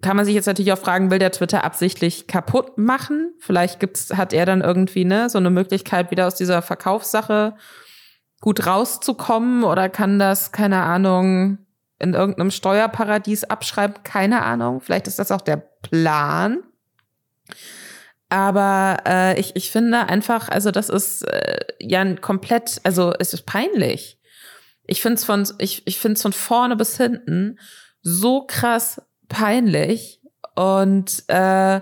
Kann 0.01 0.15
man 0.15 0.25
sich 0.25 0.33
jetzt 0.33 0.45
natürlich 0.45 0.71
auch 0.71 0.79
fragen, 0.79 1.11
will 1.11 1.19
der 1.19 1.31
Twitter 1.31 1.63
absichtlich 1.63 2.27
kaputt 2.27 2.77
machen? 2.77 3.33
Vielleicht 3.39 3.79
gibt's, 3.79 4.13
hat 4.15 4.31
er 4.31 4.45
dann 4.45 4.61
irgendwie 4.61 5.03
ne, 5.03 5.29
so 5.29 5.37
eine 5.37 5.49
Möglichkeit, 5.49 6.09
wieder 6.09 6.27
aus 6.27 6.35
dieser 6.35 6.61
Verkaufssache 6.61 7.55
gut 8.39 8.65
rauszukommen 8.65 9.63
oder 9.65 9.89
kann 9.89 10.17
das, 10.17 10.53
keine 10.53 10.81
Ahnung, 10.83 11.57
in 11.99 12.13
irgendeinem 12.13 12.51
Steuerparadies 12.51 13.43
abschreiben? 13.43 13.97
Keine 14.03 14.43
Ahnung. 14.43 14.79
Vielleicht 14.79 15.07
ist 15.07 15.19
das 15.19 15.31
auch 15.31 15.41
der 15.41 15.57
Plan. 15.57 16.63
Aber 18.29 18.97
äh, 19.07 19.39
ich, 19.39 19.55
ich 19.55 19.71
finde 19.71 20.07
einfach, 20.07 20.49
also 20.49 20.69
das 20.69 20.89
ist 20.89 21.23
äh, 21.23 21.59
ja 21.79 22.01
ein 22.01 22.21
komplett, 22.21 22.79
also 22.83 23.13
es 23.17 23.33
ist 23.33 23.45
peinlich. 23.45 24.19
Ich 24.85 25.01
finde 25.01 25.15
es 25.15 25.25
von, 25.25 25.47
ich, 25.57 25.85
ich 25.85 25.99
find's 25.99 26.21
von 26.21 26.33
vorne 26.33 26.75
bis 26.75 26.97
hinten 26.97 27.59
so 28.01 28.45
krass 28.45 29.01
peinlich 29.27 30.21
und 30.55 31.23
äh, 31.27 31.81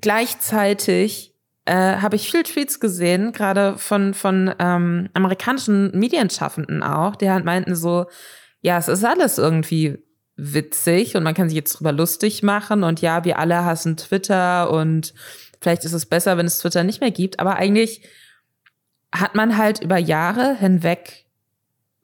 gleichzeitig 0.00 1.34
äh, 1.66 1.96
habe 1.96 2.16
ich 2.16 2.30
viel 2.30 2.42
Tweets 2.42 2.80
gesehen, 2.80 3.32
gerade 3.32 3.76
von, 3.76 4.14
von 4.14 4.54
ähm, 4.58 5.10
amerikanischen 5.12 5.90
Medienschaffenden 5.98 6.82
auch, 6.82 7.16
die 7.16 7.30
halt 7.30 7.44
meinten 7.44 7.74
so, 7.74 8.06
ja, 8.62 8.78
es 8.78 8.88
ist 8.88 9.04
alles 9.04 9.38
irgendwie 9.38 9.98
witzig 10.38 11.16
und 11.16 11.24
man 11.24 11.34
kann 11.34 11.48
sich 11.48 11.56
jetzt 11.56 11.74
drüber 11.74 11.92
lustig 11.92 12.42
machen 12.42 12.84
und 12.84 13.00
ja, 13.02 13.24
wir 13.24 13.38
alle 13.38 13.64
hassen 13.64 13.96
Twitter 13.96 14.70
und 14.70 15.12
vielleicht 15.60 15.84
ist 15.84 15.92
es 15.92 16.06
besser, 16.06 16.38
wenn 16.38 16.46
es 16.46 16.58
Twitter 16.58 16.84
nicht 16.84 17.00
mehr 17.00 17.10
gibt, 17.10 17.40
aber 17.40 17.56
eigentlich 17.56 18.02
hat 19.12 19.34
man 19.34 19.58
halt 19.58 19.82
über 19.82 19.98
Jahre 19.98 20.54
hinweg 20.54 21.26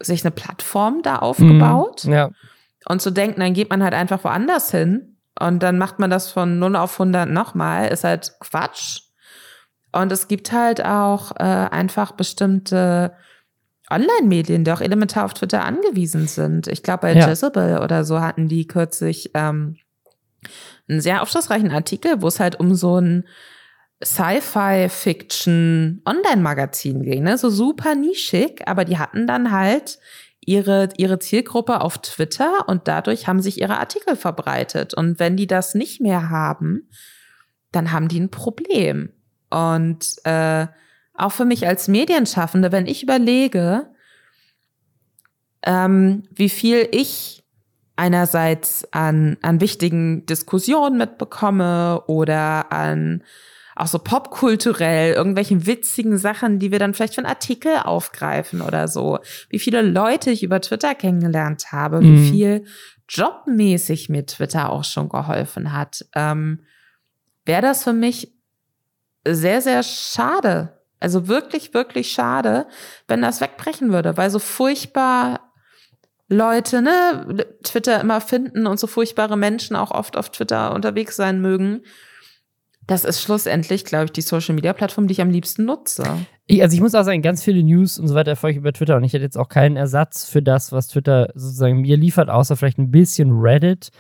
sich 0.01 0.25
eine 0.25 0.33
Plattform 0.33 1.03
da 1.03 1.17
aufgebaut. 1.17 2.05
Mhm, 2.05 2.13
ja. 2.13 2.31
Und 2.87 3.01
zu 3.01 3.11
denken, 3.11 3.41
dann 3.41 3.55
geht 3.55 3.71
man 3.71 3.83
halt 3.83 3.95
einfach 3.95 4.25
woanders 4.25 4.71
hin 4.71 5.17
und 5.39 5.63
dann 5.63 5.79
macht 5.79 5.99
man 5.99 6.11
das 6.11 6.31
von 6.31 6.59
0 6.59 6.77
auf 6.77 7.01
100 7.01 7.29
nochmal, 7.29 7.89
ist 7.89 8.05
halt 8.05 8.35
Quatsch. 8.41 9.03
Und 9.93 10.11
es 10.11 10.29
gibt 10.29 10.53
halt 10.53 10.85
auch 10.85 11.33
äh, 11.37 11.45
einfach 11.45 12.13
bestimmte 12.13 13.15
Online-Medien, 13.91 14.65
die 14.65 14.73
auch 14.73 14.81
elementar 14.81 15.25
auf 15.25 15.35
Twitter 15.35 15.65
angewiesen 15.65 16.27
sind. 16.27 16.67
Ich 16.69 16.83
glaube, 16.83 17.03
bei 17.03 17.15
ja. 17.15 17.29
Jezebel 17.29 17.79
oder 17.79 18.05
so 18.05 18.21
hatten 18.21 18.49
die 18.49 18.67
kürzlich 18.67 19.31
ähm, 19.35 19.77
einen 20.89 21.01
sehr 21.01 21.23
aufschlussreichen 21.23 21.71
Artikel, 21.71 22.23
wo 22.23 22.29
es 22.29 22.41
halt 22.41 22.59
um 22.59 22.75
so 22.75 22.99
ein 22.99 23.25
Sci-Fi-Fiction-Online-Magazin 24.03 27.03
ging, 27.03 27.23
ne? 27.23 27.39
so 27.39 27.51
super 27.51 27.95
nischig, 27.95 28.67
aber 28.67 28.85
die 28.85 28.99
hatten 28.99 29.27
dann 29.27 29.53
halt 29.53 29.99
ihre, 30.41 30.91
ihre 30.97 31.19
Zielgruppe 31.19 31.81
auf 31.81 31.99
Twitter 31.99 32.69
und 32.69 32.89
dadurch 32.89 33.27
haben 33.27 33.41
sich 33.41 33.61
ihre 33.61 33.79
Artikel 33.79 34.17
verbreitet. 34.17 34.95
Und 34.95 35.19
wenn 35.19 35.37
die 35.37 35.47
das 35.47 35.75
nicht 35.75 36.01
mehr 36.01 36.31
haben, 36.31 36.89
dann 37.73 37.93
haben 37.93 38.09
die 38.09 38.21
ein 38.21 38.31
Problem. 38.31 39.11
Und 39.51 40.17
äh, 40.25 40.67
auch 41.15 41.33
für 41.33 41.45
mich 41.45 41.67
als 41.67 41.89
Medienschaffende, 41.89 42.73
wenn 42.73 42.87
ich 42.87 43.03
überlege, 43.03 43.87
ähm, 45.63 46.25
wie 46.31 46.49
viel 46.49 46.89
ich 46.91 47.45
einerseits 47.97 48.93
an, 48.93 49.37
an 49.43 49.61
wichtigen 49.61 50.27
Diskussionen 50.27 50.99
mitbekomme 50.99 52.03
oder 52.07 52.73
an 52.73 53.23
auch 53.77 53.87
so 53.89 53.99
popkulturell, 53.99 55.15
irgendwelchen 55.15 55.67
witzigen 55.67 56.17
Sachen, 56.17 56.61
die 56.61 56.71
wir 56.71 56.79
dann 56.79 56.95
vielleicht 56.95 57.15
für 57.15 57.21
einen 57.21 57.31
Artikel 57.31 57.77
aufgreifen 57.77 58.61
oder 58.61 58.87
so. 58.87 59.19
Wie 59.49 59.59
viele 59.59 59.83
Leute 59.83 60.31
ich 60.31 60.45
über 60.45 60.61
Twitter 60.61 60.95
kennengelernt 60.95 61.73
habe, 61.73 62.01
mhm. 62.01 62.05
wie 62.05 62.31
viel 62.31 62.65
jobmäßig 63.09 64.09
mir 64.09 64.27
Twitter 64.27 64.71
auch 64.71 64.85
schon 64.85 65.09
geholfen 65.09 65.73
hat. 65.73 66.05
Ähm, 66.15 66.61
Wäre 67.45 67.63
das 67.63 67.85
für 67.85 67.93
mich 67.93 68.33
sehr, 69.27 69.61
sehr 69.61 69.83
schade, 69.83 70.74
also 71.05 71.29
wirklich, 71.29 71.75
wirklich 71.75 72.11
schade, 72.11 72.67
wenn 73.09 73.21
das 73.21 73.43
wegbrechen 73.43 73.93
würde, 73.93 74.17
weil 74.17 74.31
so 74.31 74.39
furchtbar 74.39 75.53
Leute, 76.31 76.81
ne, 76.81 77.45
Twitter 77.63 78.01
immer 78.01 78.23
finden 78.23 78.67
und 78.67 78.81
so 78.81 78.87
furchtbare 78.87 79.37
Menschen 79.37 79.77
auch 79.77 79.91
oft 79.91 80.17
auf 80.17 80.31
Twitter 80.31 80.75
unterwegs 80.75 81.15
sein 81.15 81.43
mögen. 81.43 81.83
Das 82.87 83.05
ist 83.05 83.21
schlussendlich, 83.21 83.85
glaube 83.85 84.07
ich, 84.07 84.13
die 84.13 84.23
Social 84.23 84.55
Media 84.55 84.73
Plattform, 84.73 85.07
die 85.07 85.13
ich 85.13 85.21
am 85.21 85.29
liebsten 85.29 85.67
nutze. 85.67 86.05
Ich, 86.47 86.63
also 86.63 86.75
ich 86.75 86.81
muss 86.81 86.95
auch 86.95 87.05
sagen, 87.05 87.21
ganz 87.21 87.43
viele 87.43 87.63
News 87.63 87.99
und 87.99 88.09
so 88.09 88.15
weiter 88.15 88.31
erfolge 88.31 88.53
ich 88.53 88.61
über 88.61 88.73
Twitter 88.73 88.97
und 88.97 89.05
ich 89.05 89.13
hätte 89.13 89.25
jetzt 89.25 89.37
auch 89.37 89.51
keinen 89.51 89.77
Ersatz 89.77 90.27
für 90.27 90.43
das, 90.43 90.73
was 90.73 90.89
Twitter 90.89 91.29
sozusagen 91.35 91.83
mir 91.83 91.99
liefert, 91.99 92.31
außer 92.31 92.57
vielleicht 92.57 92.79
ein 92.79 92.91
bisschen 92.91 93.31
Reddit. 93.31 93.91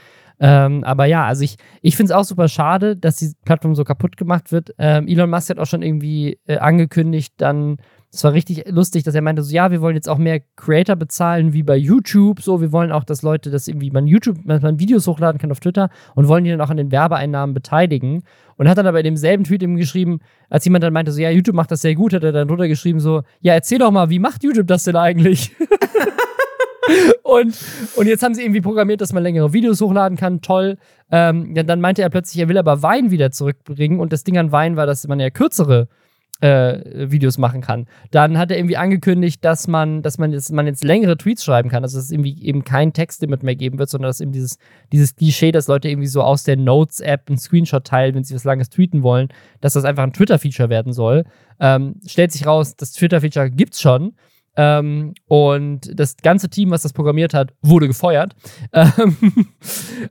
Ähm, 0.40 0.82
aber 0.84 1.06
ja, 1.06 1.26
also 1.26 1.44
ich, 1.44 1.56
ich 1.80 1.96
finde 1.96 2.12
es 2.12 2.16
auch 2.18 2.24
super 2.24 2.48
schade, 2.48 2.96
dass 2.96 3.16
die 3.16 3.32
Plattform 3.44 3.74
so 3.74 3.84
kaputt 3.84 4.16
gemacht 4.16 4.52
wird. 4.52 4.74
Ähm, 4.78 5.06
Elon 5.06 5.30
Musk 5.30 5.50
hat 5.50 5.58
auch 5.58 5.66
schon 5.66 5.82
irgendwie 5.82 6.38
äh, 6.46 6.58
angekündigt, 6.58 7.34
dann, 7.36 7.76
das 8.10 8.24
war 8.24 8.32
richtig 8.32 8.64
lustig, 8.68 9.04
dass 9.04 9.14
er 9.14 9.22
meinte, 9.22 9.42
so 9.42 9.54
ja, 9.54 9.70
wir 9.70 9.80
wollen 9.80 9.94
jetzt 9.94 10.08
auch 10.08 10.18
mehr 10.18 10.40
Creator 10.56 10.96
bezahlen 10.96 11.52
wie 11.52 11.62
bei 11.62 11.76
YouTube. 11.76 12.40
So, 12.40 12.60
wir 12.60 12.72
wollen 12.72 12.92
auch, 12.92 13.04
dass 13.04 13.22
Leute 13.22 13.50
das 13.50 13.68
irgendwie 13.68 13.90
man 13.90 14.06
YouTube, 14.06 14.38
man 14.44 14.78
Videos 14.78 15.06
hochladen 15.06 15.40
kann 15.40 15.50
auf 15.50 15.60
Twitter 15.60 15.88
und 16.14 16.28
wollen 16.28 16.44
die 16.44 16.50
dann 16.50 16.60
auch 16.60 16.70
an 16.70 16.76
den 16.76 16.92
Werbeeinnahmen 16.92 17.54
beteiligen. 17.54 18.22
Und 18.56 18.68
hat 18.68 18.78
dann 18.78 18.86
aber 18.86 19.00
in 19.00 19.04
demselben 19.04 19.42
Tweet 19.42 19.64
eben 19.64 19.74
geschrieben, 19.74 20.20
als 20.48 20.64
jemand 20.64 20.84
dann 20.84 20.92
meinte, 20.92 21.10
so 21.10 21.20
ja, 21.20 21.30
YouTube 21.30 21.56
macht 21.56 21.72
das 21.72 21.80
sehr 21.80 21.96
gut, 21.96 22.12
hat 22.12 22.22
er 22.22 22.30
dann 22.30 22.46
drunter 22.46 22.68
geschrieben, 22.68 23.00
so, 23.00 23.22
ja, 23.40 23.54
erzähl 23.54 23.78
doch 23.78 23.90
mal, 23.90 24.10
wie 24.10 24.20
macht 24.20 24.44
YouTube 24.44 24.68
das 24.68 24.84
denn 24.84 24.94
eigentlich? 24.94 25.50
und, 27.34 27.56
und 27.96 28.06
jetzt 28.06 28.22
haben 28.22 28.34
sie 28.34 28.42
irgendwie 28.42 28.60
programmiert, 28.60 29.00
dass 29.00 29.12
man 29.12 29.22
längere 29.22 29.52
Videos 29.52 29.80
hochladen 29.80 30.16
kann. 30.16 30.40
Toll. 30.40 30.76
Ähm, 31.10 31.54
dann 31.54 31.80
meinte 31.80 32.02
er 32.02 32.10
plötzlich, 32.10 32.40
er 32.40 32.48
will 32.48 32.58
aber 32.58 32.82
Wein 32.82 33.10
wieder 33.10 33.30
zurückbringen. 33.30 33.98
Und 33.98 34.12
das 34.12 34.22
Ding 34.22 34.38
an 34.38 34.52
Wein 34.52 34.76
war, 34.76 34.86
dass 34.86 35.06
man 35.08 35.18
ja 35.18 35.30
kürzere 35.30 35.88
äh, 36.40 37.10
Videos 37.10 37.38
machen 37.38 37.60
kann. 37.60 37.86
Dann 38.10 38.38
hat 38.38 38.50
er 38.50 38.58
irgendwie 38.58 38.76
angekündigt, 38.76 39.44
dass 39.44 39.66
man, 39.66 40.02
dass 40.02 40.18
man 40.18 40.32
jetzt, 40.32 40.52
man 40.52 40.66
jetzt 40.66 40.84
längere 40.84 41.16
Tweets 41.16 41.44
schreiben 41.44 41.70
kann, 41.70 41.82
dass 41.82 41.94
es 41.94 42.10
irgendwie 42.10 42.40
eben 42.42 42.64
kein 42.64 42.92
Textlimit 42.92 43.42
mehr 43.42 43.56
geben 43.56 43.78
wird, 43.78 43.90
sondern 43.90 44.10
dass 44.10 44.20
eben 44.20 44.32
dieses, 44.32 44.58
dieses 44.92 45.16
Klischee, 45.16 45.52
dass 45.52 45.68
Leute 45.68 45.88
irgendwie 45.88 46.08
so 46.08 46.22
aus 46.22 46.44
der 46.44 46.56
Notes-App 46.56 47.28
einen 47.28 47.38
Screenshot 47.38 47.84
teilen, 47.84 48.14
wenn 48.14 48.24
sie 48.24 48.34
was 48.34 48.44
Langes 48.44 48.68
tweeten 48.68 49.02
wollen, 49.02 49.28
dass 49.60 49.72
das 49.72 49.84
einfach 49.84 50.02
ein 50.02 50.12
Twitter-Feature 50.12 50.68
werden 50.68 50.92
soll. 50.92 51.24
Ähm, 51.58 51.96
stellt 52.06 52.32
sich 52.32 52.46
raus, 52.46 52.76
das 52.76 52.92
Twitter-Feature 52.92 53.50
gibt's 53.50 53.80
schon 53.80 54.14
Ähm, 54.56 55.14
und 55.26 55.98
das 55.98 56.16
ganze 56.18 56.48
Team, 56.48 56.70
was 56.70 56.82
das 56.82 56.92
programmiert 56.92 57.34
hat, 57.34 57.52
wurde 57.62 57.86
gefeuert. 57.88 58.34
Ähm, 58.72 59.16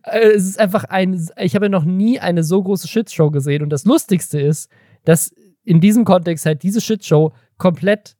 es 0.03 0.45
ist 0.45 0.59
einfach 0.59 0.85
ein, 0.85 1.29
ich 1.37 1.55
habe 1.55 1.69
noch 1.69 1.83
nie 1.85 2.19
eine 2.19 2.43
so 2.43 2.61
große 2.61 2.87
Shitshow 2.87 3.31
gesehen. 3.31 3.61
Und 3.63 3.69
das 3.69 3.85
Lustigste 3.85 4.39
ist, 4.39 4.69
dass 5.05 5.33
in 5.63 5.79
diesem 5.79 6.05
Kontext 6.05 6.45
halt 6.45 6.63
diese 6.63 6.81
Shitshow 6.81 7.33
komplett 7.57 8.15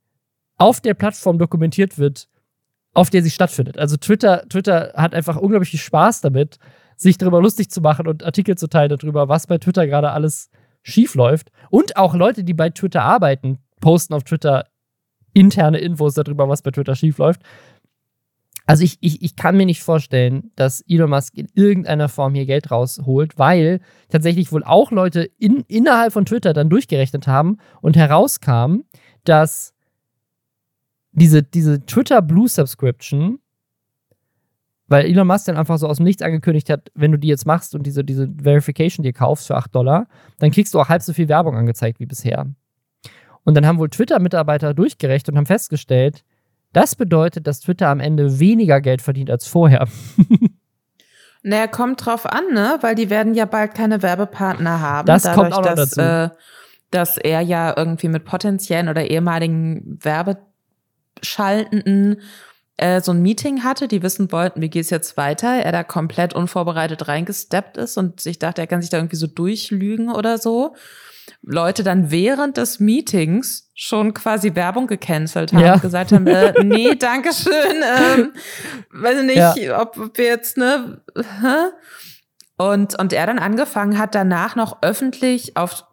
auf 0.58 0.80
der 0.80 0.94
Plattform 0.94 1.38
dokumentiert 1.40 1.98
wird, 1.98 2.30
auf 2.94 3.10
der 3.10 3.24
sie 3.24 3.32
stattfindet. 3.32 3.78
Also 3.78 3.98
Twitter, 3.98 4.48
Twitter 4.48 4.94
hat 4.96 5.14
einfach 5.14 5.38
unglaublich 5.38 5.72
viel 5.72 5.80
Spaß 5.80 6.22
damit, 6.22 6.58
sich 6.96 7.18
darüber 7.18 7.42
lustig 7.42 7.70
zu 7.70 7.82
machen 7.82 8.08
und 8.08 8.24
Artikel 8.24 8.58
zu 8.58 8.68
teilen 8.68 8.96
darüber, 8.98 9.28
was 9.28 9.48
bei 9.48 9.58
Twitter 9.58 9.88
gerade 9.88 10.12
alles 10.12 10.50
schief 10.84 11.16
läuft. 11.16 11.52
Und 11.70 11.98
auch 11.98 12.14
Leute, 12.14 12.44
die 12.44 12.54
bei 12.54 12.70
Twitter 12.70 13.04
arbeiten, 13.04 13.60
posten 13.82 14.14
auf 14.14 14.24
Twitter 14.24 14.68
interne 15.34 15.80
Infos 15.80 16.14
darüber, 16.14 16.48
was 16.48 16.62
bei 16.62 16.72
Twitter 16.72 16.96
schief 16.96 17.18
läuft. 17.18 17.42
Also 18.66 18.84
ich, 18.84 18.98
ich, 19.02 19.22
ich 19.22 19.36
kann 19.36 19.58
mir 19.58 19.66
nicht 19.66 19.84
vorstellen, 19.84 20.52
dass 20.56 20.82
Elon 20.88 21.10
Musk 21.10 21.36
in 21.36 21.50
irgendeiner 21.54 22.08
Form 22.08 22.34
hier 22.34 22.46
Geld 22.46 22.72
rausholt, 22.72 23.38
weil 23.38 23.82
tatsächlich 24.10 24.52
wohl 24.52 24.64
auch 24.64 24.92
Leute 24.92 25.30
in, 25.38 25.66
innerhalb 25.68 26.14
von 26.14 26.26
Twitter 26.26 26.54
dann 26.54 26.70
durchgerechnet 26.70 27.28
haben 27.28 27.58
und 27.82 27.98
herauskam, 27.98 28.84
dass 29.26 29.74
diese, 31.12 31.44
diese 31.44 31.86
Twitter 31.86 32.22
Blue 32.22 32.48
Subscription, 32.48 33.40
weil 34.88 35.06
Elon 35.06 35.28
Musk 35.28 35.46
dann 35.46 35.58
einfach 35.58 35.78
so 35.78 35.88
aus 35.88 35.98
dem 35.98 36.06
Nichts 36.06 36.22
angekündigt 36.22 36.70
hat, 36.70 36.90
wenn 36.96 37.12
du 37.12 37.20
die 37.20 37.28
jetzt 37.28 37.46
machst 37.46 37.76
und 37.76 37.84
diese, 37.84 38.06
diese 38.06 38.32
Verification 38.42 39.04
dir 39.04 39.14
kaufst 39.14 39.48
für 39.48 39.58
8 39.58 39.76
Dollar, 39.76 40.08
dann 40.40 40.52
kriegst 40.52 40.74
du 40.74 40.80
auch 40.80 40.88
halb 40.88 41.02
so 41.02 41.12
viel 41.12 41.28
Werbung 41.28 41.58
angezeigt 41.58 42.00
wie 42.00 42.06
bisher. 42.06 42.48
Und 43.44 43.56
dann 43.56 43.66
haben 43.66 43.80
wohl 43.80 43.90
Twitter-Mitarbeiter 43.90 44.74
durchgerechnet 44.74 45.34
und 45.34 45.38
haben 45.38 45.46
festgestellt, 45.46 46.24
das 46.72 46.96
bedeutet, 46.96 47.46
dass 47.48 47.60
Twitter 47.60 47.90
am 47.90 48.00
Ende 48.00 48.40
weniger 48.40 48.80
Geld 48.82 49.02
verdient 49.02 49.30
als 49.30 49.46
vorher. 49.48 49.88
naja, 51.44 51.68
kommt 51.68 52.06
drauf 52.06 52.26
an, 52.26 52.46
ne? 52.52 52.78
Weil 52.82 52.96
die 52.96 53.10
werden 53.10 53.34
ja 53.36 53.46
bald 53.46 53.76
keine 53.76 54.02
Werbepartner 54.02 54.82
haben. 54.82 55.06
Das 55.06 55.24
dadurch, 55.24 55.38
kommt 55.38 55.54
auch 55.54 55.64
noch 55.64 55.76
dass, 55.76 55.92
dazu. 55.92 56.02
Äh, 56.02 56.30
dass 56.90 57.18
er 57.18 57.42
ja 57.42 57.74
irgendwie 57.76 58.08
mit 58.08 58.24
potenziellen 58.26 58.90
oder 58.90 59.10
ehemaligen 59.10 60.00
Werbeschaltenden 60.02 62.22
äh, 62.78 63.02
so 63.02 63.12
ein 63.12 63.22
Meeting 63.22 63.64
hatte, 63.64 63.88
die 63.88 64.04
wissen 64.04 64.32
wollten, 64.32 64.62
wie 64.62 64.70
geht's 64.70 64.90
jetzt 64.90 65.18
weiter, 65.18 65.48
er 65.48 65.72
da 65.72 65.84
komplett 65.84 66.34
unvorbereitet 66.34 67.08
reingesteppt 67.08 67.78
ist 67.78 67.98
und 67.98 68.20
sich 68.20 68.40
dachte, 68.40 68.62
er 68.62 68.68
kann 68.68 68.82
sich 68.82 68.90
da 68.90 68.98
irgendwie 68.98 69.16
so 69.16 69.28
durchlügen 69.28 70.12
oder 70.12 70.38
so. 70.38 70.76
Leute 71.42 71.84
dann 71.84 72.12
während 72.12 72.58
des 72.58 72.80
Meetings 72.80 73.72
schon 73.74 74.14
quasi 74.14 74.56
Werbung 74.56 74.88
gecancelt 74.88 75.54
haben 75.54 75.64
ja. 75.64 75.74
und 75.74 75.82
gesagt 75.82 76.12
haben, 76.12 76.28
äh, 76.28 76.54
nee, 76.64 76.96
danke 76.96 77.32
schön, 77.34 77.84
ähm, 77.84 78.34
weiß 78.92 79.24
nicht, 79.24 79.38
ja. 79.38 79.82
ob, 79.82 79.98
ob 79.98 80.18
wir 80.18 80.26
jetzt, 80.26 80.58
ne, 80.58 81.02
hä? 81.16 81.72
Und, 82.58 82.98
und 83.00 83.14
er 83.14 83.26
dann 83.26 83.40
angefangen 83.40 83.98
hat, 83.98 84.16
danach 84.16 84.56
noch 84.56 84.78
öffentlich 84.82 85.58
auf 85.58 85.86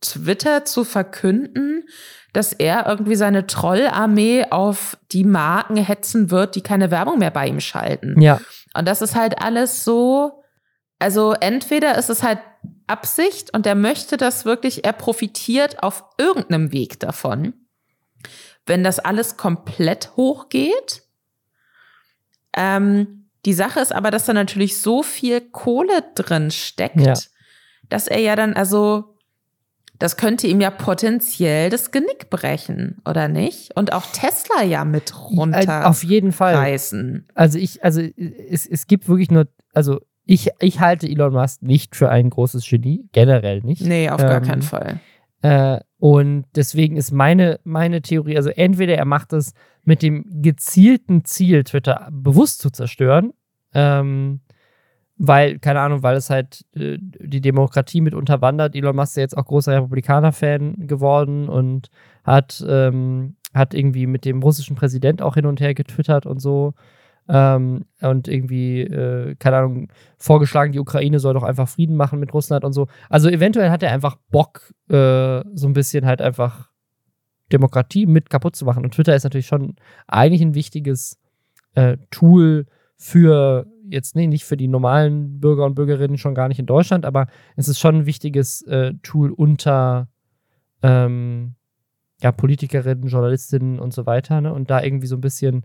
Twitter 0.00 0.64
zu 0.64 0.84
verkünden, 0.84 1.84
dass 2.32 2.52
er 2.52 2.86
irgendwie 2.86 3.16
seine 3.16 3.46
Trollarmee 3.46 4.46
auf 4.50 4.96
die 5.12 5.24
Marken 5.24 5.76
hetzen 5.76 6.30
wird, 6.30 6.54
die 6.54 6.62
keine 6.62 6.90
Werbung 6.90 7.18
mehr 7.18 7.30
bei 7.30 7.46
ihm 7.46 7.60
schalten. 7.60 8.20
Ja. 8.20 8.40
Und 8.74 8.86
das 8.86 9.02
ist 9.02 9.14
halt 9.14 9.42
alles 9.42 9.84
so, 9.84 10.42
also 10.98 11.32
entweder 11.32 11.98
ist 11.98 12.10
es 12.10 12.22
halt 12.22 12.38
Absicht 12.86 13.54
und 13.54 13.66
er 13.66 13.74
möchte 13.74 14.16
das 14.16 14.44
wirklich, 14.44 14.84
er 14.84 14.92
profitiert 14.92 15.82
auf 15.82 16.04
irgendeinem 16.18 16.72
Weg 16.72 17.00
davon. 17.00 17.54
Wenn 18.66 18.84
das 18.84 18.98
alles 18.98 19.36
komplett 19.36 20.16
hochgeht. 20.16 21.02
Ähm, 22.56 23.28
die 23.46 23.54
Sache 23.54 23.80
ist 23.80 23.92
aber, 23.92 24.10
dass 24.10 24.26
da 24.26 24.32
natürlich 24.32 24.78
so 24.78 25.02
viel 25.02 25.40
Kohle 25.40 26.04
drin 26.14 26.50
steckt, 26.50 27.00
ja. 27.00 27.14
dass 27.88 28.06
er 28.06 28.18
ja 28.18 28.36
dann, 28.36 28.52
also, 28.52 29.16
das 29.98 30.16
könnte 30.16 30.46
ihm 30.46 30.60
ja 30.60 30.70
potenziell 30.70 31.70
das 31.70 31.90
Genick 31.90 32.28
brechen, 32.28 33.00
oder 33.06 33.28
nicht? 33.28 33.76
Und 33.76 33.92
auch 33.92 34.04
Tesla 34.12 34.62
ja 34.62 34.84
mit 34.84 35.14
runter. 35.16 35.86
Auf 35.86 36.02
jeden 36.02 36.32
Fall. 36.32 36.54
Reißen. 36.54 37.28
Also 37.34 37.58
ich, 37.58 37.84
also 37.84 38.00
es, 38.00 38.66
es 38.66 38.86
gibt 38.86 39.08
wirklich 39.08 39.30
nur, 39.30 39.46
also 39.72 40.00
ich, 40.24 40.50
ich 40.60 40.80
halte 40.80 41.08
Elon 41.08 41.32
Musk 41.32 41.62
nicht 41.62 41.96
für 41.96 42.10
ein 42.10 42.30
großes 42.30 42.68
Genie, 42.68 43.08
generell 43.12 43.60
nicht. 43.62 43.82
Nee, 43.82 44.08
auf 44.10 44.20
ähm, 44.20 44.28
gar 44.28 44.40
keinen 44.40 44.62
Fall. 44.62 45.00
Äh, 45.42 45.80
und 45.98 46.44
deswegen 46.54 46.96
ist 46.96 47.12
meine, 47.12 47.60
meine 47.64 48.02
Theorie, 48.02 48.36
also 48.36 48.50
entweder 48.50 48.94
er 48.96 49.04
macht 49.04 49.32
es 49.32 49.54
mit 49.84 50.02
dem 50.02 50.24
gezielten 50.42 51.24
Ziel, 51.24 51.64
Twitter 51.64 52.08
bewusst 52.10 52.60
zu 52.60 52.70
zerstören, 52.70 53.32
ähm, 53.74 54.40
weil, 55.16 55.58
keine 55.58 55.80
Ahnung, 55.80 56.02
weil 56.02 56.16
es 56.16 56.30
halt 56.30 56.64
äh, 56.74 56.96
die 56.98 57.40
Demokratie 57.40 58.00
mit 58.00 58.14
unterwandert. 58.14 58.74
Elon 58.74 58.96
Musk 58.96 59.12
ist 59.12 59.16
ja 59.16 59.22
jetzt 59.22 59.36
auch 59.36 59.46
großer 59.46 59.74
Republikaner-Fan 59.74 60.86
geworden 60.86 61.48
und 61.48 61.90
hat, 62.24 62.64
ähm, 62.66 63.36
hat 63.52 63.74
irgendwie 63.74 64.06
mit 64.06 64.24
dem 64.24 64.42
russischen 64.42 64.76
Präsident 64.76 65.20
auch 65.20 65.34
hin 65.34 65.46
und 65.46 65.60
her 65.60 65.74
getwittert 65.74 66.24
und 66.24 66.40
so 66.40 66.74
ähm, 67.32 67.84
und 68.00 68.26
irgendwie, 68.26 68.80
äh, 68.80 69.36
keine 69.36 69.58
Ahnung, 69.58 69.88
vorgeschlagen, 70.18 70.72
die 70.72 70.80
Ukraine 70.80 71.20
soll 71.20 71.34
doch 71.34 71.44
einfach 71.44 71.68
Frieden 71.68 71.96
machen 71.96 72.18
mit 72.18 72.34
Russland 72.34 72.64
und 72.64 72.72
so. 72.72 72.88
Also 73.08 73.28
eventuell 73.28 73.70
hat 73.70 73.84
er 73.84 73.92
einfach 73.92 74.16
Bock, 74.30 74.74
äh, 74.88 75.42
so 75.54 75.68
ein 75.68 75.72
bisschen 75.72 76.06
halt 76.06 76.20
einfach 76.20 76.70
Demokratie 77.52 78.06
mit 78.06 78.30
kaputt 78.30 78.56
zu 78.56 78.64
machen. 78.64 78.84
Und 78.84 78.94
Twitter 78.94 79.14
ist 79.14 79.22
natürlich 79.22 79.46
schon 79.46 79.76
eigentlich 80.08 80.42
ein 80.42 80.54
wichtiges 80.54 81.20
äh, 81.74 81.98
Tool 82.10 82.66
für 82.96 83.66
jetzt 83.88 84.16
nee, 84.16 84.26
nicht 84.26 84.44
für 84.44 84.56
die 84.56 84.68
normalen 84.68 85.40
Bürger 85.40 85.64
und 85.64 85.74
Bürgerinnen 85.74 86.18
schon 86.18 86.34
gar 86.34 86.48
nicht 86.48 86.60
in 86.60 86.66
Deutschland, 86.66 87.04
aber 87.04 87.26
es 87.56 87.68
ist 87.68 87.78
schon 87.78 87.96
ein 87.96 88.06
wichtiges 88.06 88.62
äh, 88.62 88.94
Tool 89.02 89.30
unter 89.30 90.08
ähm, 90.82 91.54
ja, 92.22 92.32
Politikerinnen, 92.32 93.08
Journalistinnen 93.08 93.78
und 93.78 93.92
so 93.92 94.06
weiter. 94.06 94.40
Ne? 94.40 94.52
Und 94.52 94.70
da 94.70 94.82
irgendwie 94.82 95.06
so 95.06 95.16
ein 95.16 95.20
bisschen 95.20 95.64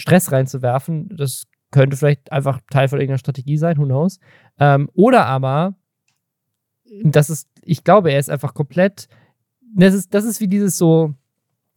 Stress 0.00 0.32
reinzuwerfen. 0.32 1.08
Das 1.16 1.46
könnte 1.70 1.96
vielleicht 1.96 2.32
einfach 2.32 2.60
Teil 2.70 2.88
von 2.88 2.98
irgendeiner 2.98 3.18
Strategie 3.18 3.56
sein, 3.56 3.78
who 3.78 3.84
knows. 3.84 4.18
Ähm, 4.58 4.90
oder 4.94 5.26
aber, 5.26 5.74
das 7.04 7.30
ist, 7.30 7.48
ich 7.62 7.84
glaube, 7.84 8.10
er 8.10 8.18
ist 8.18 8.30
einfach 8.30 8.54
komplett, 8.54 9.08
das 9.74 9.94
ist, 9.94 10.12
das 10.14 10.24
ist 10.24 10.40
wie 10.40 10.48
dieses 10.48 10.76
so, 10.76 11.14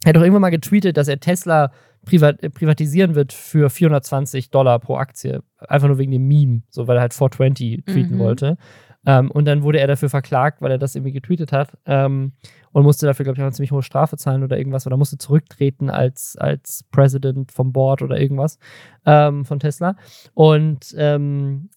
er 0.04 0.10
hat 0.10 0.16
doch 0.16 0.22
irgendwann 0.22 0.42
mal 0.42 0.50
getweetet, 0.50 0.98
dass 0.98 1.08
er 1.08 1.20
Tesla 1.20 1.72
privat, 2.06 2.42
privatisieren 2.54 3.16
wird 3.16 3.34
für 3.34 3.70
420 3.70 4.50
Dollar 4.50 4.80
pro 4.80 4.98
Aktie. 4.98 5.44
Einfach 5.60 5.88
nur 5.88 5.98
wegen 5.98 6.12
dem 6.12 6.28
Meme, 6.28 6.64
so 6.70 6.88
weil 6.88 6.98
er 6.98 7.02
halt 7.02 7.14
420 7.14 7.86
tweeten 7.86 8.16
mhm. 8.16 8.20
wollte. 8.20 8.58
Ähm, 9.06 9.32
und 9.32 9.46
dann 9.46 9.64
wurde 9.64 9.80
er 9.80 9.88
dafür 9.88 10.10
verklagt, 10.10 10.62
weil 10.62 10.72
er 10.72 10.78
das 10.78 10.96
irgendwie 10.96 11.12
getweetet 11.12 11.52
hat. 11.52 11.78
Ähm, 11.86 12.34
und 12.72 12.84
musste 12.84 13.06
dafür, 13.06 13.24
glaube 13.24 13.38
ich, 13.38 13.42
auch 13.42 13.46
eine 13.46 13.54
ziemlich 13.54 13.72
hohe 13.72 13.84
Strafe 13.84 14.18
zahlen 14.18 14.44
oder 14.44 14.58
irgendwas. 14.58 14.88
Oder 14.88 14.98
musste 14.98 15.18
zurücktreten 15.18 15.90
als, 15.90 16.36
als 16.38 16.86
President 16.92 17.52
vom 17.52 17.72
Board 17.72 18.02
oder 18.02 18.20
irgendwas 18.20 18.58
ähm, 19.06 19.46
von 19.46 19.60
Tesla. 19.60 19.96
Und 20.34 20.94
ähm, 20.98 21.70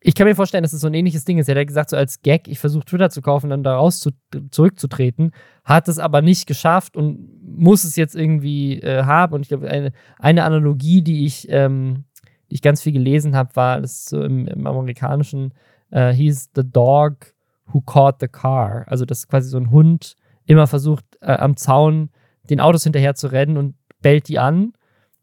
ich 0.00 0.14
kann 0.14 0.26
mir 0.26 0.36
vorstellen, 0.36 0.62
dass 0.62 0.72
es 0.72 0.80
so 0.80 0.86
ein 0.86 0.94
ähnliches 0.94 1.24
Ding 1.24 1.38
ist. 1.38 1.48
Er 1.48 1.58
hat 1.58 1.66
gesagt, 1.66 1.90
so 1.90 1.96
als 1.96 2.22
Gag, 2.22 2.46
ich 2.46 2.58
versuche 2.58 2.84
Twitter 2.84 3.10
zu 3.10 3.20
kaufen, 3.20 3.50
dann 3.50 3.64
daraus 3.64 3.98
zu, 3.98 4.10
zurückzutreten, 4.50 5.32
hat 5.64 5.88
es 5.88 5.98
aber 5.98 6.22
nicht 6.22 6.46
geschafft 6.46 6.96
und 6.96 7.28
muss 7.42 7.82
es 7.82 7.96
jetzt 7.96 8.14
irgendwie 8.14 8.80
äh, 8.80 9.02
haben. 9.04 9.34
Und 9.34 9.42
ich 9.42 9.48
glaube, 9.48 9.68
eine, 9.68 9.92
eine 10.18 10.44
Analogie, 10.44 11.02
die 11.02 11.26
ich, 11.26 11.48
ähm, 11.50 12.04
die 12.50 12.54
ich 12.54 12.62
ganz 12.62 12.80
viel 12.82 12.92
gelesen 12.92 13.34
habe, 13.34 13.56
war, 13.56 13.80
das 13.80 14.04
so 14.04 14.22
im, 14.22 14.46
im 14.46 14.66
amerikanischen, 14.66 15.52
äh, 15.90 16.12
hieß 16.12 16.50
The 16.54 16.62
Dog 16.64 17.34
Who 17.72 17.80
Caught 17.82 18.16
the 18.20 18.28
Car. 18.28 18.84
Also, 18.86 19.04
dass 19.04 19.28
quasi 19.28 19.48
so 19.48 19.58
ein 19.58 19.70
Hund 19.70 20.16
immer 20.46 20.66
versucht, 20.66 21.04
äh, 21.20 21.32
am 21.32 21.56
Zaun 21.56 22.10
den 22.48 22.60
Autos 22.60 22.84
hinterher 22.84 23.14
zu 23.14 23.28
rennen 23.28 23.56
und 23.56 23.74
bellt 24.00 24.28
die 24.28 24.38
an. 24.38 24.72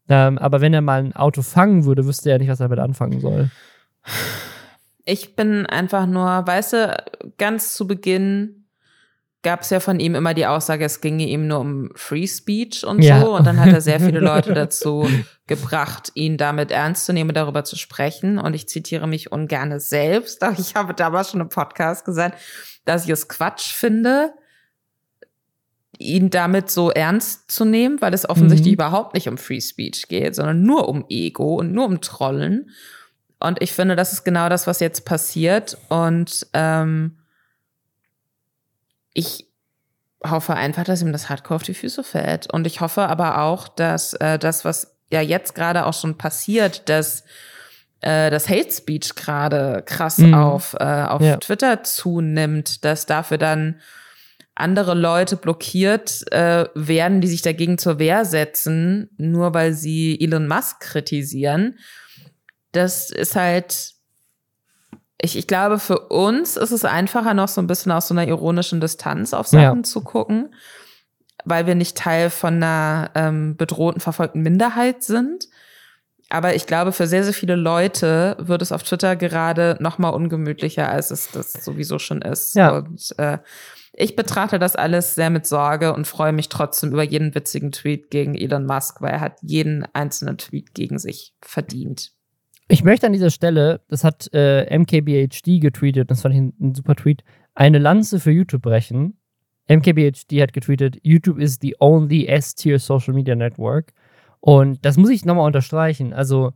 Ähm, 0.08 0.38
aber 0.38 0.60
wenn 0.60 0.72
er 0.72 0.82
mal 0.82 1.02
ein 1.02 1.16
Auto 1.16 1.42
fangen 1.42 1.84
würde, 1.84 2.06
wüsste 2.06 2.30
er 2.30 2.38
nicht, 2.38 2.48
was 2.48 2.60
er 2.60 2.68
damit 2.68 2.78
anfangen 2.78 3.20
soll. 3.20 3.50
Ich 5.04 5.36
bin 5.36 5.66
einfach 5.66 6.06
nur, 6.06 6.26
weißt 6.46 6.72
du, 6.72 7.04
ganz 7.38 7.74
zu 7.74 7.86
Beginn 7.86 8.55
gab 9.46 9.60
es 9.60 9.70
ja 9.70 9.78
von 9.78 10.00
ihm 10.00 10.16
immer 10.16 10.34
die 10.34 10.44
Aussage, 10.44 10.84
es 10.84 11.00
ginge 11.00 11.24
ihm 11.24 11.46
nur 11.46 11.60
um 11.60 11.90
Free 11.94 12.26
Speech 12.26 12.84
und 12.84 13.00
ja. 13.00 13.20
so. 13.20 13.36
Und 13.36 13.46
dann 13.46 13.60
hat 13.60 13.72
er 13.72 13.80
sehr 13.80 14.00
viele 14.00 14.18
Leute 14.32 14.54
dazu 14.54 15.08
gebracht, 15.46 16.10
ihn 16.14 16.36
damit 16.36 16.72
ernst 16.72 17.06
zu 17.06 17.12
nehmen, 17.12 17.32
darüber 17.32 17.62
zu 17.62 17.76
sprechen. 17.76 18.38
Und 18.40 18.54
ich 18.54 18.68
zitiere 18.68 19.06
mich 19.06 19.30
ungern 19.30 19.78
selbst, 19.78 20.42
aber 20.42 20.58
ich 20.58 20.74
habe 20.74 20.94
damals 20.94 21.30
schon 21.30 21.40
im 21.40 21.48
Podcast 21.48 22.04
gesagt, 22.04 22.40
dass 22.86 23.04
ich 23.04 23.10
es 23.10 23.28
Quatsch 23.28 23.72
finde, 23.72 24.32
ihn 25.96 26.28
damit 26.28 26.68
so 26.68 26.90
ernst 26.90 27.48
zu 27.48 27.64
nehmen, 27.64 28.00
weil 28.00 28.14
es 28.14 28.28
offensichtlich 28.28 28.72
mhm. 28.72 28.80
überhaupt 28.80 29.14
nicht 29.14 29.28
um 29.28 29.38
Free 29.38 29.60
Speech 29.60 30.08
geht, 30.08 30.34
sondern 30.34 30.62
nur 30.62 30.88
um 30.88 31.04
Ego 31.08 31.54
und 31.54 31.70
nur 31.70 31.86
um 31.86 32.00
Trollen. 32.00 32.70
Und 33.38 33.62
ich 33.62 33.72
finde, 33.72 33.94
das 33.94 34.12
ist 34.12 34.24
genau 34.24 34.48
das, 34.48 34.66
was 34.66 34.80
jetzt 34.80 35.04
passiert. 35.04 35.78
Und 35.88 36.48
ähm, 36.52 37.18
ich 39.16 39.48
hoffe 40.24 40.54
einfach, 40.54 40.84
dass 40.84 41.02
ihm 41.02 41.12
das 41.12 41.28
Hardcore 41.28 41.56
auf 41.56 41.62
die 41.62 41.74
Füße 41.74 42.04
fällt. 42.04 42.52
Und 42.52 42.66
ich 42.66 42.80
hoffe 42.80 43.02
aber 43.02 43.42
auch, 43.42 43.68
dass 43.68 44.14
äh, 44.14 44.38
das, 44.38 44.64
was 44.64 44.96
ja 45.10 45.20
jetzt 45.20 45.54
gerade 45.54 45.86
auch 45.86 45.94
schon 45.94 46.18
passiert, 46.18 46.88
dass 46.88 47.24
äh, 48.00 48.30
das 48.30 48.48
Hate 48.48 48.70
Speech 48.70 49.14
gerade 49.14 49.82
krass 49.86 50.18
mhm. 50.18 50.34
auf, 50.34 50.74
äh, 50.78 50.84
auf 50.84 51.22
ja. 51.22 51.36
Twitter 51.38 51.82
zunimmt, 51.82 52.84
dass 52.84 53.06
dafür 53.06 53.38
dann 53.38 53.80
andere 54.54 54.94
Leute 54.94 55.36
blockiert 55.36 56.30
äh, 56.32 56.66
werden, 56.74 57.20
die 57.20 57.28
sich 57.28 57.42
dagegen 57.42 57.78
zur 57.78 57.98
Wehr 57.98 58.24
setzen, 58.24 59.10
nur 59.16 59.54
weil 59.54 59.72
sie 59.72 60.18
Elon 60.20 60.48
Musk 60.48 60.80
kritisieren. 60.80 61.78
Das 62.72 63.10
ist 63.10 63.36
halt, 63.36 63.95
ich, 65.20 65.36
ich 65.36 65.46
glaube, 65.46 65.78
für 65.78 65.98
uns 65.98 66.56
ist 66.56 66.72
es 66.72 66.84
einfacher, 66.84 67.34
noch 67.34 67.48
so 67.48 67.60
ein 67.60 67.66
bisschen 67.66 67.92
aus 67.92 68.08
so 68.08 68.14
einer 68.14 68.28
ironischen 68.28 68.80
Distanz 68.80 69.32
auf 69.32 69.46
Sachen 69.46 69.78
ja. 69.78 69.82
zu 69.82 70.02
gucken, 70.02 70.54
weil 71.44 71.66
wir 71.66 71.74
nicht 71.74 71.96
Teil 71.96 72.28
von 72.30 72.56
einer 72.56 73.10
ähm, 73.14 73.56
bedrohten, 73.56 74.00
verfolgten 74.00 74.42
Minderheit 74.42 75.02
sind. 75.02 75.48
Aber 76.28 76.54
ich 76.54 76.66
glaube, 76.66 76.92
für 76.92 77.06
sehr, 77.06 77.24
sehr 77.24 77.32
viele 77.32 77.54
Leute 77.54 78.36
wird 78.40 78.60
es 78.60 78.72
auf 78.72 78.82
Twitter 78.82 79.16
gerade 79.16 79.76
noch 79.80 79.98
mal 79.98 80.08
ungemütlicher, 80.08 80.88
als 80.88 81.10
es 81.10 81.30
das 81.30 81.52
sowieso 81.52 81.98
schon 81.98 82.20
ist. 82.20 82.56
Ja. 82.56 82.78
Und 82.78 83.14
äh, 83.18 83.38
ich 83.92 84.16
betrachte 84.16 84.58
das 84.58 84.76
alles 84.76 85.14
sehr 85.14 85.30
mit 85.30 85.46
Sorge 85.46 85.94
und 85.94 86.06
freue 86.06 86.32
mich 86.32 86.48
trotzdem 86.48 86.92
über 86.92 87.04
jeden 87.04 87.34
witzigen 87.34 87.72
Tweet 87.72 88.10
gegen 88.10 88.34
Elon 88.34 88.66
Musk, 88.66 89.00
weil 89.00 89.12
er 89.12 89.20
hat 89.20 89.38
jeden 89.40 89.86
einzelnen 89.94 90.36
Tweet 90.36 90.74
gegen 90.74 90.98
sich 90.98 91.32
verdient. 91.40 92.15
Ich 92.68 92.82
möchte 92.82 93.06
an 93.06 93.12
dieser 93.12 93.30
Stelle, 93.30 93.80
das 93.88 94.02
hat 94.02 94.28
äh, 94.32 94.76
MKBHD 94.76 95.60
getweetet, 95.60 96.10
das 96.10 96.22
fand 96.22 96.34
ich 96.34 96.40
ein, 96.40 96.52
ein 96.60 96.74
super 96.74 96.96
Tweet, 96.96 97.22
eine 97.54 97.78
Lanze 97.78 98.18
für 98.18 98.32
YouTube 98.32 98.62
brechen. 98.62 99.18
MKBHD 99.68 100.40
hat 100.40 100.52
getweetet, 100.52 100.98
YouTube 101.02 101.38
is 101.38 101.58
the 101.60 101.76
only 101.78 102.26
S-Tier 102.26 102.78
Social 102.78 103.14
Media 103.14 103.36
Network. 103.36 103.92
Und 104.40 104.84
das 104.84 104.96
muss 104.96 105.10
ich 105.10 105.24
nochmal 105.24 105.46
unterstreichen. 105.46 106.12
Also 106.12 106.52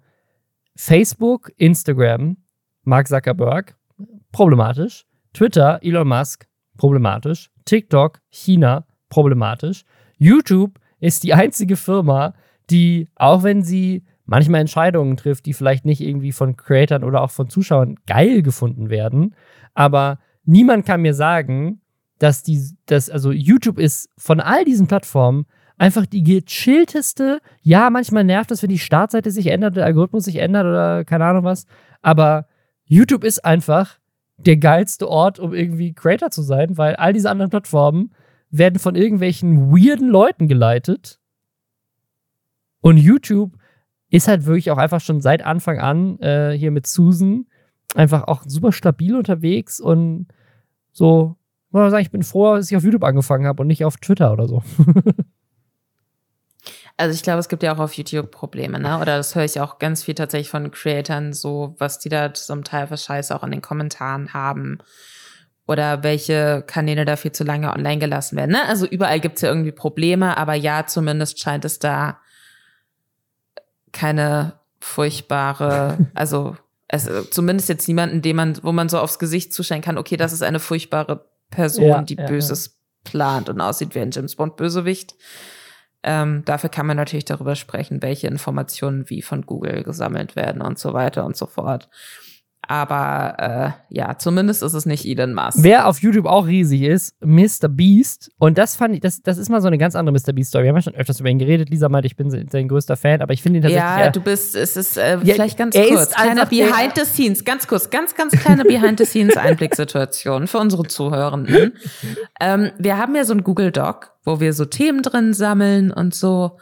Facebook, 0.77 1.53
Instagram, 1.57 2.37
Mark 2.83 3.09
Zuckerberg, 3.09 3.77
problematisch. 4.33 5.07
Twitter, 5.33 5.79
Elon 5.83 6.09
Musk, 6.09 6.49
problematisch. 6.77 7.51
TikTok, 7.65 8.21
China, 8.31 8.85
problematisch. 9.11 9.85
YouTube 10.19 10.79
ist 10.99 11.23
die 11.23 11.35
einzige 11.35 11.77
Firma, 11.77 12.35
die, 12.69 13.09
auch 13.15 13.43
wenn 13.43 13.63
sie 13.63 14.05
manchmal 14.31 14.61
Entscheidungen 14.61 15.17
trifft, 15.17 15.45
die 15.47 15.53
vielleicht 15.53 15.85
nicht 15.85 16.01
irgendwie 16.01 16.31
von 16.31 16.57
Creatern 16.57 17.03
oder 17.03 17.21
auch 17.21 17.33
von 17.33 17.49
Zuschauern 17.51 17.97
geil 18.07 18.43
gefunden 18.43 18.89
werden, 18.89 19.35
aber 19.75 20.21
niemand 20.45 20.87
kann 20.87 21.03
mir 21.03 21.15
sagen, 21.15 21.81
dass 22.19 22.45
die, 22.45 22.61
dass, 22.87 23.11
also 23.11 23.33
YouTube 23.33 23.79
ist 23.79 24.09
von 24.17 24.41
all 24.41 24.65
diesen 24.65 24.87
Plattformen 24.87 25.47
einfach 25.79 26.07
die 26.07 26.23
gechillteste. 26.23 27.41
Ja, 27.63 27.91
manchmal 27.91 28.25
nervt 28.25 28.51
es, 28.51 28.63
wenn 28.63 28.71
die 28.71 28.79
Startseite 28.79 29.31
sich 29.31 29.49
ändert, 29.49 29.77
der 29.77 29.87
Algorithmus 29.87 30.27
sich 30.27 30.37
ändert 30.37 30.67
oder 30.67 31.05
keine 31.05 31.25
Ahnung 31.25 31.45
was, 31.45 31.67
aber 32.01 32.47
YouTube 32.85 33.25
ist 33.25 33.45
einfach 33.45 33.99
der 34.37 34.59
geilste 34.59 35.09
Ort, 35.09 35.41
um 35.41 35.55
irgendwie 35.55 35.93
Creator 35.93 36.31
zu 36.31 36.43
sein, 36.43 36.79
weil 36.79 36.95
all 36.97 37.13
diese 37.13 37.31
anderen 37.31 37.51
Plattformen 37.51 38.13
werden 38.51 38.79
von 38.79 38.95
irgendwelchen 38.95 39.73
weirden 39.73 40.09
Leuten 40.09 40.47
geleitet. 40.47 41.19
Und 42.81 42.97
YouTube 42.97 43.60
ist 44.11 44.29
halt 44.29 44.47
wirklich 44.47 44.71
auch 44.71 44.79
einfach 44.79 45.01
schon 45.01 45.21
seit 45.21 45.43
Anfang 45.43 45.79
an 45.79 46.19
äh, 46.21 46.53
hier 46.53 46.71
mit 46.71 46.87
Susan 46.87 47.47
einfach 47.95 48.25
auch 48.25 48.43
super 48.47 48.73
stabil 48.73 49.17
unterwegs 49.17 49.81
und 49.81 50.29
so, 50.93 51.37
muss 51.71 51.81
man 51.81 51.91
sagen, 51.91 52.03
ich 52.03 52.11
bin 52.11 52.23
froh, 52.23 52.57
dass 52.57 52.71
ich 52.71 52.77
auf 52.77 52.83
YouTube 52.83 53.05
angefangen 53.05 53.47
habe 53.47 53.63
und 53.63 53.69
nicht 53.69 53.85
auf 53.85 53.97
Twitter 53.97 54.33
oder 54.33 54.49
so. 54.49 54.63
Also 56.97 57.15
ich 57.15 57.23
glaube, 57.23 57.39
es 57.39 57.49
gibt 57.49 57.63
ja 57.63 57.75
auch 57.75 57.79
auf 57.79 57.95
YouTube 57.95 58.31
Probleme, 58.31 58.79
ne? 58.79 58.99
Oder 58.99 59.17
das 59.17 59.35
höre 59.35 59.47
ich 59.47 59.59
auch 59.59 59.79
ganz 59.79 60.05
viel 60.05 60.15
tatsächlich 60.15 60.51
von 60.51 60.71
Creatern, 60.71 61.33
so 61.33 61.75
was 61.79 61.99
die 61.99 62.11
da 62.11 62.35
zum 62.35 62.63
Teil 62.63 62.89
für 62.89 62.99
Scheiße 62.99 63.35
auch 63.35 63.43
in 63.43 63.53
den 63.53 63.63
Kommentaren 63.63 64.35
haben. 64.35 64.81
Oder 65.67 66.03
welche 66.03 66.63
Kanäle 66.67 67.07
da 67.07 67.17
viel 67.17 67.33
zu 67.33 67.43
lange 67.43 67.73
online 67.73 68.01
gelassen 68.01 68.37
werden. 68.37 68.51
Ne? 68.51 68.63
Also 68.69 68.87
überall 68.87 69.19
gibt 69.19 69.37
es 69.37 69.41
ja 69.41 69.49
irgendwie 69.49 69.73
Probleme, 69.73 70.37
aber 70.37 70.53
ja, 70.53 70.85
zumindest 70.85 71.41
scheint 71.41 71.65
es 71.65 71.79
da 71.79 72.21
keine 73.93 74.55
furchtbare, 74.81 75.99
also 76.15 76.57
es, 76.89 77.09
zumindest 77.31 77.69
jetzt 77.69 77.87
niemanden, 77.87 78.23
dem 78.23 78.37
man, 78.37 78.59
wo 78.63 78.73
man 78.73 78.89
so 78.89 78.99
aufs 78.99 79.19
Gesicht 79.19 79.53
zuschauen 79.53 79.81
kann, 79.81 79.99
okay, 79.99 80.17
das 80.17 80.33
ist 80.33 80.43
eine 80.43 80.59
furchtbare 80.59 81.27
Person, 81.51 81.85
ja, 81.85 82.03
die 82.03 82.17
ja, 82.17 82.27
Böses 82.27 82.67
ja. 82.67 83.11
plant 83.11 83.49
und 83.49 83.61
aussieht 83.61 83.95
wie 83.95 84.01
ein 84.01 84.11
James 84.11 84.37
Bond 84.37 84.57
Bösewicht. 84.57 85.15
Ähm, 86.03 86.43
dafür 86.47 86.71
kann 86.71 86.87
man 86.87 86.97
natürlich 86.97 87.27
darüber 87.27 87.55
sprechen, 87.57 88.03
welche 88.03 88.27
Informationen 88.27 89.09
wie 89.11 89.23
von 89.23 89.43
Google 89.43 89.83
gesammelt 89.83 90.35
werden 90.35 90.63
und 90.63 90.79
so 90.79 90.95
weiter 90.95 91.25
und 91.27 91.37
so 91.37 91.47
fort. 91.47 91.89
Aber 92.71 93.35
äh, 93.89 93.93
ja, 93.93 94.17
zumindest 94.17 94.63
ist 94.63 94.75
es 94.75 94.87
nicht 94.87 95.05
Elon 95.05 95.35
Musk. 95.35 95.59
Wer 95.61 95.89
auf 95.89 96.03
YouTube 96.03 96.27
auch 96.27 96.47
riesig 96.47 96.83
ist, 96.83 97.17
Mr. 97.21 97.69
Beast. 97.69 98.31
Und 98.39 98.59
das 98.59 98.77
fand 98.77 98.95
ich, 98.95 99.01
das, 99.01 99.23
das 99.23 99.39
ist 99.39 99.49
mal 99.49 99.61
so 99.61 99.67
eine 99.67 99.77
ganz 99.77 99.97
andere 99.97 100.15
Mr. 100.15 100.33
Beast-Story. 100.33 100.63
Wir 100.63 100.69
haben 100.69 100.77
ja 100.77 100.83
schon 100.83 100.95
öfters 100.95 101.19
über 101.19 101.31
ihn 101.31 101.41
geredet. 101.41 101.69
Lisa 101.69 101.89
meinte, 101.89 102.07
ich 102.07 102.15
bin 102.15 102.31
sein 102.31 102.69
größter 102.69 102.97
Fan, 102.97 103.23
aber 103.23 103.33
ich 103.33 103.43
finde 103.43 103.59
ihn 103.59 103.63
tatsächlich. 103.63 103.85
Ja, 103.85 104.05
ja, 104.05 104.11
du 104.11 104.21
bist, 104.21 104.55
es 104.55 104.77
ist 104.77 104.97
äh, 104.99 105.15
ja, 105.15 105.35
vielleicht 105.35 105.59
ganz 105.59 105.75
kurz. 105.75 106.13
Kleine 106.13 106.47
Behind 106.47 106.93
the 106.95 107.05
Scenes, 107.05 107.45
ganz 107.45 107.67
kurz, 107.67 107.91
ganz, 107.91 108.15
ganz 108.15 108.35
kleine 108.35 108.63
Behind 108.65 109.01
the 109.01 109.05
Scenes 109.05 109.37
Einblicksituation 109.37 110.47
für 110.47 110.59
unsere 110.59 110.85
Zuhörenden. 110.85 111.73
ähm, 112.41 112.71
wir 112.79 112.99
haben 112.99 113.17
ja 113.17 113.25
so 113.25 113.35
ein 113.35 113.43
Google 113.43 113.73
Doc, 113.73 114.13
wo 114.25 114.39
wir 114.39 114.53
so 114.53 114.65
Themen 114.65 115.03
drin 115.03 115.35
sammeln 115.35 115.91
und 115.91 116.15
so. 116.15 116.57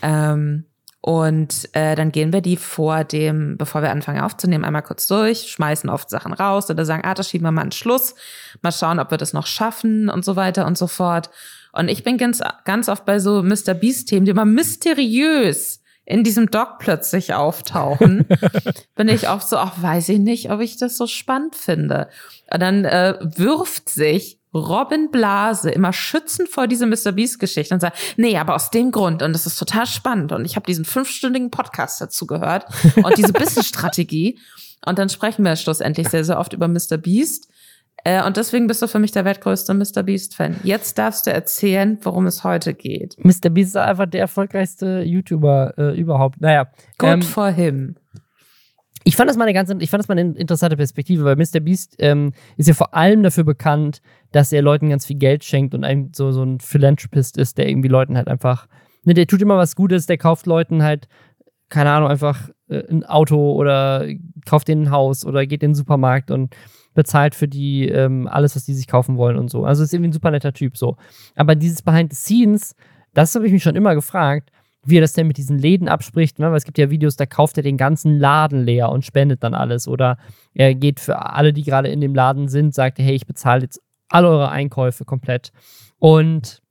Ähm, 0.00 0.66
und 1.02 1.68
äh, 1.72 1.94
dann 1.94 2.12
gehen 2.12 2.32
wir 2.32 2.42
die 2.42 2.56
vor 2.56 3.04
dem, 3.04 3.56
bevor 3.56 3.82
wir 3.82 3.90
anfangen 3.90 4.20
aufzunehmen, 4.20 4.64
einmal 4.64 4.82
kurz 4.82 5.06
durch, 5.06 5.50
schmeißen 5.50 5.88
oft 5.88 6.10
Sachen 6.10 6.34
raus 6.34 6.68
oder 6.68 6.84
sagen, 6.84 7.04
ah, 7.04 7.14
das 7.14 7.30
schieben 7.30 7.46
wir 7.46 7.52
mal 7.52 7.62
einen 7.62 7.72
Schluss, 7.72 8.14
mal 8.60 8.72
schauen, 8.72 8.98
ob 8.98 9.10
wir 9.10 9.18
das 9.18 9.32
noch 9.32 9.46
schaffen 9.46 10.10
und 10.10 10.24
so 10.24 10.36
weiter 10.36 10.66
und 10.66 10.76
so 10.76 10.86
fort. 10.86 11.30
Und 11.72 11.88
ich 11.88 12.04
bin 12.04 12.18
ganz, 12.18 12.42
ganz 12.64 12.88
oft 12.88 13.06
bei 13.06 13.18
so 13.18 13.42
Mr. 13.42 13.74
Beast-Themen, 13.74 14.26
die 14.26 14.32
immer 14.32 14.44
mysteriös 14.44 15.80
in 16.04 16.24
diesem 16.24 16.50
Doc 16.50 16.80
plötzlich 16.80 17.34
auftauchen, 17.34 18.26
bin 18.96 19.08
ich 19.08 19.28
oft 19.28 19.48
so, 19.48 19.56
ach, 19.56 19.80
weiß 19.80 20.08
ich 20.10 20.18
nicht, 20.18 20.50
ob 20.50 20.60
ich 20.60 20.76
das 20.76 20.96
so 20.96 21.06
spannend 21.06 21.54
finde. 21.54 22.08
Und 22.52 22.60
dann 22.60 22.84
äh, 22.84 23.16
wirft 23.22 23.88
sich 23.88 24.39
Robin 24.54 25.10
Blase 25.10 25.70
immer 25.70 25.92
schützend 25.92 26.48
vor 26.48 26.66
diese 26.66 26.86
Mr. 26.86 27.12
Beast-Geschichte 27.12 27.74
und 27.74 27.80
sagt, 27.80 27.98
nee, 28.16 28.36
aber 28.36 28.54
aus 28.54 28.70
dem 28.70 28.90
Grund 28.90 29.22
und 29.22 29.32
das 29.32 29.46
ist 29.46 29.56
total 29.56 29.86
spannend 29.86 30.32
und 30.32 30.44
ich 30.44 30.56
habe 30.56 30.66
diesen 30.66 30.84
fünfstündigen 30.84 31.50
Podcast 31.50 32.00
dazu 32.00 32.26
gehört 32.26 32.66
und 32.96 33.16
diese 33.16 33.32
Business-Strategie 33.34 34.38
und 34.84 34.98
dann 34.98 35.08
sprechen 35.08 35.44
wir 35.44 35.54
schlussendlich 35.56 36.08
sehr, 36.08 36.24
sehr 36.24 36.38
oft 36.38 36.52
über 36.52 36.68
Mr. 36.68 36.96
Beast 36.96 37.48
äh, 38.04 38.24
und 38.24 38.36
deswegen 38.36 38.66
bist 38.66 38.82
du 38.82 38.88
für 38.88 38.98
mich 38.98 39.12
der 39.12 39.24
wertgrößte 39.24 39.74
Mr. 39.74 40.02
Beast-Fan. 40.02 40.56
Jetzt 40.64 40.98
darfst 40.98 41.26
du 41.26 41.32
erzählen, 41.32 41.98
worum 42.02 42.26
es 42.26 42.44
heute 42.44 42.74
geht. 42.74 43.16
Mr. 43.18 43.50
Beast 43.50 43.70
ist 43.70 43.76
einfach 43.76 44.06
der 44.06 44.22
erfolgreichste 44.22 45.02
YouTuber 45.02 45.74
äh, 45.76 46.00
überhaupt. 46.00 46.40
Naja. 46.40 46.70
Good 46.98 47.08
ähm, 47.10 47.22
for 47.22 47.50
him 47.50 47.96
ich 49.04 49.16
fand 49.16 49.30
das 49.30 49.36
mal 49.36 49.44
eine 49.44 49.54
ganz, 49.54 49.70
ich 49.78 49.90
fand 49.90 50.00
das 50.02 50.08
mal 50.08 50.18
eine 50.18 50.34
interessante 50.34 50.76
Perspektive, 50.76 51.24
weil 51.24 51.36
Mr. 51.36 51.60
Beast 51.60 51.96
ähm, 51.98 52.32
ist 52.56 52.68
ja 52.68 52.74
vor 52.74 52.94
allem 52.94 53.22
dafür 53.22 53.44
bekannt, 53.44 54.02
dass 54.32 54.52
er 54.52 54.62
Leuten 54.62 54.90
ganz 54.90 55.06
viel 55.06 55.16
Geld 55.16 55.44
schenkt 55.44 55.74
und 55.74 55.84
ein, 55.84 56.12
so, 56.14 56.32
so 56.32 56.42
ein 56.42 56.60
Philanthropist 56.60 57.38
ist, 57.38 57.58
der 57.58 57.68
irgendwie 57.68 57.88
Leuten 57.88 58.16
halt 58.16 58.28
einfach, 58.28 58.66
ne, 59.04 59.14
der 59.14 59.26
tut 59.26 59.40
immer 59.40 59.56
was 59.56 59.74
Gutes, 59.74 60.06
der 60.06 60.18
kauft 60.18 60.46
Leuten 60.46 60.82
halt, 60.82 61.08
keine 61.70 61.90
Ahnung, 61.90 62.10
einfach 62.10 62.50
äh, 62.68 62.82
ein 62.90 63.04
Auto 63.04 63.52
oder 63.52 64.06
kauft 64.44 64.68
denen 64.68 64.84
ein 64.84 64.90
Haus 64.90 65.24
oder 65.24 65.46
geht 65.46 65.62
in 65.62 65.70
den 65.70 65.74
Supermarkt 65.74 66.30
und 66.30 66.54
bezahlt 66.92 67.34
für 67.34 67.48
die 67.48 67.88
ähm, 67.88 68.28
alles, 68.28 68.56
was 68.56 68.64
die 68.64 68.74
sich 68.74 68.86
kaufen 68.86 69.16
wollen 69.16 69.36
und 69.38 69.50
so. 69.50 69.64
Also 69.64 69.82
ist 69.82 69.94
irgendwie 69.94 70.10
ein 70.10 70.12
super 70.12 70.30
netter 70.30 70.52
Typ 70.52 70.76
so. 70.76 70.96
Aber 71.36 71.54
dieses 71.54 71.82
Behind 71.82 72.12
the 72.12 72.16
Scenes, 72.16 72.74
das 73.14 73.34
habe 73.34 73.46
ich 73.46 73.52
mich 73.52 73.62
schon 73.62 73.76
immer 73.76 73.94
gefragt 73.94 74.50
wie 74.84 74.98
er 74.98 75.02
das 75.02 75.12
denn 75.12 75.26
mit 75.26 75.36
diesen 75.36 75.58
Läden 75.58 75.88
abspricht. 75.88 76.38
Ne? 76.38 76.50
Weil 76.50 76.56
es 76.56 76.64
gibt 76.64 76.78
ja 76.78 76.90
Videos, 76.90 77.16
da 77.16 77.26
kauft 77.26 77.56
er 77.56 77.62
den 77.62 77.76
ganzen 77.76 78.18
Laden 78.18 78.64
leer 78.64 78.90
und 78.90 79.04
spendet 79.04 79.42
dann 79.42 79.54
alles. 79.54 79.86
Oder 79.86 80.16
er 80.54 80.74
geht 80.74 81.00
für 81.00 81.18
alle, 81.18 81.52
die 81.52 81.62
gerade 81.62 81.88
in 81.88 82.00
dem 82.00 82.14
Laden 82.14 82.48
sind, 82.48 82.74
sagt, 82.74 82.98
hey, 82.98 83.14
ich 83.14 83.26
bezahle 83.26 83.62
jetzt 83.62 83.80
alle 84.08 84.28
eure 84.28 84.50
Einkäufe 84.50 85.04
komplett. 85.04 85.52
Und 85.98 86.62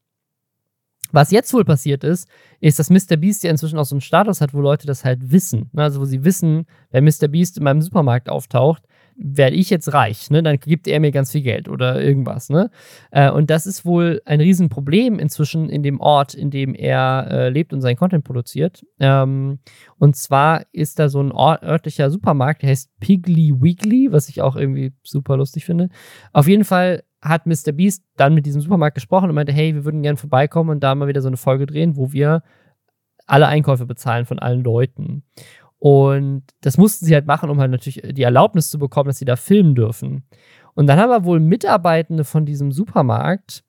was 1.11 1.31
jetzt 1.31 1.53
wohl 1.53 1.65
passiert 1.65 2.03
ist, 2.03 2.27
ist, 2.59 2.77
dass 2.77 2.89
Mr. 2.89 3.17
Beast 3.17 3.43
ja 3.43 3.49
inzwischen 3.49 3.79
auch 3.79 3.85
so 3.85 3.95
einen 3.95 4.01
Status 4.01 4.41
hat, 4.41 4.53
wo 4.53 4.61
Leute 4.61 4.85
das 4.85 5.05
halt 5.05 5.31
wissen. 5.31 5.69
Ne? 5.71 5.83
Also 5.83 6.01
wo 6.01 6.05
sie 6.05 6.23
wissen, 6.23 6.65
wenn 6.91 7.03
Mr. 7.03 7.27
Beast 7.27 7.57
in 7.57 7.63
meinem 7.63 7.81
Supermarkt 7.81 8.29
auftaucht, 8.29 8.83
werde 9.21 9.55
ich 9.55 9.69
jetzt 9.69 9.93
reich, 9.93 10.29
ne? 10.29 10.41
dann 10.41 10.59
gibt 10.59 10.87
er 10.87 10.99
mir 10.99 11.11
ganz 11.11 11.31
viel 11.31 11.41
Geld 11.41 11.67
oder 11.67 12.01
irgendwas. 12.01 12.49
Ne? 12.49 12.71
Äh, 13.11 13.29
und 13.29 13.49
das 13.49 13.65
ist 13.65 13.85
wohl 13.85 14.21
ein 14.25 14.39
Riesenproblem 14.39 15.19
inzwischen 15.19 15.69
in 15.69 15.83
dem 15.83 15.99
Ort, 15.99 16.33
in 16.33 16.49
dem 16.51 16.73
er 16.73 17.27
äh, 17.29 17.49
lebt 17.49 17.73
und 17.73 17.81
seinen 17.81 17.97
Content 17.97 18.23
produziert. 18.23 18.85
Ähm, 18.99 19.59
und 19.97 20.15
zwar 20.15 20.63
ist 20.71 20.99
da 20.99 21.09
so 21.09 21.21
ein 21.21 21.33
örtlicher 21.33 22.09
Supermarkt, 22.09 22.61
der 22.61 22.69
heißt 22.69 22.89
Piggly 22.99 23.53
Weekly, 23.61 24.07
was 24.11 24.29
ich 24.29 24.41
auch 24.41 24.55
irgendwie 24.55 24.93
super 25.03 25.35
lustig 25.35 25.65
finde. 25.65 25.89
Auf 26.31 26.47
jeden 26.47 26.63
Fall 26.63 27.03
hat 27.21 27.45
Mr. 27.45 27.73
Beast 27.73 28.03
dann 28.15 28.33
mit 28.33 28.45
diesem 28.45 28.61
Supermarkt 28.61 28.95
gesprochen 28.95 29.29
und 29.29 29.35
meinte, 29.35 29.51
hey, 29.51 29.75
wir 29.75 29.83
würden 29.83 30.01
gerne 30.01 30.17
vorbeikommen 30.17 30.69
und 30.69 30.79
da 30.81 30.95
mal 30.95 31.09
wieder 31.09 31.21
so 31.21 31.27
eine 31.27 31.37
Folge 31.37 31.65
drehen, 31.65 31.97
wo 31.97 32.13
wir 32.13 32.41
alle 33.29 33.47
Einkäufe 33.47 33.85
bezahlen 33.85 34.25
von 34.25 34.39
allen 34.39 34.63
Leuten. 34.63 35.23
Und 35.79 36.43
das 36.61 36.77
mussten 36.77 37.05
sie 37.05 37.13
halt 37.13 37.25
machen, 37.25 37.49
um 37.49 37.59
halt 37.59 37.71
natürlich 37.71 38.01
die 38.03 38.23
Erlaubnis 38.23 38.69
zu 38.69 38.77
bekommen, 38.77 39.07
dass 39.07 39.17
sie 39.17 39.25
da 39.25 39.37
filmen 39.37 39.75
dürfen. 39.75 40.25
Und 40.75 40.87
dann 40.87 40.99
haben 40.99 41.11
aber 41.11 41.25
wohl 41.25 41.39
Mitarbeitende 41.39 42.25
von 42.25 42.45
diesem 42.45 42.71
Supermarkt 42.71 43.63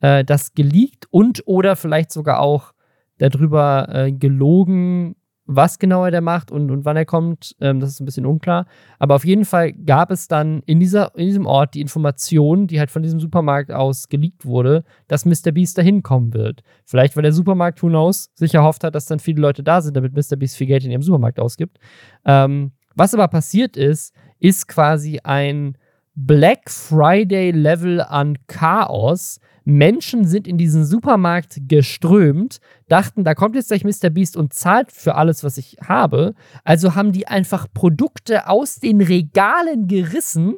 äh, 0.00 0.24
das 0.24 0.54
geleakt 0.54 1.06
und 1.10 1.42
oder 1.46 1.76
vielleicht 1.76 2.10
sogar 2.12 2.40
auch 2.40 2.72
darüber 3.18 3.88
äh, 3.88 4.12
gelogen, 4.12 5.14
was 5.46 5.78
genau 5.78 6.04
er 6.04 6.10
da 6.10 6.20
macht 6.20 6.50
und, 6.50 6.70
und 6.70 6.84
wann 6.84 6.96
er 6.96 7.04
kommt, 7.04 7.56
ähm, 7.60 7.80
das 7.80 7.90
ist 7.90 8.00
ein 8.00 8.04
bisschen 8.04 8.26
unklar. 8.26 8.66
Aber 8.98 9.16
auf 9.16 9.24
jeden 9.24 9.44
Fall 9.44 9.72
gab 9.72 10.10
es 10.10 10.28
dann 10.28 10.62
in, 10.66 10.78
dieser, 10.78 11.14
in 11.16 11.26
diesem 11.26 11.46
Ort 11.46 11.74
die 11.74 11.80
Information, 11.80 12.66
die 12.66 12.78
halt 12.78 12.90
von 12.90 13.02
diesem 13.02 13.18
Supermarkt 13.18 13.72
aus 13.72 14.08
geleakt 14.08 14.44
wurde, 14.44 14.84
dass 15.08 15.24
Mr. 15.24 15.52
Beast 15.52 15.78
da 15.78 15.82
hinkommen 15.82 16.32
wird. 16.32 16.62
Vielleicht, 16.84 17.16
weil 17.16 17.22
der 17.22 17.32
Supermarkt, 17.32 17.82
who 17.82 17.88
knows, 17.88 18.30
sich 18.34 18.54
erhofft 18.54 18.84
hat, 18.84 18.94
dass 18.94 19.06
dann 19.06 19.18
viele 19.18 19.40
Leute 19.40 19.62
da 19.62 19.80
sind, 19.80 19.96
damit 19.96 20.14
Mr. 20.14 20.36
Beast 20.36 20.56
viel 20.56 20.68
Geld 20.68 20.84
in 20.84 20.90
ihrem 20.90 21.02
Supermarkt 21.02 21.40
ausgibt. 21.40 21.78
Ähm, 22.24 22.72
was 22.94 23.14
aber 23.14 23.28
passiert 23.28 23.76
ist, 23.76 24.14
ist 24.38 24.68
quasi 24.68 25.20
ein 25.24 25.76
Black 26.14 26.70
Friday 26.70 27.52
Level 27.52 28.02
an 28.02 28.36
Chaos, 28.46 29.40
Menschen 29.64 30.26
sind 30.26 30.46
in 30.46 30.58
diesen 30.58 30.84
Supermarkt 30.84 31.68
geströmt, 31.68 32.58
dachten, 32.88 33.24
da 33.24 33.34
kommt 33.34 33.54
jetzt 33.54 33.68
gleich 33.68 33.84
Mr. 33.84 34.10
Beast 34.10 34.36
und 34.36 34.52
zahlt 34.52 34.92
für 34.92 35.14
alles, 35.14 35.42
was 35.42 35.56
ich 35.56 35.76
habe. 35.86 36.34
Also 36.64 36.94
haben 36.94 37.12
die 37.12 37.28
einfach 37.28 37.66
Produkte 37.72 38.48
aus 38.48 38.76
den 38.76 39.00
Regalen 39.00 39.86
gerissen 39.86 40.56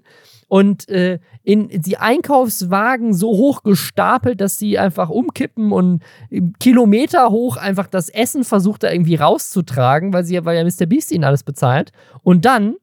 und 0.48 0.88
äh, 0.88 1.20
in 1.42 1.68
die 1.68 1.98
Einkaufswagen 1.98 3.12
so 3.12 3.28
hoch 3.28 3.62
gestapelt, 3.62 4.40
dass 4.40 4.58
sie 4.58 4.78
einfach 4.78 5.08
umkippen 5.08 5.70
und 5.72 6.02
Kilometer 6.58 7.30
hoch 7.30 7.56
einfach 7.56 7.86
das 7.86 8.08
Essen 8.08 8.44
versucht 8.44 8.82
da 8.82 8.90
irgendwie 8.90 9.16
rauszutragen, 9.16 10.12
weil 10.12 10.24
sie 10.24 10.44
weil 10.44 10.56
ja 10.56 10.64
Mr. 10.64 10.86
Beast 10.86 11.12
ihnen 11.12 11.24
alles 11.24 11.42
bezahlt. 11.42 11.92
Und 12.22 12.44
dann 12.44 12.76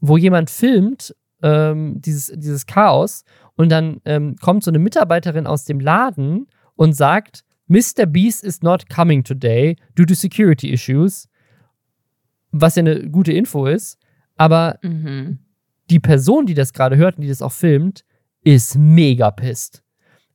wo 0.00 0.16
jemand 0.16 0.50
filmt 0.50 1.16
ähm, 1.42 2.00
dieses, 2.00 2.32
dieses 2.38 2.66
Chaos 2.66 3.24
und 3.56 3.70
dann 3.70 4.00
ähm, 4.04 4.36
kommt 4.36 4.62
so 4.62 4.70
eine 4.70 4.78
Mitarbeiterin 4.78 5.48
aus 5.48 5.64
dem 5.64 5.80
Laden 5.80 6.46
und 6.76 6.92
sagt, 6.92 7.42
Mr. 7.70 8.04
Beast 8.04 8.42
is 8.42 8.62
not 8.62 8.88
coming 8.90 9.22
today 9.22 9.76
due 9.94 10.04
to 10.04 10.14
security 10.14 10.72
issues. 10.72 11.28
Was 12.50 12.74
ja 12.74 12.80
eine 12.80 13.08
gute 13.08 13.32
Info 13.32 13.66
ist. 13.66 13.96
Aber 14.36 14.78
mhm. 14.82 15.38
die 15.88 16.00
Person, 16.00 16.46
die 16.46 16.54
das 16.54 16.72
gerade 16.72 16.96
hört 16.96 17.16
und 17.16 17.22
die 17.22 17.28
das 17.28 17.42
auch 17.42 17.52
filmt, 17.52 18.04
ist 18.42 18.76
mega 18.76 19.30
pissed. 19.30 19.82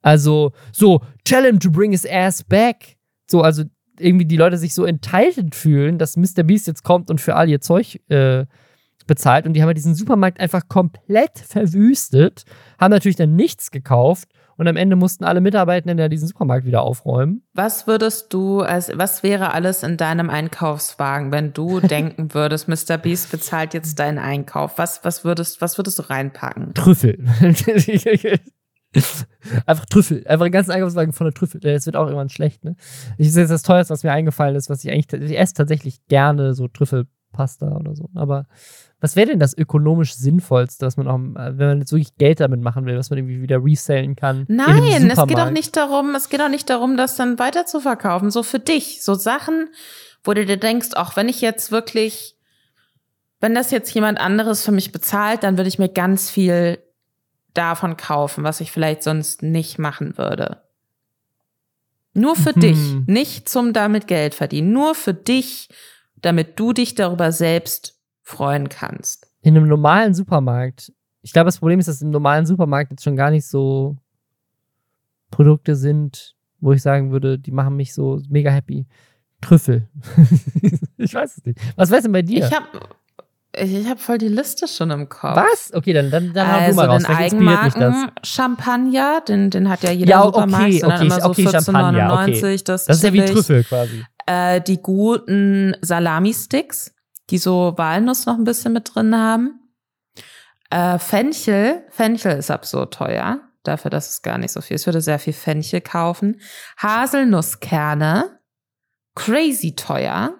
Also, 0.02 0.54
so, 0.72 1.02
tell 1.24 1.44
him 1.44 1.60
to 1.60 1.70
bring 1.72 1.92
his 1.92 2.06
ass 2.06 2.44
back. 2.44 2.96
So, 3.30 3.42
also 3.42 3.64
irgendwie 4.00 4.26
die 4.26 4.38
Leute 4.38 4.58
sich 4.58 4.74
so 4.74 4.86
entitled 4.86 5.56
fühlen, 5.56 5.98
dass 5.98 6.16
Mr. 6.16 6.44
Beast 6.44 6.68
jetzt 6.68 6.84
kommt 6.84 7.10
und 7.10 7.20
für 7.20 7.36
all 7.36 7.50
ihr 7.50 7.60
Zeug 7.60 8.00
äh, 8.10 8.46
bezahlt. 9.08 9.46
Und 9.46 9.54
die 9.54 9.62
haben 9.62 9.68
halt 9.68 9.78
diesen 9.78 9.96
Supermarkt 9.96 10.40
einfach 10.40 10.68
komplett 10.68 11.40
verwüstet, 11.40 12.44
haben 12.80 12.92
natürlich 12.92 13.16
dann 13.16 13.36
nichts 13.36 13.72
gekauft 13.72 14.30
und 14.58 14.68
am 14.68 14.76
Ende 14.76 14.96
mussten 14.96 15.24
alle 15.24 15.42
Mitarbeitenden 15.42 15.98
ja 15.98 16.08
diesen 16.08 16.28
Supermarkt 16.28 16.66
wieder 16.66 16.82
aufräumen. 16.82 17.44
Was 17.54 17.88
würdest 17.88 18.34
du, 18.34 18.62
als, 18.62 18.92
was 18.96 19.24
wäre 19.24 19.54
alles 19.54 19.84
in 19.84 19.98
deinem 19.98 20.30
Einkaufswagen, 20.30 21.32
wenn 21.32 21.54
du 21.54 21.80
denken 21.82 22.34
würdest, 22.34 22.68
Mr. 22.68 22.98
Beast 22.98 23.32
bezahlt 23.32 23.74
jetzt 23.74 24.00
deinen 24.00 24.20
Einkauf? 24.20 24.78
Was, 24.78 25.04
was, 25.04 25.24
würdest, 25.24 25.62
was 25.62 25.78
würdest 25.78 26.00
du 26.00 26.10
reinpacken? 26.10 26.74
Trüffel. 26.74 27.20
Einfach 29.66 29.86
Trüffel. 29.86 30.26
Einfach 30.26 30.46
einen 30.46 30.54
ganzen 30.54 30.72
Einkaufswagen 30.72 31.14
voller 31.14 31.34
Trüffel. 31.34 31.60
Das 31.60 31.86
wird 31.86 31.96
auch 31.96 32.06
irgendwann 32.06 32.30
schlecht, 32.30 32.64
ne? 32.64 32.76
Ich 33.18 33.32
sehe 33.34 33.44
jetzt 33.44 33.52
das 33.52 33.64
teuerste, 33.64 33.94
was 33.94 34.04
mir 34.04 34.12
eingefallen 34.12 34.56
ist, 34.56 34.70
was 34.70 34.84
ich 34.84 34.92
eigentlich, 34.92 35.32
ich 35.32 35.38
esse 35.38 35.54
tatsächlich 35.54 36.06
gerne 36.08 36.54
so 36.54 36.68
Trüffelpasta 36.68 37.76
oder 37.76 37.96
so. 37.96 38.10
Aber 38.16 38.46
was 39.06 39.16
wäre 39.16 39.28
denn 39.28 39.40
das 39.40 39.56
ökonomisch 39.56 40.16
sinnvollste, 40.16 40.84
was 40.84 40.98
man 40.98 41.08
auch, 41.08 41.20
äh, 41.40 41.60
wenn 41.60 41.68
man 41.68 41.80
jetzt 41.80 41.92
wirklich 41.92 42.18
Geld 42.18 42.40
damit 42.40 42.60
machen 42.60 42.88
will, 42.88 42.98
was 42.98 43.12
man 43.12 43.20
irgendwie 43.20 43.40
wieder 43.40 43.64
resellen 43.64 44.16
kann? 44.16 44.46
Nein, 44.48 45.12
es 45.12 45.28
geht 45.28 45.40
auch 45.40 45.52
nicht 45.52 45.78
darum, 45.78 46.16
es 46.16 46.28
geht 46.30 46.42
auch 46.42 46.50
nicht 46.50 46.68
darum, 46.72 46.98
das 46.98 47.16
dann 47.16 47.38
weiter 47.38 47.68
zu 47.68 47.80
verkaufen. 47.82 48.32
So 48.32 48.42
für 48.42 48.58
dich. 48.58 49.04
So 49.04 49.14
Sachen, 49.14 49.70
wo 50.24 50.34
du 50.34 50.44
dir 50.44 50.58
denkst, 50.58 50.96
auch 50.96 51.16
wenn 51.16 51.30
ich 51.30 51.40
jetzt 51.40 51.72
wirklich, 51.72 52.36
wenn 53.40 53.54
das 53.54 53.70
jetzt 53.70 53.94
jemand 53.94 54.20
anderes 54.20 54.66
für 54.66 54.72
mich 54.72 54.92
bezahlt, 54.92 55.44
dann 55.44 55.58
würde 55.58 55.68
ich 55.68 55.78
mir 55.78 55.90
ganz 55.90 56.32
viel 56.32 56.80
davon 57.54 57.98
kaufen, 57.98 58.44
was 58.44 58.60
ich 58.60 58.72
vielleicht 58.72 59.04
sonst 59.04 59.44
nicht 59.44 59.78
machen 59.78 60.18
würde. 60.18 60.64
Nur 62.16 62.36
für 62.36 62.54
mhm. 62.56 62.60
dich, 62.60 62.80
nicht 63.06 63.50
zum 63.50 63.72
damit 63.72 64.08
Geld 64.08 64.34
verdienen, 64.34 64.72
nur 64.72 64.96
für 64.96 65.14
dich, 65.14 65.70
damit 66.16 66.60
du 66.60 66.74
dich 66.74 66.96
darüber 66.96 67.32
selbst 67.32 67.95
freuen 68.26 68.68
kannst. 68.70 69.32
In 69.42 69.56
einem 69.56 69.68
normalen 69.68 70.14
Supermarkt. 70.14 70.92
Ich 71.22 71.32
glaube, 71.32 71.46
das 71.46 71.60
Problem 71.60 71.80
ist, 71.80 71.88
dass 71.88 72.02
im 72.02 72.10
normalen 72.10 72.46
Supermarkt 72.46 72.92
jetzt 72.92 73.04
schon 73.04 73.16
gar 73.16 73.32
nicht 73.32 73.48
so 73.48 73.96
Produkte 75.32 75.76
sind, 75.76 76.36
wo 76.60 76.74
ich 76.74 76.82
sagen 76.82 77.12
würde, 77.12 77.40
die 77.40 77.52
machen 77.52 77.76
mich 77.76 77.94
so 77.94 78.22
mega 78.28 78.52
happy. 78.52 78.88
Trüffel. 79.42 79.88
ich 80.98 81.14
weiß 81.14 81.38
es 81.38 81.46
nicht. 81.46 81.60
Was 81.76 81.92
weiß 81.92 82.04
denn 82.04 82.12
bei 82.12 82.24
dir? 82.24 82.46
Ich 82.46 82.54
habe 82.54 82.68
ich 83.58 83.88
hab 83.88 84.00
voll 84.00 84.18
die 84.18 84.28
Liste 84.28 84.68
schon 84.68 84.92
im 84.92 85.08
Kopf. 85.08 85.38
Was? 85.38 85.74
Okay, 85.74 85.94
dann, 85.94 86.10
dann, 86.10 86.34
dann 86.34 86.48
also 86.48 86.72
du 86.72 86.76
mal 86.76 86.88
raus. 86.88 87.04
Den 87.04 87.16
Eigenmarken 87.16 88.12
Champagner, 88.24 89.22
den, 89.22 89.50
den 89.50 89.70
hat 89.70 89.84
ja 89.84 89.92
jeder 89.92 90.10
ja, 90.10 90.24
Supermarkt. 90.24 90.66
Okay, 90.66 90.84
okay, 90.84 91.06
immer 91.06 91.22
so 91.22 91.30
okay, 91.30 91.48
14,99. 91.48 92.38
Okay. 92.38 92.62
Das, 92.66 92.86
das 92.86 92.98
ist 92.98 93.04
ja 93.04 93.14
wie 93.14 93.26
Trüffel 93.26 93.64
quasi. 93.64 94.04
Äh, 94.26 94.62
die 94.62 94.82
guten 94.82 95.76
Salami-Sticks 95.82 96.95
die 97.30 97.38
so 97.38 97.74
Walnuss 97.78 98.26
noch 98.26 98.38
ein 98.38 98.44
bisschen 98.44 98.74
mit 98.74 98.94
drin 98.94 99.16
haben. 99.16 99.60
Äh, 100.70 101.00
Fenchel, 101.00 101.84
Fenchel 101.90 102.38
ist 102.38 102.52
absurd 102.52 102.94
teuer, 102.94 103.42
dafür, 103.64 103.92
dass 103.92 104.10
es 104.10 104.22
gar 104.22 104.38
nicht 104.38 104.52
so 104.52 104.62
viel 104.62 104.76
ist. 104.76 104.82
Ich 104.82 104.88
würde 104.88 105.02
sehr 105.02 105.20
viel 105.20 105.34
Fenchel 105.34 105.82
kaufen. 105.82 106.40
Haselnusskerne, 106.78 108.40
crazy 109.16 109.76
teuer. 109.76 110.36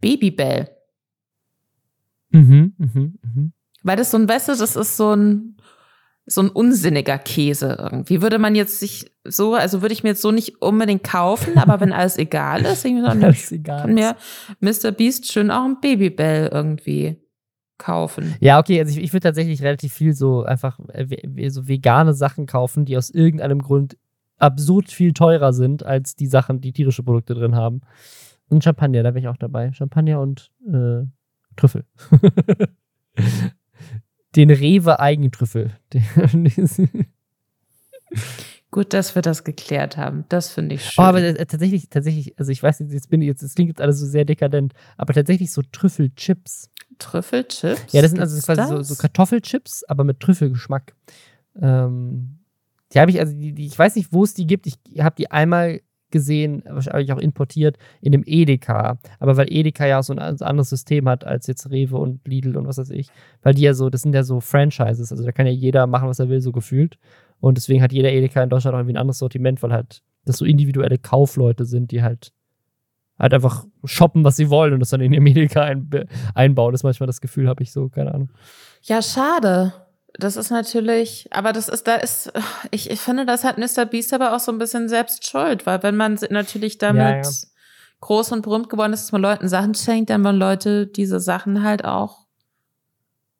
Babybell. 0.00 0.68
Mhm, 2.30 2.74
mhm, 2.76 3.18
mhm. 3.22 3.52
Weil 3.82 3.96
das 3.96 4.10
so 4.10 4.18
ein, 4.18 4.28
weißt 4.28 4.48
das 4.48 4.60
ist 4.60 4.96
so 4.96 5.14
ein 5.14 5.56
so 6.26 6.40
ein 6.40 6.48
unsinniger 6.48 7.18
Käse 7.18 7.76
irgendwie. 7.78 8.22
Würde 8.22 8.38
man 8.38 8.54
jetzt 8.54 8.80
sich 8.80 9.12
so, 9.24 9.54
also 9.54 9.82
würde 9.82 9.92
ich 9.92 10.02
mir 10.02 10.10
jetzt 10.10 10.22
so 10.22 10.30
nicht 10.30 10.62
unbedingt 10.62 11.04
kaufen, 11.04 11.58
aber 11.58 11.80
wenn 11.80 11.92
alles 11.92 12.16
egal 12.16 12.62
ist, 12.62 12.84
ich 12.84 12.94
dann 13.02 13.22
alles 13.24 13.52
egal 13.52 13.82
kann 13.82 13.94
mir 13.94 14.16
Mr. 14.60 14.92
Beast 14.92 15.30
schön 15.30 15.50
auch 15.50 15.64
ein 15.64 15.80
Babybell 15.80 16.48
irgendwie 16.52 17.16
kaufen. 17.78 18.34
Ja, 18.40 18.58
okay, 18.58 18.80
also 18.80 18.92
ich, 18.92 19.04
ich 19.04 19.12
würde 19.12 19.24
tatsächlich 19.24 19.62
relativ 19.62 19.92
viel 19.92 20.14
so 20.14 20.44
einfach 20.44 20.78
äh, 20.92 21.50
so 21.50 21.68
vegane 21.68 22.14
Sachen 22.14 22.46
kaufen, 22.46 22.84
die 22.84 22.96
aus 22.96 23.10
irgendeinem 23.10 23.60
Grund 23.60 23.96
absurd 24.38 24.90
viel 24.90 25.12
teurer 25.12 25.52
sind 25.52 25.84
als 25.84 26.16
die 26.16 26.26
Sachen, 26.26 26.60
die 26.60 26.72
tierische 26.72 27.02
Produkte 27.02 27.34
drin 27.34 27.54
haben. 27.54 27.82
Und 28.48 28.62
Champagner, 28.62 29.02
da 29.02 29.10
wäre 29.10 29.20
ich 29.20 29.28
auch 29.28 29.36
dabei. 29.36 29.72
Champagner 29.72 30.20
und 30.20 30.50
äh, 30.66 31.04
Trüffel. 31.56 31.84
den 34.36 34.50
Rewe 34.50 35.00
Eigentrüffel. 35.00 35.78
Gut, 38.70 38.92
dass 38.92 39.14
wir 39.14 39.22
das 39.22 39.44
geklärt 39.44 39.96
haben. 39.96 40.24
Das 40.28 40.50
finde 40.50 40.74
ich 40.74 40.80
oh, 40.80 40.90
schön. 40.90 41.04
Oh, 41.04 41.06
aber 41.06 41.22
äh, 41.22 41.46
tatsächlich, 41.46 41.88
tatsächlich, 41.90 42.36
also 42.38 42.50
ich 42.50 42.60
weiß 42.60 42.80
nicht, 42.80 42.92
jetzt 42.92 43.08
bin 43.08 43.22
ich 43.22 43.28
jetzt, 43.28 43.42
es 43.42 43.54
klingt 43.54 43.68
jetzt 43.68 43.80
alles 43.80 44.00
so 44.00 44.06
sehr 44.06 44.24
dekadent, 44.24 44.74
aber 44.96 45.14
tatsächlich 45.14 45.52
so 45.52 45.62
Trüffelchips. 45.62 46.70
Trüffelchips? 46.98 47.92
Ja, 47.92 48.02
das 48.02 48.10
sind 48.10 48.20
also 48.20 48.40
quasi 48.40 48.68
so, 48.68 48.82
so, 48.82 48.96
Kartoffelchips, 48.96 49.84
aber 49.84 50.02
mit 50.02 50.18
Trüffelgeschmack. 50.18 50.94
Ähm, 51.60 52.40
die 52.92 53.00
habe 53.00 53.12
ich, 53.12 53.20
also 53.20 53.32
die, 53.32 53.52
die, 53.52 53.66
ich 53.66 53.78
weiß 53.78 53.94
nicht, 53.94 54.12
wo 54.12 54.24
es 54.24 54.34
die 54.34 54.46
gibt. 54.46 54.66
Ich 54.66 54.78
habe 54.98 55.14
die 55.16 55.30
einmal 55.30 55.80
gesehen, 56.14 56.62
wahrscheinlich 56.66 57.12
auch 57.12 57.18
importiert, 57.18 57.76
in 58.00 58.12
dem 58.12 58.22
Edeka. 58.24 58.98
Aber 59.18 59.36
weil 59.36 59.52
Edeka 59.52 59.84
ja 59.84 60.02
so 60.02 60.14
ein 60.14 60.18
anderes 60.18 60.70
System 60.70 61.06
hat 61.08 61.24
als 61.24 61.46
jetzt 61.46 61.68
Rewe 61.70 61.98
und 61.98 62.26
Lidl 62.26 62.56
und 62.56 62.66
was 62.66 62.78
weiß 62.78 62.90
ich. 62.90 63.08
Weil 63.42 63.52
die 63.52 63.62
ja 63.62 63.74
so, 63.74 63.90
das 63.90 64.00
sind 64.00 64.14
ja 64.14 64.22
so 64.22 64.40
Franchises. 64.40 65.12
Also 65.12 65.24
da 65.24 65.32
kann 65.32 65.46
ja 65.46 65.52
jeder 65.52 65.86
machen, 65.86 66.08
was 66.08 66.20
er 66.20 66.30
will, 66.30 66.40
so 66.40 66.52
gefühlt. 66.52 66.96
Und 67.40 67.58
deswegen 67.58 67.82
hat 67.82 67.92
jeder 67.92 68.12
Edeka 68.12 68.42
in 68.42 68.48
Deutschland 68.48 68.74
auch 68.74 68.78
irgendwie 68.78 68.94
ein 68.94 69.00
anderes 69.00 69.18
Sortiment, 69.18 69.62
weil 69.62 69.72
halt 69.72 70.02
das 70.24 70.38
so 70.38 70.46
individuelle 70.46 70.96
Kaufleute 70.96 71.66
sind, 71.66 71.90
die 71.90 72.02
halt 72.02 72.32
halt 73.18 73.34
einfach 73.34 73.64
shoppen, 73.84 74.24
was 74.24 74.36
sie 74.36 74.50
wollen 74.50 74.72
und 74.72 74.80
das 74.80 74.90
dann 74.90 75.00
in 75.00 75.12
ihr 75.12 75.20
Medica 75.20 75.62
ein, 75.62 75.88
einbauen. 76.34 76.72
Das 76.72 76.80
ist 76.80 76.84
manchmal 76.84 77.06
das 77.06 77.20
Gefühl, 77.20 77.48
habe 77.48 77.62
ich 77.62 77.72
so, 77.72 77.88
keine 77.88 78.14
Ahnung. 78.14 78.30
Ja, 78.82 79.02
schade. 79.02 79.72
Das 80.16 80.36
ist 80.36 80.50
natürlich, 80.50 81.28
aber 81.32 81.52
das 81.52 81.68
ist, 81.68 81.88
da 81.88 81.96
ist, 81.96 82.32
ich, 82.70 82.88
ich 82.88 83.00
finde, 83.00 83.26
das 83.26 83.42
hat 83.42 83.58
Mr. 83.58 83.84
Beast 83.84 84.12
aber 84.14 84.34
auch 84.34 84.40
so 84.40 84.52
ein 84.52 84.58
bisschen 84.58 84.88
selbst 84.88 85.28
schuld, 85.28 85.66
weil 85.66 85.82
wenn 85.82 85.96
man 85.96 86.18
natürlich 86.30 86.78
damit 86.78 87.24
ja, 87.24 87.30
ja. 87.30 87.48
groß 88.00 88.30
und 88.32 88.42
berühmt 88.42 88.70
geworden 88.70 88.92
ist, 88.92 89.02
dass 89.04 89.12
man 89.12 89.22
Leuten 89.22 89.48
Sachen 89.48 89.74
schenkt, 89.74 90.10
dann 90.10 90.22
wollen 90.22 90.36
Leute 90.36 90.86
diese 90.86 91.18
Sachen 91.18 91.64
halt 91.64 91.84
auch 91.84 92.26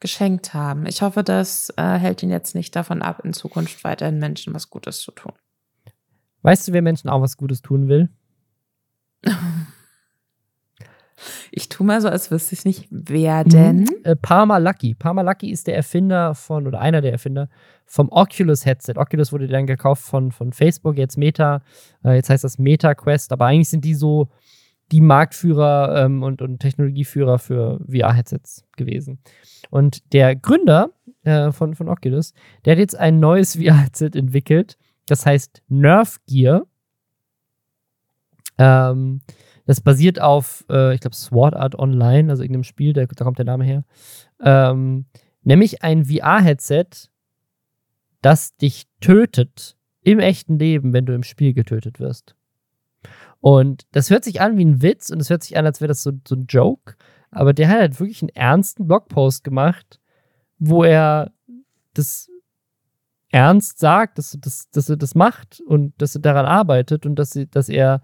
geschenkt 0.00 0.52
haben. 0.52 0.84
Ich 0.86 1.00
hoffe, 1.00 1.22
das 1.22 1.72
äh, 1.76 1.94
hält 1.96 2.22
ihn 2.22 2.30
jetzt 2.30 2.56
nicht 2.56 2.74
davon 2.74 3.02
ab, 3.02 3.24
in 3.24 3.32
Zukunft 3.32 3.84
weiterhin 3.84 4.18
Menschen 4.18 4.52
was 4.52 4.68
Gutes 4.68 5.00
zu 5.00 5.12
tun. 5.12 5.32
Weißt 6.42 6.68
du, 6.68 6.72
wer 6.72 6.82
Menschen 6.82 7.08
auch 7.08 7.22
was 7.22 7.36
Gutes 7.36 7.62
tun 7.62 7.88
will? 7.88 8.10
Ich 11.50 11.68
tue 11.68 11.86
mal 11.86 12.00
so, 12.00 12.08
als 12.08 12.30
wüsste 12.30 12.54
ich 12.54 12.64
nicht, 12.64 12.86
wer 12.90 13.44
denn? 13.44 13.80
Mhm. 13.80 13.88
Äh, 14.04 14.16
Parma 14.16 14.58
Lucky. 14.58 14.94
Parma 14.94 15.22
Lucky 15.22 15.50
ist 15.50 15.66
der 15.66 15.76
Erfinder 15.76 16.34
von, 16.34 16.66
oder 16.66 16.80
einer 16.80 17.00
der 17.00 17.12
Erfinder 17.12 17.48
vom 17.86 18.08
Oculus 18.10 18.64
Headset. 18.64 18.94
Oculus 18.96 19.32
wurde 19.32 19.46
dann 19.46 19.66
gekauft 19.66 20.02
von, 20.02 20.32
von 20.32 20.52
Facebook, 20.52 20.96
jetzt 20.96 21.16
Meta. 21.16 21.62
Äh, 22.04 22.14
jetzt 22.16 22.30
heißt 22.30 22.44
das 22.44 22.58
Meta 22.58 22.94
Quest, 22.94 23.32
aber 23.32 23.46
eigentlich 23.46 23.68
sind 23.68 23.84
die 23.84 23.94
so 23.94 24.28
die 24.92 25.00
Marktführer 25.00 26.04
ähm, 26.04 26.22
und, 26.22 26.42
und 26.42 26.58
Technologieführer 26.58 27.38
für 27.38 27.80
VR-Headsets 27.88 28.64
gewesen. 28.76 29.18
Und 29.70 30.12
der 30.12 30.36
Gründer 30.36 30.90
äh, 31.24 31.52
von, 31.52 31.74
von 31.74 31.88
Oculus, 31.88 32.34
der 32.64 32.72
hat 32.72 32.78
jetzt 32.78 32.98
ein 32.98 33.18
neues 33.18 33.56
VR-Headset 33.56 34.10
entwickelt. 34.14 34.76
Das 35.06 35.26
heißt 35.26 35.62
Nerf 35.68 36.20
Gear. 36.26 36.66
Ähm, 38.58 39.20
das 39.66 39.80
basiert 39.80 40.20
auf, 40.20 40.64
äh, 40.70 40.94
ich 40.94 41.00
glaube, 41.00 41.16
Sword 41.16 41.54
Art 41.54 41.78
Online, 41.78 42.30
also 42.30 42.42
irgendeinem 42.42 42.64
Spiel, 42.64 42.92
da, 42.92 43.04
da 43.06 43.24
kommt 43.24 43.38
der 43.38 43.46
Name 43.46 43.64
her. 43.64 43.84
Ähm, 44.40 45.06
nämlich 45.42 45.82
ein 45.82 46.04
VR-Headset, 46.04 47.08
das 48.20 48.56
dich 48.56 48.86
tötet 49.00 49.76
im 50.02 50.18
echten 50.18 50.58
Leben, 50.58 50.92
wenn 50.92 51.06
du 51.06 51.14
im 51.14 51.22
Spiel 51.22 51.54
getötet 51.54 51.98
wirst. 51.98 52.36
Und 53.40 53.86
das 53.92 54.10
hört 54.10 54.24
sich 54.24 54.40
an 54.40 54.56
wie 54.56 54.64
ein 54.64 54.82
Witz 54.82 55.10
und 55.10 55.20
es 55.20 55.28
hört 55.30 55.42
sich 55.42 55.56
an, 55.56 55.66
als 55.66 55.80
wäre 55.80 55.88
das 55.88 56.02
so, 56.02 56.12
so 56.26 56.34
ein 56.34 56.46
Joke. 56.46 56.94
Aber 57.30 57.52
der 57.52 57.68
hat 57.68 57.78
halt 57.78 58.00
wirklich 58.00 58.22
einen 58.22 58.30
ernsten 58.30 58.86
Blogpost 58.86 59.44
gemacht, 59.44 60.00
wo 60.58 60.84
er 60.84 61.32
das 61.94 62.30
ernst 63.30 63.78
sagt, 63.78 64.18
dass, 64.18 64.38
dass, 64.40 64.70
dass 64.70 64.88
er 64.88 64.96
das 64.96 65.14
macht 65.14 65.60
und 65.66 65.92
dass 66.00 66.14
er 66.14 66.20
daran 66.20 66.46
arbeitet 66.46 67.04
und 67.04 67.16
dass, 67.16 67.38
dass 67.50 67.68
er 67.68 68.00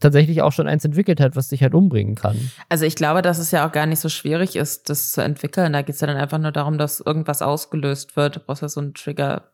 tatsächlich 0.00 0.42
auch 0.42 0.52
schon 0.52 0.68
eins 0.68 0.84
entwickelt 0.84 1.20
hat, 1.20 1.36
was 1.36 1.48
dich 1.48 1.62
halt 1.62 1.74
umbringen 1.74 2.14
kann. 2.14 2.50
Also 2.68 2.84
ich 2.84 2.96
glaube, 2.96 3.22
dass 3.22 3.38
es 3.38 3.50
ja 3.50 3.66
auch 3.66 3.72
gar 3.72 3.86
nicht 3.86 4.00
so 4.00 4.08
schwierig 4.08 4.56
ist, 4.56 4.88
das 4.90 5.12
zu 5.12 5.22
entwickeln. 5.22 5.72
Da 5.72 5.82
geht 5.82 5.94
es 5.94 6.00
ja 6.00 6.06
dann 6.06 6.16
einfach 6.16 6.38
nur 6.38 6.52
darum, 6.52 6.78
dass 6.78 7.00
irgendwas 7.00 7.42
ausgelöst 7.42 8.16
wird. 8.16 8.36
Du 8.36 8.40
brauchst 8.40 8.62
ja 8.62 8.68
so 8.68 8.80
einen 8.80 8.94
Trigger. 8.94 9.50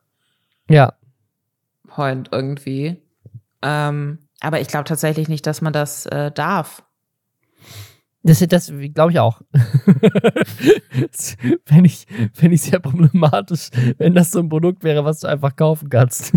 Ja. 0.69 0.93
Point 1.87 2.29
irgendwie. 2.31 3.01
Ähm, 3.61 4.19
aber 4.41 4.61
ich 4.61 4.67
glaube 4.67 4.85
tatsächlich 4.85 5.27
nicht, 5.27 5.45
dass 5.47 5.61
man 5.61 5.73
das 5.73 6.05
äh, 6.07 6.31
darf. 6.31 6.83
Das, 8.23 8.39
das 8.39 8.73
glaube 8.93 9.11
ich 9.11 9.19
auch. 9.19 9.41
Fände 11.65 11.85
ich, 11.85 12.07
fänd 12.33 12.53
ich 12.53 12.63
sehr 12.63 12.79
problematisch, 12.79 13.69
wenn 13.99 14.15
das 14.15 14.31
so 14.31 14.39
ein 14.39 14.49
Produkt 14.49 14.83
wäre, 14.83 15.05
was 15.05 15.19
du 15.19 15.27
einfach 15.27 15.55
kaufen 15.55 15.89
kannst. 15.89 16.33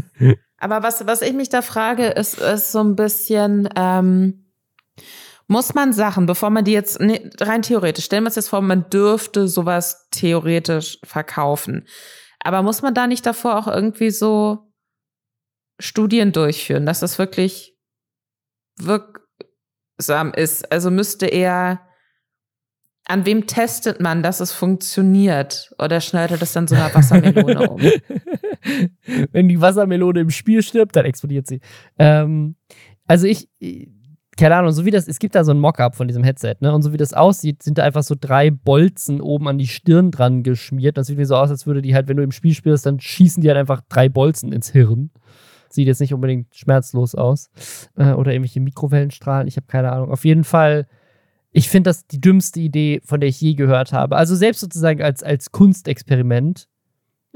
Aber 0.59 0.83
was, 0.83 1.07
was 1.07 1.23
ich 1.23 1.33
mich 1.33 1.49
da 1.49 1.63
frage, 1.63 2.07
ist, 2.07 2.39
ist 2.39 2.73
so 2.73 2.81
ein 2.81 2.97
bisschen, 2.97 3.69
ähm, 3.77 4.45
muss 5.47 5.75
man 5.75 5.93
Sachen, 5.93 6.27
bevor 6.27 6.51
man 6.51 6.65
die 6.65 6.73
jetzt, 6.73 7.01
nee, 7.01 7.31
rein 7.41 7.63
theoretisch, 7.63 8.05
stellen 8.05 8.25
wir 8.25 8.29
uns 8.29 8.37
jetzt 8.37 8.49
vor, 8.49 8.61
man 8.61 8.91
dürfte 8.91 9.49
sowas 9.49 10.09
theoretisch 10.11 10.99
verkaufen. 11.05 11.87
Aber 12.41 12.63
muss 12.63 12.83
man 12.83 12.95
da 12.95 13.07
nicht 13.07 13.25
davor 13.25 13.59
auch 13.59 13.67
irgendwie 13.67 14.11
so 14.11 14.73
Studien 15.79 16.33
durchführen, 16.33 16.87
dass 16.87 17.01
das 17.01 17.19
wirklich 17.19 17.77
wirksam 18.77 20.33
ist? 20.35 20.71
Also 20.71 20.91
müsste 20.91 21.27
er 21.27 21.81
an 23.09 23.25
wem 23.25 23.47
testet 23.47 24.01
man, 24.01 24.23
dass 24.23 24.41
es 24.41 24.53
funktioniert? 24.53 25.73
Oder 25.79 26.01
schneidet 26.01 26.43
das 26.43 26.53
dann 26.53 26.69
so 26.69 26.75
einer 26.75 26.95
Wassermelone 26.95 27.71
um? 27.71 27.81
Wenn 29.33 29.49
die 29.49 29.61
Wassermelone 29.61 30.21
im 30.21 30.31
Spiel 30.31 30.63
stirbt, 30.63 30.97
dann 30.97 31.05
explodiert 31.05 31.47
sie. 31.47 31.61
Ähm, 31.99 32.57
also 33.07 33.27
ich, 33.27 33.49
keine 34.37 34.57
Ahnung, 34.57 34.73
so 34.73 34.85
wie 34.85 34.91
das, 34.91 35.09
es 35.09 35.19
gibt 35.19 35.35
da 35.35 35.45
so 35.45 35.53
ein 35.53 35.61
Mockup 35.61 35.95
von 35.97 36.07
diesem 36.07 36.23
Headset, 36.23 36.57
ne? 36.61 36.73
Und 36.73 36.83
so 36.83 36.93
wie 36.93 36.97
das 36.97 37.15
aussieht, 37.15 37.63
sind 37.63 37.79
da 37.79 37.85
einfach 37.85 38.03
so 38.03 38.15
drei 38.19 38.51
Bolzen 38.51 39.21
oben 39.21 39.49
an 39.49 39.59
die 39.59 39.67
Stirn 39.67 40.11
dran 40.11 40.43
geschmiert. 40.43 40.97
Das 40.97 41.09
sieht 41.09 41.19
mir 41.19 41.27
so 41.27 41.37
aus, 41.37 41.51
als 41.51 41.67
würde 41.67 41.83
die 41.83 41.95
halt, 41.95 42.09
wenn 42.09 42.17
du 42.17 42.23
im 42.23 42.33
Spiel 42.33 42.55
spielst, 42.55 42.87
dann 42.87 43.01
schießen 43.01 43.43
die 43.43 43.49
halt 43.49 43.59
einfach 43.59 43.81
drei 43.89 44.09
Bolzen 44.09 44.53
ins 44.53 44.71
Hirn. 44.71 45.11
Sieht 45.71 45.87
jetzt 45.87 46.01
nicht 46.01 46.15
unbedingt 46.15 46.55
schmerzlos 46.55 47.15
aus. 47.15 47.51
Äh, 47.97 48.13
oder 48.13 48.33
irgendwelche 48.33 48.61
Mikrowellenstrahlen, 48.61 49.49
ich 49.49 49.57
habe 49.57 49.67
keine 49.67 49.93
Ahnung. 49.93 50.11
Auf 50.11 50.25
jeden 50.25 50.45
Fall 50.45 50.87
ich 51.51 51.69
finde 51.69 51.91
das 51.91 52.07
die 52.07 52.21
dümmste 52.21 52.61
Idee, 52.61 53.01
von 53.05 53.21
der 53.21 53.29
ich 53.29 53.41
je 53.41 53.55
gehört 53.55 53.93
habe. 53.93 54.17
Also 54.17 54.37
selbst 54.37 54.61
sozusagen 54.61 55.03
als, 55.03 55.23
als 55.23 55.51
Kunstexperiment 55.51 56.69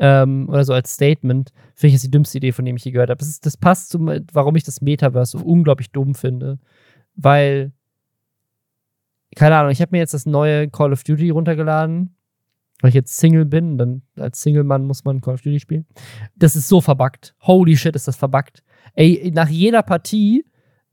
ähm, 0.02 0.48
oder 0.48 0.64
so 0.64 0.72
als 0.72 0.92
Statement 0.92 1.52
finde 1.76 1.88
ich 1.88 1.94
das 1.94 2.02
die 2.02 2.10
dümmste 2.10 2.38
Idee, 2.38 2.50
von 2.50 2.64
dem 2.64 2.74
ich 2.74 2.84
je 2.84 2.90
gehört 2.90 3.08
habe. 3.08 3.18
Das, 3.18 3.28
ist, 3.28 3.46
das 3.46 3.56
passt 3.56 3.90
zu, 3.90 4.00
warum 4.32 4.56
ich 4.56 4.64
das 4.64 4.80
Metaverse 4.80 5.38
so 5.38 5.44
unglaublich 5.44 5.92
dumm 5.92 6.16
finde. 6.16 6.58
Weil, 7.14 7.70
keine 9.36 9.56
Ahnung, 9.56 9.70
ich 9.70 9.80
habe 9.80 9.92
mir 9.92 9.98
jetzt 9.98 10.12
das 10.12 10.26
neue 10.26 10.68
Call 10.68 10.92
of 10.92 11.04
Duty 11.04 11.30
runtergeladen, 11.30 12.16
weil 12.80 12.88
ich 12.88 12.96
jetzt 12.96 13.16
Single 13.16 13.44
bin. 13.44 13.78
Dann 13.78 14.02
als 14.16 14.42
Single-Mann 14.42 14.84
muss 14.84 15.04
man 15.04 15.20
Call 15.20 15.34
of 15.34 15.42
Duty 15.42 15.60
spielen. 15.60 15.86
Das 16.34 16.56
ist 16.56 16.66
so 16.66 16.80
verbuggt. 16.80 17.36
Holy 17.42 17.76
shit, 17.76 17.94
ist 17.94 18.08
das 18.08 18.16
verbuggt. 18.16 18.64
Ey, 18.94 19.30
nach 19.32 19.48
jeder 19.48 19.84
Partie 19.84 20.44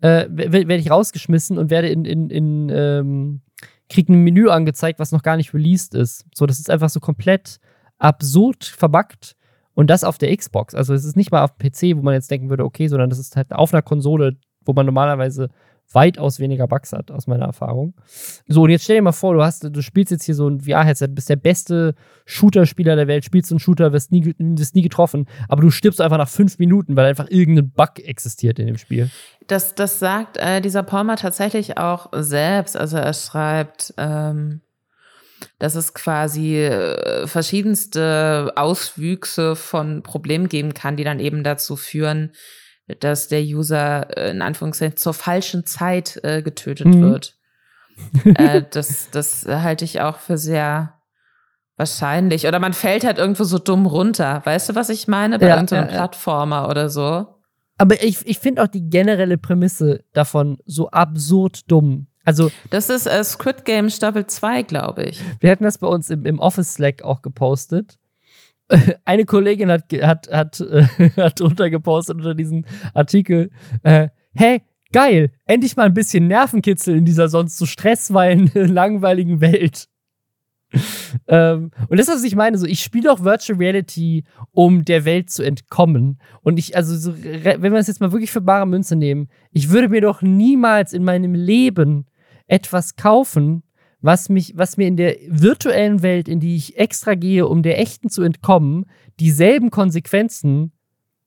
äh, 0.01 0.27
werde 0.29 0.75
ich 0.75 0.91
rausgeschmissen 0.91 1.57
und 1.57 1.71
werde 1.71 1.89
in, 1.89 2.05
in, 2.05 2.29
in 2.29 2.69
ähm, 2.71 3.41
krieg 3.89 4.07
ein 4.07 4.23
Menü 4.23 4.49
angezeigt, 4.49 4.99
was 4.99 5.11
noch 5.11 5.23
gar 5.23 5.35
nicht 5.35 5.55
released 5.55 5.95
ist. 5.95 6.27
So, 6.35 6.45
das 6.45 6.59
ist 6.59 6.69
einfach 6.69 6.89
so 6.89 6.99
komplett 6.99 7.59
absurd 7.99 8.65
verbuggt. 8.65 9.35
Und 9.75 9.89
das 9.89 10.03
auf 10.03 10.17
der 10.17 10.35
Xbox. 10.35 10.75
Also 10.75 10.93
es 10.93 11.05
ist 11.05 11.15
nicht 11.15 11.31
mal 11.31 11.43
auf 11.43 11.57
PC, 11.57 11.95
wo 11.95 12.01
man 12.01 12.13
jetzt 12.13 12.29
denken 12.29 12.49
würde, 12.49 12.65
okay, 12.65 12.87
sondern 12.87 13.09
das 13.09 13.17
ist 13.17 13.37
halt 13.37 13.53
auf 13.53 13.73
einer 13.73 13.81
Konsole, 13.81 14.35
wo 14.65 14.73
man 14.73 14.85
normalerweise 14.85 15.49
weitaus 15.93 16.39
weniger 16.39 16.67
Bugs 16.67 16.93
hat, 16.93 17.11
aus 17.11 17.27
meiner 17.27 17.45
Erfahrung. 17.45 17.93
So, 18.47 18.63
und 18.63 18.69
jetzt 18.69 18.83
stell 18.83 18.97
dir 18.97 19.01
mal 19.01 19.11
vor, 19.11 19.33
du 19.33 19.43
hast, 19.43 19.63
du 19.63 19.81
spielst 19.81 20.11
jetzt 20.11 20.25
hier 20.25 20.35
so 20.35 20.47
ein 20.47 20.61
VR-Headset, 20.61 21.07
bist 21.07 21.29
der 21.29 21.35
beste 21.35 21.95
Shooter-Spieler 22.25 22.95
der 22.95 23.07
Welt, 23.07 23.25
spielst 23.25 23.51
einen 23.51 23.59
Shooter, 23.59 23.91
wirst 23.91 24.11
nie, 24.11 24.35
wirst 24.37 24.75
nie 24.75 24.81
getroffen, 24.81 25.27
aber 25.47 25.61
du 25.61 25.71
stirbst 25.71 26.01
einfach 26.01 26.17
nach 26.17 26.29
fünf 26.29 26.59
Minuten, 26.59 26.95
weil 26.95 27.05
einfach 27.05 27.27
irgendein 27.29 27.71
Bug 27.71 27.99
existiert 28.03 28.59
in 28.59 28.67
dem 28.67 28.77
Spiel. 28.77 29.09
Das, 29.47 29.73
das 29.73 29.99
sagt 29.99 30.37
äh, 30.37 30.61
dieser 30.61 30.83
Palmer 30.83 31.15
tatsächlich 31.15 31.77
auch 31.77 32.09
selbst. 32.13 32.77
Also 32.77 32.97
er 32.97 33.13
schreibt, 33.13 33.93
ähm, 33.97 34.61
dass 35.57 35.75
es 35.75 35.93
quasi 35.93 36.57
äh, 36.57 37.27
verschiedenste 37.27 38.51
Auswüchse 38.55 39.55
von 39.55 40.03
Problemen 40.03 40.49
geben 40.49 40.73
kann, 40.73 40.97
die 40.97 41.03
dann 41.03 41.19
eben 41.19 41.43
dazu 41.43 41.75
führen, 41.75 42.31
dass 42.99 43.27
der 43.27 43.41
User 43.41 44.17
äh, 44.17 44.31
in 44.31 44.41
Anführungszeichen 44.41 44.97
zur 44.97 45.13
falschen 45.13 45.65
Zeit 45.65 46.19
äh, 46.23 46.41
getötet 46.41 46.87
mhm. 46.87 47.01
wird. 47.01 47.35
äh, 48.35 48.63
das, 48.69 49.09
das 49.11 49.45
halte 49.45 49.85
ich 49.85 50.01
auch 50.01 50.17
für 50.17 50.37
sehr 50.37 50.99
wahrscheinlich. 51.79 52.47
Oder 52.47 52.59
man 52.59 52.73
fällt 52.73 53.03
halt 53.03 53.17
irgendwo 53.17 53.43
so 53.43 53.57
dumm 53.57 53.85
runter. 53.85 54.41
Weißt 54.43 54.69
du, 54.69 54.75
was 54.75 54.89
ich 54.89 55.07
meine? 55.07 55.39
Bei 55.39 55.47
ja, 55.47 55.55
irgendeinem 55.55 55.89
ja, 55.89 55.95
Plattformer 55.95 56.63
ja. 56.63 56.69
oder 56.69 56.89
so. 56.89 57.27
Aber 57.77 58.03
ich, 58.03 58.27
ich 58.27 58.39
finde 58.39 58.61
auch 58.61 58.67
die 58.67 58.89
generelle 58.89 59.37
Prämisse 59.37 60.03
davon 60.13 60.57
so 60.65 60.89
absurd 60.89 61.71
dumm. 61.71 62.07
Also, 62.25 62.51
das 62.69 62.89
ist 62.89 63.07
äh, 63.07 63.23
Squid 63.23 63.65
Game 63.65 63.89
Staffel 63.89 64.27
2, 64.27 64.63
glaube 64.63 65.03
ich. 65.03 65.21
Wir 65.39 65.51
hatten 65.51 65.63
das 65.63 65.77
bei 65.77 65.87
uns 65.87 66.09
im, 66.09 66.25
im 66.25 66.39
Office 66.39 66.75
Slack 66.75 67.01
auch 67.01 67.21
gepostet. 67.21 67.97
eine 69.05 69.25
Kollegin 69.25 69.71
hat, 69.71 69.91
hat, 70.01 70.29
hat, 70.31 70.59
äh, 70.61 70.83
hat 71.17 71.39
drunter 71.39 71.69
gepostet 71.69 72.17
unter 72.17 72.35
diesem 72.35 72.65
Artikel, 72.93 73.51
äh, 73.83 74.09
hey, 74.33 74.61
geil, 74.91 75.31
endlich 75.45 75.75
mal 75.75 75.85
ein 75.85 75.93
bisschen 75.93 76.27
Nervenkitzel 76.27 76.95
in 76.95 77.05
dieser 77.05 77.29
sonst 77.29 77.57
so 77.57 77.65
stressfreien, 77.65 78.51
langweiligen 78.53 79.41
Welt. 79.41 79.87
ähm, 81.27 81.71
und 81.87 81.99
das 81.99 82.07
ist, 82.07 82.15
was 82.15 82.23
ich 82.23 82.35
meine, 82.35 82.57
so, 82.57 82.65
ich 82.65 82.81
spiele 82.81 83.11
auch 83.11 83.23
Virtual 83.23 83.57
Reality, 83.57 84.23
um 84.51 84.85
der 84.85 85.05
Welt 85.05 85.29
zu 85.29 85.43
entkommen. 85.43 86.19
Und 86.41 86.59
ich, 86.59 86.75
also, 86.75 86.95
so, 86.95 87.15
wenn 87.23 87.61
wir 87.61 87.79
es 87.79 87.87
jetzt 87.87 88.01
mal 88.01 88.11
wirklich 88.11 88.31
für 88.31 88.41
bare 88.41 88.67
Münze 88.67 88.95
nehmen, 88.95 89.29
ich 89.51 89.69
würde 89.69 89.89
mir 89.89 90.01
doch 90.01 90.21
niemals 90.21 90.93
in 90.93 91.03
meinem 91.03 91.33
Leben 91.33 92.05
etwas 92.47 92.95
kaufen, 92.95 93.63
was 94.01 94.29
mich, 94.29 94.53
was 94.55 94.77
mir 94.77 94.87
in 94.87 94.97
der 94.97 95.17
virtuellen 95.27 96.01
Welt, 96.01 96.27
in 96.27 96.39
die 96.39 96.55
ich 96.55 96.77
extra 96.77 97.15
gehe, 97.15 97.47
um 97.47 97.63
der 97.63 97.79
echten 97.79 98.09
zu 98.09 98.21
entkommen, 98.21 98.85
dieselben 99.19 99.71
Konsequenzen 99.71 100.71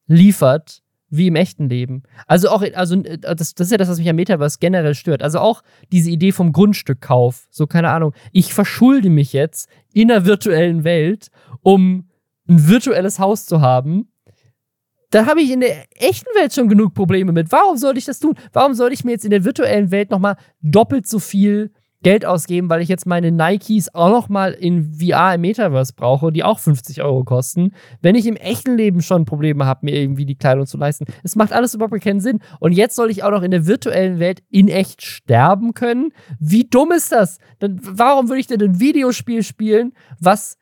liefert 0.06 0.81
wie 1.12 1.26
im 1.26 1.36
echten 1.36 1.68
Leben. 1.68 2.02
Also 2.26 2.48
auch, 2.48 2.64
also 2.74 2.96
äh, 2.96 3.18
das, 3.18 3.54
das 3.54 3.66
ist 3.66 3.70
ja 3.70 3.76
das, 3.76 3.88
was 3.88 3.98
mich 3.98 4.08
am 4.08 4.16
Metaverse 4.16 4.58
generell 4.58 4.94
stört. 4.94 5.22
Also 5.22 5.38
auch 5.38 5.62
diese 5.92 6.10
Idee 6.10 6.32
vom 6.32 6.52
Grundstückkauf. 6.52 7.46
So, 7.50 7.66
keine 7.66 7.90
Ahnung. 7.90 8.14
Ich 8.32 8.54
verschulde 8.54 9.10
mich 9.10 9.32
jetzt 9.34 9.68
in 9.92 10.08
der 10.08 10.24
virtuellen 10.24 10.84
Welt, 10.84 11.28
um 11.60 12.08
ein 12.48 12.66
virtuelles 12.66 13.18
Haus 13.18 13.44
zu 13.44 13.60
haben. 13.60 14.08
Da 15.10 15.26
habe 15.26 15.42
ich 15.42 15.50
in 15.50 15.60
der 15.60 15.84
echten 15.96 16.34
Welt 16.34 16.54
schon 16.54 16.70
genug 16.70 16.94
Probleme 16.94 17.32
mit. 17.32 17.52
Warum 17.52 17.76
sollte 17.76 17.98
ich 17.98 18.06
das 18.06 18.18
tun? 18.18 18.34
Warum 18.54 18.72
sollte 18.72 18.94
ich 18.94 19.04
mir 19.04 19.10
jetzt 19.12 19.26
in 19.26 19.30
der 19.30 19.44
virtuellen 19.44 19.90
Welt 19.90 20.10
nochmal 20.10 20.36
doppelt 20.62 21.06
so 21.06 21.18
viel 21.18 21.72
Geld 22.02 22.24
ausgeben, 22.24 22.68
weil 22.68 22.80
ich 22.80 22.88
jetzt 22.88 23.06
meine 23.06 23.30
Nikes 23.30 23.94
auch 23.94 24.10
noch 24.10 24.28
mal 24.28 24.52
in 24.52 24.92
VR 24.94 25.34
im 25.34 25.42
Metaverse 25.42 25.94
brauche, 25.94 26.32
die 26.32 26.44
auch 26.44 26.58
50 26.58 27.02
Euro 27.02 27.24
kosten, 27.24 27.72
wenn 28.00 28.14
ich 28.14 28.26
im 28.26 28.36
echten 28.36 28.76
Leben 28.76 29.02
schon 29.02 29.24
Probleme 29.24 29.66
habe, 29.66 29.86
mir 29.86 29.94
irgendwie 29.94 30.26
die 30.26 30.36
Kleidung 30.36 30.66
zu 30.66 30.76
leisten. 30.76 31.06
Es 31.22 31.36
macht 31.36 31.52
alles 31.52 31.74
überhaupt 31.74 32.00
keinen 32.02 32.20
Sinn. 32.20 32.40
Und 32.60 32.72
jetzt 32.72 32.96
soll 32.96 33.10
ich 33.10 33.22
auch 33.22 33.30
noch 33.30 33.42
in 33.42 33.50
der 33.50 33.66
virtuellen 33.66 34.18
Welt 34.18 34.42
in 34.50 34.68
echt 34.68 35.02
sterben 35.02 35.74
können? 35.74 36.10
Wie 36.38 36.64
dumm 36.64 36.92
ist 36.92 37.12
das? 37.12 37.38
Dann, 37.58 37.78
warum 37.82 38.28
würde 38.28 38.40
ich 38.40 38.46
denn 38.46 38.60
ein 38.60 38.80
Videospiel 38.80 39.42
spielen, 39.42 39.92
was 40.20 40.56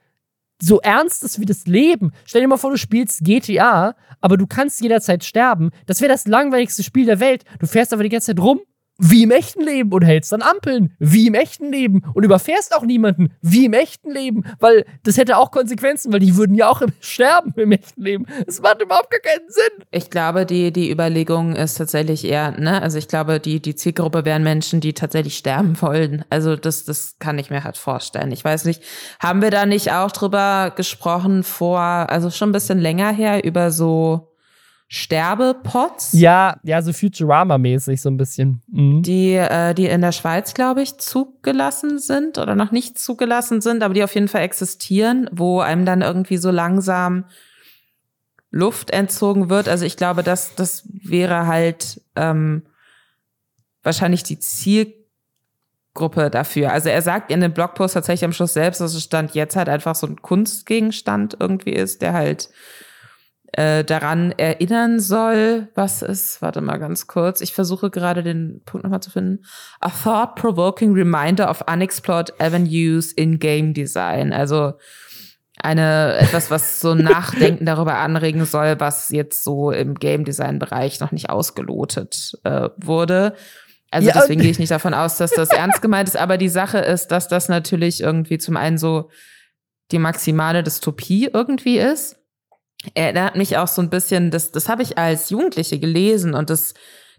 so 0.63 0.79
ernst 0.81 1.25
ist 1.25 1.41
wie 1.41 1.47
das 1.47 1.67
Leben. 1.67 2.13
Stell 2.25 2.43
dir 2.43 2.49
mal 2.49 2.59
vor, 2.59 2.71
du 2.71 2.77
spielst 2.77 3.25
GTA, 3.25 3.95
aber 4.21 4.37
du 4.37 4.47
kannst 4.47 4.81
jederzeit 4.83 5.25
sterben. 5.25 5.71
Das 5.87 6.01
wäre 6.01 6.13
das 6.13 6.27
langweiligste 6.27 6.83
Spiel 6.83 7.07
der 7.07 7.21
Welt. 7.21 7.45
Du 7.59 7.67
fährst 7.67 7.93
aber 7.93 8.03
die 8.03 8.11
ganze 8.11 8.35
Zeit 8.35 8.45
rum 8.45 8.61
wie 9.01 9.23
im 9.23 9.31
echten 9.31 9.63
Leben 9.63 9.93
und 9.93 10.03
hältst 10.03 10.31
dann 10.33 10.43
Ampeln, 10.43 10.95
wie 10.99 11.27
im 11.27 11.35
echten 11.35 11.73
Leben 11.73 12.03
und 12.15 12.23
überfährst 12.23 12.77
auch 12.77 12.83
niemanden, 12.83 13.33
wie 13.41 13.65
im 13.65 13.73
echten 13.73 14.11
Leben, 14.11 14.45
weil 14.59 14.85
das 15.05 15.17
hätte 15.17 15.39
auch 15.39 15.51
Konsequenzen, 15.51 16.13
weil 16.13 16.21
die 16.21 16.37
würden 16.37 16.55
ja 16.55 16.69
auch 16.69 16.83
sterben 17.01 17.55
im 17.57 17.73
echten 17.73 18.03
Leben. 18.03 18.27
Es 18.47 18.61
macht 18.61 18.83
überhaupt 18.83 19.11
gar 19.11 19.21
keinen 19.21 19.49
Sinn. 19.49 19.87
Ich 19.91 20.11
glaube, 20.11 20.45
die, 20.45 20.73
die 20.73 20.91
Überlegung 20.91 21.57
ist 21.57 21.79
tatsächlich 21.79 22.25
eher, 22.25 22.53
ne, 22.53 22.83
also 22.83 22.99
ich 22.99 23.09
glaube, 23.09 23.41
die, 23.41 23.61
die 23.61 23.75
Zielgruppe 23.75 24.25
wären 24.25 24.43
Menschen, 24.43 24.81
die 24.81 24.93
tatsächlich 24.93 25.37
sterben 25.37 25.81
wollen. 25.81 26.25
Also 26.29 26.57
das, 26.57 26.85
das 26.85 27.17
kann 27.19 27.39
ich 27.39 27.51
mir 27.51 27.65
halt 27.65 27.79
vorstellen. 27.79 28.33
Ich 28.33 28.45
weiß 28.45 28.67
nicht, 28.67 28.83
haben 29.19 29.41
wir 29.41 29.51
da 29.51 29.65
nicht 29.65 29.93
auch 29.93 30.13
drüber 30.13 30.73
gesprochen 30.77 31.43
vor, 31.43 31.81
also 31.81 32.31
schon 32.31 32.51
ein 32.51 32.53
bisschen 32.53 32.79
länger 32.79 33.13
her, 33.13 33.45
über 33.45 33.71
so 33.71 34.30
Sterbepots. 34.93 36.15
Ja, 36.15 36.59
ja, 36.65 36.83
so 36.83 36.93
Futurama-mäßig 36.93 38.03
so 38.03 38.11
ein 38.11 38.17
bisschen. 38.17 38.61
Mhm. 38.67 39.03
Die, 39.03 39.35
äh, 39.35 39.73
die 39.73 39.87
in 39.87 40.01
der 40.01 40.11
Schweiz, 40.11 40.53
glaube 40.53 40.83
ich, 40.83 40.99
zugelassen 40.99 42.01
sind 42.01 42.39
oder 42.39 42.57
noch 42.57 42.73
nicht 42.73 42.99
zugelassen 42.99 43.61
sind, 43.61 43.85
aber 43.85 43.95
die 43.95 44.03
auf 44.03 44.17
jeden 44.17 44.27
Fall 44.27 44.43
existieren, 44.43 45.31
wo 45.31 45.61
einem 45.61 45.87
dann 45.87 46.03
irgendwie 46.03 46.39
so 46.39 46.51
langsam 46.51 47.27
Luft 48.51 48.91
entzogen 48.91 49.49
wird. 49.49 49.69
Also 49.69 49.85
ich 49.85 49.97
glaube, 49.97 50.25
das, 50.25 50.57
das 50.57 50.83
wäre 50.93 51.47
halt 51.47 52.01
ähm, 52.17 52.65
wahrscheinlich 53.85 54.25
die 54.25 54.41
Zielgruppe 54.41 56.31
dafür. 56.31 56.73
Also 56.73 56.89
er 56.89 57.03
sagt 57.03 57.31
in 57.31 57.43
dem 57.43 57.55
Blogpost 57.55 57.95
tatsächlich 57.95 58.25
am 58.25 58.33
Schluss 58.33 58.55
selbst, 58.55 58.81
dass 58.81 58.93
es 58.93 59.05
Stand 59.05 59.37
jetzt 59.37 59.55
halt 59.55 59.69
einfach 59.69 59.95
so 59.95 60.09
ein 60.09 60.21
Kunstgegenstand 60.21 61.37
irgendwie 61.39 61.75
ist, 61.75 62.03
der 62.03 62.13
halt 62.13 62.49
äh, 63.53 63.85
daran 63.85 64.33
erinnern 64.33 65.01
soll, 65.01 65.69
was 65.75 66.03
ist, 66.03 66.41
warte 66.41 66.61
mal 66.61 66.79
ganz 66.79 67.07
kurz, 67.09 67.41
ich 67.41 67.53
versuche 67.53 67.91
gerade 67.91 68.23
den 68.23 68.63
Punkt 68.65 68.85
nochmal 68.85 69.03
zu 69.03 69.11
finden. 69.11 69.45
A 69.81 69.91
thought-provoking 69.91 70.93
reminder 70.93 71.51
of 71.51 71.65
unexplored 71.71 72.41
avenues 72.41 73.13
in 73.13 73.41
game 73.41 73.75
design. 73.75 74.33
Also 74.33 74.75
eine 75.57 76.17
etwas, 76.19 76.51
was 76.51 76.81
so 76.81 76.95
Nachdenken 76.97 77.67
darüber 77.67 77.99
anregen 77.99 78.45
soll, 78.45 78.79
was 78.79 79.11
jetzt 79.11 79.43
so 79.43 79.73
im 79.73 79.95
Game 79.95 80.25
Design 80.25 80.59
Bereich 80.59 81.01
noch 81.01 81.13
nicht 81.13 81.29
ausgelotet 81.29 82.39
äh, 82.45 82.71
wurde. 82.77 83.35
Also 83.91 84.09
ja, 84.09 84.15
deswegen 84.15 84.41
gehe 84.41 84.51
ich 84.53 84.61
nicht 84.61 84.71
davon 84.71 84.95
aus, 84.95 85.17
dass 85.17 85.33
das 85.33 85.51
ernst 85.51 85.83
gemeint 85.83 86.09
ist. 86.09 86.17
Aber 86.17 86.39
die 86.39 86.49
Sache 86.49 86.79
ist, 86.79 87.09
dass 87.09 87.27
das 87.27 87.49
natürlich 87.49 88.01
irgendwie 88.01 88.39
zum 88.39 88.57
einen 88.57 88.79
so 88.79 89.11
die 89.91 89.99
maximale 89.99 90.63
Dystopie 90.63 91.29
irgendwie 91.33 91.79
ist 91.79 92.20
erinnert 92.95 93.37
mich 93.37 93.57
auch 93.57 93.69
so 93.69 93.83
ein 93.83 93.91
bisschen, 93.91 94.31
das, 94.31 94.53
das 94.53 94.69
habe 94.69 94.83
ich 94.83 94.99
als 94.99 95.31
Jugendliche 95.31 95.79
gelesen 95.79 96.35
und 96.35 96.51
das, 96.51 96.75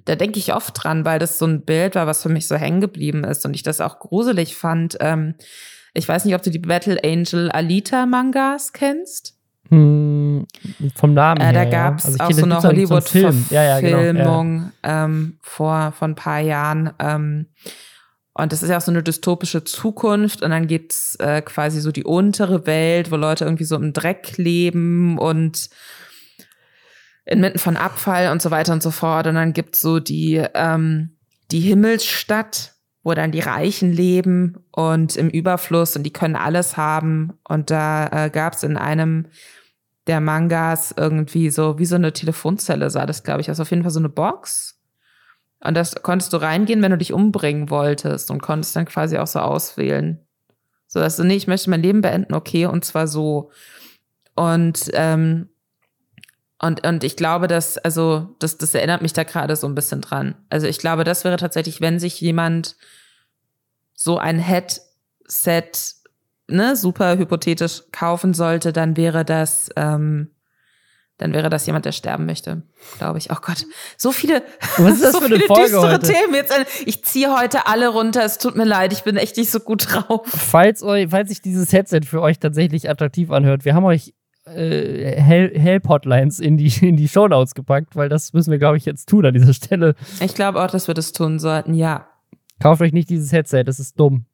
da 0.06 0.16
denke 0.16 0.40
ich 0.40 0.54
oft 0.54 0.84
dran, 0.84 1.06
weil 1.06 1.20
das 1.20 1.38
so 1.38 1.46
ein 1.46 1.64
Bild 1.64 1.96
war, 1.96 2.08
was 2.08 2.24
für 2.24 2.30
mich 2.30 2.48
so 2.48 2.56
hängen 2.56 2.82
geblieben 2.82 3.24
ist 3.24 3.46
und 3.46 3.54
ich 3.54 3.64
das 3.64 3.82
auch 3.82 4.00
gruselig 4.00 4.56
fand. 4.56 4.98
Ähm, 5.00 5.36
ich 5.94 6.08
weiß 6.08 6.26
nicht, 6.26 6.36
ob 6.36 6.42
du 6.42 6.50
die 6.50 6.60
Battle 6.60 7.00
Angel 7.04 7.52
Alita 7.52 8.06
Mangas 8.06 8.74
kennst. 8.74 9.38
Hm, 9.70 10.46
vom 10.96 11.14
Namen 11.14 11.40
äh, 11.40 11.54
da 11.54 11.66
gab 11.66 12.00
es 12.00 12.04
ja. 12.04 12.10
also 12.12 12.24
auch 12.24 12.32
so 12.32 12.44
eine 12.44 12.62
Hollywood-Verfilmung 12.62 13.46
so 13.48 13.56
ja, 13.56 13.80
ja, 13.80 13.80
genau, 13.80 14.44
ähm, 14.84 15.38
vor, 15.42 15.94
vor 15.98 16.08
ein 16.08 16.16
paar 16.16 16.40
Jahren. 16.40 16.92
Ähm, 17.00 17.46
und 18.34 18.54
das 18.54 18.64
ist 18.64 18.70
ja 18.70 18.78
auch 18.78 18.82
so 18.82 18.92
eine 18.92 19.04
dystopische 19.04 19.64
Zukunft. 19.64 20.42
Und 20.42 20.52
dann 20.52 20.68
gibt's 20.68 21.16
äh, 21.16 21.42
quasi 21.42 21.82
so 21.82 21.92
die 21.92 22.06
untere 22.06 22.66
Welt, 22.66 23.12
wo 23.12 23.18
Leute 23.18 23.44
irgendwie 23.44 23.66
so 23.66 23.76
im 23.76 23.94
Dreck 23.94 24.38
leben 24.38 25.18
und 25.18 25.70
inmitten 27.26 27.60
von 27.60 27.78
Abfall 27.78 28.32
und 28.32 28.42
so 28.42 28.50
weiter 28.52 28.74
und 28.74 28.82
so 28.82 28.92
fort. 28.92 29.28
Und 29.28 29.36
dann 29.36 29.54
gibt's 29.54 29.82
so 29.82 30.00
die, 30.00 30.44
ähm, 30.54 31.18
die 31.52 31.60
Himmelsstadt, 31.60 32.74
wo 33.04 33.14
dann 33.14 33.32
die 33.32 33.42
Reichen 33.42 33.92
leben 33.92 34.64
und 34.72 35.18
im 35.18 35.30
Überfluss 35.30 35.98
und 35.98 36.04
die 36.04 36.14
können 36.14 36.38
alles 36.38 36.78
haben. 36.78 37.34
Und 37.44 37.70
da 37.70 38.08
äh, 38.08 38.30
gab's 38.30 38.64
in 38.64 38.78
einem 38.78 39.28
der 40.08 40.22
Mangas 40.22 40.94
irgendwie 40.96 41.50
so, 41.50 41.80
wie 41.80 41.86
so 41.86 41.96
eine 41.96 42.14
Telefonzelle 42.14 42.90
sah 42.90 43.06
das, 43.06 43.24
glaube 43.24 43.42
ich, 43.42 43.50
also 43.50 43.64
auf 43.64 43.70
jeden 43.72 43.84
Fall 43.84 43.92
so 43.92 44.00
eine 44.00 44.10
Box 44.10 44.71
und 45.64 45.76
das 45.76 45.96
konntest 45.96 46.34
du 46.34 46.38
reingehen, 46.38 46.82
wenn 46.82 46.92
du 46.92 46.98
dich 46.98 47.14
umbringen 47.14 47.70
wolltest 47.70 48.32
und 48.32 48.42
konntest 48.42 48.76
dann 48.76 48.86
quasi 48.86 49.18
auch 49.18 49.28
so 49.28 49.40
auswählen. 49.40 50.20
So 50.88 51.00
dass 51.00 51.16
du, 51.16 51.24
nee, 51.24 51.36
ich 51.36 51.48
möchte 51.48 51.70
mein 51.70 51.82
Leben 51.82 52.02
beenden, 52.02 52.34
okay, 52.34 52.66
und 52.66 52.84
zwar 52.84 53.08
so. 53.08 53.52
Und, 54.36 54.90
ähm, 54.94 55.50
und, 56.60 56.86
und 56.86 57.04
ich 57.04 57.16
glaube, 57.16 57.48
dass, 57.48 57.78
also, 57.78 58.36
das, 58.40 58.58
das 58.58 58.76
erinnert 58.76 59.02
mich 59.02 59.14
da 59.14 59.24
gerade 59.24 59.56
so 59.56 59.68
ein 59.68 59.76
bisschen 59.76 60.02
dran. 60.02 60.36
Also 60.50 60.68
ich 60.68 60.80
glaube, 60.80 61.04
das 61.04 61.24
wäre 61.24 61.38
tatsächlich, 61.38 61.80
wenn 61.80 62.00
sich 62.00 62.20
jemand 62.20 62.76
so 63.94 64.18
ein 64.18 64.40
Headset, 64.40 65.72
ne, 66.48 66.76
super 66.76 67.18
hypothetisch 67.18 67.84
kaufen 67.92 68.34
sollte, 68.34 68.74
dann 68.74 68.98
wäre 68.98 69.24
das, 69.24 69.70
ähm, 69.76 70.32
dann 71.22 71.34
wäre 71.34 71.50
das 71.50 71.68
jemand, 71.68 71.86
der 71.86 71.92
sterben 71.92 72.26
möchte, 72.26 72.64
glaube 72.98 73.20
ich. 73.20 73.30
Oh 73.32 73.38
Gott, 73.42 73.66
so 73.96 74.12
viele, 74.12 74.42
Was 74.78 74.96
ist 74.96 75.04
das 75.04 75.12
so 75.14 75.20
für 75.20 75.26
eine 75.26 75.36
viele 75.36 75.48
Folge 75.48 75.64
düstere 75.64 75.92
heute? 75.94 76.12
Themen. 76.12 76.34
Jetzt, 76.34 76.54
ich 76.86 77.04
ziehe 77.06 77.38
heute 77.38 77.68
alle 77.68 77.90
runter. 77.90 78.26
Es 78.26 78.40
tut 78.40 78.56
mir 78.56 78.66
leid, 78.66 78.92
ich 78.92 79.04
bin 79.04 79.18
echt 79.18 79.38
nicht 79.38 79.52
so 79.52 79.60
gut 79.60 79.88
drauf. 79.88 80.22
Falls, 80.26 80.82
euch, 80.82 81.10
falls 81.12 81.30
sich 81.30 81.42
dieses 81.42 81.72
Headset 81.72 82.02
für 82.06 82.22
euch 82.22 82.40
tatsächlich 82.40 82.90
attraktiv 82.90 83.30
anhört, 83.30 83.66
wir 83.66 83.76
haben 83.76 83.86
euch 83.86 84.16
äh, 84.46 85.16
Help-Hotlines 85.22 86.40
in 86.40 86.58
die, 86.58 86.74
in 86.82 86.98
die 86.98 87.08
Shownotes 87.08 87.54
gepackt, 87.54 87.96
weil 87.96 88.10
das 88.10 88.34
müssen 88.34 88.50
wir, 88.50 88.58
glaube 88.58 88.78
ich, 88.78 88.86
jetzt 88.86 89.08
tun 89.08 89.26
an 89.26 89.36
dieser 89.36 89.54
Stelle. 89.54 89.94
Ich 90.20 90.34
glaube 90.34 90.62
auch, 90.62 90.72
dass 90.72 90.88
wir 90.88 90.96
das 90.96 91.14
tun 91.14 91.38
sollten, 91.38 91.76
ja. 91.76 92.08
Kauft 92.60 92.82
euch 92.82 92.94
nicht 92.94 93.10
dieses 93.12 93.32
Headset, 93.32 93.64
das 93.64 93.80
ist 93.80 94.00
dumm. 94.00 94.26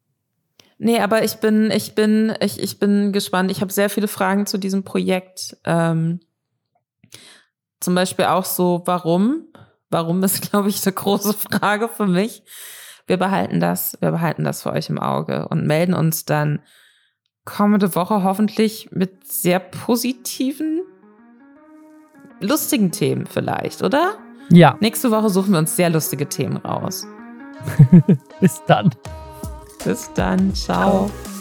Nee, 0.78 1.00
aber 1.00 1.24
ich 1.24 1.34
bin, 1.36 1.70
ich 1.72 1.94
bin, 1.94 2.32
ich, 2.40 2.62
ich 2.62 2.78
bin 2.78 3.12
gespannt. 3.12 3.50
Ich 3.50 3.60
habe 3.60 3.72
sehr 3.72 3.90
viele 3.90 4.06
Fragen 4.06 4.46
zu 4.46 4.58
diesem 4.58 4.84
Projekt. 4.84 5.56
Ähm, 5.64 6.20
zum 7.80 7.94
Beispiel 7.94 8.26
auch 8.26 8.44
so, 8.44 8.82
warum? 8.84 9.44
Warum 9.90 10.22
ist, 10.22 10.42
glaube 10.50 10.68
ich, 10.68 10.84
eine 10.84 10.92
große 10.92 11.32
Frage 11.32 11.88
für 11.88 12.06
mich. 12.06 12.42
Wir 13.06 13.16
behalten 13.16 13.58
das, 13.58 13.96
wir 14.00 14.10
behalten 14.10 14.44
das 14.44 14.62
für 14.62 14.72
euch 14.72 14.90
im 14.90 14.98
Auge 14.98 15.48
und 15.48 15.66
melden 15.66 15.94
uns 15.94 16.26
dann 16.26 16.60
kommende 17.46 17.94
Woche 17.94 18.22
hoffentlich 18.22 18.90
mit 18.92 19.26
sehr 19.26 19.58
positiven, 19.58 20.82
lustigen 22.40 22.92
Themen 22.92 23.24
vielleicht, 23.24 23.82
oder? 23.82 24.16
Ja. 24.50 24.76
Nächste 24.80 25.10
Woche 25.10 25.30
suchen 25.30 25.52
wir 25.52 25.58
uns 25.58 25.74
sehr 25.74 25.88
lustige 25.88 26.28
Themen 26.28 26.58
raus. 26.58 27.06
Bis 28.40 28.62
dann. 28.66 28.90
Bis 29.84 30.12
dann. 30.12 30.54
Ciao. 30.54 31.08
Ciao. 31.08 31.37